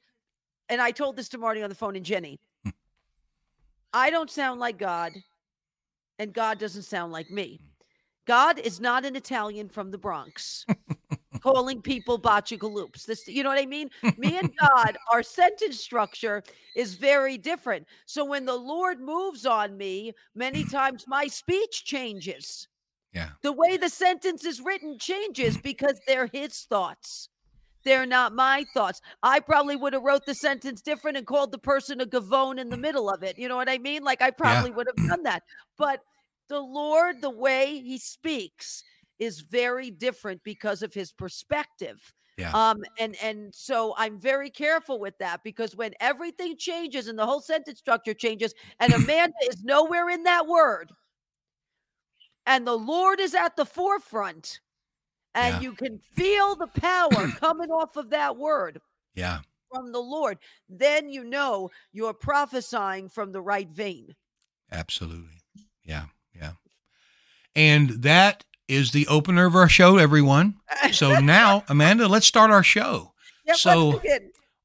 and 0.68 0.82
I 0.82 0.90
told 0.90 1.16
this 1.16 1.30
to 1.30 1.38
Marty 1.38 1.62
on 1.62 1.70
the 1.70 1.76
phone 1.76 1.96
and 1.96 2.04
Jenny. 2.04 2.40
I 3.94 4.10
don't 4.10 4.30
sound 4.30 4.60
like 4.60 4.78
God, 4.78 5.14
and 6.20 6.34
God 6.34 6.60
doesn't 6.60 6.84
sound 6.84 7.12
like 7.12 7.30
me. 7.30 7.60
Mm. 7.62 7.66
God 8.28 8.60
is 8.60 8.80
not 8.80 9.06
an 9.06 9.16
Italian 9.16 9.70
from 9.70 9.92
the 9.92 9.98
Bronx. 9.98 10.66
calling 11.42 11.82
people 11.82 12.20
botchagaloops. 12.20 13.06
This, 13.06 13.28
you 13.28 13.44
know 13.44 13.50
what 13.50 13.60
I 13.60 13.66
mean? 13.66 13.90
Me 14.18 14.38
and 14.38 14.52
God, 14.60 14.98
our 15.12 15.24
sentence 15.24 15.80
structure 15.80 16.44
is 16.76 16.96
very 16.96 17.38
different. 17.38 17.86
So 18.06 18.24
when 18.24 18.46
the 18.46 18.56
Lord 18.56 19.02
moves 19.02 19.46
on 19.46 19.76
me, 19.76 20.14
many 20.36 20.64
times 20.72 21.06
my 21.08 21.28
speech 21.28 21.84
changes. 21.84 22.68
Yeah. 23.14 23.30
The 23.42 23.52
way 23.52 23.76
the 23.76 23.90
sentence 23.90 24.46
is 24.46 24.62
written 24.62 24.98
changes 24.98 25.58
because 25.58 26.00
they're 26.08 26.30
his 26.32 26.62
thoughts. 26.62 27.28
They're 27.84 28.06
not 28.06 28.34
my 28.34 28.66
thoughts. 28.74 29.02
I 29.24 29.40
probably 29.40 29.76
would 29.76 29.94
have 29.94 30.04
wrote 30.04 30.26
the 30.26 30.36
sentence 30.36 30.82
different 30.82 31.18
and 31.18 31.26
called 31.26 31.52
the 31.52 31.58
person 31.58 32.02
a 32.02 32.06
gavone 32.06 32.60
in 32.60 32.70
the 32.70 32.78
middle 32.78 33.10
of 33.10 33.24
it. 33.24 33.38
You 33.38 33.48
know 33.48 33.56
what 33.56 33.70
I 33.70 33.78
mean? 33.78 34.04
Like 34.04 34.22
I 34.22 34.32
probably 34.32 34.70
yeah. 34.70 34.76
would 34.76 34.88
have 34.88 35.08
done 35.08 35.24
that. 35.24 35.44
But 35.78 36.02
the 36.50 36.60
Lord, 36.60 37.22
the 37.22 37.30
way 37.30 37.80
he 37.80 37.98
speaks 37.98 38.84
is 39.20 39.42
very 39.42 39.92
different 39.92 40.44
because 40.44 40.82
of 40.82 40.94
his 40.94 41.12
perspective. 41.12 42.14
Yeah. 42.38 42.52
Um, 42.54 42.82
and 42.98 43.16
and 43.22 43.54
so 43.54 43.94
I'm 43.98 44.20
very 44.20 44.50
careful 44.50 45.00
with 45.00 45.18
that 45.20 45.44
because 45.44 45.76
when 45.76 45.94
everything 46.00 46.58
changes 46.58 47.08
and 47.08 47.18
the 47.18 47.26
whole 47.26 47.42
sentence 47.42 47.80
structure 47.80 48.14
changes, 48.14 48.54
and 48.80 48.94
Amanda 48.96 49.34
is 49.48 49.64
nowhere 49.64 50.10
in 50.10 50.24
that 50.24 50.48
word, 50.48 50.92
and 52.46 52.66
the 52.66 52.78
Lord 52.78 53.20
is 53.20 53.36
at 53.36 53.56
the 53.56 53.66
forefront, 53.66 54.60
and 55.34 55.56
yeah. 55.56 55.62
you 55.62 55.74
can 55.74 56.00
feel 56.16 56.56
the 56.56 56.68
power 56.68 57.28
coming 57.40 57.70
off 57.70 57.96
of 57.98 58.10
that 58.10 58.38
word. 58.38 58.82
Yeah. 59.16 59.40
From 59.74 59.92
the 59.92 60.00
Lord, 60.00 60.38
then 60.70 61.10
you 61.10 61.24
know 61.24 61.72
you're 61.94 62.14
prophesying 62.14 63.10
from 63.10 63.32
the 63.32 63.42
right 63.42 63.70
vein. 63.70 64.16
Absolutely. 64.72 65.42
Yeah. 65.84 66.06
Yeah. 66.36 66.52
And 67.56 67.90
that 68.04 68.44
is 68.68 68.92
the 68.92 69.08
opener 69.08 69.46
of 69.46 69.56
our 69.56 69.70
show, 69.70 69.98
everyone. 69.98 70.56
So 70.92 71.20
now, 71.20 71.64
Amanda, 71.68 72.08
let's 72.08 72.26
start 72.26 72.52
our 72.52 72.64
show. 72.64 73.10
Yep, 73.44 73.56
so, 73.56 74.02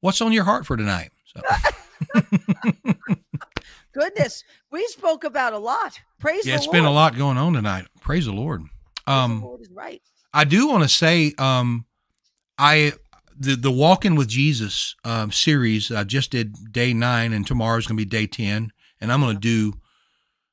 what's 0.01 0.21
on 0.21 0.33
your 0.33 0.45
heart 0.45 0.67
for 0.67 0.77
tonight? 0.77 1.11
So. 1.25 1.41
Goodness, 3.93 4.45
we 4.71 4.87
spoke 4.89 5.25
about 5.25 5.55
a 5.55 5.59
lot. 5.59 5.99
Praise 6.19 6.47
yeah, 6.47 6.57
it's 6.57 6.67
Lord. 6.67 6.77
It's 6.77 6.83
been 6.83 6.85
a 6.85 6.93
lot 6.93 7.17
going 7.17 7.39
on 7.39 7.55
tonight. 7.55 7.87
Praise 8.01 8.27
the 8.27 8.33
Lord. 8.33 8.65
Um, 9.07 9.41
the 9.41 9.47
Lord 9.47 9.61
is 9.63 9.71
right. 9.71 10.03
I 10.37 10.45
do 10.45 10.69
want 10.69 10.83
to 10.83 10.89
say, 10.89 11.33
um, 11.39 11.87
I 12.59 12.93
the 13.39 13.57
the 13.57 13.73
Walking 13.73 14.17
with 14.17 14.29
Jesus 14.29 14.95
um, 15.03 15.33
series. 15.33 15.91
I 15.91 16.05
just 16.05 16.31
did 16.31 16.73
day 16.73 16.93
nine, 16.93 17.33
and 17.33 17.47
tomorrow's 17.47 17.87
going 17.87 17.97
to 17.97 18.05
be 18.05 18.09
day 18.09 18.27
ten, 18.27 18.71
and 19.01 19.11
I'm 19.11 19.23
going 19.23 19.35
to 19.35 19.41
do 19.41 19.79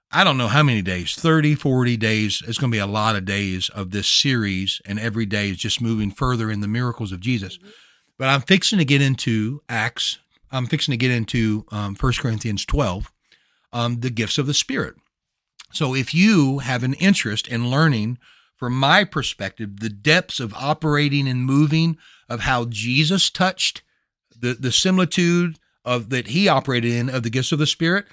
I 0.09 0.23
don't 0.23 0.37
know 0.37 0.47
how 0.47 0.63
many 0.63 0.81
days 0.81 1.15
30, 1.15 1.55
40 1.55 1.97
days. 1.97 2.41
It's 2.47 2.57
going 2.57 2.71
to 2.71 2.75
be 2.75 2.79
a 2.79 2.87
lot 2.87 3.17
of 3.17 3.25
days 3.25 3.67
of 3.69 3.91
this 3.91 4.07
series, 4.07 4.79
and 4.85 4.99
every 4.99 5.25
day 5.25 5.49
is 5.49 5.57
just 5.57 5.81
moving 5.81 6.11
further 6.11 6.49
in 6.49 6.61
the 6.61 6.67
miracles 6.67 7.11
of 7.11 7.19
Jesus. 7.19 7.57
Mm-hmm. 7.57 7.69
But 8.17 8.29
I'm 8.29 8.41
fixing 8.41 8.77
to 8.77 8.85
get 8.85 9.01
into 9.01 9.63
Acts. 9.67 10.19
I'm 10.49 10.67
fixing 10.67 10.93
to 10.93 10.97
get 10.97 11.11
into 11.11 11.65
um, 11.71 11.95
1 11.99 12.13
Corinthians 12.19 12.63
12, 12.65 13.11
um, 13.73 13.99
the 13.99 14.11
gifts 14.11 14.37
of 14.37 14.47
the 14.47 14.53
Spirit. 14.53 14.95
So 15.73 15.93
if 15.93 16.13
you 16.13 16.59
have 16.59 16.83
an 16.83 16.93
interest 16.93 17.49
in 17.49 17.71
learning, 17.71 18.19
from 18.63 18.79
my 18.79 19.03
perspective, 19.03 19.81
the 19.81 19.89
depths 19.89 20.39
of 20.39 20.53
operating 20.53 21.27
and 21.27 21.43
moving 21.43 21.97
of 22.29 22.39
how 22.39 22.63
Jesus 22.63 23.29
touched 23.29 23.81
the, 24.39 24.53
the 24.53 24.71
similitude 24.71 25.59
of 25.83 26.11
that 26.11 26.27
he 26.27 26.47
operated 26.47 26.93
in 26.93 27.09
of 27.09 27.23
the 27.23 27.29
gifts 27.29 27.51
of 27.51 27.59
the 27.59 27.67
Spirit, 27.67 28.05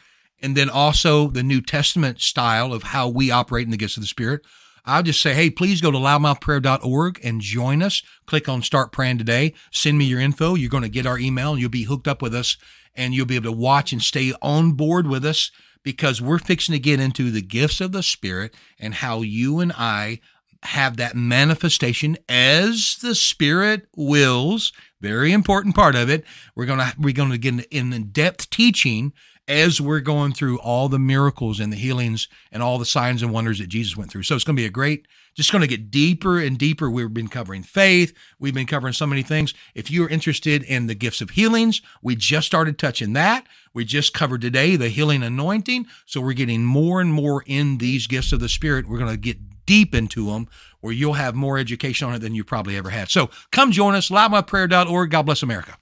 and 0.43 0.56
then 0.56 0.68
also 0.68 1.28
the 1.28 1.44
New 1.44 1.60
Testament 1.60 2.20
style 2.20 2.72
of 2.72 2.82
how 2.82 3.09
we 3.09 3.31
operate 3.31 3.64
in 3.64 3.70
the 3.70 3.77
gifts 3.77 3.97
of 3.97 4.02
the 4.02 4.09
Spirit, 4.09 4.40
I'll 4.85 5.05
just 5.05 5.22
say, 5.22 5.35
hey, 5.35 5.51
please 5.51 5.81
go 5.81 5.93
to 5.93 5.98
loudmouthprayer.org 5.98 7.20
and 7.22 7.40
join 7.40 7.81
us. 7.81 8.02
Click 8.27 8.48
on 8.48 8.62
Start 8.62 8.90
Praying 8.90 9.18
Today. 9.18 9.55
Send 9.70 9.98
me 9.98 10.06
your 10.06 10.18
info. 10.18 10.56
You're 10.56 10.68
going 10.68 10.82
to 10.82 10.89
get 10.89 11.06
our 11.06 11.16
email 11.16 11.52
and 11.52 11.60
you'll 11.60 11.70
be 11.70 11.85
hooked 11.85 12.09
up 12.09 12.22
with 12.22 12.35
us 12.35 12.56
and 12.97 13.14
you'll 13.14 13.24
be 13.24 13.36
able 13.36 13.52
to 13.52 13.56
watch 13.56 13.93
and 13.93 14.02
stay 14.02 14.32
on 14.43 14.72
board 14.72 15.06
with 15.06 15.24
us 15.24 15.52
because 15.82 16.20
we're 16.20 16.39
fixing 16.39 16.72
to 16.72 16.78
get 16.78 17.01
into 17.01 17.31
the 17.31 17.40
gifts 17.40 17.81
of 17.81 17.93
the 17.93 18.02
Spirit 18.02 18.55
and 18.78 18.94
how 18.94 19.22
you 19.22 19.60
and 19.60 19.72
I 19.72 20.20
have 20.62 20.97
that 20.99 21.16
manifestation 21.16 22.16
as 22.28 22.97
the 23.01 23.15
Spirit 23.15 23.87
wills. 23.97 24.73
Very 25.01 25.32
important 25.32 25.74
part 25.74 25.95
of 25.95 26.11
it. 26.11 26.24
We're 26.55 26.66
to, 26.66 26.95
we're 26.99 27.15
to 27.15 27.39
get 27.39 27.65
in 27.66 28.11
depth 28.11 28.51
teaching 28.51 29.12
as 29.51 29.81
we're 29.81 30.01
going 30.01 30.32
through 30.32 30.61
all 30.61 30.89
the 30.89 30.99
miracles 30.99 31.59
and 31.59 31.73
the 31.73 31.77
healings 31.77 32.28
and 32.53 32.62
all 32.62 32.78
the 32.78 32.85
signs 32.85 33.20
and 33.20 33.32
wonders 33.32 33.59
that 33.59 33.66
Jesus 33.66 33.97
went 33.97 34.09
through. 34.09 34.23
So 34.23 34.37
it's 34.37 34.45
going 34.45 34.55
to 34.55 34.62
be 34.62 34.66
a 34.66 34.70
great, 34.70 35.09
just 35.35 35.51
going 35.51 35.62
to 35.62 35.66
get 35.66 35.91
deeper 35.91 36.39
and 36.39 36.57
deeper. 36.57 36.89
We've 36.89 37.12
been 37.12 37.27
covering 37.27 37.65
faith. 37.65 38.15
We've 38.39 38.55
been 38.55 38.69
covering 38.69 38.93
so 38.93 39.09
many 39.09 39.23
things. 39.23 39.53
If 39.74 39.91
you're 39.91 40.09
interested 40.09 40.62
in 40.62 40.87
the 40.87 40.95
gifts 40.95 41.20
of 41.20 41.31
healings, 41.31 41.82
we 42.01 42.15
just 42.15 42.47
started 42.47 42.78
touching 42.78 43.12
that. 43.15 43.45
We 43.74 43.85
just 43.85 44.15
covered 44.15 44.41
today 44.41 44.77
the 44.77 44.89
healing 44.89 45.24
anointing. 45.24 45.87
So 46.07 46.20
we're 46.20 46.32
getting 46.35 46.65
more 46.65 47.01
and 47.01 47.12
more 47.12 47.43
in 47.45 47.78
these 47.78 48.07
gifts 48.07 48.32
of 48.32 48.39
the 48.39 48.49
Spirit. 48.49 48.89
We're 48.89 48.99
going 48.99 49.11
to 49.11 49.16
get 49.16 49.39
deep 49.70 49.94
into 49.94 50.26
them 50.26 50.48
where 50.80 50.92
you'll 50.92 51.12
have 51.12 51.36
more 51.36 51.56
education 51.56 52.09
on 52.09 52.14
it 52.14 52.18
than 52.18 52.34
you 52.34 52.42
probably 52.42 52.76
ever 52.76 52.90
had. 52.90 53.09
So 53.09 53.30
come 53.52 53.70
join 53.70 53.94
us, 53.94 54.10
loudmouthprayer.org. 54.10 55.10
God 55.10 55.22
bless 55.22 55.44
America. 55.44 55.76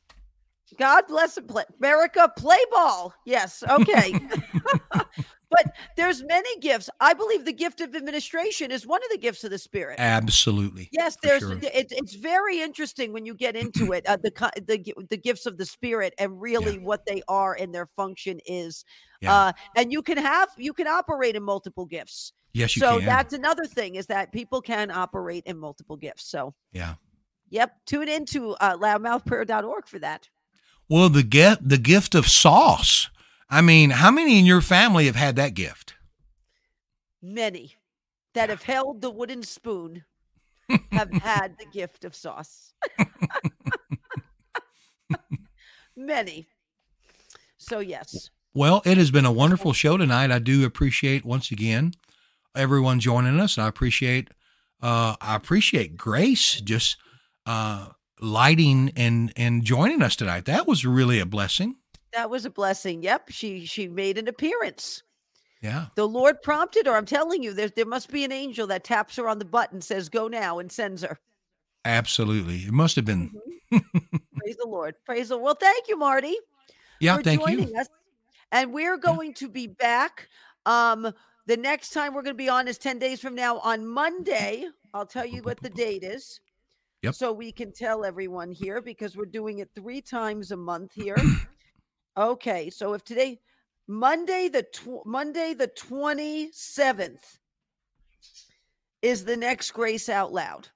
God 0.78 1.04
bless 1.08 1.38
America. 1.80 2.30
Play 2.36 2.58
ball. 2.70 3.14
Yes. 3.24 3.64
Okay. 3.66 4.12
but 4.92 5.72
there's 5.96 6.22
many 6.22 6.58
gifts. 6.58 6.90
I 7.00 7.14
believe 7.14 7.46
the 7.46 7.52
gift 7.54 7.80
of 7.80 7.96
administration 7.96 8.70
is 8.70 8.86
one 8.86 9.00
of 9.02 9.10
the 9.10 9.16
gifts 9.16 9.42
of 9.42 9.50
the 9.50 9.58
Spirit. 9.58 9.96
Absolutely. 9.98 10.90
Yes. 10.92 11.16
There's. 11.22 11.40
Sure. 11.40 11.54
It, 11.54 11.86
it's 11.90 12.14
very 12.14 12.60
interesting 12.60 13.14
when 13.14 13.24
you 13.24 13.34
get 13.34 13.56
into 13.56 13.92
it. 13.94 14.06
Uh, 14.06 14.18
the 14.18 14.30
the 14.66 14.94
the 15.08 15.16
gifts 15.16 15.46
of 15.46 15.56
the 15.56 15.64
Spirit 15.64 16.12
and 16.18 16.38
really 16.38 16.74
yeah. 16.74 16.82
what 16.82 17.06
they 17.06 17.22
are 17.26 17.54
and 17.54 17.74
their 17.74 17.86
function 17.96 18.38
is. 18.44 18.84
Yeah. 19.22 19.34
Uh, 19.34 19.52
and 19.74 19.90
you 19.90 20.02
can 20.02 20.18
have 20.18 20.50
you 20.58 20.74
can 20.74 20.86
operate 20.86 21.36
in 21.36 21.42
multiple 21.42 21.86
gifts. 21.86 22.34
Yes, 22.52 22.76
you 22.76 22.80
so 22.80 22.96
can. 22.96 23.06
that's 23.06 23.34
another 23.34 23.64
thing 23.64 23.94
is 23.94 24.06
that 24.06 24.32
people 24.32 24.60
can 24.60 24.90
operate 24.90 25.44
in 25.46 25.58
multiple 25.58 25.96
gifts. 25.96 26.24
So 26.24 26.54
yeah. 26.72 26.94
Yep. 27.50 27.76
Tune 27.86 28.08
into 28.08 28.52
uh, 28.52 28.76
loudmouthprayer.org 28.76 29.86
for 29.86 29.98
that. 30.00 30.28
Well, 30.88 31.08
the 31.08 31.22
gift, 31.22 31.68
the 31.68 31.78
gift 31.78 32.14
of 32.14 32.26
sauce. 32.26 33.10
I 33.50 33.60
mean, 33.60 33.90
how 33.90 34.10
many 34.10 34.38
in 34.38 34.44
your 34.44 34.60
family 34.60 35.06
have 35.06 35.16
had 35.16 35.36
that 35.36 35.54
gift? 35.54 35.94
Many 37.22 37.76
that 38.34 38.50
have 38.50 38.62
held 38.62 39.00
the 39.00 39.10
wooden 39.10 39.42
spoon 39.42 40.04
have 40.92 41.12
had 41.22 41.56
the 41.58 41.66
gift 41.66 42.04
of 42.04 42.14
sauce. 42.14 42.74
Many. 45.96 46.48
So, 47.56 47.80
yes. 47.80 48.30
Well, 48.54 48.82
it 48.84 48.98
has 48.98 49.10
been 49.10 49.24
a 49.24 49.32
wonderful 49.32 49.72
show 49.72 49.96
tonight. 49.96 50.30
I 50.30 50.38
do 50.38 50.64
appreciate 50.64 51.24
once 51.24 51.50
again 51.50 51.92
everyone 52.58 53.00
joining 53.00 53.40
us. 53.40 53.56
I 53.56 53.68
appreciate 53.68 54.28
uh, 54.82 55.16
I 55.20 55.34
appreciate 55.34 55.96
Grace 55.96 56.60
just 56.60 56.96
uh, 57.46 57.88
lighting 58.20 58.92
and 58.96 59.32
and 59.36 59.64
joining 59.64 60.02
us 60.02 60.16
tonight. 60.16 60.44
That 60.44 60.66
was 60.66 60.84
really 60.84 61.20
a 61.20 61.26
blessing. 61.26 61.76
That 62.12 62.30
was 62.30 62.44
a 62.44 62.50
blessing. 62.50 63.02
Yep, 63.02 63.30
she 63.30 63.64
she 63.64 63.88
made 63.88 64.18
an 64.18 64.28
appearance. 64.28 65.02
Yeah. 65.62 65.86
The 65.96 66.06
Lord 66.06 66.40
prompted 66.42 66.86
her. 66.86 66.96
I'm 66.96 67.06
telling 67.06 67.42
you, 67.42 67.52
there 67.52 67.68
there 67.68 67.86
must 67.86 68.10
be 68.10 68.24
an 68.24 68.32
angel 68.32 68.66
that 68.68 68.84
taps 68.84 69.16
her 69.16 69.28
on 69.28 69.38
the 69.38 69.44
button, 69.44 69.80
says 69.80 70.08
"Go 70.08 70.28
now," 70.28 70.58
and 70.58 70.70
sends 70.70 71.02
her. 71.02 71.18
Absolutely, 71.84 72.58
it 72.58 72.72
must 72.72 72.96
have 72.96 73.04
been. 73.04 73.30
Mm-hmm. 73.72 73.98
Praise 74.38 74.56
the 74.56 74.68
Lord. 74.68 74.94
Praise 75.04 75.28
the 75.28 75.36
Lord. 75.36 75.44
Well, 75.44 75.58
thank 75.60 75.88
you, 75.88 75.98
Marty. 75.98 76.36
Yeah, 77.00 77.18
thank 77.18 77.46
you. 77.48 77.76
Us. 77.76 77.88
And 78.50 78.72
we're 78.72 78.96
going 78.96 79.34
to 79.34 79.48
be 79.48 79.66
back. 79.66 80.28
Um, 80.64 81.12
the 81.48 81.56
next 81.56 81.90
time 81.90 82.12
we're 82.12 82.22
going 82.22 82.36
to 82.36 82.38
be 82.38 82.50
on 82.50 82.68
is 82.68 82.76
10 82.76 82.98
days 82.98 83.20
from 83.20 83.34
now 83.34 83.58
on 83.60 83.86
Monday. 83.86 84.66
I'll 84.92 85.06
tell 85.06 85.24
you 85.24 85.42
what 85.42 85.60
the 85.62 85.70
date 85.70 86.04
is. 86.04 86.40
Yep. 87.02 87.14
So 87.14 87.32
we 87.32 87.52
can 87.52 87.72
tell 87.72 88.04
everyone 88.04 88.52
here 88.52 88.82
because 88.82 89.16
we're 89.16 89.24
doing 89.24 89.60
it 89.60 89.70
three 89.74 90.02
times 90.02 90.50
a 90.50 90.56
month 90.58 90.92
here. 90.92 91.16
okay, 92.18 92.68
so 92.68 92.92
if 92.92 93.02
today 93.02 93.40
Monday 93.86 94.48
the 94.48 94.64
tw- 94.64 95.06
Monday 95.06 95.54
the 95.54 95.68
27th 95.68 97.38
is 99.00 99.24
the 99.24 99.36
next 99.36 99.70
Grace 99.70 100.10
Out 100.10 100.32
Loud. 100.32 100.68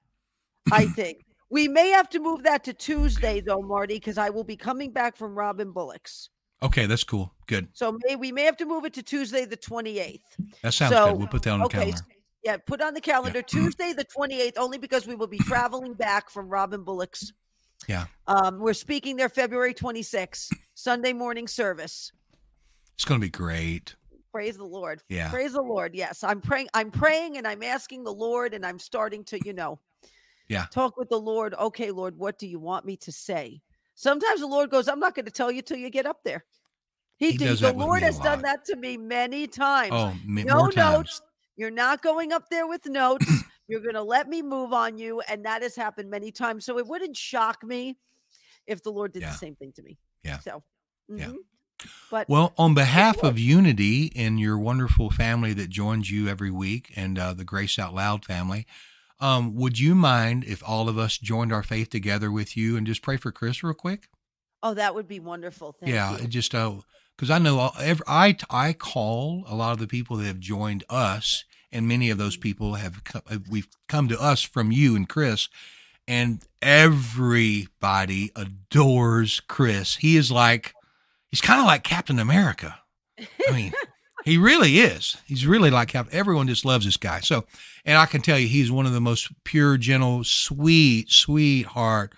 I 0.71 0.85
think. 0.95 1.23
we 1.51 1.67
may 1.67 1.89
have 1.89 2.09
to 2.09 2.19
move 2.19 2.43
that 2.43 2.63
to 2.63 2.73
Tuesday 2.73 3.41
though, 3.41 3.61
Marty, 3.61 3.95
because 3.95 4.17
I 4.17 4.31
will 4.31 4.45
be 4.45 4.57
coming 4.57 4.91
back 4.91 5.15
from 5.17 5.37
Robin 5.37 5.71
Bullock's. 5.71 6.29
Okay, 6.63 6.85
that's 6.85 7.03
cool. 7.03 7.33
Good. 7.47 7.67
So 7.73 7.99
may 8.05 8.15
we 8.15 8.31
may 8.31 8.43
have 8.43 8.57
to 8.57 8.65
move 8.65 8.85
it 8.85 8.93
to 8.93 9.03
Tuesday 9.03 9.45
the 9.45 9.57
28th. 9.57 10.21
That 10.61 10.73
sounds 10.73 10.93
so, 10.93 11.09
good. 11.11 11.17
We'll 11.19 11.27
put 11.27 11.43
that 11.43 11.51
on 11.51 11.59
the 11.59 11.65
okay, 11.65 11.79
calendar. 11.79 12.01
Yeah, 12.43 12.57
put 12.57 12.81
on 12.81 12.93
the 12.93 13.01
calendar 13.01 13.39
yeah. 13.39 13.41
Tuesday 13.47 13.93
the 13.93 14.05
28th, 14.05 14.53
only 14.57 14.77
because 14.77 15.05
we 15.05 15.15
will 15.15 15.27
be 15.27 15.39
traveling 15.39 15.93
back 15.93 16.29
from 16.29 16.47
Robin 16.47 16.83
Bullock's. 16.83 17.33
Yeah. 17.87 18.05
Um, 18.27 18.59
we're 18.59 18.73
speaking 18.73 19.17
there 19.17 19.27
February 19.27 19.73
26th, 19.73 20.49
Sunday 20.73 21.11
morning 21.11 21.47
service. 21.47 22.13
It's 22.95 23.03
going 23.03 23.19
to 23.19 23.25
be 23.25 23.29
great. 23.29 23.95
Praise 24.31 24.55
the 24.55 24.65
Lord. 24.65 25.01
Yeah. 25.09 25.29
Praise 25.29 25.53
the 25.53 25.61
Lord. 25.61 25.93
Yes. 25.93 26.23
I'm 26.23 26.39
praying. 26.39 26.69
I'm 26.73 26.91
praying 26.91 27.37
and 27.37 27.45
I'm 27.45 27.61
asking 27.61 28.03
the 28.03 28.13
Lord 28.13 28.53
and 28.53 28.65
I'm 28.65 28.79
starting 28.79 29.25
to, 29.25 29.39
you 29.45 29.53
know, 29.53 29.79
Yeah. 30.47 30.65
Talk 30.71 30.97
with 30.97 31.09
the 31.09 31.19
Lord. 31.19 31.53
Okay, 31.55 31.91
Lord, 31.91 32.17
what 32.17 32.39
do 32.39 32.47
you 32.47 32.59
want 32.59 32.85
me 32.85 32.95
to 32.97 33.11
say? 33.11 33.61
Sometimes 33.95 34.39
the 34.39 34.47
Lord 34.47 34.69
goes, 34.69 34.87
I'm 34.87 34.99
not 34.99 35.15
going 35.15 35.25
to 35.25 35.31
tell 35.31 35.51
you 35.51 35.61
till 35.61 35.77
you 35.77 35.89
get 35.89 36.05
up 36.05 36.23
there. 36.23 36.45
He, 37.17 37.31
He 37.31 37.37
did. 37.37 37.45
does 37.45 37.59
The 37.61 37.73
Lord 37.73 38.01
has 38.03 38.19
done 38.19 38.41
that 38.41 38.65
to 38.65 38.75
me 38.75 38.97
many 38.97 39.47
times. 39.47 39.91
Oh, 39.93 40.07
m- 40.09 40.43
no 40.45 40.63
times. 40.69 40.75
notes. 40.75 41.21
You're 41.55 41.71
not 41.71 42.01
going 42.01 42.31
up 42.33 42.49
there 42.49 42.67
with 42.67 42.85
notes. 42.87 43.25
You're 43.67 43.81
going 43.81 43.93
to 43.95 44.03
let 44.03 44.27
me 44.27 44.41
move 44.41 44.73
on 44.73 44.97
you. 44.97 45.21
And 45.21 45.45
that 45.45 45.61
has 45.61 45.75
happened 45.75 46.09
many 46.09 46.31
times. 46.31 46.65
So 46.65 46.77
it 46.79 46.87
wouldn't 46.87 47.15
shock 47.15 47.63
me 47.63 47.97
if 48.67 48.81
the 48.83 48.89
Lord 48.91 49.13
did 49.13 49.21
Yeah. 49.21 49.31
the 49.31 49.37
same 49.37 49.55
thing 49.55 49.71
to 49.73 49.83
me. 49.83 49.97
Yeah. 50.23 50.39
So, 50.39 50.63
Yeah. 51.07 51.27
mhm. 51.27 51.35
But 52.09 52.29
Well, 52.29 52.53
on 52.57 52.73
behalf 52.73 53.23
of 53.23 53.37
Unity 53.37 54.11
and 54.15 54.39
your 54.39 54.57
wonderful 54.57 55.09
family 55.11 55.53
that 55.53 55.69
joins 55.69 56.09
you 56.09 56.27
every 56.29 56.49
week 56.51 56.91
and 56.95 57.19
uh, 57.19 57.33
the 57.33 57.43
Grace 57.43 57.77
Out 57.77 57.93
Loud 57.93 58.25
family, 58.25 58.65
um, 59.19 59.55
would 59.55 59.79
you 59.79 59.95
mind 59.95 60.43
if 60.43 60.61
all 60.67 60.89
of 60.89 60.97
us 60.97 61.17
joined 61.17 61.53
our 61.53 61.63
faith 61.63 61.89
together 61.89 62.31
with 62.31 62.57
you 62.57 62.75
and 62.77 62.85
just 62.87 63.01
pray 63.01 63.17
for 63.17 63.31
Chris 63.31 63.63
real 63.63 63.73
quick? 63.73 64.07
oh, 64.65 64.73
that 64.73 64.95
would 64.95 65.09
be 65.09 65.19
wonderful. 65.19 65.73
Thank 65.73 65.91
yeah, 65.91 66.17
you. 66.17 66.27
just 66.27 66.55
uh, 66.55 66.71
because 67.17 67.29
I 67.29 67.37
know 67.37 67.59
all- 67.59 67.75
every, 67.81 68.05
I 68.07 68.37
I 68.49 68.71
call 68.71 69.43
a 69.47 69.55
lot 69.55 69.73
of 69.73 69.79
the 69.79 69.87
people 69.87 70.15
that 70.17 70.25
have 70.25 70.39
joined 70.39 70.85
us, 70.89 71.43
and 71.69 71.85
many 71.85 72.09
of 72.09 72.17
those 72.17 72.37
people 72.37 72.75
have 72.75 73.03
come, 73.03 73.21
we've 73.49 73.67
come 73.89 74.07
to 74.07 74.17
us 74.21 74.41
from 74.41 74.71
you 74.71 74.95
and 74.95 75.07
Chris, 75.09 75.49
and 76.07 76.41
everybody 76.61 78.31
adores 78.35 79.41
Chris. 79.41 79.97
He 79.97 80.15
is 80.15 80.31
like 80.31 80.73
he's 81.29 81.41
kind 81.41 81.59
of 81.59 81.65
like 81.65 81.83
Captain 81.83 82.19
America. 82.19 82.79
I 83.19 83.51
mean, 83.51 83.73
he 84.25 84.37
really 84.37 84.79
is. 84.79 85.17
He's 85.25 85.45
really 85.45 85.69
like 85.69 85.91
how 85.91 86.05
Everyone 86.11 86.47
just 86.47 86.65
loves 86.65 86.85
this 86.85 86.97
guy. 86.97 87.19
So, 87.21 87.45
and 87.85 87.97
I 87.97 88.05
can 88.05 88.21
tell 88.21 88.39
you, 88.39 88.47
he's 88.47 88.71
one 88.71 88.85
of 88.85 88.93
the 88.93 89.01
most 89.01 89.31
pure, 89.43 89.77
gentle, 89.77 90.23
sweet, 90.23 91.09
sweetheart, 91.11 92.13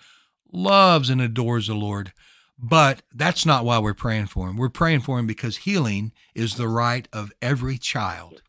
loves 0.52 1.10
and 1.10 1.20
adores 1.20 1.66
the 1.66 1.74
Lord. 1.74 2.12
But 2.58 3.02
that's 3.14 3.44
not 3.44 3.64
why 3.64 3.78
we're 3.78 3.92
praying 3.94 4.26
for 4.26 4.48
him. 4.48 4.56
We're 4.56 4.68
praying 4.70 5.00
for 5.00 5.18
him 5.18 5.26
because 5.26 5.58
healing 5.58 6.12
is 6.34 6.54
the 6.54 6.68
right 6.68 7.06
of 7.12 7.32
every 7.42 7.76
child. 7.78 8.42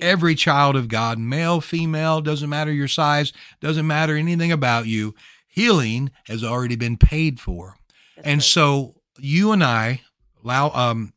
Every 0.00 0.36
child 0.36 0.76
of 0.76 0.86
God, 0.86 1.18
male, 1.18 1.60
female, 1.60 2.20
doesn't 2.20 2.48
matter 2.48 2.72
your 2.72 2.86
size, 2.86 3.32
doesn't 3.60 3.88
matter 3.88 4.14
anything 4.16 4.52
about 4.52 4.86
you. 4.86 5.16
Healing 5.48 6.12
has 6.26 6.44
already 6.44 6.76
been 6.76 6.96
paid 6.96 7.40
for. 7.40 7.74
That's 8.14 8.26
And 8.28 8.38
right. 8.38 8.44
so 8.44 8.94
you 9.18 9.50
and 9.50 9.64
I, 9.64 10.02
Lou- 10.44 10.52
um, 10.52 11.12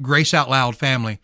Grace 0.00 0.34
Out 0.34 0.50
Loud 0.50 0.76
family, 0.76 1.18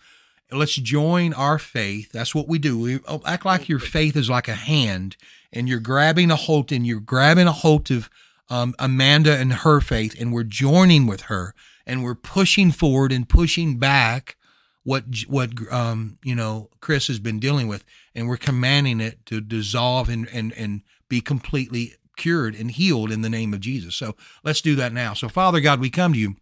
let's 0.50 0.74
join 0.76 1.32
our 1.32 1.58
faith. 1.58 2.12
That's 2.12 2.34
what 2.34 2.48
we 2.48 2.58
do. 2.58 2.78
We 2.78 3.00
oh, 3.06 3.22
act 3.26 3.44
like 3.44 3.68
your 3.68 3.78
faith 3.78 4.16
is 4.16 4.30
like 4.30 4.48
a 4.48 4.54
hand, 4.54 5.16
and 5.52 5.68
you're 5.68 5.80
grabbing 5.80 6.30
a 6.30 6.36
hold, 6.36 6.72
and 6.72 6.86
you're 6.86 7.00
grabbing 7.00 7.46
a 7.46 7.52
hold 7.52 7.90
of 7.90 8.10
um, 8.50 8.74
Amanda 8.78 9.36
and 9.36 9.52
her 9.52 9.80
faith, 9.80 10.14
and 10.20 10.32
we're 10.32 10.44
joining 10.44 11.06
with 11.06 11.22
her, 11.22 11.54
and 11.86 12.04
we're 12.04 12.14
pushing 12.14 12.70
forward 12.70 13.12
and 13.12 13.28
pushing 13.28 13.78
back 13.78 14.36
what 14.84 15.04
what 15.28 15.50
um, 15.72 16.18
you 16.22 16.34
know 16.34 16.68
Chris 16.80 17.08
has 17.08 17.18
been 17.18 17.40
dealing 17.40 17.68
with, 17.68 17.84
and 18.14 18.28
we're 18.28 18.36
commanding 18.36 19.00
it 19.00 19.24
to 19.26 19.40
dissolve 19.40 20.08
and 20.08 20.28
and 20.32 20.52
and 20.52 20.82
be 21.08 21.20
completely 21.20 21.94
cured 22.16 22.54
and 22.54 22.70
healed 22.70 23.10
in 23.10 23.22
the 23.22 23.28
name 23.28 23.52
of 23.52 23.60
Jesus. 23.60 23.96
So 23.96 24.14
let's 24.44 24.60
do 24.60 24.76
that 24.76 24.92
now. 24.92 25.14
So 25.14 25.28
Father 25.28 25.60
God, 25.60 25.80
we 25.80 25.90
come 25.90 26.12
to 26.12 26.18
you. 26.18 26.36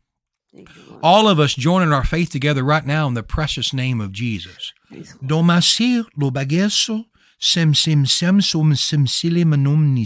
All 1.02 1.28
of 1.28 1.40
us 1.40 1.54
joining 1.54 1.92
our 1.92 2.04
faith 2.04 2.30
together 2.30 2.62
right 2.62 2.86
now 2.86 3.06
in 3.06 3.14
the 3.14 3.22
precious 3.22 3.72
name 3.72 4.00
of 4.00 4.12
Jesus. 4.12 4.72
Praise 4.88 5.12
the 5.12 5.26
Lord. 5.26 5.46
Domasir 5.46 6.06
lo 6.16 6.30
bageso 6.30 7.06
sem 7.38 7.74
sem 7.74 8.04
sili 8.04 9.44
manum. 9.44 9.96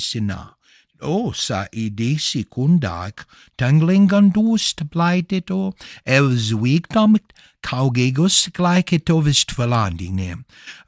O 1.02 1.30
sa 1.32 1.66
ide 1.72 2.16
sekundak 2.16 3.26
tanglingandus 3.58 4.74
tableitito 4.74 5.74
evs 6.06 6.54
weekdom 6.54 7.18
kaugegus 7.62 8.48
glyketovist 8.50 9.52
verlanding 9.54 10.44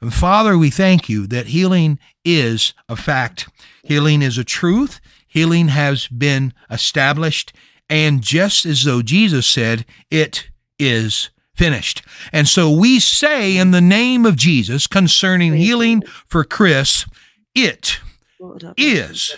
Father, 0.09 0.57
we 0.57 0.71
thank 0.71 1.09
you 1.09 1.27
that 1.27 1.47
healing 1.47 1.99
is 2.25 2.73
a 2.87 2.95
fact. 2.95 3.49
Healing 3.83 4.23
is 4.23 4.37
a 4.37 4.43
truth. 4.43 4.99
Healing 5.27 5.67
has 5.67 6.07
been 6.07 6.53
established. 6.71 7.53
And 7.89 8.21
just 8.21 8.65
as 8.65 8.83
though 8.83 9.01
Jesus 9.01 9.47
said, 9.47 9.85
it 10.11 10.49
is 10.77 11.29
finished. 11.55 12.01
And 12.31 12.47
so 12.47 12.71
we 12.71 12.99
say 12.99 13.57
in 13.57 13.71
the 13.71 13.81
name 13.81 14.25
of 14.25 14.35
Jesus 14.35 14.87
concerning 14.87 15.53
healing 15.55 16.03
for 16.25 16.43
Chris, 16.43 17.05
it 17.53 17.99
is 18.77 19.35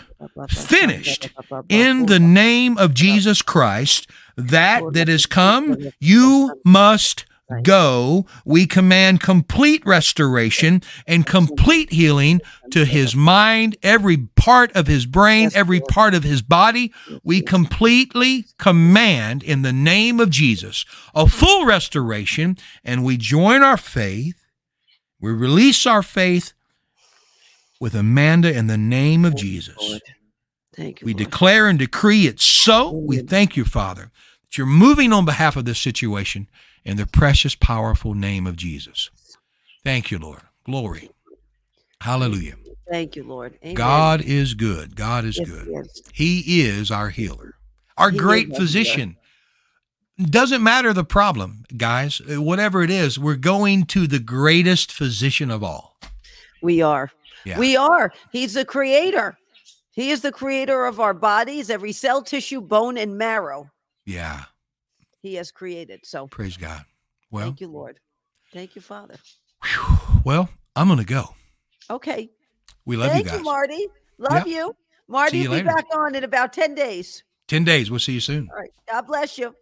finished 0.49 1.30
in 1.69 2.06
the 2.06 2.19
name 2.19 2.78
of 2.78 2.94
Jesus 2.94 3.41
Christ. 3.41 4.07
That 4.38 4.94
that 4.94 5.07
has 5.07 5.26
come, 5.26 5.78
you 5.99 6.61
must 6.64 7.26
go. 7.64 8.26
We 8.45 8.65
command 8.65 9.22
complete 9.22 9.86
restoration 9.86 10.82
and 11.07 11.26
complete 11.26 11.91
healing 11.91 12.41
to 12.72 12.86
his 12.86 13.15
mind, 13.15 13.78
every 13.84 14.18
part 14.18 14.72
of 14.76 14.88
his 14.88 15.06
brain, 15.06 15.49
every 15.53 15.82
part 15.82 16.14
of 16.14 16.23
his 16.23 16.41
body. 16.41 16.94
We 17.23 17.41
completely 17.41 18.45
command 18.57 19.44
in 19.44 19.61
the 19.61 19.73
name 19.73 20.19
of 20.19 20.30
Jesus 20.30 20.86
a 21.14 21.28
full 21.28 21.65
restoration, 21.65 22.57
and 22.84 23.03
we 23.03 23.18
join 23.18 23.61
our 23.61 23.78
faith. 23.78 24.36
We 25.19 25.32
release 25.32 25.86
our 25.86 26.02
faith 26.02 26.53
with 27.80 27.95
Amanda 27.95 28.56
in 28.56 28.68
the 28.68 28.78
name 28.78 29.26
of 29.26 29.36
Jesus. 29.36 29.99
Thank 30.76 31.02
you. 31.02 31.06
We 31.06 31.14
Lord. 31.14 31.23
declare 31.26 31.68
and 31.68 31.78
decree 31.78 32.28
it 32.28 32.40
so. 32.40 32.91
We 32.91 33.19
thank 33.19 33.57
you, 33.57 33.65
Father, 33.65 34.11
that 34.52 34.57
you're 34.57 34.68
moving 34.68 35.14
on 35.14 35.23
behalf 35.23 35.56
of 35.56 35.64
this 35.65 35.80
situation 35.80 36.48
in 36.84 36.98
the 36.98 37.06
precious, 37.06 37.56
powerful 37.56 38.14
name 38.14 38.45
of 38.45 38.57
Jesus. 38.57 39.10
Thank 39.84 40.11
you, 40.11 40.19
Lord. 40.19 40.41
Glory. 40.65 41.10
Hallelujah. 42.02 42.56
Thank 42.90 43.15
you, 43.15 43.23
Lord. 43.23 43.57
Amen. 43.64 43.76
God 43.76 44.22
is 44.22 44.53
good. 44.53 44.95
God 44.98 45.23
is 45.23 45.38
Yes, 45.38 45.48
good. 45.48 45.68
yes. 45.72 46.02
He 46.14 46.61
is 46.61 46.91
our 46.91 47.10
healer, 47.10 47.56
our 47.98 48.10
He 48.10 48.18
great 48.18 48.53
physician. 48.56 49.15
Doesn't 50.22 50.61
matter 50.61 50.91
the 50.91 51.06
problem, 51.06 51.64
guys, 51.78 52.22
whatever 52.28 52.84
it 52.84 52.90
is, 52.90 53.18
we're 53.18 53.36
going 53.36 53.86
to 53.86 54.06
the 54.06 54.19
greatest 54.19 54.91
physician 54.91 55.49
of 55.49 55.64
all. 55.64 55.98
We 56.61 56.82
are. 56.82 57.11
Yeah. 57.45 57.57
We 57.57 57.78
are. 57.78 58.11
He's 58.32 58.53
the 58.53 58.65
creator. 58.65 59.38
He 59.94 60.11
is 60.11 60.22
the 60.22 60.32
creator 60.32 60.86
of 60.86 60.99
our 60.99 61.14
bodies, 61.14 61.69
every 61.69 61.91
cell, 61.94 62.22
tissue, 62.22 62.61
bone, 62.61 62.98
and 62.98 63.18
marrow. 63.18 63.69
Yeah. 64.06 64.44
He 65.22 65.36
has 65.36 65.52
created. 65.52 66.02
So 66.03 66.28
Praise 66.28 66.57
God. 66.57 66.84
Well, 67.30 67.45
thank 67.45 67.61
you, 67.61 67.68
Lord. 67.68 67.99
Thank 68.53 68.76
you, 68.76 68.82
Father. 68.82 69.15
whew. 69.64 69.98
well, 70.26 70.49
I'm 70.76 70.88
going 70.88 70.99
to 70.99 71.06
go. 71.06 71.36
Okay. 71.90 72.30
We 72.86 72.98
love 72.98 73.07
you. 73.07 73.11
Thank 73.14 73.26
you 73.26 73.32
you, 73.32 73.38
guys. 73.38 73.45
Marty. 73.45 73.88
Love 74.18 74.48
Yeah. 74.48 74.53
you. 74.65 74.76
Marty 75.07 75.32
See 75.32 75.44
you 75.44 75.49
be 75.49 75.56
later. 75.56 75.68
back 75.69 75.86
on 75.94 76.15
in 76.15 76.23
about 76.23 76.53
10 76.53 76.73
days. 76.76 77.23
10 77.48 77.64
days. 77.64 77.90
We'll 77.91 77.99
see 77.99 78.14
you 78.14 78.19
soon. 78.19 78.49
All 78.52 78.60
right. 78.60 78.72
God 78.90 79.07
bless 79.07 79.38
you. 79.38 79.53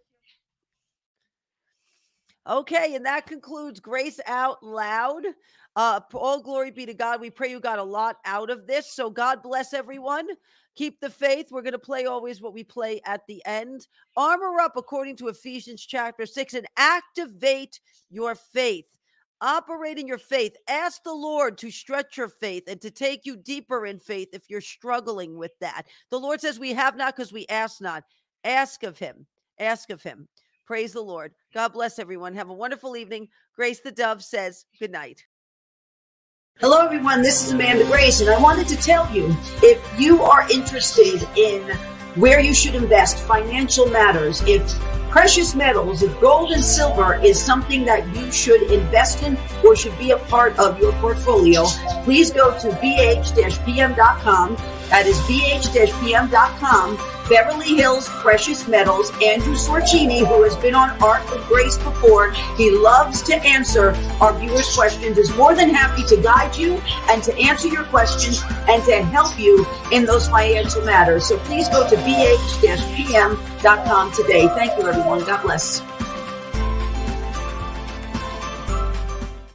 Okay, 2.48 2.94
and 2.94 3.04
that 3.06 3.26
concludes 3.26 3.80
Grace 3.80 4.18
Out 4.26 4.62
Loud. 4.62 5.24
Uh, 5.76 6.00
all 6.14 6.40
glory 6.42 6.70
be 6.70 6.86
to 6.86 6.94
God. 6.94 7.20
We 7.20 7.30
pray 7.30 7.50
you 7.50 7.60
got 7.60 7.78
a 7.78 7.82
lot 7.84 8.16
out 8.24 8.50
of 8.50 8.66
this. 8.66 8.92
So 8.94 9.10
God 9.10 9.42
bless 9.42 9.72
everyone. 9.72 10.26
Keep 10.76 11.00
the 11.00 11.10
faith. 11.10 11.48
We're 11.50 11.62
going 11.62 11.72
to 11.72 11.78
play 11.78 12.06
always 12.06 12.40
what 12.40 12.54
we 12.54 12.64
play 12.64 13.00
at 13.04 13.26
the 13.26 13.42
end. 13.44 13.86
Armor 14.16 14.60
up 14.60 14.76
according 14.76 15.16
to 15.16 15.28
Ephesians 15.28 15.84
chapter 15.84 16.26
6 16.26 16.54
and 16.54 16.66
activate 16.76 17.80
your 18.08 18.34
faith. 18.34 18.86
Operate 19.42 19.98
in 19.98 20.06
your 20.06 20.18
faith. 20.18 20.54
Ask 20.68 21.02
the 21.02 21.14
Lord 21.14 21.56
to 21.58 21.70
stretch 21.70 22.16
your 22.16 22.28
faith 22.28 22.64
and 22.68 22.80
to 22.82 22.90
take 22.90 23.24
you 23.24 23.36
deeper 23.36 23.86
in 23.86 23.98
faith 23.98 24.28
if 24.32 24.50
you're 24.50 24.60
struggling 24.60 25.36
with 25.38 25.52
that. 25.60 25.84
The 26.10 26.20
Lord 26.20 26.40
says 26.40 26.58
we 26.58 26.74
have 26.74 26.96
not 26.96 27.16
because 27.16 27.32
we 27.32 27.46
ask 27.48 27.80
not. 27.80 28.04
Ask 28.44 28.82
of 28.82 28.98
him. 28.98 29.26
Ask 29.58 29.90
of 29.90 30.02
him. 30.02 30.28
Praise 30.66 30.92
the 30.92 31.00
Lord. 31.00 31.32
God 31.52 31.72
bless 31.72 31.98
everyone. 31.98 32.34
Have 32.34 32.50
a 32.50 32.54
wonderful 32.54 32.96
evening. 32.96 33.28
Grace 33.56 33.80
the 33.80 33.90
Dove 33.90 34.22
says 34.22 34.66
good 34.78 34.92
night. 34.92 35.24
Hello, 36.60 36.84
everyone. 36.84 37.22
This 37.22 37.46
is 37.46 37.52
Amanda 37.52 37.86
Grace, 37.86 38.20
and 38.20 38.28
I 38.28 38.38
wanted 38.38 38.68
to 38.68 38.76
tell 38.76 39.10
you 39.10 39.34
if 39.62 39.80
you 39.98 40.20
are 40.20 40.46
interested 40.50 41.26
in 41.34 41.62
where 42.16 42.38
you 42.38 42.52
should 42.52 42.74
invest, 42.74 43.16
financial 43.20 43.86
matters, 43.86 44.42
if 44.42 44.78
precious 45.08 45.54
metals, 45.54 46.02
if 46.02 46.20
gold 46.20 46.50
and 46.50 46.62
silver 46.62 47.14
is 47.14 47.42
something 47.42 47.86
that 47.86 48.06
you 48.14 48.30
should 48.30 48.60
invest 48.70 49.22
in 49.22 49.38
or 49.64 49.74
should 49.74 49.96
be 49.98 50.10
a 50.10 50.18
part 50.18 50.58
of 50.58 50.78
your 50.78 50.92
portfolio, 51.00 51.64
please 52.04 52.30
go 52.30 52.50
to 52.58 52.68
bh-pm.com 52.72 54.56
That 54.90 55.06
is 55.06 55.16
bh-pm.com. 55.20 56.98
Beverly 57.30 57.76
Hills 57.76 58.08
Precious 58.08 58.66
Metals, 58.66 59.12
Andrew 59.22 59.54
Sorchini, 59.54 60.26
who 60.26 60.42
has 60.42 60.56
been 60.56 60.74
on 60.74 60.90
Ark 61.00 61.22
of 61.32 61.46
Grace 61.46 61.78
before. 61.78 62.32
He 62.56 62.72
loves 62.72 63.22
to 63.22 63.36
answer 63.36 63.94
our 64.20 64.36
viewers' 64.36 64.74
questions, 64.74 65.16
is 65.16 65.34
more 65.36 65.54
than 65.54 65.70
happy 65.70 66.02
to 66.06 66.16
guide 66.20 66.56
you 66.56 66.82
and 67.08 67.22
to 67.22 67.32
answer 67.38 67.68
your 67.68 67.84
questions 67.84 68.42
and 68.68 68.82
to 68.84 69.04
help 69.04 69.38
you 69.38 69.64
in 69.92 70.06
those 70.06 70.28
financial 70.28 70.82
matters. 70.82 71.24
So 71.24 71.38
please 71.38 71.68
go 71.68 71.88
to 71.88 71.94
bh-pm.com 71.96 72.52
today. 74.12 74.48
Thank 74.48 74.76
you, 74.76 74.88
everyone. 74.88 75.24
God 75.24 75.42
bless. 75.42 75.89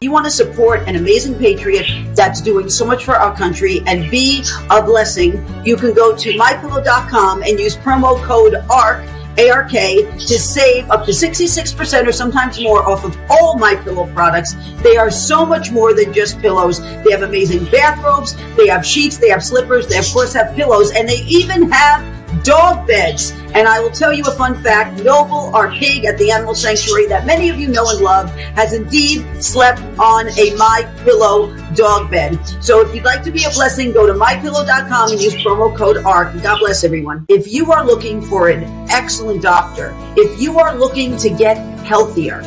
You 0.06 0.12
want 0.12 0.24
to 0.24 0.32
support 0.32 0.88
an 0.88 0.96
amazing 0.96 1.34
patriot 1.34 1.88
that's 2.14 2.40
doing 2.40 2.70
so 2.70 2.86
much 2.86 3.04
for 3.04 3.16
our 3.16 3.36
country 3.36 3.82
and 3.88 4.10
be 4.12 4.44
a 4.70 4.82
blessing, 4.82 5.44
you 5.66 5.76
can 5.76 5.94
go 5.94 6.16
to 6.16 6.30
mypillow.com 6.34 7.42
and 7.42 7.60
use 7.60 7.76
promo 7.76 8.16
code 8.24 8.54
ARK 8.70 9.04
ARK 9.38 9.72
to 9.72 10.40
save 10.40 10.90
up 10.92 11.06
to 11.06 11.12
66% 11.12 12.08
or 12.08 12.12
sometimes 12.12 12.62
more 12.62 12.88
off 12.88 13.04
of 13.04 13.18
all 13.30 13.58
my 13.58 13.76
pillow 13.76 14.08
products. 14.14 14.56
They 14.84 14.96
are 14.96 15.10
so 15.10 15.44
much 15.44 15.72
more 15.72 15.94
than 15.94 16.14
just 16.14 16.40
pillows. 16.40 16.80
They 16.80 17.12
have 17.12 17.24
amazing 17.24 17.66
bathrobes, 17.66 18.36
they 18.56 18.68
have 18.68 18.86
sheets, 18.86 19.18
they 19.18 19.30
have 19.30 19.44
slippers, 19.44 19.88
they 19.88 19.98
of 19.98 20.06
course 20.14 20.34
have 20.34 20.56
pillows, 20.56 20.92
and 20.92 21.10
they 21.10 21.24
even 21.28 21.70
have 21.72 22.15
dog 22.44 22.88
beds. 22.88 23.32
And 23.54 23.68
I 23.68 23.80
will 23.80 23.92
tell 23.92 24.14
you 24.14 24.24
a 24.26 24.32
fun 24.32 24.62
fact. 24.62 25.04
Noble, 25.04 25.56
our 25.56 25.72
pig 25.72 26.06
at 26.06 26.18
the 26.18 26.32
animal 26.32 26.56
sanctuary 26.56 27.08
that 27.08 27.26
many 27.26 27.50
of 27.50 27.58
you 27.58 27.68
know 27.68 27.90
and 27.90 28.02
love, 28.02 28.30
has 28.56 28.74
indeed 28.74 29.26
slept 29.44 29.82
on 30.00 30.28
a 30.38 30.56
My 30.56 30.90
Pillow 31.04 31.56
dog 31.74 32.12
bed. 32.12 32.40
So 32.64 32.82
if 32.82 32.94
you'd 32.94 33.06
like 33.06 33.24
to 33.24 33.32
be 33.32 33.44
a 33.44 33.50
blessing, 33.52 33.92
go 33.92 34.06
to 34.08 34.14
mypillow.com 34.14 35.12
and 35.12 35.22
use 35.22 35.36
promo 35.36 35.76
code 35.76 35.98
ARK. 35.98 36.42
God 36.42 36.60
bless 36.60 36.84
everyone. 36.84 37.26
If 37.30 37.52
you 37.52 37.72
are 37.72 37.86
looking 37.86 38.22
for 38.22 38.50
an 38.50 38.64
excellent 38.90 39.42
doctor, 39.42 39.94
if 40.18 40.40
you 40.42 40.60
are 40.60 40.76
looking 40.76 41.18
to 41.18 41.30
get 41.30 41.58
healthier, 41.86 42.42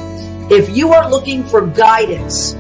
if 0.51 0.75
you 0.77 0.93
are 0.93 1.11
looking 1.11 1.45
for 1.45 1.67
guidance, 1.67 2.55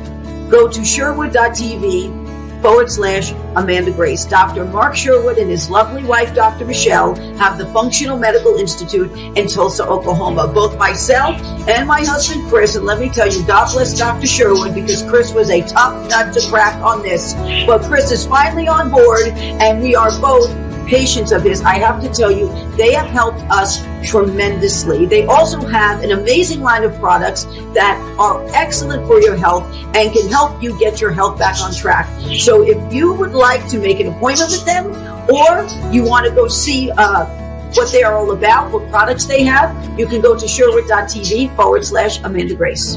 go 0.50 0.68
to 0.68 0.84
sherwood.tv 0.84 2.27
forward 2.60 2.90
slash 2.90 3.32
Amanda 3.56 3.90
Grace. 3.90 4.24
Dr. 4.24 4.64
Mark 4.64 4.96
Sherwood 4.96 5.38
and 5.38 5.50
his 5.50 5.70
lovely 5.70 6.04
wife, 6.04 6.34
Dr. 6.34 6.64
Michelle, 6.64 7.14
have 7.36 7.58
the 7.58 7.66
Functional 7.66 8.18
Medical 8.18 8.56
Institute 8.56 9.10
in 9.36 9.48
Tulsa, 9.48 9.86
Oklahoma. 9.86 10.48
Both 10.48 10.78
myself 10.78 11.40
and 11.68 11.86
my 11.86 12.04
husband, 12.04 12.48
Chris, 12.48 12.76
and 12.76 12.84
let 12.84 12.98
me 13.00 13.08
tell 13.08 13.28
you, 13.32 13.44
God 13.46 13.72
bless 13.72 13.96
Dr. 13.98 14.26
Sherwood 14.26 14.74
because 14.74 15.02
Chris 15.04 15.32
was 15.32 15.50
a 15.50 15.62
tough 15.62 16.08
nut 16.08 16.34
to 16.34 16.48
crack 16.48 16.74
on 16.82 17.02
this. 17.02 17.34
But 17.66 17.82
Chris 17.82 18.10
is 18.10 18.26
finally 18.26 18.68
on 18.68 18.90
board 18.90 19.28
and 19.28 19.80
we 19.82 19.94
are 19.94 20.10
both 20.20 20.50
patients 20.88 21.32
of 21.32 21.44
his, 21.44 21.62
I 21.62 21.74
have 21.78 22.02
to 22.02 22.08
tell 22.08 22.30
you, 22.32 22.48
they 22.76 22.92
have 22.94 23.06
helped 23.06 23.40
us 23.50 23.84
tremendously. 24.08 25.06
They 25.06 25.24
also 25.26 25.60
have 25.66 26.02
an 26.02 26.12
amazing 26.12 26.60
line 26.62 26.82
of 26.82 26.98
products 26.98 27.44
that 27.74 27.96
are 28.18 28.44
excellent 28.54 29.06
for 29.06 29.20
your 29.20 29.36
health 29.36 29.64
and 29.94 30.12
can 30.12 30.28
help 30.28 30.62
you 30.62 30.78
get 30.78 31.00
your 31.00 31.12
health 31.12 31.38
back 31.38 31.60
on 31.60 31.74
track. 31.74 32.08
So 32.38 32.62
if 32.62 32.92
you 32.92 33.12
would 33.12 33.32
like 33.32 33.68
to 33.68 33.78
make 33.78 34.00
an 34.00 34.08
appointment 34.08 34.50
with 34.50 34.64
them 34.64 34.86
or 35.30 35.66
you 35.92 36.04
want 36.04 36.26
to 36.26 36.34
go 36.34 36.48
see, 36.48 36.90
uh, 36.90 37.26
what 37.74 37.92
they 37.92 38.02
are 38.02 38.14
all 38.14 38.30
about, 38.32 38.72
what 38.72 38.88
products 38.90 39.26
they 39.26 39.44
have, 39.44 39.98
you 39.98 40.06
can 40.06 40.22
go 40.22 40.34
to 40.38 40.48
sherwood.tv 40.48 41.54
forward 41.54 41.84
slash 41.84 42.18
Amanda 42.22 42.54
Grace. 42.54 42.96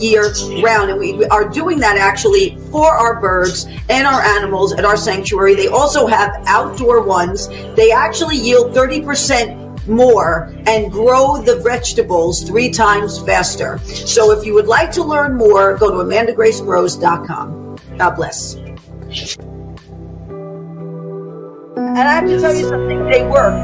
year 0.00 0.32
round. 0.62 0.90
And 0.90 0.98
we 0.98 1.24
are 1.26 1.48
doing 1.48 1.78
that 1.80 1.96
actually 1.96 2.56
for 2.70 2.90
our 2.90 3.20
birds 3.20 3.66
and 3.88 4.06
our 4.06 4.22
animals 4.22 4.72
at 4.72 4.84
our 4.84 4.96
sanctuary. 4.96 5.54
They 5.54 5.68
also 5.68 6.06
have 6.06 6.42
outdoor 6.46 7.02
ones. 7.02 7.48
They 7.76 7.92
actually 7.92 8.36
yield 8.36 8.74
30% 8.74 9.88
more 9.88 10.54
and 10.66 10.92
grow 10.92 11.42
the 11.42 11.56
vegetables 11.60 12.42
three 12.44 12.70
times 12.70 13.18
faster. 13.20 13.78
So 13.78 14.30
if 14.30 14.44
you 14.44 14.54
would 14.54 14.66
like 14.66 14.92
to 14.92 15.02
learn 15.02 15.36
more, 15.36 15.76
go 15.76 15.90
to 15.90 15.96
amandagracegrows.com. 16.08 17.78
God 17.96 18.10
bless. 18.16 18.54
And 21.76 21.98
I 21.98 22.14
have 22.14 22.26
to 22.26 22.40
tell 22.40 22.54
you 22.54 22.68
something, 22.68 23.04
they 23.06 23.26
work. 23.26 23.54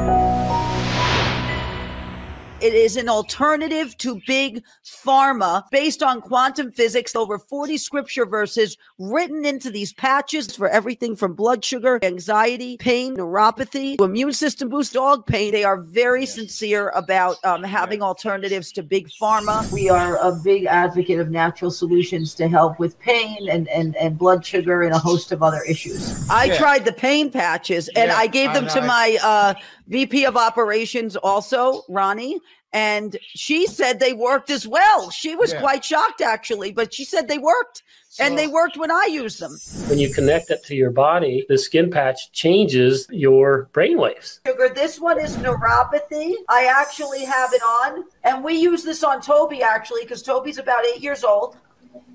It 2.58 2.72
is 2.72 2.96
an 2.96 3.10
alternative 3.10 3.98
to 3.98 4.18
big 4.26 4.64
pharma 4.82 5.64
based 5.70 6.02
on 6.02 6.22
quantum 6.22 6.72
physics. 6.72 7.14
Over 7.14 7.38
40 7.38 7.76
scripture 7.76 8.24
verses 8.24 8.78
written 8.98 9.44
into 9.44 9.70
these 9.70 9.92
patches 9.92 10.56
for 10.56 10.66
everything 10.66 11.16
from 11.16 11.34
blood 11.34 11.62
sugar, 11.62 11.98
anxiety, 12.02 12.78
pain, 12.78 13.14
neuropathy, 13.14 13.98
to 13.98 14.04
immune 14.04 14.32
system 14.32 14.70
boost, 14.70 14.94
dog 14.94 15.26
pain. 15.26 15.52
They 15.52 15.64
are 15.64 15.82
very 15.82 16.24
sincere 16.24 16.88
about 16.94 17.36
um, 17.44 17.62
having 17.62 18.00
alternatives 18.00 18.72
to 18.72 18.82
big 18.82 19.10
pharma. 19.20 19.70
We 19.70 19.90
are 19.90 20.16
a 20.16 20.32
big 20.32 20.64
advocate 20.64 21.20
of 21.20 21.30
natural 21.30 21.70
solutions 21.70 22.34
to 22.36 22.48
help 22.48 22.78
with 22.78 22.98
pain 22.98 23.50
and, 23.50 23.68
and, 23.68 23.94
and 23.96 24.16
blood 24.16 24.46
sugar 24.46 24.80
and 24.80 24.94
a 24.94 24.98
host 24.98 25.30
of 25.30 25.42
other 25.42 25.60
issues. 25.68 26.26
I 26.30 26.46
yeah. 26.46 26.56
tried 26.56 26.86
the 26.86 26.92
pain 26.92 27.30
patches 27.30 27.88
and 27.88 28.08
yeah, 28.08 28.16
I 28.16 28.26
gave 28.26 28.54
them 28.54 28.64
I, 28.64 28.68
to 28.68 28.80
my 28.80 29.18
uh, 29.22 29.54
VP 29.88 30.24
of 30.24 30.36
operations 30.36 31.16
also, 31.16 31.82
Ronnie, 31.88 32.40
and 32.72 33.16
she 33.22 33.66
said 33.66 34.00
they 34.00 34.12
worked 34.12 34.50
as 34.50 34.66
well. 34.66 35.10
She 35.10 35.36
was 35.36 35.52
yeah. 35.52 35.60
quite 35.60 35.84
shocked 35.84 36.20
actually, 36.20 36.72
but 36.72 36.92
she 36.92 37.04
said 37.04 37.28
they 37.28 37.38
worked. 37.38 37.82
So, 38.10 38.24
and 38.24 38.36
they 38.36 38.48
worked 38.48 38.76
when 38.76 38.90
I 38.90 39.08
used 39.10 39.40
them. 39.40 39.56
When 39.88 39.98
you 39.98 40.12
connect 40.12 40.50
it 40.50 40.62
to 40.64 40.74
your 40.74 40.90
body, 40.90 41.44
the 41.48 41.58
skin 41.58 41.90
patch 41.90 42.32
changes 42.32 43.06
your 43.10 43.68
brain 43.72 43.98
waves. 43.98 44.40
Sugar, 44.46 44.70
this 44.74 44.98
one 44.98 45.20
is 45.20 45.36
neuropathy. 45.36 46.34
I 46.48 46.64
actually 46.64 47.24
have 47.24 47.52
it 47.52 47.62
on, 47.62 48.04
and 48.24 48.42
we 48.42 48.54
use 48.54 48.82
this 48.82 49.04
on 49.04 49.20
Toby 49.20 49.62
actually 49.62 50.02
because 50.02 50.22
Toby's 50.22 50.58
about 50.58 50.84
eight 50.86 51.02
years 51.02 51.24
old. 51.24 51.56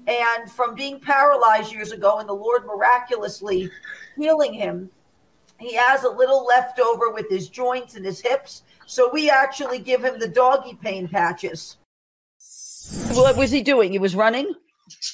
And 0.07 0.51
from 0.51 0.73
being 0.73 0.99
paralyzed 0.99 1.71
years 1.71 1.91
ago, 1.91 2.17
and 2.17 2.27
the 2.27 2.33
Lord 2.33 2.65
miraculously 2.65 3.69
healing 4.17 4.53
him, 4.53 4.89
he 5.61 5.73
has 5.75 6.03
a 6.03 6.09
little 6.09 6.45
leftover 6.45 7.11
with 7.11 7.29
his 7.29 7.49
joints 7.49 7.95
and 7.95 8.05
his 8.05 8.19
hips. 8.19 8.63
So 8.85 9.09
we 9.13 9.29
actually 9.29 9.79
give 9.79 10.03
him 10.03 10.19
the 10.19 10.27
doggy 10.27 10.77
pain 10.81 11.07
patches. 11.07 11.77
What 13.13 13.37
was 13.37 13.51
he 13.51 13.61
doing? 13.61 13.91
He 13.91 13.99
was 13.99 14.15
running? 14.15 14.53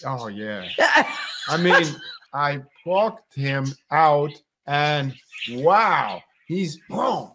Oh, 0.05 0.27
yeah. 0.27 0.67
I 1.49 1.57
mean, 1.57 1.85
I 2.33 2.61
plucked 2.83 3.35
him 3.35 3.67
out 3.91 4.31
and 4.65 5.13
wow, 5.51 6.21
he's 6.47 6.77
boom. 6.89 7.31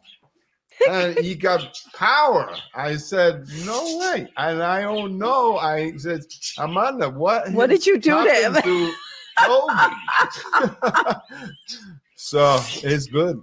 and 0.88 1.16
he 1.18 1.34
got 1.34 1.78
power. 1.94 2.54
I 2.74 2.96
said, 2.96 3.46
no 3.64 3.98
way. 3.98 4.28
And 4.36 4.62
I 4.62 4.82
don't 4.82 5.18
know. 5.18 5.58
I 5.58 5.96
said, 5.96 6.22
Amanda, 6.58 7.10
what? 7.10 7.52
What 7.52 7.70
did 7.70 7.86
you 7.86 7.98
do 7.98 8.24
to 8.24 8.32
him? 8.32 8.54
To 8.54 8.92
So 12.24 12.60
it's 12.84 13.08
good. 13.08 13.42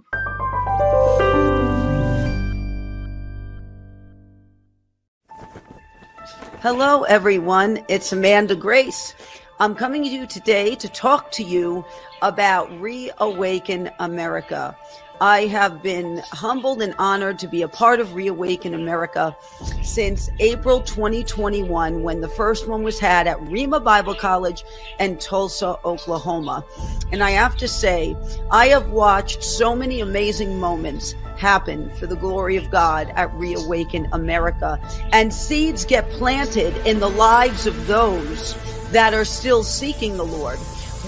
Hello, 6.62 7.02
everyone. 7.02 7.84
It's 7.88 8.10
Amanda 8.14 8.56
Grace. 8.56 9.14
I'm 9.60 9.74
coming 9.74 10.02
to 10.04 10.08
you 10.08 10.26
today 10.26 10.74
to 10.76 10.88
talk 10.88 11.30
to 11.32 11.44
you 11.44 11.84
about 12.22 12.72
Reawaken 12.80 13.90
America. 13.98 14.74
I 15.20 15.46
have 15.48 15.82
been 15.82 16.22
humbled 16.32 16.80
and 16.80 16.94
honored 16.98 17.38
to 17.40 17.46
be 17.46 17.60
a 17.60 17.68
part 17.68 18.00
of 18.00 18.14
Reawaken 18.14 18.72
America 18.72 19.36
since 19.82 20.30
April 20.38 20.80
2021, 20.80 22.02
when 22.02 22.22
the 22.22 22.28
first 22.28 22.66
one 22.66 22.82
was 22.82 22.98
had 22.98 23.26
at 23.26 23.38
Rhema 23.40 23.84
Bible 23.84 24.14
College 24.14 24.64
in 24.98 25.18
Tulsa, 25.18 25.76
Oklahoma. 25.84 26.64
And 27.12 27.22
I 27.22 27.32
have 27.32 27.54
to 27.58 27.68
say, 27.68 28.16
I 28.50 28.68
have 28.68 28.88
watched 28.92 29.44
so 29.44 29.76
many 29.76 30.00
amazing 30.00 30.58
moments 30.58 31.14
happen 31.36 31.90
for 31.96 32.06
the 32.06 32.16
glory 32.16 32.56
of 32.56 32.70
God 32.70 33.12
at 33.14 33.30
Reawaken 33.34 34.08
America. 34.12 34.80
And 35.12 35.34
seeds 35.34 35.84
get 35.84 36.08
planted 36.12 36.74
in 36.86 36.98
the 36.98 37.10
lives 37.10 37.66
of 37.66 37.86
those 37.86 38.56
that 38.90 39.12
are 39.12 39.26
still 39.26 39.64
seeking 39.64 40.16
the 40.16 40.24
Lord. 40.24 40.58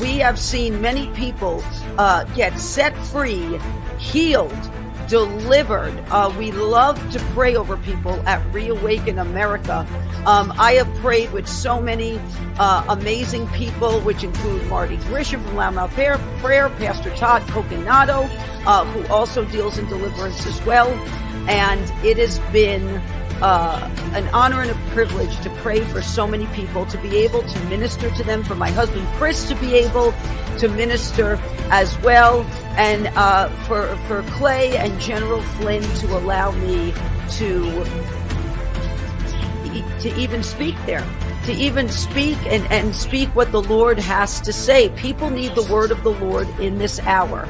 We 0.00 0.18
have 0.18 0.38
seen 0.38 0.80
many 0.80 1.08
people 1.08 1.62
uh, 1.98 2.24
get 2.34 2.58
set 2.58 2.96
free 3.06 3.58
healed, 3.98 4.56
delivered. 5.06 5.96
Uh, 6.10 6.34
we 6.38 6.50
love 6.52 6.98
to 7.12 7.18
pray 7.34 7.56
over 7.56 7.76
people 7.76 8.12
at 8.26 8.42
Reawaken 8.54 9.18
America. 9.18 9.86
Um, 10.26 10.52
I 10.58 10.72
have 10.74 10.92
prayed 10.96 11.32
with 11.32 11.46
so 11.46 11.80
many 11.80 12.20
uh, 12.58 12.84
amazing 12.88 13.46
people, 13.48 14.00
which 14.00 14.24
include 14.24 14.66
Marty 14.68 14.96
Grisham 14.98 15.44
from 15.44 15.56
Loudmouth 15.56 15.90
Prayer, 15.90 16.18
Prayer 16.38 16.68
Pastor 16.70 17.14
Todd 17.16 17.42
Coconato, 17.42 18.28
uh, 18.66 18.84
who 18.86 19.06
also 19.12 19.44
deals 19.44 19.78
in 19.78 19.86
deliverance 19.88 20.46
as 20.46 20.60
well. 20.64 20.88
And 21.48 21.80
it 22.04 22.16
has 22.18 22.38
been 22.52 23.02
uh, 23.42 23.90
an 24.14 24.28
honor 24.28 24.62
and 24.62 24.70
a 24.70 24.90
privilege 24.90 25.38
to 25.40 25.50
pray 25.56 25.80
for 25.80 26.00
so 26.00 26.26
many 26.26 26.46
people, 26.48 26.86
to 26.86 26.98
be 26.98 27.16
able 27.18 27.42
to 27.42 27.60
minister 27.64 28.08
to 28.10 28.22
them, 28.22 28.44
for 28.44 28.54
my 28.54 28.70
husband 28.70 29.06
Chris 29.18 29.46
to 29.48 29.54
be 29.56 29.74
able 29.74 30.14
to 30.58 30.68
minister 30.68 31.38
as 31.70 31.98
well, 32.00 32.42
and 32.76 33.08
uh, 33.08 33.48
for 33.66 33.96
for 34.06 34.22
Clay 34.30 34.76
and 34.76 34.98
General 35.00 35.42
Flynn 35.42 35.82
to 35.96 36.06
allow 36.16 36.52
me 36.52 36.94
to 37.30 37.84
to 40.00 40.14
even 40.16 40.42
speak 40.42 40.76
there, 40.84 41.06
to 41.46 41.52
even 41.52 41.88
speak 41.88 42.38
and, 42.46 42.70
and 42.72 42.94
speak 42.94 43.28
what 43.34 43.52
the 43.52 43.62
Lord 43.62 43.98
has 43.98 44.40
to 44.42 44.52
say. 44.52 44.88
People 44.90 45.30
need 45.30 45.54
the 45.54 45.62
word 45.72 45.90
of 45.90 46.02
the 46.02 46.10
Lord 46.10 46.48
in 46.60 46.78
this 46.78 47.00
hour. 47.00 47.48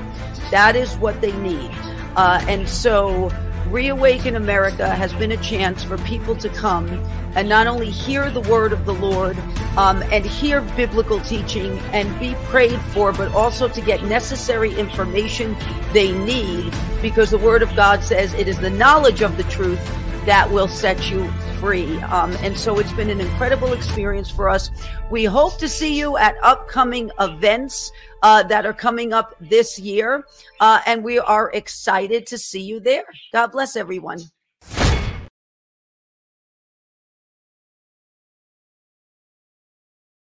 That 0.51 0.77
is 0.77 0.95
what 0.97 1.21
they 1.21 1.33
need. 1.39 1.71
Uh, 2.15 2.45
and 2.47 2.69
so 2.69 3.31
Reawaken 3.73 4.37
America 4.37 4.95
has 4.95 5.15
been 5.15 5.33
a 5.33 5.37
chance 5.39 5.83
for 5.83 5.97
people 5.97 6.37
to 6.37 6.51
come 6.51 6.91
and 7.35 7.49
not 7.49 7.67
only 7.67 7.89
hear 7.89 8.31
the 8.31 8.43
word 8.43 8.71
of 8.71 8.85
the 8.85 8.93
Lord 8.93 9.39
um, 9.79 10.03
and 10.13 10.27
hear 10.27 10.61
biblical 10.77 11.19
teaching 11.21 11.79
and 11.95 12.21
be 12.21 12.35
prayed 12.45 12.79
for, 12.93 13.13
but 13.13 13.33
also 13.33 13.69
to 13.69 13.81
get 13.81 14.05
necessary 14.05 14.75
information 14.79 15.57
they 15.95 16.13
need 16.13 16.71
because 17.01 17.31
the 17.31 17.39
word 17.39 17.63
of 17.63 17.75
God 17.75 18.05
says 18.05 18.35
it 18.35 18.47
is 18.47 18.59
the 18.59 18.69
knowledge 18.69 19.23
of 19.23 19.39
the 19.39 19.45
truth 19.45 19.81
that 20.27 20.51
will 20.51 20.69
set 20.69 21.11
you 21.11 21.27
free. 21.59 21.99
Um, 22.03 22.37
and 22.43 22.59
so 22.59 22.79
it's 22.79 22.93
been 22.93 23.09
an 23.09 23.23
incredible 23.23 23.73
experience 23.73 24.29
for 24.29 24.51
us. 24.51 24.71
We 25.11 25.25
hope 25.25 25.57
to 25.59 25.69
see 25.69 25.99
you 25.99 26.19
at 26.19 26.37
upcoming 26.43 27.11
events 27.19 27.91
uh, 28.23 28.43
that 28.45 28.65
are 28.65 28.73
coming 28.73 29.13
up 29.13 29.35
this 29.41 29.79
year. 29.79 30.25
Uh, 30.61 30.81
and 30.87 31.03
we 31.03 31.19
are 31.19 31.51
excited 31.53 32.27
to 32.27 32.39
see 32.39 32.63
you 32.63 32.81
there. 32.81 33.05
God 33.33 33.53
bless 33.53 33.77
everyone. 33.77 34.21